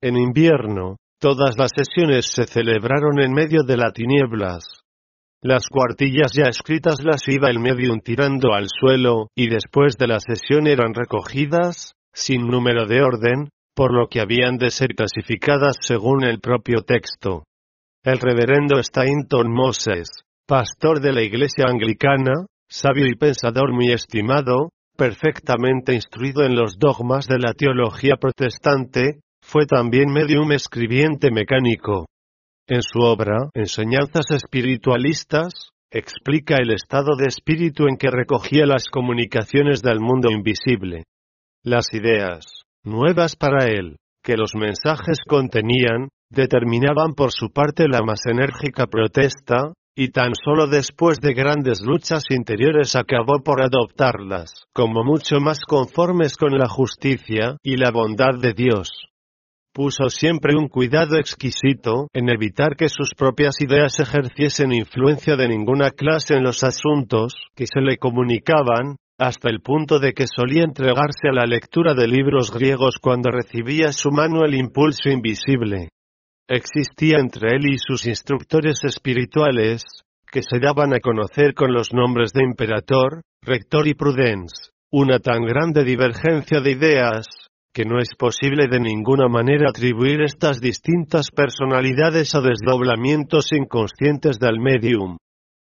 En 0.00 0.16
invierno, 0.16 0.98
todas 1.24 1.56
las 1.56 1.70
sesiones 1.74 2.26
se 2.26 2.44
celebraron 2.44 3.18
en 3.18 3.32
medio 3.32 3.62
de 3.62 3.78
las 3.78 3.94
tinieblas. 3.94 4.62
Las 5.40 5.68
cuartillas 5.68 6.34
ya 6.34 6.50
escritas 6.50 7.02
las 7.02 7.26
iba 7.28 7.48
el 7.48 7.60
medium 7.60 8.00
tirando 8.00 8.52
al 8.52 8.66
suelo, 8.68 9.28
y 9.34 9.48
después 9.48 9.96
de 9.96 10.06
la 10.06 10.20
sesión 10.20 10.66
eran 10.66 10.92
recogidas, 10.92 11.94
sin 12.12 12.46
número 12.46 12.84
de 12.84 13.00
orden, 13.00 13.48
por 13.74 13.94
lo 13.94 14.08
que 14.08 14.20
habían 14.20 14.58
de 14.58 14.68
ser 14.68 14.88
clasificadas 14.94 15.76
según 15.80 16.24
el 16.24 16.40
propio 16.40 16.82
texto. 16.82 17.44
El 18.02 18.18
reverendo 18.18 18.78
Stainton 18.82 19.50
Moses, 19.50 20.10
pastor 20.46 21.00
de 21.00 21.14
la 21.14 21.22
iglesia 21.22 21.64
anglicana, 21.66 22.34
sabio 22.68 23.06
y 23.06 23.14
pensador 23.14 23.72
muy 23.72 23.92
estimado, 23.92 24.68
perfectamente 24.94 25.94
instruido 25.94 26.44
en 26.44 26.54
los 26.54 26.78
dogmas 26.78 27.26
de 27.28 27.38
la 27.38 27.54
teología 27.54 28.16
protestante, 28.20 29.20
fue 29.46 29.66
también 29.66 30.10
medium 30.10 30.52
escribiente 30.52 31.30
mecánico. 31.30 32.06
En 32.66 32.82
su 32.82 33.00
obra, 33.00 33.50
Enseñanzas 33.54 34.24
Espiritualistas, 34.30 35.70
explica 35.90 36.56
el 36.56 36.72
estado 36.72 37.14
de 37.16 37.26
espíritu 37.26 37.86
en 37.86 37.96
que 37.96 38.10
recogía 38.10 38.66
las 38.66 38.86
comunicaciones 38.86 39.82
del 39.82 40.00
mundo 40.00 40.30
invisible. 40.30 41.04
Las 41.62 41.92
ideas, 41.92 42.46
nuevas 42.82 43.36
para 43.36 43.66
él, 43.66 43.96
que 44.24 44.36
los 44.36 44.54
mensajes 44.54 45.18
contenían, 45.28 46.08
determinaban 46.30 47.14
por 47.14 47.30
su 47.30 47.50
parte 47.50 47.86
la 47.86 48.00
más 48.02 48.20
enérgica 48.26 48.86
protesta, 48.86 49.74
y 49.94 50.08
tan 50.08 50.32
solo 50.34 50.66
después 50.66 51.20
de 51.20 51.34
grandes 51.34 51.80
luchas 51.82 52.24
interiores 52.30 52.96
acabó 52.96 53.44
por 53.44 53.62
adoptarlas, 53.62 54.64
como 54.72 55.04
mucho 55.04 55.38
más 55.38 55.60
conformes 55.60 56.36
con 56.36 56.58
la 56.58 56.68
justicia 56.68 57.56
y 57.62 57.76
la 57.76 57.92
bondad 57.92 58.40
de 58.40 58.54
Dios. 58.54 58.90
Puso 59.74 60.08
siempre 60.08 60.54
un 60.56 60.68
cuidado 60.68 61.18
exquisito 61.18 62.06
en 62.12 62.28
evitar 62.28 62.76
que 62.76 62.88
sus 62.88 63.12
propias 63.12 63.60
ideas 63.60 63.98
ejerciesen 63.98 64.72
influencia 64.72 65.34
de 65.34 65.48
ninguna 65.48 65.90
clase 65.90 66.34
en 66.34 66.44
los 66.44 66.62
asuntos 66.62 67.34
que 67.56 67.66
se 67.66 67.80
le 67.80 67.96
comunicaban, 67.96 68.94
hasta 69.18 69.50
el 69.50 69.62
punto 69.62 69.98
de 69.98 70.12
que 70.12 70.26
solía 70.28 70.62
entregarse 70.62 71.28
a 71.28 71.34
la 71.34 71.44
lectura 71.44 71.94
de 71.94 72.06
libros 72.06 72.52
griegos 72.52 72.98
cuando 73.02 73.32
recibía 73.32 73.90
su 73.90 74.12
mano 74.12 74.44
el 74.44 74.54
impulso 74.54 75.10
invisible. 75.10 75.88
Existía 76.46 77.18
entre 77.18 77.56
él 77.56 77.66
y 77.66 77.78
sus 77.78 78.06
instructores 78.06 78.78
espirituales, 78.84 79.82
que 80.30 80.42
se 80.44 80.60
daban 80.60 80.94
a 80.94 81.00
conocer 81.00 81.52
con 81.52 81.72
los 81.72 81.92
nombres 81.92 82.32
de 82.32 82.44
Imperator, 82.44 83.22
Rector 83.42 83.88
y 83.88 83.94
Prudence, 83.94 84.70
una 84.92 85.18
tan 85.18 85.42
grande 85.42 85.82
divergencia 85.82 86.60
de 86.60 86.70
ideas, 86.70 87.26
que 87.74 87.84
no 87.84 87.98
es 87.98 88.14
posible 88.16 88.68
de 88.68 88.78
ninguna 88.78 89.28
manera 89.28 89.68
atribuir 89.68 90.22
estas 90.22 90.60
distintas 90.60 91.30
personalidades 91.30 92.34
a 92.36 92.40
desdoblamientos 92.40 93.52
inconscientes 93.52 94.38
del 94.38 94.60
medium. 94.60 95.18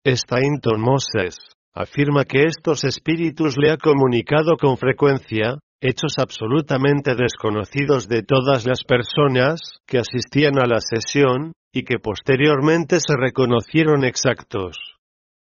Stainton 0.05 0.79
Moses 0.79 1.35
afirma 1.75 2.23
que 2.23 2.45
estos 2.45 2.85
espíritus 2.85 3.57
le 3.57 3.71
ha 3.71 3.77
comunicado 3.77 4.55
con 4.57 4.77
frecuencia, 4.77 5.59
hechos 5.81 6.17
absolutamente 6.17 7.15
desconocidos 7.15 8.07
de 8.07 8.23
todas 8.23 8.65
las 8.65 8.83
personas 8.83 9.59
que 9.85 9.99
asistían 9.99 10.57
a 10.57 10.65
la 10.65 10.79
sesión, 10.79 11.51
y 11.73 11.83
que 11.83 11.99
posteriormente 11.99 12.99
se 12.99 13.15
reconocieron 13.15 14.03
exactos. 14.03 14.77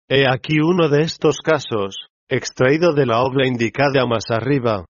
He 0.07 0.29
aquí 0.29 0.59
uno 0.59 0.89
de 0.89 1.01
estos 1.03 1.37
casos, 1.39 1.95
extraído 2.29 2.93
de 2.93 3.05
la 3.05 3.23
obra 3.23 3.47
indicada 3.47 4.05
más 4.05 4.25
arriba. 4.29 4.85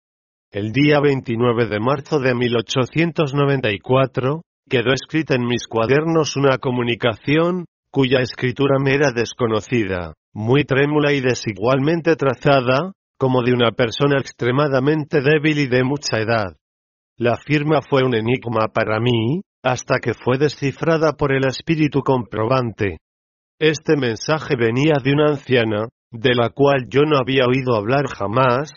El 0.52 0.72
día 0.72 0.98
29 0.98 1.68
de 1.68 1.78
marzo 1.78 2.18
de 2.18 2.35
1894, 2.35 4.43
quedó 4.68 4.93
escrita 4.93 5.36
en 5.36 5.47
mis 5.47 5.68
cuadernos 5.68 6.35
una 6.35 6.59
comunicación, 6.59 7.66
cuya 7.93 8.18
escritura 8.18 8.81
me 8.82 8.94
era 8.94 9.12
desconocida, 9.12 10.14
muy 10.35 10.64
trémula 10.64 11.12
y 11.12 11.20
desigualmente 11.20 12.16
trazada, 12.16 12.90
como 13.16 13.44
de 13.44 13.52
una 13.52 13.70
persona 13.70 14.18
extremadamente 14.18 15.20
débil 15.20 15.60
y 15.60 15.68
de 15.68 15.85
mucha 15.85 16.18
edad. 16.18 16.56
La 17.16 17.36
firma 17.36 17.78
fue 17.89 18.02
un 18.02 18.16
enigma 18.16 18.66
para 18.74 18.98
mí, 18.98 19.43
hasta 19.62 20.01
que 20.02 20.14
fue 20.14 20.36
descifrada 20.36 21.12
por 21.12 21.32
el 21.32 21.47
espíritu 21.47 22.01
comprobante. 22.01 22.97
Este 23.60 23.97
mensaje 23.97 24.56
venía 24.56 24.94
de 25.01 25.12
una 25.12 25.28
anciana, 25.28 25.86
de 26.10 26.35
la 26.35 26.48
cual 26.48 26.89
yo 26.89 27.02
no 27.02 27.18
había 27.18 27.47
oído 27.47 27.77
hablar 27.77 28.09
jamás. 28.09 28.72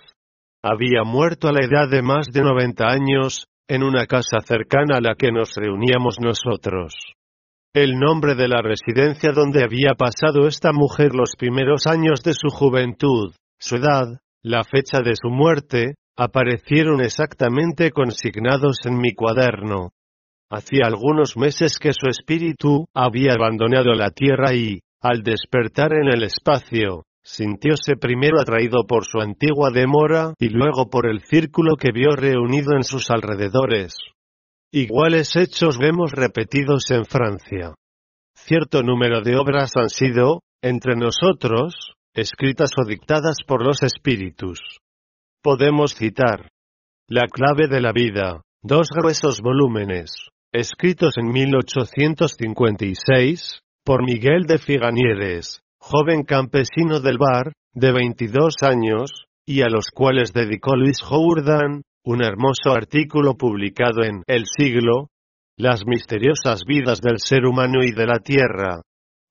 Había 0.65 1.03
muerto 1.03 1.49
a 1.49 1.51
la 1.51 1.65
edad 1.65 1.89
de 1.89 2.01
más 2.01 2.27
de 2.31 2.41
90 2.41 2.87
años, 2.87 3.47
en 3.67 3.83
una 3.83 4.05
casa 4.05 4.39
cercana 4.39 4.97
a 4.97 5.01
la 5.01 5.15
que 5.15 5.29
nos 5.29 5.53
reuníamos 5.55 6.21
nosotros. 6.21 6.95
El 7.73 7.99
nombre 7.99 8.35
de 8.35 8.47
la 8.47 8.61
residencia 8.61 9.33
donde 9.33 9.61
había 9.61 9.93
pasado 9.97 10.47
esta 10.47 10.71
mujer 10.71 11.15
los 11.15 11.35
primeros 11.37 11.85
años 11.85 12.23
de 12.23 12.33
su 12.33 12.47
juventud, 12.47 13.33
su 13.59 13.75
edad, 13.75 14.19
la 14.41 14.63
fecha 14.63 15.01
de 15.01 15.15
su 15.21 15.29
muerte, 15.29 15.95
aparecieron 16.15 17.01
exactamente 17.01 17.91
consignados 17.91 18.77
en 18.85 18.99
mi 18.99 19.13
cuaderno. 19.13 19.89
Hacía 20.49 20.85
algunos 20.85 21.35
meses 21.35 21.77
que 21.77 21.91
su 21.91 22.07
espíritu 22.07 22.85
había 22.93 23.33
abandonado 23.33 23.93
la 23.95 24.11
tierra 24.11 24.53
y, 24.53 24.79
al 25.01 25.23
despertar 25.23 25.91
en 25.93 26.07
el 26.07 26.23
espacio, 26.23 27.03
sintióse 27.23 27.95
primero 27.99 28.39
atraído 28.39 28.85
por 28.87 29.05
su 29.05 29.19
antigua 29.19 29.71
demora 29.71 30.33
y 30.39 30.49
luego 30.49 30.89
por 30.89 31.09
el 31.09 31.21
círculo 31.21 31.75
que 31.77 31.91
vio 31.91 32.15
reunido 32.15 32.75
en 32.75 32.83
sus 32.83 33.09
alrededores. 33.09 33.95
Iguales 34.71 35.35
hechos 35.35 35.77
vemos 35.77 36.11
repetidos 36.11 36.89
en 36.91 37.05
Francia. 37.05 37.73
Cierto 38.35 38.83
número 38.83 39.21
de 39.21 39.37
obras 39.37 39.71
han 39.75 39.89
sido, 39.89 40.41
entre 40.61 40.95
nosotros, 40.95 41.93
escritas 42.13 42.71
o 42.77 42.85
dictadas 42.85 43.37
por 43.47 43.65
los 43.65 43.81
espíritus. 43.83 44.59
Podemos 45.41 45.95
citar 45.95 46.49
La 47.07 47.27
clave 47.27 47.67
de 47.67 47.81
la 47.81 47.91
vida, 47.91 48.43
dos 48.61 48.89
gruesos 48.89 49.41
volúmenes, 49.41 50.29
escritos 50.51 51.17
en 51.17 51.27
1856, 51.27 53.61
por 53.83 54.03
Miguel 54.03 54.45
de 54.47 54.57
Figanieres, 54.57 55.61
joven 55.83 56.23
campesino 56.23 57.01
del 57.01 57.17
Bar, 57.17 57.51
de 57.73 57.91
22 57.91 58.55
años, 58.61 59.25
y 59.45 59.63
a 59.63 59.67
los 59.67 59.87
cuales 59.93 60.31
dedicó 60.31 60.77
Luis 60.77 61.01
Jourdan, 61.01 61.81
un 62.05 62.23
hermoso 62.23 62.71
artículo 62.71 63.35
publicado 63.35 64.01
en 64.03 64.23
El 64.25 64.45
siglo, 64.45 65.09
Las 65.57 65.85
misteriosas 65.85 66.61
vidas 66.65 67.01
del 67.01 67.19
ser 67.19 67.45
humano 67.45 67.83
y 67.83 67.91
de 67.91 68.07
la 68.07 68.19
tierra. 68.19 68.81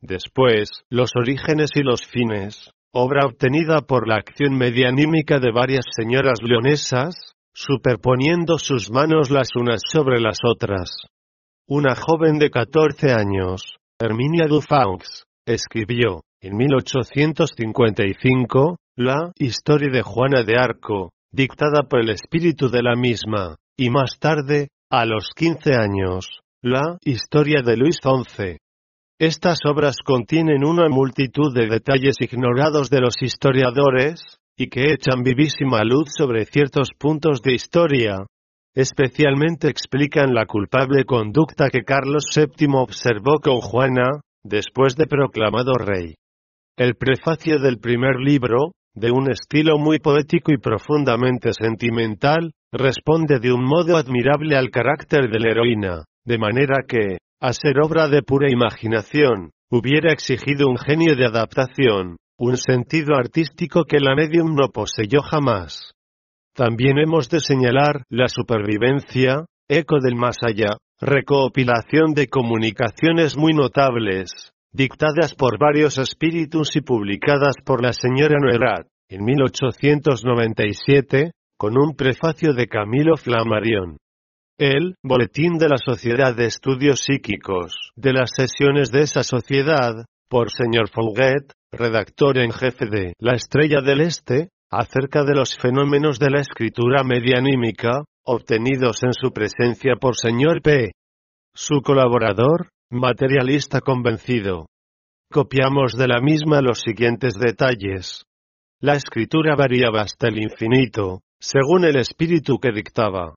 Después, 0.03 0.85
Los 0.91 1.13
orígenes 1.17 1.71
y 1.75 1.83
los 1.83 2.07
fines, 2.07 2.71
obra 2.93 3.25
obtenida 3.25 3.81
por 3.81 4.07
la 4.07 4.17
acción 4.17 4.55
medianímica 4.55 5.39
de 5.39 5.53
varias 5.53 5.87
señoras 5.97 6.41
leonesas, 6.43 7.35
superponiendo 7.55 8.59
sus 8.59 8.91
manos 8.91 9.31
las 9.31 9.57
unas 9.57 9.81
sobre 9.91 10.21
las 10.21 10.39
otras. 10.45 10.91
Una 11.67 11.95
joven 11.97 12.39
de 12.39 12.51
14 12.51 13.13
años, 13.13 13.79
Herminia 13.99 14.47
Dufaux, 14.47 15.25
escribió, 15.47 16.23
en 16.43 16.57
1855, 16.57 18.77
la 18.97 19.33
Historia 19.39 19.89
de 19.93 20.03
Juana 20.03 20.43
de 20.43 20.57
Arco, 20.59 21.13
dictada 21.31 21.85
por 21.85 22.01
el 22.01 22.11
espíritu 22.11 22.69
de 22.69 22.83
la 22.83 22.97
misma, 22.97 23.55
y 23.77 23.91
más 23.91 24.19
tarde, 24.19 24.71
a 24.91 25.07
los 25.07 25.29
15 25.37 25.77
años, 25.77 26.41
la 26.61 26.99
Historia 27.05 27.63
de 27.63 27.77
Luis 27.77 28.01
XI. 28.03 28.57
Estas 29.21 29.61
obras 29.65 29.99
contienen 30.05 30.65
una 30.65 30.89
multitud 30.89 31.55
de 31.55 31.69
detalles 31.69 32.17
ignorados 32.21 32.91
de 32.91 33.01
los 33.01 33.15
historiadores, 33.23 34.41
y 34.59 34.67
que 34.67 34.93
echan 34.93 35.23
vivísima 35.23 35.85
luz 35.85 36.11
sobre 36.17 36.45
ciertos 36.45 36.89
puntos 36.99 37.41
de 37.43 37.55
historia. 37.55 38.27
Especialmente 38.75 39.69
explican 39.69 40.35
la 40.35 40.47
culpable 40.47 41.05
conducta 41.05 41.71
que 41.71 41.85
Carlos 41.85 42.25
VII 42.35 42.67
observó 42.75 43.39
con 43.41 43.61
Juana, 43.61 44.23
después 44.43 44.97
de 44.97 45.07
proclamado 45.07 45.75
rey. 45.75 46.17
El 46.77 46.95
prefacio 46.95 47.59
del 47.59 47.79
primer 47.79 48.17
libro, 48.17 48.73
de 48.95 49.11
un 49.11 49.31
estilo 49.31 49.79
muy 49.79 49.99
poético 49.99 50.53
y 50.53 50.57
profundamente 50.57 51.53
sentimental, 51.53 52.53
responde 52.73 53.41
de 53.41 53.53
un 53.53 53.63
modo 53.63 53.99
admirable 53.99 54.57
al 54.57 54.71
carácter 54.71 55.29
de 55.29 55.39
la 55.39 55.51
heroína, 55.51 56.05
de 56.25 56.39
manera 56.39 56.85
que, 56.89 57.19
a 57.41 57.53
ser 57.53 57.79
obra 57.83 58.09
de 58.09 58.23
pura 58.23 58.51
imaginación, 58.51 59.51
hubiera 59.71 60.15
exigido 60.15 60.67
un 60.69 60.79
genio 60.79 61.15
de 61.15 61.27
adaptación, 61.27 62.17
un 62.39 62.57
sentido 62.57 63.17
artístico 63.17 63.85
que 63.85 64.01
la 64.01 64.15
medium 64.15 64.55
no 64.55 64.69
poseyó 64.69 65.21
jamás. 65.21 65.93
También 66.55 66.97
hemos 66.97 67.29
de 67.29 67.41
señalar 67.41 68.05
la 68.09 68.29
supervivencia, 68.29 69.45
eco 69.69 69.97
del 70.01 70.17
más 70.17 70.37
allá, 70.43 70.79
recopilación 71.01 72.15
de 72.15 72.29
comunicaciones 72.29 73.37
muy 73.37 73.53
notables, 73.53 74.52
dictadas 74.73 75.35
por 75.35 75.59
varios 75.59 75.99
espíritus 75.99 76.75
y 76.77 76.81
publicadas 76.81 77.55
por 77.65 77.83
la 77.83 77.93
señora 77.93 78.37
Noerat, 78.41 78.87
en 79.09 79.25
1897, 79.25 81.33
con 81.59 81.79
un 81.79 81.95
prefacio 81.95 82.55
de 82.55 82.67
Camilo 82.67 83.17
Flammarion. 83.17 83.99
El 84.59 84.95
Boletín 85.03 85.59
de 85.59 85.69
la 85.69 85.77
Sociedad 85.77 86.35
de 86.35 86.47
Estudios 86.47 87.01
Psíquicos, 87.01 87.93
de 87.97 88.13
las 88.13 88.31
sesiones 88.35 88.91
de 88.91 89.03
esa 89.03 89.23
sociedad, 89.23 89.93
por 90.29 90.51
señor 90.51 90.89
Fouguet, 90.89 91.53
redactor 91.71 92.39
en 92.39 92.53
jefe 92.53 92.87
de 92.87 93.13
La 93.19 93.35
Estrella 93.35 93.83
del 93.83 94.01
Este, 94.01 94.49
acerca 94.71 95.25
de 95.25 95.35
los 95.35 95.59
fenómenos 95.59 96.19
de 96.19 96.31
la 96.31 96.41
escritura 96.41 97.03
medianímica, 97.05 98.05
obtenidos 98.25 99.03
en 99.03 99.13
su 99.13 99.33
presencia 99.33 99.97
por 100.01 100.17
señor 100.17 100.63
P. 100.63 100.93
Su 101.55 101.83
colaborador, 101.83 102.71
Materialista 102.95 103.81
convencido. 103.81 104.67
Copiamos 105.31 105.97
de 105.97 106.09
la 106.09 106.21
misma 106.21 106.61
los 106.61 106.81
siguientes 106.81 107.39
detalles. 107.39 108.25
La 108.81 108.97
escritura 108.97 109.57
variaba 109.57 110.03
hasta 110.03 110.29
el 110.29 110.37
infinito, 110.37 111.23
según 111.41 111.87
el 111.87 111.97
espíritu 111.97 112.59
que 112.59 112.71
dictaba. 112.71 113.35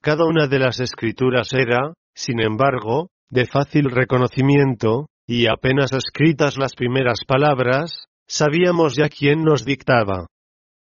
Cada 0.00 0.24
una 0.24 0.46
de 0.46 0.60
las 0.60 0.78
escrituras 0.78 1.52
era, 1.54 1.94
sin 2.14 2.40
embargo, 2.40 3.08
de 3.30 3.46
fácil 3.46 3.90
reconocimiento, 3.90 5.08
y 5.26 5.48
apenas 5.48 5.92
escritas 5.92 6.56
las 6.56 6.76
primeras 6.76 7.24
palabras, 7.26 8.06
sabíamos 8.28 8.94
ya 8.94 9.08
quién 9.08 9.42
nos 9.42 9.64
dictaba. 9.64 10.28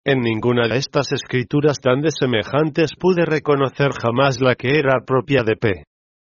En 0.03 0.19
ninguna 0.19 0.67
de 0.67 0.79
estas 0.79 1.13
escrituras 1.13 1.79
tan 1.79 2.01
desemejantes 2.01 2.91
pude 2.99 3.23
reconocer 3.23 3.91
jamás 3.93 4.41
la 4.41 4.55
que 4.55 4.77
era 4.77 4.99
propia 5.05 5.43
de 5.43 5.55
P. 5.55 5.85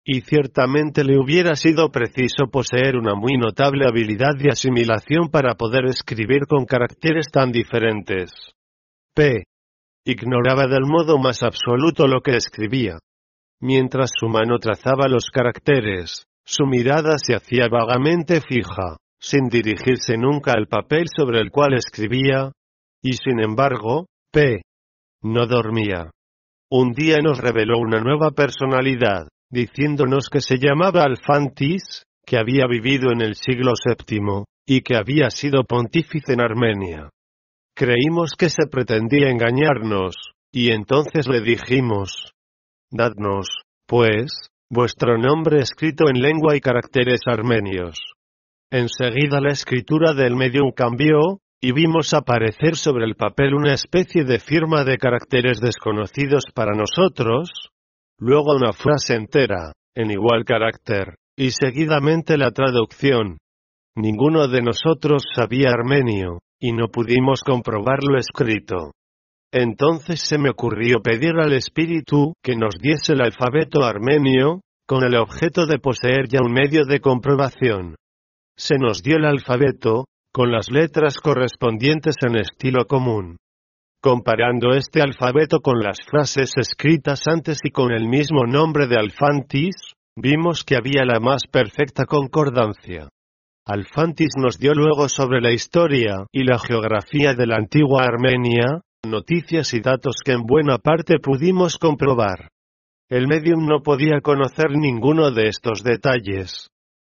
Y 0.03 0.21
ciertamente 0.21 1.03
le 1.03 1.19
hubiera 1.19 1.55
sido 1.55 1.89
preciso 1.89 2.47
poseer 2.51 2.97
una 2.97 3.13
muy 3.13 3.37
notable 3.37 3.85
habilidad 3.87 4.35
de 4.35 4.49
asimilación 4.49 5.29
para 5.29 5.53
poder 5.53 5.85
escribir 5.85 6.47
con 6.47 6.65
caracteres 6.65 7.27
tan 7.31 7.51
diferentes. 7.51 8.31
P. 9.13 9.43
Ignoraba 10.03 10.65
del 10.65 10.85
modo 10.85 11.19
más 11.19 11.43
absoluto 11.43 12.07
lo 12.07 12.21
que 12.21 12.35
escribía. 12.35 12.97
Mientras 13.59 14.09
su 14.19 14.27
mano 14.27 14.57
trazaba 14.57 15.07
los 15.07 15.25
caracteres, 15.31 16.25
su 16.43 16.65
mirada 16.65 17.19
se 17.19 17.35
hacía 17.35 17.67
vagamente 17.69 18.41
fija, 18.41 18.97
sin 19.19 19.49
dirigirse 19.49 20.17
nunca 20.17 20.53
al 20.53 20.67
papel 20.67 21.05
sobre 21.15 21.39
el 21.39 21.51
cual 21.51 21.75
escribía. 21.75 22.51
Y 23.03 23.13
sin 23.13 23.39
embargo, 23.39 24.07
P. 24.31 24.63
no 25.21 25.45
dormía. 25.45 26.09
Un 26.71 26.91
día 26.93 27.17
nos 27.21 27.37
reveló 27.37 27.77
una 27.77 27.99
nueva 27.99 28.31
personalidad, 28.31 29.27
diciéndonos 29.51 30.29
que 30.29 30.41
se 30.41 30.57
llamaba 30.57 31.03
Alfantis, 31.03 32.05
que 32.25 32.37
había 32.37 32.65
vivido 32.67 33.11
en 33.11 33.21
el 33.21 33.35
siglo 33.35 33.73
VII, 33.85 34.45
y 34.65 34.81
que 34.81 34.95
había 34.95 35.29
sido 35.29 35.63
pontífice 35.63 36.33
en 36.33 36.41
Armenia. 36.41 37.09
Creímos 37.75 38.33
que 38.37 38.49
se 38.49 38.67
pretendía 38.71 39.29
engañarnos, 39.29 40.15
y 40.51 40.71
entonces 40.71 41.27
le 41.27 41.41
dijimos, 41.41 42.33
Dadnos, 42.89 43.47
pues, 43.87 44.49
vuestro 44.69 45.17
nombre 45.17 45.59
escrito 45.59 46.09
en 46.09 46.21
lengua 46.21 46.55
y 46.55 46.61
caracteres 46.61 47.21
armenios. 47.25 47.97
Enseguida 48.69 49.41
la 49.41 49.51
escritura 49.51 50.13
del 50.13 50.35
medium 50.35 50.71
cambió, 50.71 51.39
y 51.61 51.73
vimos 51.73 52.13
aparecer 52.13 52.75
sobre 52.75 53.05
el 53.05 53.15
papel 53.15 53.53
una 53.53 53.73
especie 53.73 54.23
de 54.23 54.39
firma 54.39 54.83
de 54.83 54.97
caracteres 54.97 55.59
desconocidos 55.59 56.45
para 56.53 56.71
nosotros, 56.73 57.70
luego 58.21 58.55
una 58.55 58.71
frase 58.71 59.15
entera, 59.15 59.73
en 59.95 60.11
igual 60.11 60.45
carácter, 60.45 61.15
y 61.35 61.49
seguidamente 61.51 62.37
la 62.37 62.51
traducción. 62.51 63.39
Ninguno 63.95 64.47
de 64.47 64.61
nosotros 64.61 65.23
sabía 65.35 65.71
armenio, 65.71 66.39
y 66.59 66.71
no 66.71 66.87
pudimos 66.87 67.41
comprobar 67.41 68.03
lo 68.03 68.19
escrito. 68.19 68.91
Entonces 69.51 70.21
se 70.21 70.37
me 70.37 70.51
ocurrió 70.51 71.01
pedir 71.01 71.33
al 71.41 71.51
Espíritu 71.53 72.33
que 72.43 72.55
nos 72.55 72.75
diese 72.79 73.13
el 73.13 73.21
alfabeto 73.21 73.83
armenio, 73.83 74.61
con 74.87 75.03
el 75.03 75.15
objeto 75.15 75.65
de 75.65 75.79
poseer 75.79 76.27
ya 76.29 76.39
un 76.41 76.53
medio 76.53 76.85
de 76.85 76.99
comprobación. 76.99 77.95
Se 78.55 78.77
nos 78.77 79.01
dio 79.01 79.17
el 79.17 79.25
alfabeto, 79.25 80.05
con 80.31 80.51
las 80.51 80.69
letras 80.69 81.17
correspondientes 81.17 82.15
en 82.21 82.37
estilo 82.37 82.85
común. 82.85 83.37
Comparando 84.03 84.73
este 84.73 84.99
alfabeto 84.99 85.59
con 85.59 85.77
las 85.77 85.99
frases 86.03 86.53
escritas 86.57 87.21
antes 87.27 87.59
y 87.63 87.69
con 87.69 87.91
el 87.91 88.07
mismo 88.07 88.47
nombre 88.47 88.87
de 88.87 88.95
Alfantis, 88.95 89.75
vimos 90.15 90.63
que 90.63 90.75
había 90.75 91.05
la 91.05 91.19
más 91.19 91.43
perfecta 91.45 92.05
concordancia. 92.05 93.09
Alfantis 93.63 94.31
nos 94.37 94.57
dio 94.57 94.73
luego 94.73 95.07
sobre 95.07 95.39
la 95.39 95.51
historia 95.51 96.25
y 96.31 96.43
la 96.45 96.57
geografía 96.57 97.35
de 97.35 97.45
la 97.45 97.57
antigua 97.57 98.05
Armenia, 98.05 98.81
noticias 99.05 99.71
y 99.75 99.81
datos 99.81 100.15
que 100.25 100.31
en 100.31 100.47
buena 100.47 100.79
parte 100.79 101.19
pudimos 101.19 101.77
comprobar. 101.77 102.49
El 103.07 103.27
medium 103.27 103.67
no 103.67 103.83
podía 103.83 104.19
conocer 104.21 104.71
ninguno 104.71 105.29
de 105.29 105.47
estos 105.47 105.83
detalles. 105.83 106.71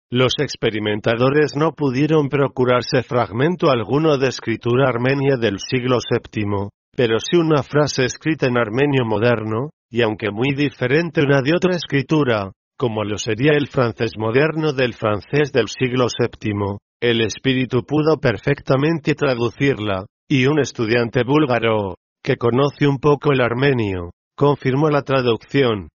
Los 0.09 0.35
experimentadores 0.39 1.57
no 1.57 1.73
pudieron 1.73 2.29
procurarse 2.29 3.03
fragmento 3.03 3.71
alguno 3.71 4.19
de 4.19 4.29
escritura 4.29 4.89
armenia 4.89 5.37
del 5.37 5.59
siglo 5.59 5.99
VII, 5.99 6.69
pero 6.97 7.19
sí 7.21 7.37
una 7.37 7.63
frase 7.63 8.05
escrita 8.05 8.47
en 8.47 8.57
armenio 8.57 9.05
moderno, 9.05 9.71
y 9.91 10.03
aunque 10.03 10.31
muy 10.31 10.55
diferente 10.55 11.21
una 11.21 11.43
de 11.43 11.55
otra 11.55 11.77
escritura, 11.77 12.53
como 12.79 13.05
lo 13.05 13.19
sería 13.19 13.53
el 13.53 13.69
francés 13.69 14.13
moderno 14.19 14.73
del 14.73 14.95
francés 14.95 15.53
del 15.53 15.69
siglo 15.69 16.07
VII, 16.07 16.79
el 17.01 17.21
espíritu 17.21 17.85
pudo 17.85 18.19
perfectamente 18.19 19.15
traducirla, 19.15 20.07
y 20.29 20.47
un 20.47 20.59
estudiante 20.59 21.23
búlgaro, 21.23 21.95
que 22.23 22.37
conoce 22.37 22.87
un 22.89 22.99
poco 22.99 23.33
el 23.33 23.41
armenio, 23.41 24.11
confirmó 24.35 24.91
la 24.91 25.03
traducción. 25.03 25.89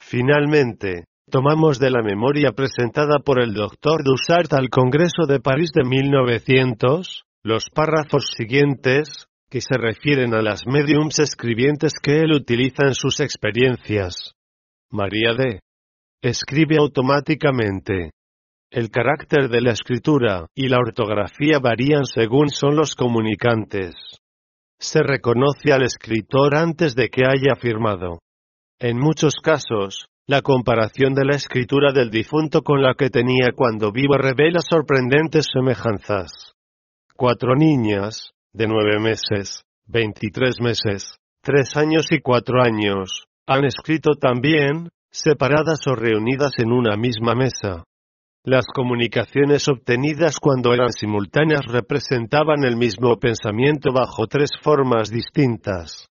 Finalmente, 0.00 1.04
tomamos 1.30 1.78
de 1.78 1.90
la 1.90 2.02
memoria 2.02 2.52
presentada 2.52 3.18
por 3.18 3.40
el 3.40 3.52
doctor 3.52 4.02
Dussart 4.04 4.52
al 4.52 4.70
Congreso 4.70 5.26
de 5.28 5.40
París 5.40 5.70
de 5.74 5.84
1900, 5.84 7.24
los 7.42 7.66
párrafos 7.74 8.32
siguientes, 8.36 9.26
que 9.50 9.60
se 9.60 9.76
refieren 9.78 10.34
a 10.34 10.42
las 10.42 10.66
mediums 10.66 11.18
escribientes 11.18 11.94
que 12.02 12.20
él 12.20 12.32
utiliza 12.32 12.86
en 12.86 12.94
sus 12.94 13.20
experiencias. 13.20 14.34
María 14.90 15.34
D. 15.34 15.60
Escribe 16.22 16.76
automáticamente. 16.78 18.10
El 18.70 18.90
carácter 18.90 19.48
de 19.48 19.60
la 19.60 19.72
escritura 19.72 20.46
y 20.54 20.68
la 20.68 20.78
ortografía 20.78 21.60
varían 21.60 22.04
según 22.04 22.48
son 22.48 22.74
los 22.76 22.94
comunicantes. 22.94 23.94
Se 24.78 25.02
reconoce 25.02 25.72
al 25.72 25.82
escritor 25.82 26.56
antes 26.56 26.94
de 26.94 27.08
que 27.08 27.22
haya 27.24 27.54
firmado. 27.58 28.18
En 28.78 28.98
muchos 28.98 29.36
casos, 29.36 30.08
la 30.26 30.42
comparación 30.42 31.14
de 31.14 31.24
la 31.24 31.36
escritura 31.36 31.92
del 31.92 32.10
difunto 32.10 32.62
con 32.62 32.82
la 32.82 32.94
que 32.94 33.08
tenía 33.08 33.52
cuando 33.54 33.92
vivo 33.92 34.18
revela 34.18 34.60
sorprendentes 34.60 35.46
semejanzas. 35.52 36.52
Cuatro 37.14 37.54
niñas, 37.54 38.32
de 38.56 38.66
nueve 38.66 38.98
meses, 38.98 39.62
veintitrés 39.86 40.56
meses, 40.60 41.18
tres 41.42 41.76
años 41.76 42.06
y 42.10 42.20
cuatro 42.20 42.62
años, 42.62 43.26
han 43.46 43.66
escrito 43.66 44.14
también, 44.14 44.88
separadas 45.10 45.86
o 45.86 45.94
reunidas 45.94 46.52
en 46.58 46.72
una 46.72 46.96
misma 46.96 47.34
mesa. 47.34 47.84
Las 48.44 48.64
comunicaciones 48.66 49.68
obtenidas 49.68 50.38
cuando 50.40 50.72
eran 50.72 50.92
simultáneas 50.92 51.66
representaban 51.66 52.64
el 52.64 52.76
mismo 52.76 53.18
pensamiento 53.18 53.92
bajo 53.92 54.26
tres 54.26 54.50
formas 54.62 55.10
distintas. 55.10 56.06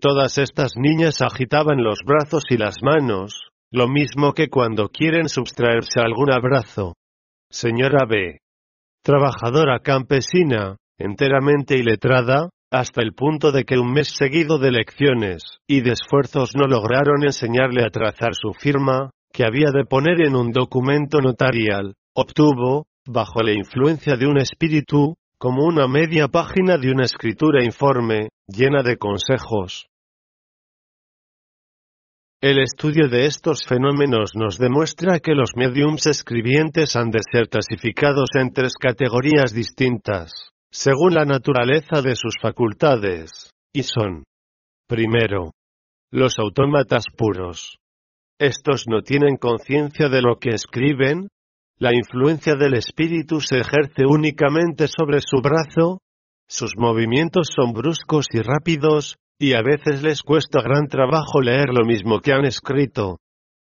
Todas 0.00 0.38
estas 0.38 0.74
niñas 0.76 1.20
agitaban 1.20 1.82
los 1.82 1.98
brazos 2.04 2.44
y 2.50 2.58
las 2.58 2.76
manos, 2.82 3.48
lo 3.72 3.88
mismo 3.88 4.34
que 4.34 4.48
cuando 4.48 4.88
quieren 4.88 5.28
sustraerse 5.28 5.98
a 5.98 6.04
algún 6.04 6.32
abrazo. 6.32 6.94
Señora 7.50 8.06
B. 8.08 8.38
Trabajadora 9.02 9.80
campesina, 9.80 10.76
enteramente 11.02 11.76
iletrada, 11.76 12.48
hasta 12.70 13.02
el 13.02 13.12
punto 13.12 13.52
de 13.52 13.64
que 13.64 13.78
un 13.78 13.92
mes 13.92 14.08
seguido 14.08 14.58
de 14.58 14.70
lecciones 14.70 15.42
y 15.66 15.82
de 15.82 15.92
esfuerzos 15.92 16.52
no 16.56 16.66
lograron 16.66 17.22
enseñarle 17.22 17.84
a 17.84 17.90
trazar 17.90 18.34
su 18.34 18.52
firma, 18.52 19.10
que 19.32 19.44
había 19.44 19.70
de 19.72 19.84
poner 19.84 20.22
en 20.22 20.36
un 20.36 20.52
documento 20.52 21.20
notarial, 21.20 21.94
obtuvo, 22.14 22.86
bajo 23.06 23.42
la 23.42 23.52
influencia 23.52 24.16
de 24.16 24.26
un 24.26 24.38
espíritu, 24.38 25.14
como 25.38 25.64
una 25.66 25.88
media 25.88 26.28
página 26.28 26.78
de 26.78 26.90
una 26.90 27.04
escritura 27.04 27.64
informe, 27.64 28.28
llena 28.46 28.82
de 28.82 28.96
consejos. 28.96 29.88
El 32.40 32.58
estudio 32.58 33.08
de 33.08 33.26
estos 33.26 33.64
fenómenos 33.66 34.32
nos 34.34 34.58
demuestra 34.58 35.20
que 35.20 35.34
los 35.34 35.50
mediums 35.56 36.06
escribientes 36.06 36.96
han 36.96 37.10
de 37.10 37.20
ser 37.30 37.48
clasificados 37.48 38.30
en 38.34 38.52
tres 38.52 38.74
categorías 38.80 39.52
distintas, 39.52 40.51
según 40.72 41.12
la 41.14 41.26
naturaleza 41.26 42.00
de 42.00 42.16
sus 42.16 42.34
facultades, 42.40 43.50
y 43.74 43.82
son, 43.82 44.24
primero, 44.88 45.52
los 46.10 46.38
autómatas 46.38 47.04
puros, 47.14 47.76
estos 48.38 48.86
no 48.88 49.02
tienen 49.02 49.36
conciencia 49.36 50.08
de 50.08 50.22
lo 50.22 50.36
que 50.36 50.50
escriben, 50.50 51.28
la 51.78 51.94
influencia 51.94 52.54
del 52.54 52.74
espíritu 52.74 53.40
se 53.40 53.58
ejerce 53.58 54.06
únicamente 54.08 54.88
sobre 54.88 55.20
su 55.20 55.42
brazo, 55.42 55.98
sus 56.48 56.72
movimientos 56.76 57.50
son 57.54 57.74
bruscos 57.74 58.26
y 58.32 58.40
rápidos, 58.40 59.16
y 59.38 59.52
a 59.52 59.62
veces 59.62 60.02
les 60.02 60.22
cuesta 60.22 60.62
gran 60.62 60.86
trabajo 60.86 61.42
leer 61.42 61.68
lo 61.68 61.84
mismo 61.84 62.20
que 62.20 62.32
han 62.32 62.46
escrito. 62.46 63.18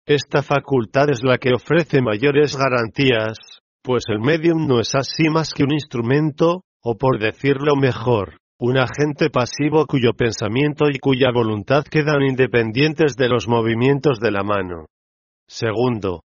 Esta 0.06 0.44
facultad 0.44 1.10
es 1.10 1.24
la 1.24 1.38
que 1.40 1.54
ofrece 1.54 2.02
mayores 2.02 2.56
garantías, 2.56 3.38
pues 3.82 4.04
el 4.08 4.20
medium 4.20 4.68
no 4.68 4.80
es 4.80 4.94
así 4.94 5.30
más 5.30 5.54
que 5.54 5.64
un 5.64 5.74
instrumento, 5.74 6.62
o 6.84 6.98
por 6.98 7.20
decirlo 7.20 7.76
mejor, 7.76 8.38
un 8.60 8.78
agente 8.78 9.30
pasivo 9.30 9.86
cuyo 9.88 10.14
pensamiento 10.14 10.86
y 10.90 11.00
cuya 11.00 11.32
voluntad 11.34 11.84
quedan 11.84 12.22
independientes 12.22 13.16
de 13.16 13.28
los 13.28 13.48
movimientos 13.48 14.20
de 14.20 14.32
la 14.32 14.44
mano. 14.44 14.86
Segundo, 15.48 16.22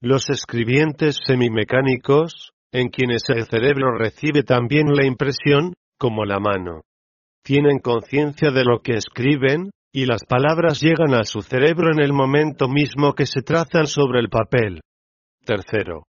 los 0.00 0.30
escribientes 0.30 1.18
semimecánicos, 1.24 2.50
en 2.72 2.88
quienes 2.88 3.22
el 3.28 3.44
cerebro 3.44 3.98
recibe 3.98 4.42
también 4.42 4.86
la 4.94 5.04
impresión, 5.04 5.74
como 5.98 6.24
la 6.24 6.40
mano. 6.40 6.82
Tienen 7.44 7.78
conciencia 7.80 8.50
de 8.50 8.64
lo 8.64 8.80
que 8.80 8.94
escriben, 8.94 9.70
y 9.92 10.06
las 10.06 10.24
palabras 10.24 10.80
llegan 10.80 11.14
a 11.14 11.24
su 11.24 11.42
cerebro 11.42 11.90
en 11.92 12.00
el 12.00 12.12
momento 12.12 12.68
mismo 12.68 13.12
que 13.14 13.26
se 13.26 13.42
trazan 13.42 13.86
sobre 13.86 14.20
el 14.20 14.28
papel. 14.28 14.80
Tercero. 15.44 16.04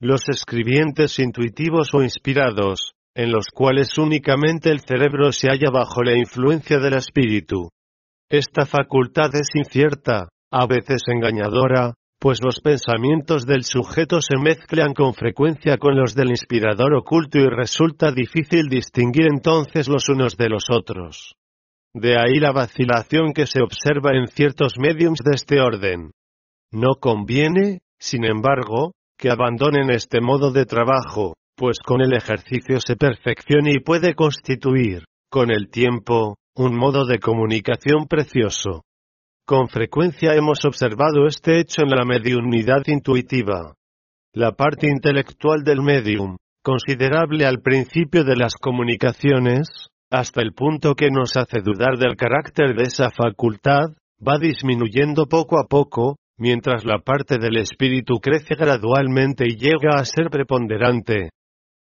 Los 0.00 0.28
escribientes 0.28 1.18
intuitivos 1.18 1.92
o 1.92 2.02
inspirados, 2.02 2.92
en 3.14 3.32
los 3.32 3.46
cuales 3.52 3.96
únicamente 3.98 4.70
el 4.70 4.80
cerebro 4.80 5.32
se 5.32 5.48
halla 5.48 5.70
bajo 5.72 6.02
la 6.02 6.16
influencia 6.16 6.78
del 6.78 6.94
espíritu. 6.94 7.70
Esta 8.30 8.66
facultad 8.66 9.34
es 9.34 9.48
incierta, 9.54 10.28
a 10.50 10.66
veces 10.66 11.02
engañadora, 11.06 11.94
pues 12.20 12.40
los 12.42 12.60
pensamientos 12.60 13.46
del 13.46 13.64
sujeto 13.64 14.20
se 14.20 14.36
mezclan 14.36 14.92
con 14.92 15.14
frecuencia 15.14 15.78
con 15.78 15.96
los 15.96 16.14
del 16.14 16.30
inspirador 16.30 16.94
oculto 16.94 17.38
y 17.38 17.46
resulta 17.46 18.10
difícil 18.10 18.68
distinguir 18.68 19.26
entonces 19.32 19.88
los 19.88 20.08
unos 20.08 20.36
de 20.36 20.48
los 20.48 20.64
otros. 20.70 21.34
De 21.94 22.16
ahí 22.16 22.38
la 22.38 22.52
vacilación 22.52 23.32
que 23.32 23.46
se 23.46 23.62
observa 23.62 24.12
en 24.12 24.26
ciertos 24.26 24.74
mediums 24.78 25.20
de 25.24 25.34
este 25.34 25.60
orden. 25.60 26.10
No 26.70 26.96
conviene, 27.00 27.80
sin 27.98 28.24
embargo, 28.24 28.92
que 29.16 29.30
abandonen 29.30 29.90
este 29.90 30.20
modo 30.20 30.50
de 30.52 30.66
trabajo, 30.66 31.34
pues 31.58 31.80
con 31.84 32.00
el 32.00 32.14
ejercicio 32.14 32.78
se 32.80 32.94
perfecciona 32.94 33.72
y 33.72 33.80
puede 33.80 34.14
constituir, 34.14 35.02
con 35.28 35.50
el 35.50 35.68
tiempo, 35.70 36.36
un 36.54 36.76
modo 36.76 37.04
de 37.04 37.18
comunicación 37.18 38.06
precioso. 38.08 38.84
Con 39.44 39.68
frecuencia 39.68 40.34
hemos 40.34 40.64
observado 40.64 41.26
este 41.26 41.58
hecho 41.58 41.82
en 41.82 41.90
la 41.90 42.04
mediunidad 42.04 42.82
intuitiva. 42.86 43.74
La 44.32 44.52
parte 44.52 44.88
intelectual 44.88 45.64
del 45.64 45.82
medium, 45.82 46.36
considerable 46.62 47.44
al 47.44 47.60
principio 47.60 48.22
de 48.22 48.36
las 48.36 48.54
comunicaciones, 48.54 49.68
hasta 50.10 50.42
el 50.42 50.52
punto 50.52 50.94
que 50.94 51.10
nos 51.10 51.36
hace 51.36 51.60
dudar 51.60 51.98
del 51.98 52.14
carácter 52.14 52.76
de 52.76 52.84
esa 52.84 53.10
facultad, 53.10 53.88
va 54.24 54.38
disminuyendo 54.38 55.26
poco 55.26 55.58
a 55.58 55.66
poco, 55.66 56.18
mientras 56.36 56.84
la 56.84 57.00
parte 57.00 57.38
del 57.38 57.56
espíritu 57.56 58.20
crece 58.20 58.54
gradualmente 58.54 59.44
y 59.44 59.56
llega 59.56 59.98
a 59.98 60.04
ser 60.04 60.30
preponderante. 60.30 61.30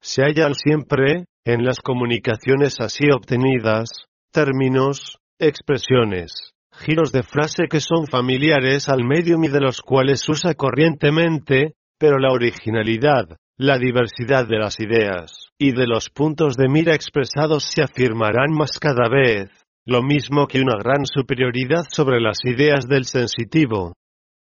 Se 0.02 0.24
hallan 0.24 0.56
siempre, 0.56 1.26
en 1.46 1.66
las 1.66 1.80
comunicaciones 1.80 2.80
así 2.80 3.10
obtenidas, 3.12 3.90
términos, 4.32 5.18
expresiones, 5.40 6.54
giros 6.72 7.12
de 7.12 7.24
frase 7.24 7.68
que 7.70 7.80
son 7.80 8.08
familiares 8.08 8.88
al 8.90 9.04
medium 9.04 9.44
y 9.44 9.48
de 9.50 9.60
los 9.60 9.82
cuales 9.82 10.28
usa 10.30 10.54
corrientemente, 10.54 11.74
pero 11.98 12.18
la 12.18 12.32
originalidad, 12.32 13.38
la 13.58 13.78
diversidad 13.78 14.48
de 14.48 14.58
las 14.58 14.80
ideas 14.80 15.50
y 15.58 15.74
de 15.74 15.86
los 15.86 16.10
puntos 16.10 16.56
de 16.56 16.70
mira 16.70 16.96
expresados 16.96 17.66
se 17.66 17.82
afirmarán 17.82 18.54
más 18.54 18.80
cada 18.80 19.10
vez, 19.10 19.50
lo 19.86 20.02
mismo 20.02 20.48
que 20.48 20.62
una 20.62 20.78
gran 20.82 21.06
superioridad 21.06 21.84
sobre 21.92 22.22
las 22.22 22.38
ideas 22.46 22.88
del 22.88 23.04
sensitivo. 23.04 23.94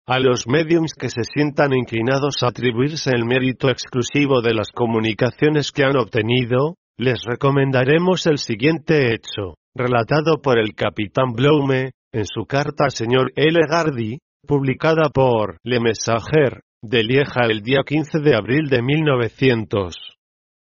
A 0.07 0.19
los 0.19 0.47
mediums 0.47 0.93
que 0.95 1.09
se 1.09 1.23
sientan 1.23 1.73
inclinados 1.73 2.41
a 2.41 2.47
atribuirse 2.47 3.11
el 3.11 3.23
mérito 3.23 3.69
exclusivo 3.69 4.41
de 4.41 4.55
las 4.55 4.71
comunicaciones 4.71 5.71
que 5.71 5.83
han 5.83 5.95
obtenido, 5.95 6.75
les 6.97 7.21
recomendaremos 7.23 8.25
el 8.25 8.39
siguiente 8.39 9.13
hecho, 9.13 9.55
relatado 9.75 10.41
por 10.41 10.57
el 10.57 10.73
capitán 10.73 11.33
Bloume, 11.33 11.91
en 12.11 12.25
su 12.25 12.45
carta 12.45 12.85
al 12.85 12.91
señor 12.91 13.31
L. 13.35 13.59
Gardy, 13.69 14.17
publicada 14.47 15.09
por 15.13 15.57
Le 15.63 15.79
Messager, 15.79 16.61
de 16.83 17.03
Lieja 17.03 17.45
el 17.47 17.61
día 17.61 17.81
15 17.85 18.19
de 18.19 18.35
abril 18.35 18.69
de 18.69 18.81
1900. 18.81 19.95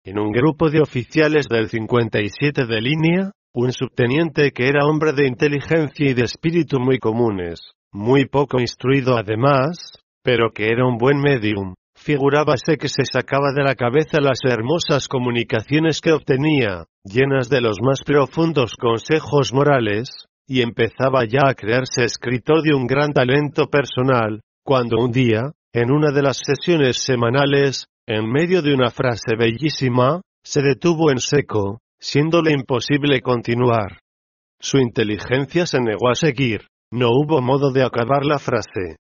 En 0.06 0.18
un 0.18 0.32
grupo 0.32 0.70
de 0.70 0.82
oficiales 0.82 1.48
del 1.50 1.68
57 1.68 2.66
de 2.66 2.82
línea, 2.82 3.32
un 3.54 3.74
subteniente 3.74 4.52
que 4.52 4.70
era 4.70 4.86
hombre 4.86 5.12
de 5.12 5.28
inteligencia 5.28 6.10
y 6.10 6.14
de 6.14 6.24
espíritu 6.24 6.80
muy 6.80 7.00
comunes, 7.00 7.60
muy 7.96 8.26
poco 8.26 8.60
instruido 8.60 9.18
además, 9.18 9.94
pero 10.22 10.52
que 10.52 10.68
era 10.68 10.86
un 10.86 10.98
buen 10.98 11.18
medium, 11.18 11.76
figurábase 11.96 12.78
que 12.78 12.90
se 12.90 13.06
sacaba 13.06 13.54
de 13.56 13.64
la 13.64 13.76
cabeza 13.76 14.20
las 14.20 14.40
hermosas 14.44 15.08
comunicaciones 15.08 16.02
que 16.02 16.12
obtenía, 16.12 16.88
llenas 17.06 17.50
de 17.50 17.62
los 17.62 17.78
más 17.82 18.04
profundos 18.04 18.76
consejos 18.76 19.54
morales, 19.54 20.10
y 20.46 20.62
empezaba 20.62 21.24
ya 21.24 21.48
a 21.48 21.54
creerse 21.54 22.04
escritor 22.04 22.64
de 22.64 22.76
un 22.76 22.86
gran 22.86 23.14
talento 23.14 23.70
personal, 23.70 24.42
cuando 24.66 24.98
un 24.98 25.14
día, 25.14 25.54
en 25.72 25.90
una 25.90 26.12
de 26.12 26.22
las 26.22 26.42
sesiones 26.46 26.98
semanales, 26.98 27.88
en 28.08 28.30
medio 28.30 28.62
de 28.62 28.74
una 28.74 28.92
frase 28.92 29.38
bellísima, 29.38 30.22
se 30.44 30.62
detuvo 30.62 31.12
en 31.12 31.20
seco, 31.20 31.80
siéndole 31.98 32.52
imposible 32.52 33.22
continuar. 33.22 34.00
Su 34.60 34.80
inteligencia 34.80 35.66
se 35.66 35.80
negó 35.80 36.10
a 36.10 36.16
seguir, 36.16 36.68
no 36.92 37.10
hubo 37.12 37.42
modo 37.42 37.72
de 37.72 37.84
acabar 37.84 38.26
la 38.26 38.40
frase. 38.40 38.98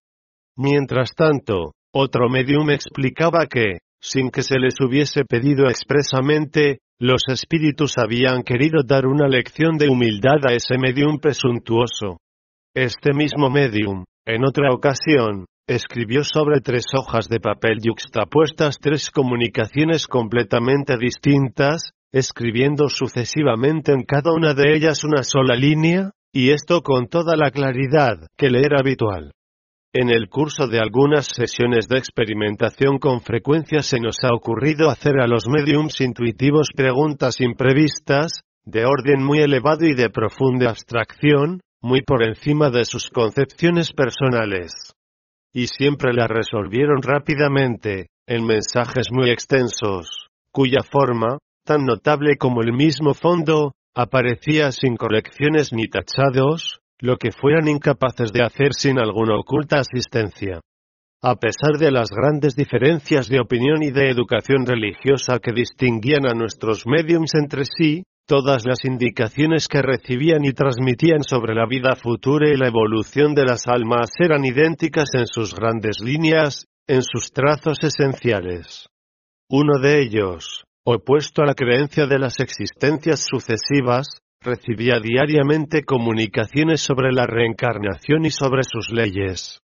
Mientras 0.57 1.13
tanto, 1.15 1.73
otro 1.93 2.29
medium 2.29 2.69
explicaba 2.69 3.45
que, 3.47 3.79
sin 4.01 4.29
que 4.29 4.43
se 4.43 4.59
les 4.59 4.75
hubiese 4.79 5.25
pedido 5.25 5.67
expresamente, 5.69 6.79
los 6.99 7.23
espíritus 7.27 7.97
habían 7.97 8.43
querido 8.43 8.83
dar 8.85 9.05
una 9.05 9.27
lección 9.27 9.77
de 9.77 9.89
humildad 9.89 10.45
a 10.47 10.53
ese 10.53 10.77
medium 10.77 11.19
presuntuoso. 11.19 12.17
Este 12.73 13.13
mismo 13.13 13.49
medium, 13.49 14.05
en 14.25 14.45
otra 14.45 14.73
ocasión, 14.73 15.45
Escribió 15.67 16.23
sobre 16.23 16.61
tres 16.61 16.85
hojas 16.95 17.27
de 17.27 17.39
papel 17.39 17.79
yuxtapuestas 17.81 18.77
tres 18.77 19.09
comunicaciones 19.09 20.05
completamente 20.05 20.95
distintas, 20.95 21.89
escribiendo 22.13 22.87
sucesivamente 22.87 23.91
en 23.91 24.03
cada 24.03 24.31
una 24.31 24.53
de 24.53 24.75
ellas 24.75 25.03
una 25.03 25.23
sola 25.23 25.55
línea, 25.55 26.11
y 26.35 26.49
esto 26.51 26.81
con 26.81 27.07
toda 27.07 27.37
la 27.37 27.49
claridad 27.49 28.27
que 28.37 28.49
le 28.49 28.59
era 28.59 28.79
habitual. 28.81 29.31
En 29.93 30.09
el 30.09 30.27
curso 30.27 30.67
de 30.67 30.79
algunas 30.79 31.27
sesiones 31.27 31.87
de 31.87 31.97
experimentación 31.97 32.97
con 32.97 33.21
frecuencia 33.21 33.81
se 33.81 34.01
nos 34.01 34.17
ha 34.23 34.35
ocurrido 34.35 34.89
hacer 34.89 35.21
a 35.21 35.27
los 35.27 35.47
mediums 35.47 36.01
intuitivos 36.01 36.67
preguntas 36.75 37.39
imprevistas, 37.39 38.41
de 38.65 38.83
orden 38.83 39.23
muy 39.23 39.39
elevado 39.39 39.85
y 39.85 39.95
de 39.95 40.09
profunda 40.09 40.71
abstracción, 40.71 41.61
muy 41.81 42.01
por 42.01 42.21
encima 42.21 42.69
de 42.69 42.83
sus 42.83 43.09
concepciones 43.09 43.93
personales 43.93 44.73
y 45.55 45.67
siempre 45.67 46.13
la 46.13 46.27
resolvieron 46.27 47.01
rápidamente, 47.01 48.07
en 48.27 48.45
mensajes 48.45 49.07
muy 49.09 49.29
extensos, 49.29 50.27
cuya 50.51 50.81
forma, 50.83 51.37
tan 51.63 51.85
notable 51.85 52.35
como 52.35 52.61
el 52.61 52.73
mismo 52.73 53.13
fondo, 53.13 53.71
aparecía 53.95 54.71
sin 54.71 54.97
correcciones 54.97 55.73
ni 55.73 55.87
tachados, 55.87 56.81
lo 56.99 57.17
que 57.17 57.31
fueran 57.31 57.67
incapaces 57.67 58.31
de 58.31 58.43
hacer 58.43 58.73
sin 58.73 58.99
alguna 58.99 59.37
oculta 59.37 59.79
asistencia. 59.79 60.59
A 61.21 61.35
pesar 61.37 61.79
de 61.79 61.91
las 61.91 62.09
grandes 62.11 62.55
diferencias 62.55 63.29
de 63.29 63.39
opinión 63.39 63.81
y 63.81 63.91
de 63.91 64.09
educación 64.09 64.65
religiosa 64.65 65.39
que 65.39 65.53
distinguían 65.53 66.27
a 66.27 66.33
nuestros 66.33 66.85
mediums 66.85 67.33
entre 67.33 67.63
sí, 67.65 68.03
Todas 68.27 68.65
las 68.65 68.83
indicaciones 68.85 69.67
que 69.67 69.83
recibían 69.83 70.45
y 70.45 70.51
transmitían 70.51 71.21
sobre 71.21 71.53
la 71.53 71.67
vida 71.67 71.95
futura 71.95 72.49
y 72.49 72.57
la 72.57 72.69
evolución 72.69 73.35
de 73.35 73.45
las 73.45 73.67
almas 73.67 74.09
eran 74.17 74.43
idénticas 74.43 75.13
en 75.13 75.27
sus 75.27 75.53
grandes 75.53 75.99
líneas, 75.99 76.65
en 76.87 77.03
sus 77.03 77.31
trazos 77.31 77.77
esenciales. 77.83 78.87
Uno 79.47 79.79
de 79.79 80.01
ellos, 80.01 80.63
opuesto 80.85 81.41
a 81.41 81.45
la 81.47 81.55
creencia 81.55 82.05
de 82.05 82.19
las 82.19 82.39
existencias 82.39 83.25
sucesivas, 83.27 84.19
recibía 84.39 84.99
diariamente 84.99 85.83
comunicaciones 85.83 86.81
sobre 86.81 87.11
la 87.11 87.25
reencarnación 87.25 88.25
y 88.25 88.29
sobre 88.29 88.61
sus 88.63 88.91
leyes. 88.91 89.61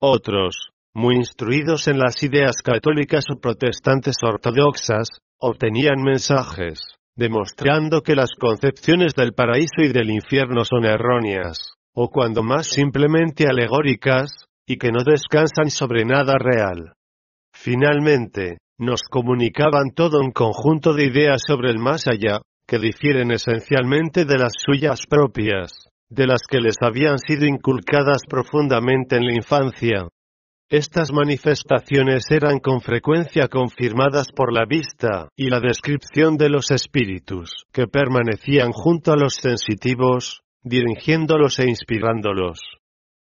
Otros, 0.00 0.70
muy 0.92 1.14
instruidos 1.14 1.86
en 1.86 1.98
las 1.98 2.20
ideas 2.24 2.62
católicas 2.62 3.24
o 3.32 3.38
protestantes 3.38 4.16
ortodoxas, 4.22 5.08
obtenían 5.38 6.02
mensajes, 6.02 6.80
demostrando 7.14 8.02
que 8.02 8.16
las 8.16 8.30
concepciones 8.34 9.14
del 9.14 9.34
paraíso 9.34 9.82
y 9.82 9.92
del 9.92 10.10
infierno 10.10 10.64
son 10.64 10.84
erróneas, 10.84 11.74
o 11.94 12.10
cuando 12.10 12.42
más 12.42 12.66
simplemente 12.66 13.46
alegóricas, 13.46 14.46
y 14.66 14.78
que 14.78 14.90
no 14.90 15.04
descansan 15.04 15.70
sobre 15.70 16.04
nada 16.04 16.34
real. 16.38 16.94
Finalmente, 17.52 18.58
nos 18.78 19.02
comunicaban 19.10 19.90
todo 19.94 20.20
un 20.20 20.32
conjunto 20.32 20.92
de 20.94 21.06
ideas 21.06 21.42
sobre 21.46 21.70
el 21.70 21.78
más 21.78 22.06
allá, 22.06 22.40
que 22.66 22.78
difieren 22.78 23.30
esencialmente 23.30 24.24
de 24.24 24.38
las 24.38 24.52
suyas 24.56 25.00
propias, 25.08 25.88
de 26.08 26.26
las 26.26 26.42
que 26.48 26.60
les 26.60 26.76
habían 26.80 27.18
sido 27.18 27.46
inculcadas 27.46 28.22
profundamente 28.28 29.16
en 29.16 29.26
la 29.26 29.34
infancia, 29.34 30.08
estas 30.68 31.12
manifestaciones 31.12 32.24
eran 32.28 32.58
con 32.58 32.80
frecuencia 32.80 33.46
confirmadas 33.46 34.32
por 34.34 34.52
la 34.52 34.64
vista 34.64 35.28
y 35.36 35.48
la 35.48 35.60
descripción 35.60 36.36
de 36.36 36.48
los 36.48 36.72
espíritus, 36.72 37.52
que 37.72 37.86
permanecían 37.86 38.72
junto 38.72 39.12
a 39.12 39.16
los 39.16 39.34
sensitivos, 39.34 40.40
dirigiéndolos 40.64 41.60
e 41.60 41.68
inspirándolos. 41.68 42.58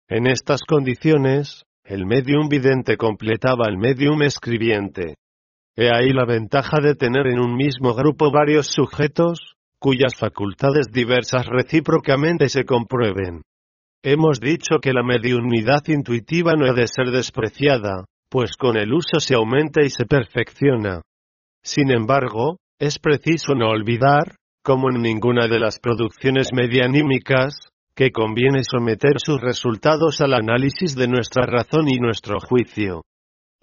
En 0.09 0.27
estas 0.27 0.63
condiciones, 0.63 1.65
el 1.85 2.07
medium 2.07 2.49
vidente 2.49 2.97
completaba 2.97 3.67
al 3.67 3.77
medium 3.77 4.23
escribiente. 4.23 5.17
He 5.77 5.91
ahí 5.95 6.11
la 6.11 6.25
ventaja 6.25 6.81
de 6.81 6.95
tener 6.95 7.27
en 7.27 7.39
un 7.39 7.55
mismo 7.55 7.95
grupo 7.95 8.31
varios 8.31 8.69
sujetos, 8.69 9.57
cuyas 9.79 10.15
facultades 10.19 10.87
diversas 10.91 11.45
recíprocamente 11.47 12.49
se 12.49 12.65
comprueben. 12.65 13.43
Hemos 14.03 14.41
dicho 14.41 14.79
que 14.81 14.95
la 14.95 15.03
mediunidad 15.03 15.83
intuitiva 15.89 16.55
no 16.55 16.65
ha 16.65 16.73
de 16.73 16.87
ser 16.87 17.11
despreciada, 17.11 18.07
pues 18.31 18.57
con 18.57 18.79
el 18.79 18.93
uso 18.95 19.21
se 19.21 19.35
aumenta 19.35 19.83
y 19.83 19.91
se 19.91 20.07
perfecciona. 20.07 21.03
Sin 21.63 21.91
embargo, 21.91 22.57
es 22.79 22.99
preciso 22.99 23.55
no 23.55 23.69
olvidar, 23.69 24.37
como 24.63 24.89
en 24.91 25.03
ninguna 25.03 25.47
de 25.47 25.59
las 25.59 25.79
producciones 25.79 26.53
medianímicas, 26.55 27.69
que 27.95 28.13
conviene 28.13 28.63
someter 28.65 29.17
sus 29.19 29.41
resultados 29.41 30.21
al 30.21 30.35
análisis 30.35 30.95
de 30.95 31.09
nuestra 31.09 31.45
razón 31.45 31.89
y 31.89 31.99
nuestro 31.99 32.39
juicio. 32.41 33.03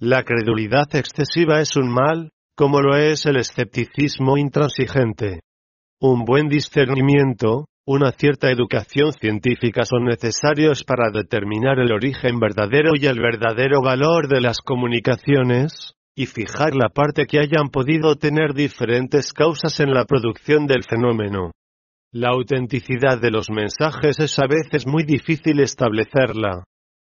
La 0.06 0.24
credulidad 0.24 0.94
excesiva 0.96 1.62
es 1.62 1.78
un 1.78 1.88
mal, 1.88 2.32
como 2.58 2.82
lo 2.82 2.98
es 2.98 3.26
el 3.26 3.38
escepticismo 3.38 4.38
intransigente. 4.38 5.40
Un 6.02 6.26
buen 6.26 6.50
discernimiento, 6.50 7.68
una 7.88 8.12
cierta 8.12 8.52
educación 8.52 9.14
científica 9.14 9.86
son 9.86 10.04
necesarios 10.04 10.84
para 10.84 11.10
determinar 11.10 11.80
el 11.80 11.94
origen 11.94 12.38
verdadero 12.38 12.98
y 13.00 13.06
el 13.06 13.22
verdadero 13.22 13.82
valor 13.82 14.28
de 14.28 14.42
las 14.42 14.60
comunicaciones, 14.60 15.94
y 16.18 16.26
fijar 16.26 16.76
la 16.76 16.90
parte 16.90 17.26
que 17.26 17.40
hayan 17.40 17.70
podido 17.70 18.18
tener 18.18 18.54
diferentes 18.54 19.32
causas 19.32 19.80
en 19.80 19.94
la 19.94 20.04
producción 20.04 20.68
del 20.68 20.84
fenómeno. 20.84 21.52
La 22.12 22.32
autenticidad 22.32 23.22
de 23.22 23.32
los 23.32 23.50
mensajes 23.50 24.20
es 24.20 24.38
a 24.38 24.48
veces 24.48 24.86
muy 24.86 25.06
difícil 25.06 25.62
establecerla. 25.62 26.66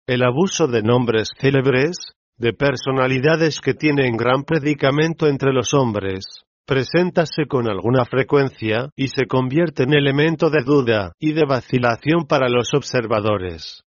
El 0.06 0.22
abuso 0.22 0.68
de 0.68 0.82
nombres 0.84 1.32
célebres, 1.36 1.96
de 2.38 2.52
personalidades 2.52 3.60
que 3.60 3.74
tienen 3.74 4.16
gran 4.16 4.44
predicamento 4.44 5.26
entre 5.26 5.52
los 5.52 5.72
hombres, 5.72 6.24
preséntase 6.66 7.46
con 7.48 7.68
alguna 7.68 8.04
frecuencia 8.04 8.90
y 8.94 9.08
se 9.08 9.26
convierte 9.26 9.84
en 9.84 9.94
elemento 9.94 10.50
de 10.50 10.62
duda 10.62 11.12
y 11.18 11.32
de 11.32 11.44
vacilación 11.46 12.26
para 12.28 12.48
los 12.48 12.74
observadores. 12.74 13.82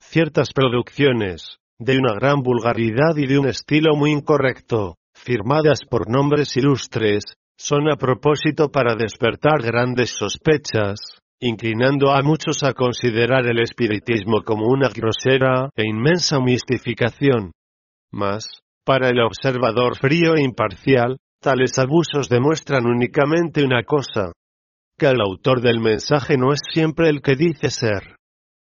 Ciertas 0.00 0.52
producciones, 0.52 1.58
de 1.78 1.98
una 1.98 2.14
gran 2.14 2.42
vulgaridad 2.42 3.16
y 3.16 3.26
de 3.26 3.38
un 3.38 3.46
estilo 3.46 3.94
muy 3.94 4.10
incorrecto, 4.10 4.96
firmadas 5.14 5.80
por 5.88 6.08
nombres 6.10 6.56
ilustres, 6.56 7.24
son 7.56 7.90
a 7.90 7.96
propósito 7.96 8.70
para 8.70 8.96
despertar 8.96 9.62
grandes 9.62 10.10
sospechas, 10.10 10.98
inclinando 11.40 12.10
a 12.10 12.22
muchos 12.22 12.64
a 12.64 12.72
considerar 12.72 13.46
el 13.46 13.60
espiritismo 13.60 14.42
como 14.44 14.66
una 14.66 14.88
grosera 14.88 15.70
e 15.76 15.84
inmensa 15.86 16.40
mistificación. 16.40 17.52
Mas, 18.14 18.44
para 18.84 19.08
el 19.08 19.20
observador 19.20 19.98
frío 19.98 20.36
e 20.36 20.42
imparcial, 20.42 21.16
tales 21.40 21.78
abusos 21.78 22.28
demuestran 22.28 22.86
únicamente 22.86 23.64
una 23.64 23.82
cosa, 23.82 24.32
que 24.96 25.06
el 25.06 25.20
autor 25.20 25.60
del 25.60 25.80
mensaje 25.80 26.36
no 26.38 26.52
es 26.52 26.60
siempre 26.72 27.08
el 27.08 27.20
que 27.20 27.34
dice 27.34 27.70
ser. 27.70 28.16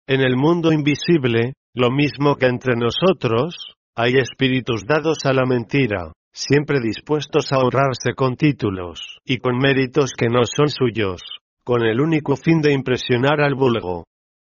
En 0.08 0.22
el 0.22 0.36
mundo 0.36 0.72
invisible, 0.72 1.54
lo 1.76 1.92
mismo 1.92 2.36
que 2.38 2.48
entre 2.48 2.76
nosotros, 2.76 3.56
hay 3.96 4.16
espíritus 4.16 4.84
dados 4.88 5.26
a 5.26 5.34
la 5.34 5.46
mentira, 5.46 6.12
siempre 6.34 6.80
dispuestos 6.82 7.54
a 7.54 7.60
honrarse 7.60 8.16
con 8.16 8.36
títulos 8.36 9.20
y 9.24 9.38
con 9.38 9.58
méritos 9.58 10.12
que 10.18 10.28
no 10.28 10.42
son 10.44 10.70
suyos, 10.70 11.22
con 11.64 11.84
el 11.84 12.02
único 12.02 12.36
fin 12.36 12.62
de 12.62 12.74
impresionar 12.74 13.42
al 13.42 13.54
vulgo. 13.54 14.06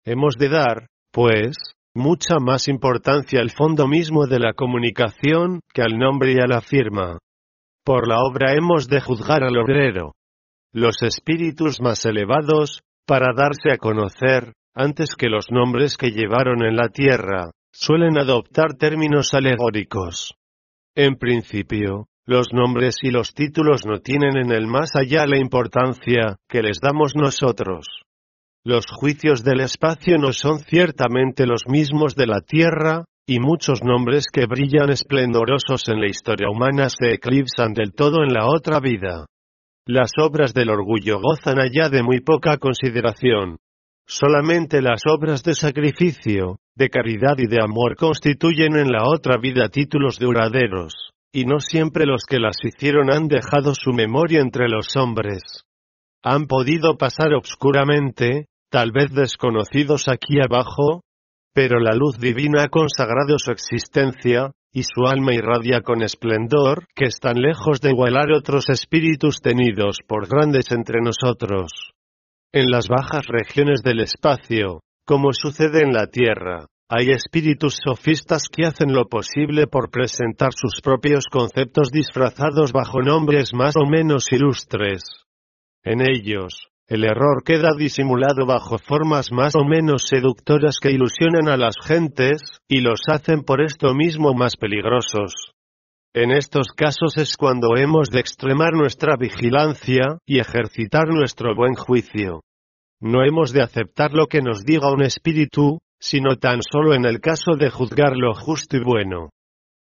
Hemos 0.05 0.37
de 0.39 0.49
dar, 0.49 0.87
pues, 1.13 1.57
mucha 1.97 2.39
más 2.39 2.68
importancia 2.68 3.40
al 3.40 3.51
fondo 3.51 3.89
mismo 3.89 4.27
de 4.27 4.39
la 4.39 4.52
comunicación 4.52 5.60
que 5.73 5.82
al 5.82 5.98
nombre 5.98 6.32
y 6.32 6.39
a 6.39 6.47
la 6.47 6.60
firma. 6.60 7.18
Por 7.85 8.06
la 8.06 8.18
obra 8.20 8.55
hemos 8.55 8.89
de 8.89 9.01
juzgar 9.01 9.43
al 9.43 9.56
obrero. 9.56 10.12
Los 10.73 11.02
espíritus 11.02 11.81
más 11.81 12.05
elevados, 12.05 12.82
para 13.06 13.32
darse 13.35 13.73
a 13.73 13.78
conocer, 13.78 14.52
antes 14.74 15.16
que 15.16 15.28
los 15.28 15.47
nombres 15.51 15.97
que 15.97 16.10
llevaron 16.10 16.64
en 16.64 16.77
la 16.77 16.89
tierra, 16.89 17.51
suelen 17.73 18.18
adoptar 18.18 18.74
términos 18.74 19.32
alegóricos. 19.35 20.35
En 20.94 21.16
principio, 21.16 22.06
los 22.27 22.48
nombres 22.52 22.97
y 23.02 23.10
los 23.10 23.35
títulos 23.35 23.86
no 23.86 24.01
tienen 24.01 24.36
en 24.36 24.51
el 24.51 24.66
más 24.66 24.97
allá 24.97 25.27
la 25.27 25.39
importancia 25.39 26.36
que 26.48 26.62
les 26.62 26.81
damos 26.81 27.14
nosotros. 27.14 27.86
Los 28.66 28.86
juicios 28.90 29.44
del 29.44 29.60
espacio 29.60 30.18
no 30.18 30.32
son 30.32 30.59
ciertamente 30.59 31.47
los 31.47 31.68
mismos 31.68 32.16
de 32.16 32.26
la 32.26 32.40
Tierra, 32.40 33.05
y 33.24 33.38
muchos 33.38 33.84
nombres 33.84 34.26
que 34.26 34.47
brillan 34.47 34.90
esplendorosos 34.90 35.86
en 35.86 36.01
la 36.01 36.09
historia 36.09 36.51
humana 36.51 36.88
se 36.88 37.14
eclipsan 37.14 37.74
del 37.74 37.93
todo 37.94 38.24
en 38.24 38.32
la 38.32 38.48
otra 38.48 38.80
vida. 38.80 39.26
Las 39.86 40.10
obras 40.20 40.52
del 40.52 40.70
orgullo 40.70 41.20
gozan 41.20 41.60
allá 41.60 41.88
de 41.88 42.02
muy 42.02 42.22
poca 42.22 42.56
consideración. 42.56 43.59
Solamente 44.05 44.82
las 44.82 45.02
obras 45.06 45.44
de 45.44 45.55
sacrificio, 45.55 46.59
de 46.74 46.88
caridad 46.88 47.38
y 47.38 47.47
de 47.47 47.62
amor 47.62 47.94
constituyen 47.94 48.74
en 48.74 48.90
la 48.90 49.05
otra 49.05 49.36
vida 49.36 49.68
títulos 49.68 50.18
duraderos 50.18 51.12
y 51.32 51.44
no 51.44 51.60
siempre 51.60 52.05
los 52.05 52.24
que 52.24 52.40
las 52.40 52.56
hicieron 52.64 53.12
han 53.12 53.28
dejado 53.28 53.76
su 53.76 53.93
memoria 53.93 54.40
entre 54.40 54.68
los 54.68 54.97
hombres. 54.97 55.43
Han 56.24 56.47
podido 56.47 56.97
pasar 56.97 57.32
obscuramente, 57.32 58.48
tal 58.70 58.93
vez 58.93 59.12
desconocidos 59.12 60.09
aquí 60.09 60.40
abajo, 60.40 61.02
pero 61.55 61.80
la 61.80 61.94
luz 61.94 62.18
divina 62.18 62.64
ha 62.64 62.68
consagrado 62.68 63.38
su 63.38 63.51
existencia, 63.51 64.51
y 64.76 64.82
su 64.82 65.06
alma 65.06 65.32
irradia 65.32 65.80
con 65.80 66.02
esplendor, 66.02 66.86
que 66.94 67.06
están 67.06 67.40
lejos 67.40 67.80
de 67.80 67.90
igualar 67.93 68.30
otros 68.30 68.68
espíritus 68.68 69.40
tenidos 69.40 70.01
por 70.06 70.28
grandes 70.28 70.70
entre 70.70 71.01
nosotros. 71.01 71.94
En 72.52 72.70
las 72.70 72.86
bajas 72.86 73.26
regiones 73.26 73.82
del 73.82 74.01
espacio, 74.01 74.82
como 75.06 75.32
sucede 75.32 75.82
en 75.82 75.94
la 75.94 76.09
Tierra, 76.09 76.66
hay 76.90 77.10
espíritus 77.10 77.78
sofistas 77.82 78.48
que 78.52 78.66
hacen 78.66 78.93
lo 78.93 79.06
posible 79.06 79.66
por 79.66 79.90
presentar 79.90 80.51
sus 80.55 80.82
propios 80.82 81.24
conceptos 81.26 81.90
disfrazados 81.90 82.72
bajo 82.72 83.01
nombres 83.01 83.55
más 83.55 83.76
o 83.76 83.86
menos 83.86 84.30
ilustres. 84.30 85.02
En 85.82 86.02
ellos, 86.02 86.68
el 86.89 87.05
error 87.05 87.43
queda 87.45 87.71
disimulado 87.77 88.47
bajo 88.47 88.79
formas 88.79 89.33
más 89.33 89.57
o 89.57 89.65
menos 89.65 90.05
seductoras 90.09 90.79
que 90.81 90.93
ilusionan 90.93 91.49
a 91.49 91.57
las 91.57 91.75
gentes, 91.83 92.43
y 92.69 92.81
los 92.81 93.01
hacen 93.09 93.43
por 93.43 93.61
esto 93.61 93.93
mismo 93.95 94.35
más 94.35 94.57
peligrosos. 94.57 95.53
En 96.15 96.31
estos 96.31 96.69
casos 96.69 97.19
es 97.19 97.37
cuando 97.37 97.77
hemos 97.77 98.09
de 98.09 98.21
extremar 98.21 98.73
nuestra 98.73 99.17
vigilancia 99.17 100.19
y 100.25 100.39
ejercitar 100.39 101.09
nuestro 101.09 101.55
buen 101.55 101.75
juicio. 101.75 102.41
No 103.01 103.25
hemos 103.25 103.53
de 103.53 103.63
aceptar 103.63 104.13
lo 104.13 104.27
que 104.27 104.41
nos 104.41 104.65
diga 104.65 104.91
un 104.91 105.03
espíritu, 105.03 105.79
sino 106.01 106.37
tan 106.37 106.61
solo 106.63 106.95
en 106.95 107.05
el 107.05 107.21
caso 107.21 107.57
de 107.59 107.69
juzgar 107.69 108.17
lo 108.17 108.33
justo 108.33 108.77
y 108.77 108.83
bueno. 108.83 109.31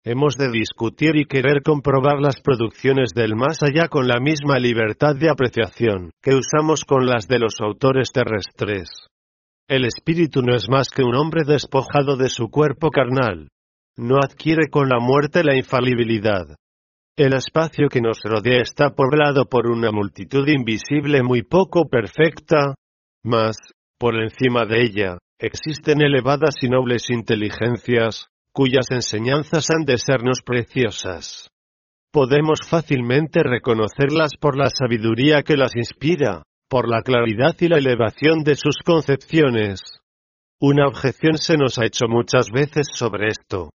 Hemos 0.03 0.35
de 0.35 0.49
discutir 0.49 1.15
y 1.15 1.25
querer 1.25 1.61
comprobar 1.63 2.19
las 2.19 2.41
producciones 2.41 3.11
del 3.13 3.35
más 3.35 3.61
allá 3.61 3.87
con 3.87 4.07
la 4.07 4.19
misma 4.19 4.57
libertad 4.57 5.15
de 5.15 5.29
apreciación 5.29 6.09
que 6.23 6.33
usamos 6.33 6.85
con 6.85 7.05
las 7.05 7.27
de 7.27 7.37
los 7.37 7.61
autores 7.61 8.11
terrestres. 8.11 8.89
El 9.67 9.85
espíritu 9.85 10.41
no 10.41 10.55
es 10.55 10.67
más 10.69 10.89
que 10.89 11.03
un 11.03 11.15
hombre 11.15 11.43
despojado 11.45 12.17
de 12.17 12.29
su 12.29 12.49
cuerpo 12.49 12.89
carnal. 12.89 13.49
No 13.95 14.17
adquiere 14.17 14.69
con 14.71 14.89
la 14.89 14.97
muerte 14.99 15.43
la 15.43 15.55
infalibilidad. 15.55 16.47
El 17.15 17.33
espacio 17.33 17.87
que 17.87 18.01
nos 18.01 18.21
rodea 18.23 18.61
está 18.61 18.95
poblado 18.95 19.45
por 19.45 19.69
una 19.69 19.91
multitud 19.91 20.47
invisible 20.47 21.21
muy 21.21 21.43
poco 21.43 21.87
perfecta, 21.87 22.73
mas, 23.23 23.55
por 23.99 24.15
encima 24.15 24.65
de 24.65 24.81
ella, 24.81 25.17
existen 25.37 26.01
elevadas 26.01 26.55
y 26.63 26.69
nobles 26.69 27.11
inteligencias, 27.11 28.30
cuyas 28.53 28.87
enseñanzas 28.91 29.69
han 29.69 29.85
de 29.85 29.97
sernos 29.97 30.41
preciosas. 30.45 31.49
Podemos 32.11 32.59
fácilmente 32.67 33.41
reconocerlas 33.43 34.31
por 34.39 34.57
la 34.57 34.69
sabiduría 34.69 35.43
que 35.43 35.57
las 35.57 35.75
inspira, 35.75 36.43
por 36.69 36.89
la 36.89 37.01
claridad 37.01 37.55
y 37.59 37.67
la 37.67 37.77
elevación 37.77 38.43
de 38.43 38.55
sus 38.55 38.77
concepciones. 38.83 39.81
Una 40.59 40.87
objeción 40.87 41.37
se 41.37 41.57
nos 41.57 41.79
ha 41.79 41.85
hecho 41.85 42.07
muchas 42.07 42.49
veces 42.51 42.87
sobre 42.93 43.27
esto. 43.27 43.71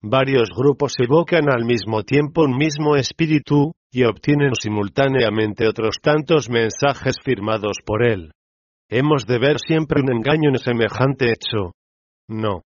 Varios 0.00 0.50
grupos 0.56 0.94
evocan 0.98 1.48
al 1.48 1.64
mismo 1.64 2.02
tiempo 2.02 2.42
un 2.42 2.56
mismo 2.56 2.96
espíritu, 2.96 3.72
y 3.92 4.04
obtienen 4.04 4.54
simultáneamente 4.54 5.68
otros 5.68 5.96
tantos 6.02 6.48
mensajes 6.48 7.16
firmados 7.22 7.76
por 7.84 8.04
él. 8.04 8.32
Hemos 8.88 9.26
de 9.26 9.38
ver 9.38 9.58
siempre 9.58 10.00
un 10.00 10.10
engaño 10.10 10.48
en 10.48 10.58
semejante 10.58 11.26
hecho. 11.30 11.72
No. 12.26 12.62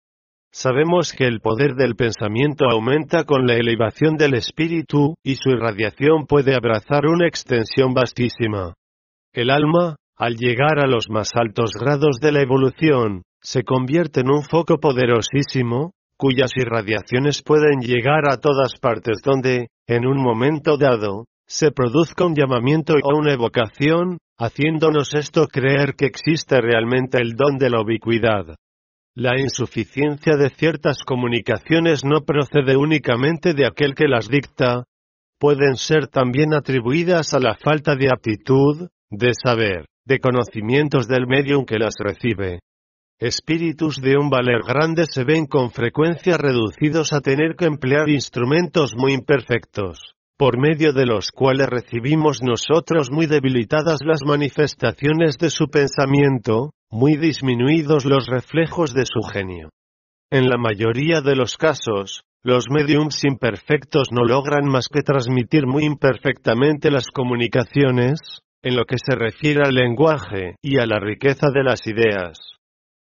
Sabemos 0.54 1.14
que 1.14 1.24
el 1.24 1.40
poder 1.40 1.76
del 1.76 1.96
pensamiento 1.96 2.66
aumenta 2.70 3.24
con 3.24 3.46
la 3.46 3.54
elevación 3.54 4.16
del 4.16 4.34
espíritu, 4.34 5.14
y 5.24 5.36
su 5.36 5.48
irradiación 5.48 6.26
puede 6.26 6.54
abrazar 6.54 7.06
una 7.06 7.26
extensión 7.26 7.94
vastísima. 7.94 8.74
El 9.32 9.48
alma, 9.48 9.96
al 10.14 10.36
llegar 10.36 10.78
a 10.78 10.86
los 10.86 11.08
más 11.08 11.30
altos 11.34 11.72
grados 11.72 12.18
de 12.20 12.32
la 12.32 12.42
evolución, 12.42 13.22
se 13.40 13.64
convierte 13.64 14.20
en 14.20 14.30
un 14.30 14.42
foco 14.42 14.78
poderosísimo, 14.78 15.92
cuyas 16.18 16.50
irradiaciones 16.54 17.42
pueden 17.42 17.80
llegar 17.80 18.30
a 18.30 18.36
todas 18.36 18.78
partes 18.78 19.22
donde, 19.24 19.68
en 19.86 20.06
un 20.06 20.22
momento 20.22 20.76
dado, 20.76 21.24
se 21.46 21.70
produzca 21.70 22.26
un 22.26 22.34
llamamiento 22.34 22.92
o 23.02 23.16
una 23.16 23.32
evocación, 23.32 24.18
haciéndonos 24.38 25.14
esto 25.14 25.46
creer 25.48 25.94
que 25.96 26.04
existe 26.04 26.60
realmente 26.60 27.16
el 27.22 27.36
don 27.36 27.56
de 27.56 27.70
la 27.70 27.80
ubicuidad. 27.80 28.54
La 29.14 29.38
insuficiencia 29.38 30.36
de 30.36 30.48
ciertas 30.48 31.02
comunicaciones 31.04 32.02
no 32.04 32.22
procede 32.24 32.76
únicamente 32.76 33.52
de 33.52 33.66
aquel 33.66 33.94
que 33.94 34.08
las 34.08 34.28
dicta, 34.28 34.84
pueden 35.38 35.76
ser 35.76 36.08
también 36.08 36.54
atribuidas 36.54 37.34
a 37.34 37.38
la 37.38 37.54
falta 37.54 37.94
de 37.94 38.08
aptitud, 38.08 38.88
de 39.10 39.32
saber, 39.34 39.86
de 40.06 40.18
conocimientos 40.18 41.08
del 41.08 41.26
medium 41.26 41.66
que 41.66 41.78
las 41.78 41.94
recibe. 41.98 42.60
Espíritus 43.18 44.00
de 44.00 44.16
un 44.16 44.30
valer 44.30 44.62
grande 44.66 45.06
se 45.06 45.24
ven 45.24 45.46
con 45.46 45.70
frecuencia 45.70 46.38
reducidos 46.38 47.12
a 47.12 47.20
tener 47.20 47.54
que 47.56 47.66
emplear 47.66 48.08
instrumentos 48.08 48.94
muy 48.96 49.12
imperfectos 49.12 50.14
por 50.42 50.58
medio 50.58 50.92
de 50.92 51.06
los 51.06 51.30
cuales 51.30 51.68
recibimos 51.68 52.42
nosotros 52.42 53.12
muy 53.12 53.26
debilitadas 53.26 54.00
las 54.04 54.24
manifestaciones 54.26 55.38
de 55.38 55.50
su 55.50 55.68
pensamiento, 55.68 56.72
muy 56.92 57.16
disminuidos 57.16 58.04
los 58.04 58.26
reflejos 58.26 58.92
de 58.92 59.06
su 59.06 59.22
genio. 59.22 59.70
En 60.30 60.50
la 60.50 60.58
mayoría 60.58 61.22
de 61.22 61.34
los 61.34 61.56
casos, 61.56 62.22
los 62.42 62.66
mediums 62.68 63.24
imperfectos 63.24 64.08
no 64.12 64.24
logran 64.24 64.66
más 64.66 64.88
que 64.88 65.00
transmitir 65.00 65.66
muy 65.66 65.84
imperfectamente 65.84 66.90
las 66.90 67.06
comunicaciones, 67.06 68.18
en 68.62 68.76
lo 68.76 68.84
que 68.84 68.96
se 68.98 69.16
refiere 69.16 69.62
al 69.64 69.74
lenguaje 69.74 70.56
y 70.60 70.78
a 70.78 70.86
la 70.86 71.00
riqueza 71.00 71.48
de 71.50 71.64
las 71.64 71.86
ideas. 71.86 72.38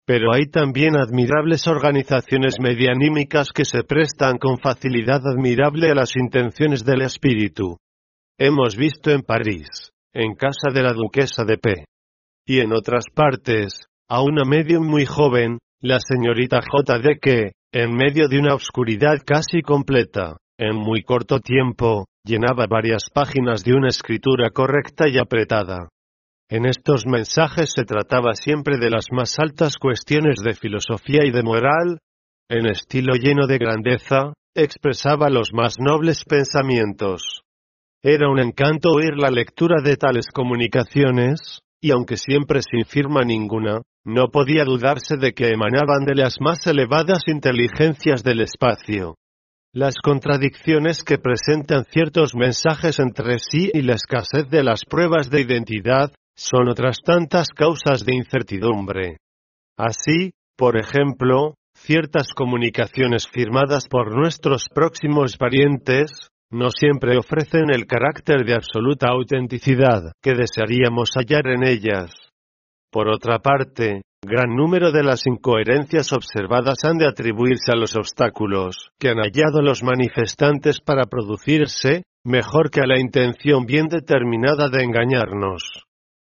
Pero 0.05 0.33
hay 0.33 0.45
también 0.45 0.95
admirables 0.95 1.67
organizaciones 1.67 2.59
medianímicas 2.59 3.49
que 3.51 3.65
se 3.65 3.83
prestan 3.83 4.37
con 4.37 4.59
facilidad 4.59 5.21
admirable 5.25 5.89
a 5.89 5.95
las 5.95 6.15
intenciones 6.15 6.85
del 6.85 7.01
espíritu. 7.01 7.77
Hemos 8.37 8.75
visto 8.77 9.09
en 9.09 9.23
París, 9.23 9.91
en 10.13 10.35
casa 10.35 10.69
de 10.71 10.83
la 10.83 10.93
duquesa 10.93 11.43
de 11.43 11.57
P. 11.57 11.85
Y 12.49 12.61
en 12.61 12.73
otras 12.73 13.05
partes, 13.13 13.85
a 14.09 14.23
una 14.23 14.43
medium 14.43 14.83
muy 14.83 15.05
joven, 15.05 15.59
la 15.81 15.99
señorita 15.99 16.61
J. 16.67 16.97
D. 16.97 17.19
que, 17.21 17.51
en 17.71 17.93
medio 17.93 18.27
de 18.27 18.39
una 18.39 18.55
oscuridad 18.55 19.19
casi 19.23 19.61
completa, 19.61 20.37
en 20.57 20.75
muy 20.75 21.03
corto 21.03 21.41
tiempo, 21.41 22.07
llenaba 22.25 22.65
varias 22.67 23.03
páginas 23.13 23.63
de 23.63 23.75
una 23.75 23.89
escritura 23.89 24.49
correcta 24.49 25.07
y 25.07 25.19
apretada. 25.19 25.89
En 26.49 26.65
estos 26.65 27.05
mensajes 27.05 27.69
se 27.75 27.83
trataba 27.83 28.33
siempre 28.33 28.79
de 28.79 28.89
las 28.89 29.05
más 29.11 29.37
altas 29.37 29.77
cuestiones 29.77 30.39
de 30.43 30.55
filosofía 30.55 31.25
y 31.25 31.29
de 31.29 31.43
moral, 31.43 31.99
en 32.49 32.65
estilo 32.65 33.13
lleno 33.13 33.45
de 33.45 33.59
grandeza, 33.59 34.33
expresaba 34.55 35.29
los 35.29 35.53
más 35.53 35.75
nobles 35.79 36.23
pensamientos. 36.27 37.43
Era 38.01 38.27
un 38.27 38.39
encanto 38.39 38.89
oír 38.89 39.15
la 39.17 39.29
lectura 39.29 39.83
de 39.83 39.97
tales 39.97 40.29
comunicaciones, 40.33 41.59
y 41.81 41.91
aunque 41.91 42.17
siempre 42.17 42.61
sin 42.61 42.85
firma 42.85 43.21
ninguna, 43.21 43.81
no 44.05 44.27
podía 44.29 44.63
dudarse 44.63 45.17
de 45.17 45.33
que 45.33 45.49
emanaban 45.49 46.05
de 46.05 46.15
las 46.15 46.41
más 46.41 46.65
elevadas 46.67 47.23
inteligencias 47.27 48.23
del 48.23 48.41
espacio. 48.41 49.15
Las 49.71 49.95
contradicciones 50.03 51.03
que 51.03 51.19
presentan 51.19 51.85
ciertos 51.85 52.33
mensajes 52.35 52.99
entre 52.99 53.37
sí 53.37 53.69
y 53.73 53.83
la 53.83 53.93
escasez 53.93 54.49
de 54.49 54.63
las 54.63 54.83
pruebas 54.83 55.29
de 55.29 55.41
identidad, 55.41 56.11
son 56.35 56.69
otras 56.69 56.97
tantas 57.05 57.49
causas 57.49 58.05
de 58.05 58.15
incertidumbre. 58.15 59.17
Así, 59.77 60.31
por 60.57 60.77
ejemplo, 60.77 61.55
ciertas 61.75 62.33
comunicaciones 62.33 63.27
firmadas 63.27 63.87
por 63.87 64.15
nuestros 64.15 64.69
próximos 64.73 65.37
parientes, 65.37 66.29
no 66.51 66.69
siempre 66.69 67.17
ofrecen 67.17 67.69
el 67.69 67.85
carácter 67.85 68.43
de 68.43 68.55
absoluta 68.55 69.07
autenticidad 69.09 70.11
que 70.21 70.33
desearíamos 70.33 71.11
hallar 71.15 71.47
en 71.47 71.63
ellas. 71.63 72.11
Por 72.91 73.07
otra 73.07 73.39
parte, 73.39 74.01
gran 74.25 74.55
número 74.55 74.91
de 74.91 75.03
las 75.03 75.27
incoherencias 75.27 76.11
observadas 76.11 76.83
han 76.83 76.97
de 76.97 77.07
atribuirse 77.07 77.71
a 77.71 77.75
los 77.75 77.95
obstáculos 77.95 78.89
que 78.99 79.09
han 79.09 79.19
hallado 79.19 79.61
los 79.61 79.83
manifestantes 79.83 80.81
para 80.81 81.05
producirse, 81.05 82.03
mejor 82.25 82.71
que 82.71 82.81
a 82.81 82.87
la 82.87 82.99
intención 82.99 83.65
bien 83.65 83.87
determinada 83.87 84.69
de 84.69 84.83
engañarnos. 84.83 85.85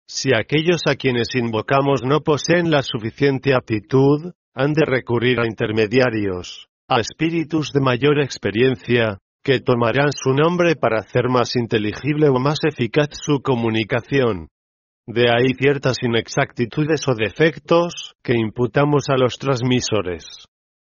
Si 0.08 0.32
aquellos 0.36 0.82
a 0.88 0.96
quienes 0.96 1.36
invocamos 1.36 2.02
no 2.04 2.20
poseen 2.20 2.70
la 2.70 2.84
suficiente 2.84 3.54
aptitud, 3.54 4.34
han 4.54 4.74
de 4.74 4.86
recurrir 4.86 5.40
a 5.40 5.48
intermediarios, 5.48 6.68
a 6.90 7.00
espíritus 7.00 7.72
de 7.72 7.80
mayor 7.80 8.20
experiencia, 8.20 9.20
que 9.44 9.60
tomarán 9.60 10.12
su 10.14 10.34
nombre 10.34 10.76
para 10.76 11.00
hacer 11.00 11.30
más 11.30 11.56
inteligible 11.56 12.30
o 12.30 12.40
más 12.40 12.60
eficaz 12.64 13.10
su 13.12 13.42
comunicación. 13.42 14.50
De 15.08 15.30
ahí 15.30 15.54
ciertas 15.58 15.98
inexactitudes 16.04 17.08
o 17.08 17.16
defectos 17.16 18.14
que 18.24 18.34
imputamos 18.34 19.10
a 19.10 19.18
los 19.18 19.38
transmisores. 19.38 20.46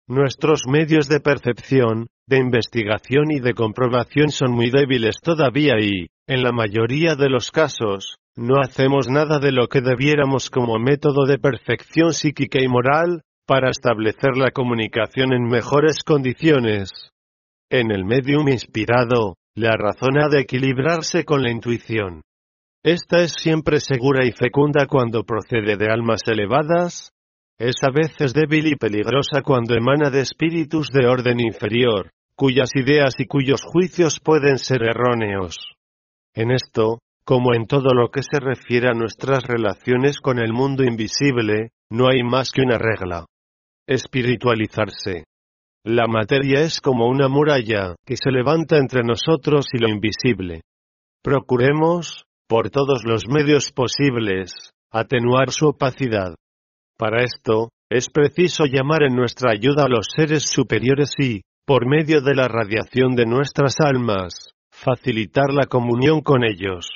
Nuestros 0.08 0.62
medios 0.66 1.08
de 1.08 1.20
percepción, 1.20 2.08
de 2.26 2.38
investigación 2.38 3.30
y 3.30 3.40
de 3.40 3.54
comprobación 3.54 4.30
son 4.30 4.52
muy 4.52 4.70
débiles 4.70 5.20
todavía 5.22 5.74
y, 5.80 6.08
en 6.26 6.42
la 6.42 6.52
mayoría 6.52 7.14
de 7.14 7.28
los 7.28 7.50
casos, 7.50 8.16
no 8.36 8.60
hacemos 8.60 9.08
nada 9.08 9.38
de 9.38 9.52
lo 9.52 9.68
que 9.68 9.80
debiéramos 9.80 10.50
como 10.50 10.78
método 10.78 11.26
de 11.26 11.38
perfección 11.38 12.12
psíquica 12.12 12.58
y 12.60 12.68
moral, 12.68 13.22
para 13.46 13.70
establecer 13.70 14.36
la 14.36 14.50
comunicación 14.50 15.32
en 15.32 15.44
mejores 15.44 16.02
condiciones. 16.04 17.11
En 17.72 17.90
el 17.90 18.04
medium 18.04 18.50
inspirado, 18.50 19.36
la 19.54 19.78
razón 19.78 20.18
ha 20.18 20.28
de 20.28 20.40
equilibrarse 20.40 21.24
con 21.24 21.42
la 21.42 21.50
intuición. 21.50 22.20
Esta 22.84 23.22
es 23.22 23.32
siempre 23.32 23.80
segura 23.80 24.26
y 24.26 24.32
fecunda 24.32 24.86
cuando 24.86 25.24
procede 25.24 25.78
de 25.78 25.86
almas 25.90 26.20
elevadas, 26.26 27.12
es 27.58 27.76
a 27.82 27.90
veces 27.90 28.34
débil 28.34 28.66
y 28.66 28.76
peligrosa 28.76 29.40
cuando 29.42 29.74
emana 29.74 30.10
de 30.10 30.20
espíritus 30.20 30.90
de 30.90 31.06
orden 31.06 31.40
inferior, 31.40 32.10
cuyas 32.36 32.68
ideas 32.74 33.14
y 33.18 33.24
cuyos 33.24 33.62
juicios 33.62 34.20
pueden 34.22 34.58
ser 34.58 34.82
erróneos. 34.82 35.56
En 36.34 36.50
esto, 36.50 36.98
como 37.24 37.54
en 37.54 37.66
todo 37.66 37.94
lo 37.94 38.10
que 38.10 38.22
se 38.22 38.38
refiere 38.38 38.88
a 38.90 38.94
nuestras 38.94 39.44
relaciones 39.44 40.20
con 40.20 40.38
el 40.38 40.52
mundo 40.52 40.84
invisible, 40.84 41.70
no 41.88 42.10
hay 42.10 42.22
más 42.22 42.52
que 42.52 42.60
una 42.60 42.76
regla. 42.76 43.24
Espiritualizarse. 43.86 45.24
La 45.84 46.06
materia 46.06 46.60
es 46.60 46.80
como 46.80 47.08
una 47.08 47.28
muralla 47.28 47.96
que 48.06 48.16
se 48.16 48.30
levanta 48.30 48.78
entre 48.78 49.02
nosotros 49.02 49.66
y 49.72 49.78
lo 49.78 49.88
invisible. 49.88 50.62
Procuremos, 51.22 52.24
por 52.48 52.70
todos 52.70 53.02
los 53.04 53.26
medios 53.28 53.72
posibles, 53.72 54.52
atenuar 54.92 55.50
su 55.50 55.68
opacidad. 55.68 56.36
Para 56.96 57.24
esto, 57.24 57.70
es 57.90 58.10
preciso 58.10 58.64
llamar 58.64 59.02
en 59.02 59.16
nuestra 59.16 59.50
ayuda 59.50 59.84
a 59.84 59.88
los 59.88 60.06
seres 60.14 60.44
superiores 60.44 61.14
y, 61.18 61.40
por 61.66 61.88
medio 61.88 62.20
de 62.20 62.36
la 62.36 62.46
radiación 62.46 63.16
de 63.16 63.26
nuestras 63.26 63.74
almas, 63.80 64.52
facilitar 64.70 65.52
la 65.52 65.66
comunión 65.66 66.20
con 66.20 66.44
ellos. 66.44 66.86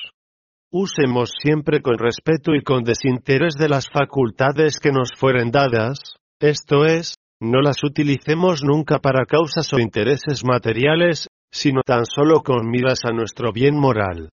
Usemos 0.71 1.33
siempre 1.41 1.81
con 1.81 1.97
respeto 1.97 2.55
y 2.55 2.61
con 2.61 2.83
desinterés 2.83 3.55
de 3.55 3.67
las 3.67 3.89
facultades 3.89 4.79
que 4.79 4.91
nos 4.91 5.11
fueren 5.17 5.51
dadas, 5.51 6.15
esto 6.39 6.85
es, 6.85 7.15
no 7.39 7.61
las 7.61 7.83
utilicemos 7.83 8.63
nunca 8.63 8.99
para 8.99 9.25
causas 9.25 9.71
o 9.73 9.79
intereses 9.79 10.43
materiales, 10.43 11.27
sino 11.51 11.81
tan 11.85 12.05
solo 12.05 12.41
con 12.41 12.69
miras 12.69 13.05
a 13.05 13.11
nuestro 13.11 13.51
bien 13.51 13.75
moral. 13.75 14.29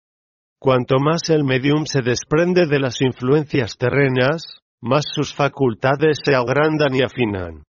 Cuanto 0.58 0.98
más 0.98 1.28
el 1.28 1.44
medium 1.44 1.84
se 1.84 2.00
desprende 2.00 2.66
de 2.66 2.80
las 2.80 3.02
influencias 3.02 3.76
terrenas, 3.76 4.58
más 4.80 5.04
sus 5.06 5.34
facultades 5.34 6.20
se 6.24 6.34
agrandan 6.34 6.94
y 6.94 7.02
afinan. 7.02 7.64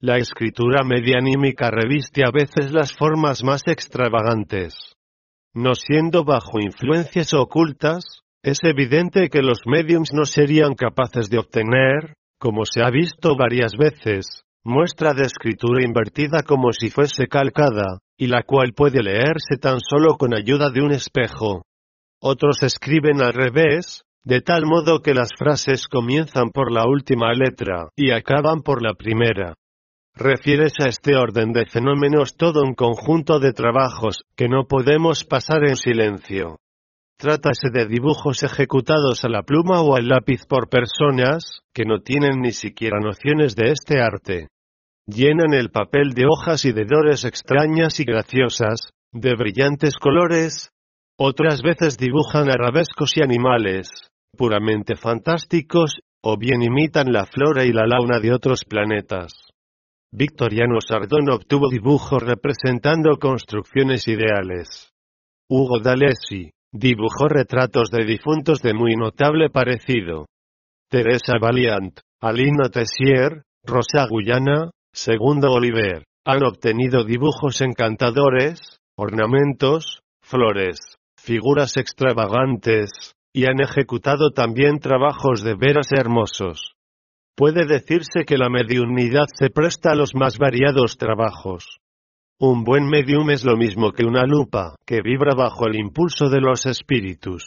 La 0.00 0.16
escritura 0.16 0.84
medianímica 0.84 1.70
reviste 1.70 2.24
a 2.24 2.30
veces 2.30 2.72
las 2.72 2.94
formas 2.94 3.42
más 3.42 3.66
extravagantes. 3.66 4.94
No 5.52 5.74
siendo 5.74 6.24
bajo 6.24 6.60
influencias 6.60 7.34
ocultas, 7.34 8.20
es 8.42 8.58
evidente 8.62 9.28
que 9.28 9.42
los 9.42 9.58
mediums 9.66 10.12
no 10.14 10.24
serían 10.24 10.74
capaces 10.74 11.28
de 11.28 11.38
obtener, 11.38 12.14
como 12.38 12.64
se 12.64 12.82
ha 12.82 12.90
visto 12.90 13.36
varias 13.36 13.72
veces, 13.76 14.44
muestra 14.64 15.14
de 15.14 15.22
escritura 15.22 15.84
invertida 15.84 16.42
como 16.42 16.72
si 16.72 16.90
fuese 16.90 17.26
calcada, 17.26 17.98
y 18.16 18.26
la 18.26 18.42
cual 18.42 18.72
puede 18.74 19.02
leerse 19.02 19.56
tan 19.60 19.78
solo 19.80 20.16
con 20.16 20.34
ayuda 20.34 20.70
de 20.70 20.82
un 20.82 20.92
espejo. 20.92 21.62
Otros 22.20 22.62
escriben 22.62 23.22
al 23.22 23.32
revés, 23.32 24.02
de 24.24 24.40
tal 24.40 24.66
modo 24.66 25.00
que 25.00 25.14
las 25.14 25.30
frases 25.38 25.86
comienzan 25.88 26.50
por 26.50 26.72
la 26.72 26.84
última 26.86 27.32
letra 27.32 27.88
y 27.96 28.10
acaban 28.10 28.62
por 28.62 28.82
la 28.82 28.94
primera. 28.94 29.54
Refieres 30.14 30.74
a 30.80 30.88
este 30.88 31.16
orden 31.16 31.52
de 31.52 31.64
fenómenos 31.66 32.36
todo 32.36 32.62
un 32.62 32.74
conjunto 32.74 33.38
de 33.38 33.52
trabajos 33.52 34.24
que 34.36 34.48
no 34.48 34.64
podemos 34.66 35.24
pasar 35.24 35.64
en 35.64 35.76
silencio. 35.76 36.58
Trátase 37.20 37.70
de 37.72 37.86
dibujos 37.86 38.44
ejecutados 38.44 39.24
a 39.24 39.28
la 39.28 39.42
pluma 39.42 39.80
o 39.82 39.96
al 39.96 40.06
lápiz 40.06 40.46
por 40.46 40.68
personas 40.68 41.62
que 41.74 41.84
no 41.84 41.98
tienen 41.98 42.40
ni 42.40 42.52
siquiera 42.52 43.00
nociones 43.00 43.56
de 43.56 43.72
este 43.72 44.00
arte. 44.00 44.50
Llenan 45.04 45.52
el 45.52 45.70
papel 45.70 46.14
de 46.14 46.26
hojas 46.26 46.64
y 46.64 46.70
de 46.70 46.84
dores 46.84 47.24
extrañas 47.24 47.98
y 47.98 48.04
graciosas, 48.04 48.92
de 49.12 49.34
brillantes 49.34 49.96
colores. 49.96 50.70
Otras 51.18 51.60
veces 51.62 51.98
dibujan 51.98 52.50
arabescos 52.50 53.16
y 53.16 53.22
animales, 53.24 53.88
puramente 54.36 54.94
fantásticos, 54.94 55.98
o 56.22 56.36
bien 56.38 56.62
imitan 56.62 57.12
la 57.12 57.26
flora 57.26 57.64
y 57.64 57.72
la 57.72 57.84
launa 57.84 58.20
de 58.20 58.32
otros 58.32 58.64
planetas. 58.64 59.32
Victoriano 60.12 60.80
Sardón 60.80 61.30
obtuvo 61.32 61.68
dibujos 61.68 62.22
representando 62.22 63.16
construcciones 63.18 64.06
ideales. 64.06 64.92
Hugo 65.48 65.80
D'Alessi 65.80 66.52
dibujó 66.72 67.28
retratos 67.28 67.90
de 67.90 68.04
difuntos 68.04 68.60
de 68.62 68.74
muy 68.74 68.96
notable 68.96 69.50
parecido. 69.50 70.26
Teresa 70.90 71.34
Valiant, 71.40 72.00
Alina 72.20 72.68
Tessier, 72.70 73.42
Rosa 73.64 74.06
Guyana, 74.08 74.70
Segundo 74.92 75.52
Oliver, 75.52 76.04
han 76.24 76.42
obtenido 76.44 77.04
dibujos 77.04 77.60
encantadores, 77.60 78.78
ornamentos, 78.96 80.00
flores, 80.22 80.78
figuras 81.16 81.76
extravagantes, 81.76 83.12
y 83.32 83.44
han 83.44 83.60
ejecutado 83.60 84.30
también 84.30 84.78
trabajos 84.78 85.42
de 85.42 85.54
veras 85.54 85.92
hermosos. 85.92 86.72
Puede 87.36 87.66
decirse 87.66 88.24
que 88.26 88.36
la 88.36 88.48
mediunidad 88.48 89.26
se 89.32 89.50
presta 89.50 89.92
a 89.92 89.94
los 89.94 90.14
más 90.14 90.38
variados 90.38 90.96
trabajos. 90.96 91.78
Un 92.40 92.62
buen 92.62 92.86
medium 92.86 93.30
es 93.30 93.44
lo 93.44 93.56
mismo 93.56 93.90
que 93.90 94.04
una 94.04 94.22
lupa 94.22 94.76
que 94.86 95.02
vibra 95.02 95.34
bajo 95.34 95.66
el 95.66 95.74
impulso 95.74 96.28
de 96.28 96.40
los 96.40 96.66
espíritus. 96.66 97.44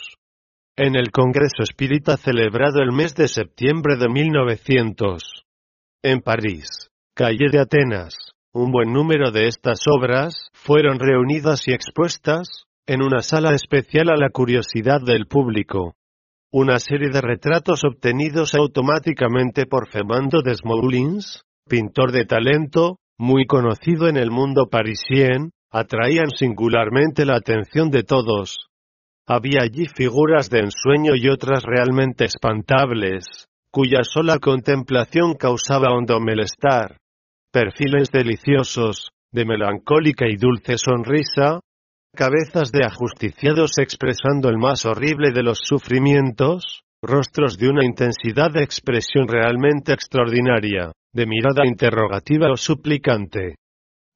En 0.76 0.98
el 0.98 1.12
Congreso 1.12 1.64
Espírita 1.64 2.18
celebrado 2.18 2.82
el 2.82 2.92
mes 2.92 3.16
de 3.16 3.30
septiembre 3.30 3.96
de 3.96 4.10
1900, 4.10 5.46
en 6.04 6.20
París, 6.20 6.90
calle 7.16 7.48
de 7.50 7.60
Atenas, 7.60 8.34
un 8.52 8.74
buen 8.74 8.92
número 8.92 9.32
de 9.32 9.48
estas 9.48 9.80
obras 9.88 10.50
fueron 10.52 11.00
reunidas 11.00 11.70
y 11.70 11.72
expuestas 11.72 12.66
en 12.86 13.02
una 13.02 13.22
sala 13.22 13.56
especial 13.56 14.10
a 14.10 14.18
la 14.18 14.30
curiosidad 14.30 15.00
del 15.00 15.26
público. 15.26 15.96
Una 16.52 16.80
serie 16.80 17.08
de 17.14 17.22
retratos 17.22 17.86
obtenidos 17.86 18.56
automáticamente 18.56 19.68
por 19.68 19.90
Fernando 19.90 20.42
Desmoulins, 20.42 21.46
pintor 21.70 22.12
de 22.12 22.26
talento, 22.26 22.98
muy 23.22 23.46
conocido 23.46 24.08
en 24.08 24.18
el 24.18 24.32
mundo 24.32 24.68
parisien, 24.68 25.52
atraían 25.70 26.32
singularmente 26.36 27.24
la 27.24 27.36
atención 27.36 27.92
de 27.92 28.02
todos. 28.02 28.58
Había 29.28 29.62
allí 29.62 29.86
figuras 29.86 30.50
de 30.50 30.62
ensueño 30.62 31.16
y 31.16 31.30
otras 31.30 31.62
realmente 31.62 32.26
espantables, 32.26 33.46
cuya 33.70 34.00
sola 34.02 34.40
contemplación 34.40 35.36
causaba 35.36 35.94
hondo 35.94 36.20
malestar. 36.20 36.98
Perfiles 37.52 38.10
deliciosos, 38.12 39.12
de 39.32 39.46
melancólica 39.46 40.26
y 40.28 40.36
dulce 40.36 40.80
sonrisa, 40.80 41.60
cabezas 42.16 42.72
de 42.72 42.86
ajusticiados 42.86 43.78
expresando 43.78 44.50
el 44.50 44.58
más 44.58 44.84
horrible 44.86 45.32
de 45.32 45.44
los 45.44 45.60
sufrimientos, 45.60 46.82
rostros 47.04 47.60
de 47.60 47.70
una 47.70 47.86
intensidad 47.86 48.50
de 48.50 48.64
expresión 48.64 49.28
realmente 49.28 49.94
extraordinaria, 49.94 50.92
de 51.14 51.26
mirada 51.26 51.66
interrogativa 51.66 52.52
o 52.52 52.58
suplicante. 52.58 53.56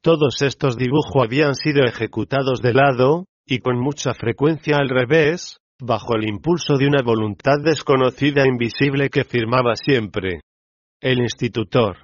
Todos 0.01 0.41
estos 0.41 0.77
dibujos 0.77 1.23
habían 1.23 1.55
sido 1.55 1.84
ejecutados 1.84 2.61
de 2.61 2.73
lado, 2.73 3.26
y 3.45 3.59
con 3.59 3.80
mucha 3.80 4.13
frecuencia 4.13 4.77
al 4.77 4.89
revés, 4.89 5.57
bajo 5.80 6.15
el 6.15 6.27
impulso 6.27 6.77
de 6.77 6.88
una 6.88 7.01
voluntad 7.03 7.57
desconocida 7.63 8.43
e 8.43 8.49
invisible 8.49 9.09
que 9.09 9.23
firmaba 9.23 9.76
siempre. 9.76 10.41
El 11.01 11.19
institutor. 11.19 12.03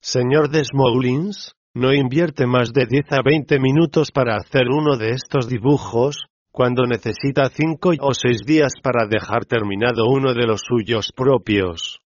Señor 0.00 0.50
Desmoulins, 0.50 1.54
no 1.74 1.92
invierte 1.92 2.46
más 2.46 2.72
de 2.72 2.86
10 2.86 3.12
a 3.12 3.22
20 3.24 3.58
minutos 3.60 4.10
para 4.12 4.36
hacer 4.36 4.68
uno 4.68 4.96
de 4.96 5.10
estos 5.10 5.48
dibujos, 5.48 6.26
cuando 6.50 6.84
necesita 6.84 7.48
5 7.48 7.92
o 8.00 8.12
6 8.12 8.40
días 8.46 8.72
para 8.82 9.06
dejar 9.06 9.46
terminado 9.46 10.04
uno 10.06 10.34
de 10.34 10.46
los 10.46 10.60
suyos 10.60 11.12
propios. 11.16 12.01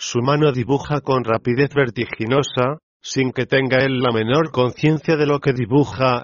Su 0.00 0.20
mano 0.20 0.52
dibuja 0.52 1.00
con 1.00 1.24
rapidez 1.24 1.70
vertiginosa, 1.74 2.78
sin 3.02 3.32
que 3.32 3.46
tenga 3.46 3.78
él 3.78 3.98
la 3.98 4.12
menor 4.12 4.52
conciencia 4.52 5.16
de 5.16 5.26
lo 5.26 5.40
que 5.40 5.52
dibuja. 5.52 6.22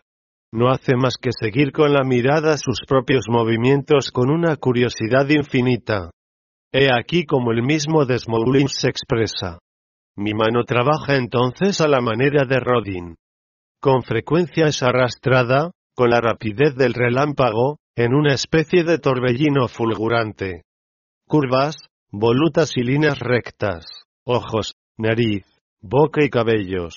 No 0.53 0.71
hace 0.71 0.95
más 0.95 1.17
que 1.21 1.31
seguir 1.33 1.73
con 1.73 1.93
la 1.93 2.05
mirada 2.05 2.57
sus 2.57 2.83
propios 2.87 3.25
movimientos 3.29 4.13
con 4.13 4.31
una 4.31 4.55
curiosidad 4.57 5.29
infinita. 5.29 6.11
He 6.73 6.89
aquí 6.93 7.25
como 7.27 7.51
el 7.51 7.63
mismo 7.63 8.05
Desmoulins 8.05 8.77
se 8.79 8.89
expresa. 8.89 9.59
Mi 10.17 10.35
mano 10.35 10.63
trabaja 10.65 11.17
entonces 11.17 11.81
a 11.81 11.89
la 11.89 12.01
manera 12.01 12.45
de 12.45 12.61
Rodin. 12.61 13.17
Con 13.81 14.05
frecuencia 14.05 14.67
es 14.67 14.85
arrastrada, 14.85 15.73
con 15.97 16.11
la 16.11 16.21
rapidez 16.21 16.77
del 16.77 16.95
relámpago, 16.95 17.79
en 17.97 18.15
una 18.15 18.35
especie 18.35 18.85
de 18.85 18.99
torbellino 18.99 19.67
fulgurante. 19.67 20.63
Curvas, 21.27 21.77
volutas 22.16 22.77
y 22.77 22.82
líneas 22.85 23.19
rectas, 23.19 23.85
ojos, 24.24 24.74
nariz, 24.97 25.45
boca 25.82 26.24
y 26.24 26.31
cabellos. 26.31 26.95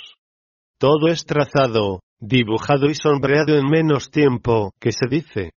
Todo 0.80 1.08
es 1.08 1.26
trazado, 1.26 2.02
dibujado 2.20 2.86
y 2.86 2.94
sombreado 2.94 3.58
en 3.58 3.66
menos 3.68 4.12
tiempo, 4.12 4.74
que 4.80 4.92
se 4.92 5.08
dice. 5.10 5.54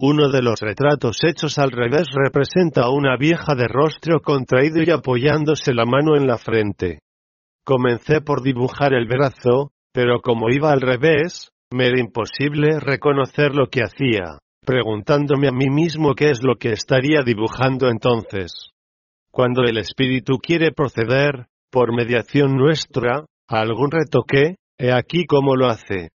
Uno 0.00 0.30
de 0.30 0.40
los 0.40 0.60
retratos 0.60 1.18
hechos 1.22 1.58
al 1.58 1.70
revés 1.70 2.08
representa 2.14 2.84
a 2.84 2.90
una 2.90 3.18
vieja 3.18 3.54
de 3.54 3.68
rostro 3.68 4.20
contraído 4.20 4.82
y 4.82 4.90
apoyándose 4.90 5.74
la 5.74 5.84
mano 5.84 6.16
en 6.16 6.26
la 6.26 6.38
frente. 6.38 7.00
Comencé 7.62 8.22
por 8.22 8.42
dibujar 8.42 8.94
el 8.94 9.06
brazo, 9.06 9.72
pero 9.92 10.20
como 10.20 10.48
iba 10.50 10.72
al 10.72 10.80
revés, 10.80 11.50
me 11.70 11.88
era 11.88 12.00
imposible 12.00 12.80
reconocer 12.80 13.54
lo 13.54 13.68
que 13.68 13.82
hacía, 13.82 14.38
preguntándome 14.64 15.48
a 15.48 15.52
mí 15.52 15.68
mismo 15.68 16.14
qué 16.14 16.30
es 16.30 16.42
lo 16.42 16.56
que 16.56 16.72
estaría 16.72 17.22
dibujando 17.22 17.88
entonces. 17.88 18.73
Cuando 19.34 19.62
el 19.64 19.78
espíritu 19.78 20.38
quiere 20.38 20.70
proceder, 20.70 21.46
por 21.70 21.92
mediación 21.92 22.56
nuestra, 22.56 23.26
a 23.48 23.60
algún 23.60 23.90
retoque, 23.90 24.56
he 24.78 24.92
aquí 24.92 25.26
cómo 25.26 25.56
lo 25.56 25.66
hace. 25.66 26.10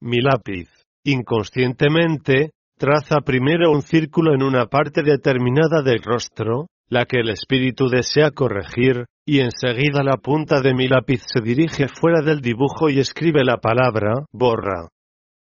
Mi 0.00 0.20
lápiz, 0.20 0.68
inconscientemente, 1.04 2.50
Traza 2.78 3.22
primero 3.22 3.70
un 3.70 3.80
círculo 3.80 4.34
en 4.34 4.42
una 4.42 4.66
parte 4.66 5.02
determinada 5.02 5.80
del 5.82 6.02
rostro, 6.02 6.66
la 6.90 7.06
que 7.06 7.20
el 7.20 7.30
espíritu 7.30 7.88
desea 7.88 8.32
corregir, 8.32 9.06
y 9.24 9.40
enseguida 9.40 10.02
la 10.02 10.18
punta 10.18 10.60
de 10.60 10.74
mi 10.74 10.86
lápiz 10.86 11.22
se 11.26 11.40
dirige 11.40 11.88
fuera 11.88 12.20
del 12.20 12.42
dibujo 12.42 12.90
y 12.90 12.98
escribe 12.98 13.44
la 13.44 13.56
palabra 13.56 14.26
borra. 14.30 14.88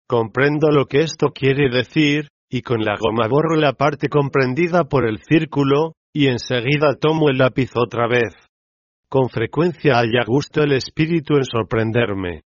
Comprendo 0.08 0.70
lo 0.70 0.86
que 0.86 1.00
esto 1.00 1.30
quiere 1.34 1.76
decir, 1.76 2.28
y 2.52 2.62
con 2.62 2.86
la 2.86 2.98
goma 3.00 3.28
borro 3.28 3.56
la 3.56 3.74
parte 3.74 4.10
comprendida 4.10 4.84
por 4.84 5.10
el 5.10 5.18
círculo, 5.24 5.94
y 6.14 6.28
enseguida 6.28 6.96
tomo 7.00 7.30
el 7.30 7.40
lápiz 7.40 7.72
otra 7.76 8.08
vez. 8.08 8.34
Con 9.10 9.30
frecuencia 9.30 10.00
haya 10.00 10.24
gusto 10.26 10.62
el 10.62 10.74
espíritu 10.74 11.36
en 11.36 11.46
sorprenderme. 11.46 12.44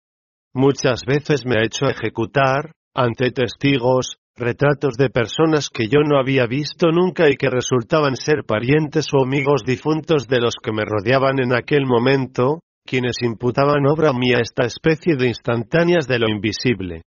Muchas 0.53 1.01
veces 1.05 1.45
me 1.45 1.55
ha 1.59 1.65
hecho 1.65 1.85
ejecutar, 1.87 2.71
ante 2.93 3.31
testigos, 3.31 4.17
retratos 4.37 4.95
de 4.97 5.09
personas 5.09 5.69
que 5.69 5.87
yo 5.87 5.99
no 6.05 6.17
había 6.19 6.45
visto 6.45 6.91
nunca 6.91 7.29
y 7.29 7.35
que 7.35 7.49
resultaban 7.49 8.15
ser 8.15 8.43
parientes 8.45 9.07
o 9.13 9.23
amigos 9.23 9.63
difuntos 9.65 10.27
de 10.27 10.39
los 10.39 10.55
que 10.61 10.71
me 10.71 10.85
rodeaban 10.85 11.39
en 11.39 11.53
aquel 11.53 11.85
momento, 11.85 12.59
quienes 12.85 13.21
imputaban 13.21 13.85
obra 13.87 14.13
mía 14.13 14.37
esta 14.41 14.65
especie 14.65 15.15
de 15.15 15.27
instantáneas 15.27 16.07
de 16.07 16.19
lo 16.19 16.29
invisible. 16.29 17.01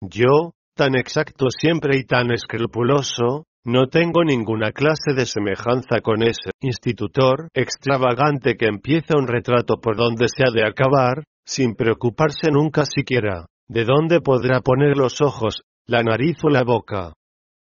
Yo, 0.00 0.52
tan 0.74 0.96
exacto 0.96 1.46
siempre 1.50 1.98
y 1.98 2.04
tan 2.04 2.30
escrupuloso, 2.30 3.44
no 3.64 3.88
tengo 3.88 4.24
ninguna 4.24 4.72
clase 4.72 5.14
de 5.14 5.26
semejanza 5.26 6.00
con 6.02 6.22
ese 6.22 6.50
institutor 6.60 7.48
extravagante 7.54 8.56
que 8.56 8.66
empieza 8.66 9.18
un 9.18 9.26
retrato 9.26 9.76
por 9.80 9.96
donde 9.96 10.26
se 10.28 10.44
ha 10.44 10.50
de 10.50 10.66
acabar, 10.66 11.24
sin 11.44 11.74
preocuparse 11.74 12.50
nunca 12.50 12.84
siquiera 12.84 13.46
de 13.68 13.84
dónde 13.84 14.20
podrá 14.20 14.60
poner 14.60 14.96
los 14.96 15.20
ojos 15.20 15.62
la 15.86 16.02
nariz 16.02 16.36
o 16.42 16.48
la 16.48 16.64
boca. 16.64 17.12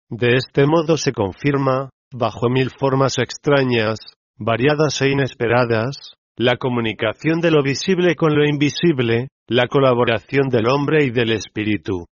De 0.09 0.35
este 0.35 0.65
modo 0.65 0.97
se 0.97 1.11
confirma, 1.11 1.89
bajo 2.11 2.49
mil 2.49 2.69
formas 2.69 3.17
extrañas, 3.17 3.99
variadas 4.37 5.01
e 5.01 5.09
inesperadas, 5.09 6.13
la 6.37 6.57
comunicación 6.57 7.41
de 7.41 7.51
lo 7.51 7.63
visible 7.63 8.15
con 8.15 8.35
lo 8.35 8.45
invisible, 8.45 9.27
la 9.47 9.67
colaboración 9.67 10.49
del 10.49 10.67
hombre 10.67 11.05
y 11.05 11.11
del 11.11 11.31
espíritu. 11.31 12.05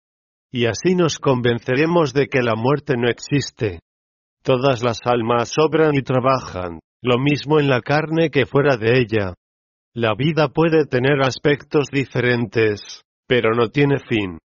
Y 0.51 0.65
así 0.65 0.95
nos 0.95 1.19
convenceremos 1.19 2.13
de 2.13 2.27
que 2.27 2.41
la 2.41 2.55
muerte 2.55 2.95
no 2.97 3.07
existe. 3.09 3.79
Todas 4.43 4.81
las 4.83 4.99
almas 5.05 5.53
obran 5.59 5.95
y 5.95 6.01
trabajan, 6.01 6.79
lo 7.01 7.19
mismo 7.19 7.59
en 7.59 7.69
la 7.69 7.81
carne 7.81 8.29
que 8.29 8.45
fuera 8.45 8.77
de 8.77 8.99
ella. 8.99 9.33
La 9.93 10.15
vida 10.15 10.47
puede 10.49 10.85
tener 10.85 11.21
aspectos 11.21 11.87
diferentes, 11.91 13.03
pero 13.27 13.53
no 13.53 13.69
tiene 13.69 13.99
fin. 13.99 14.39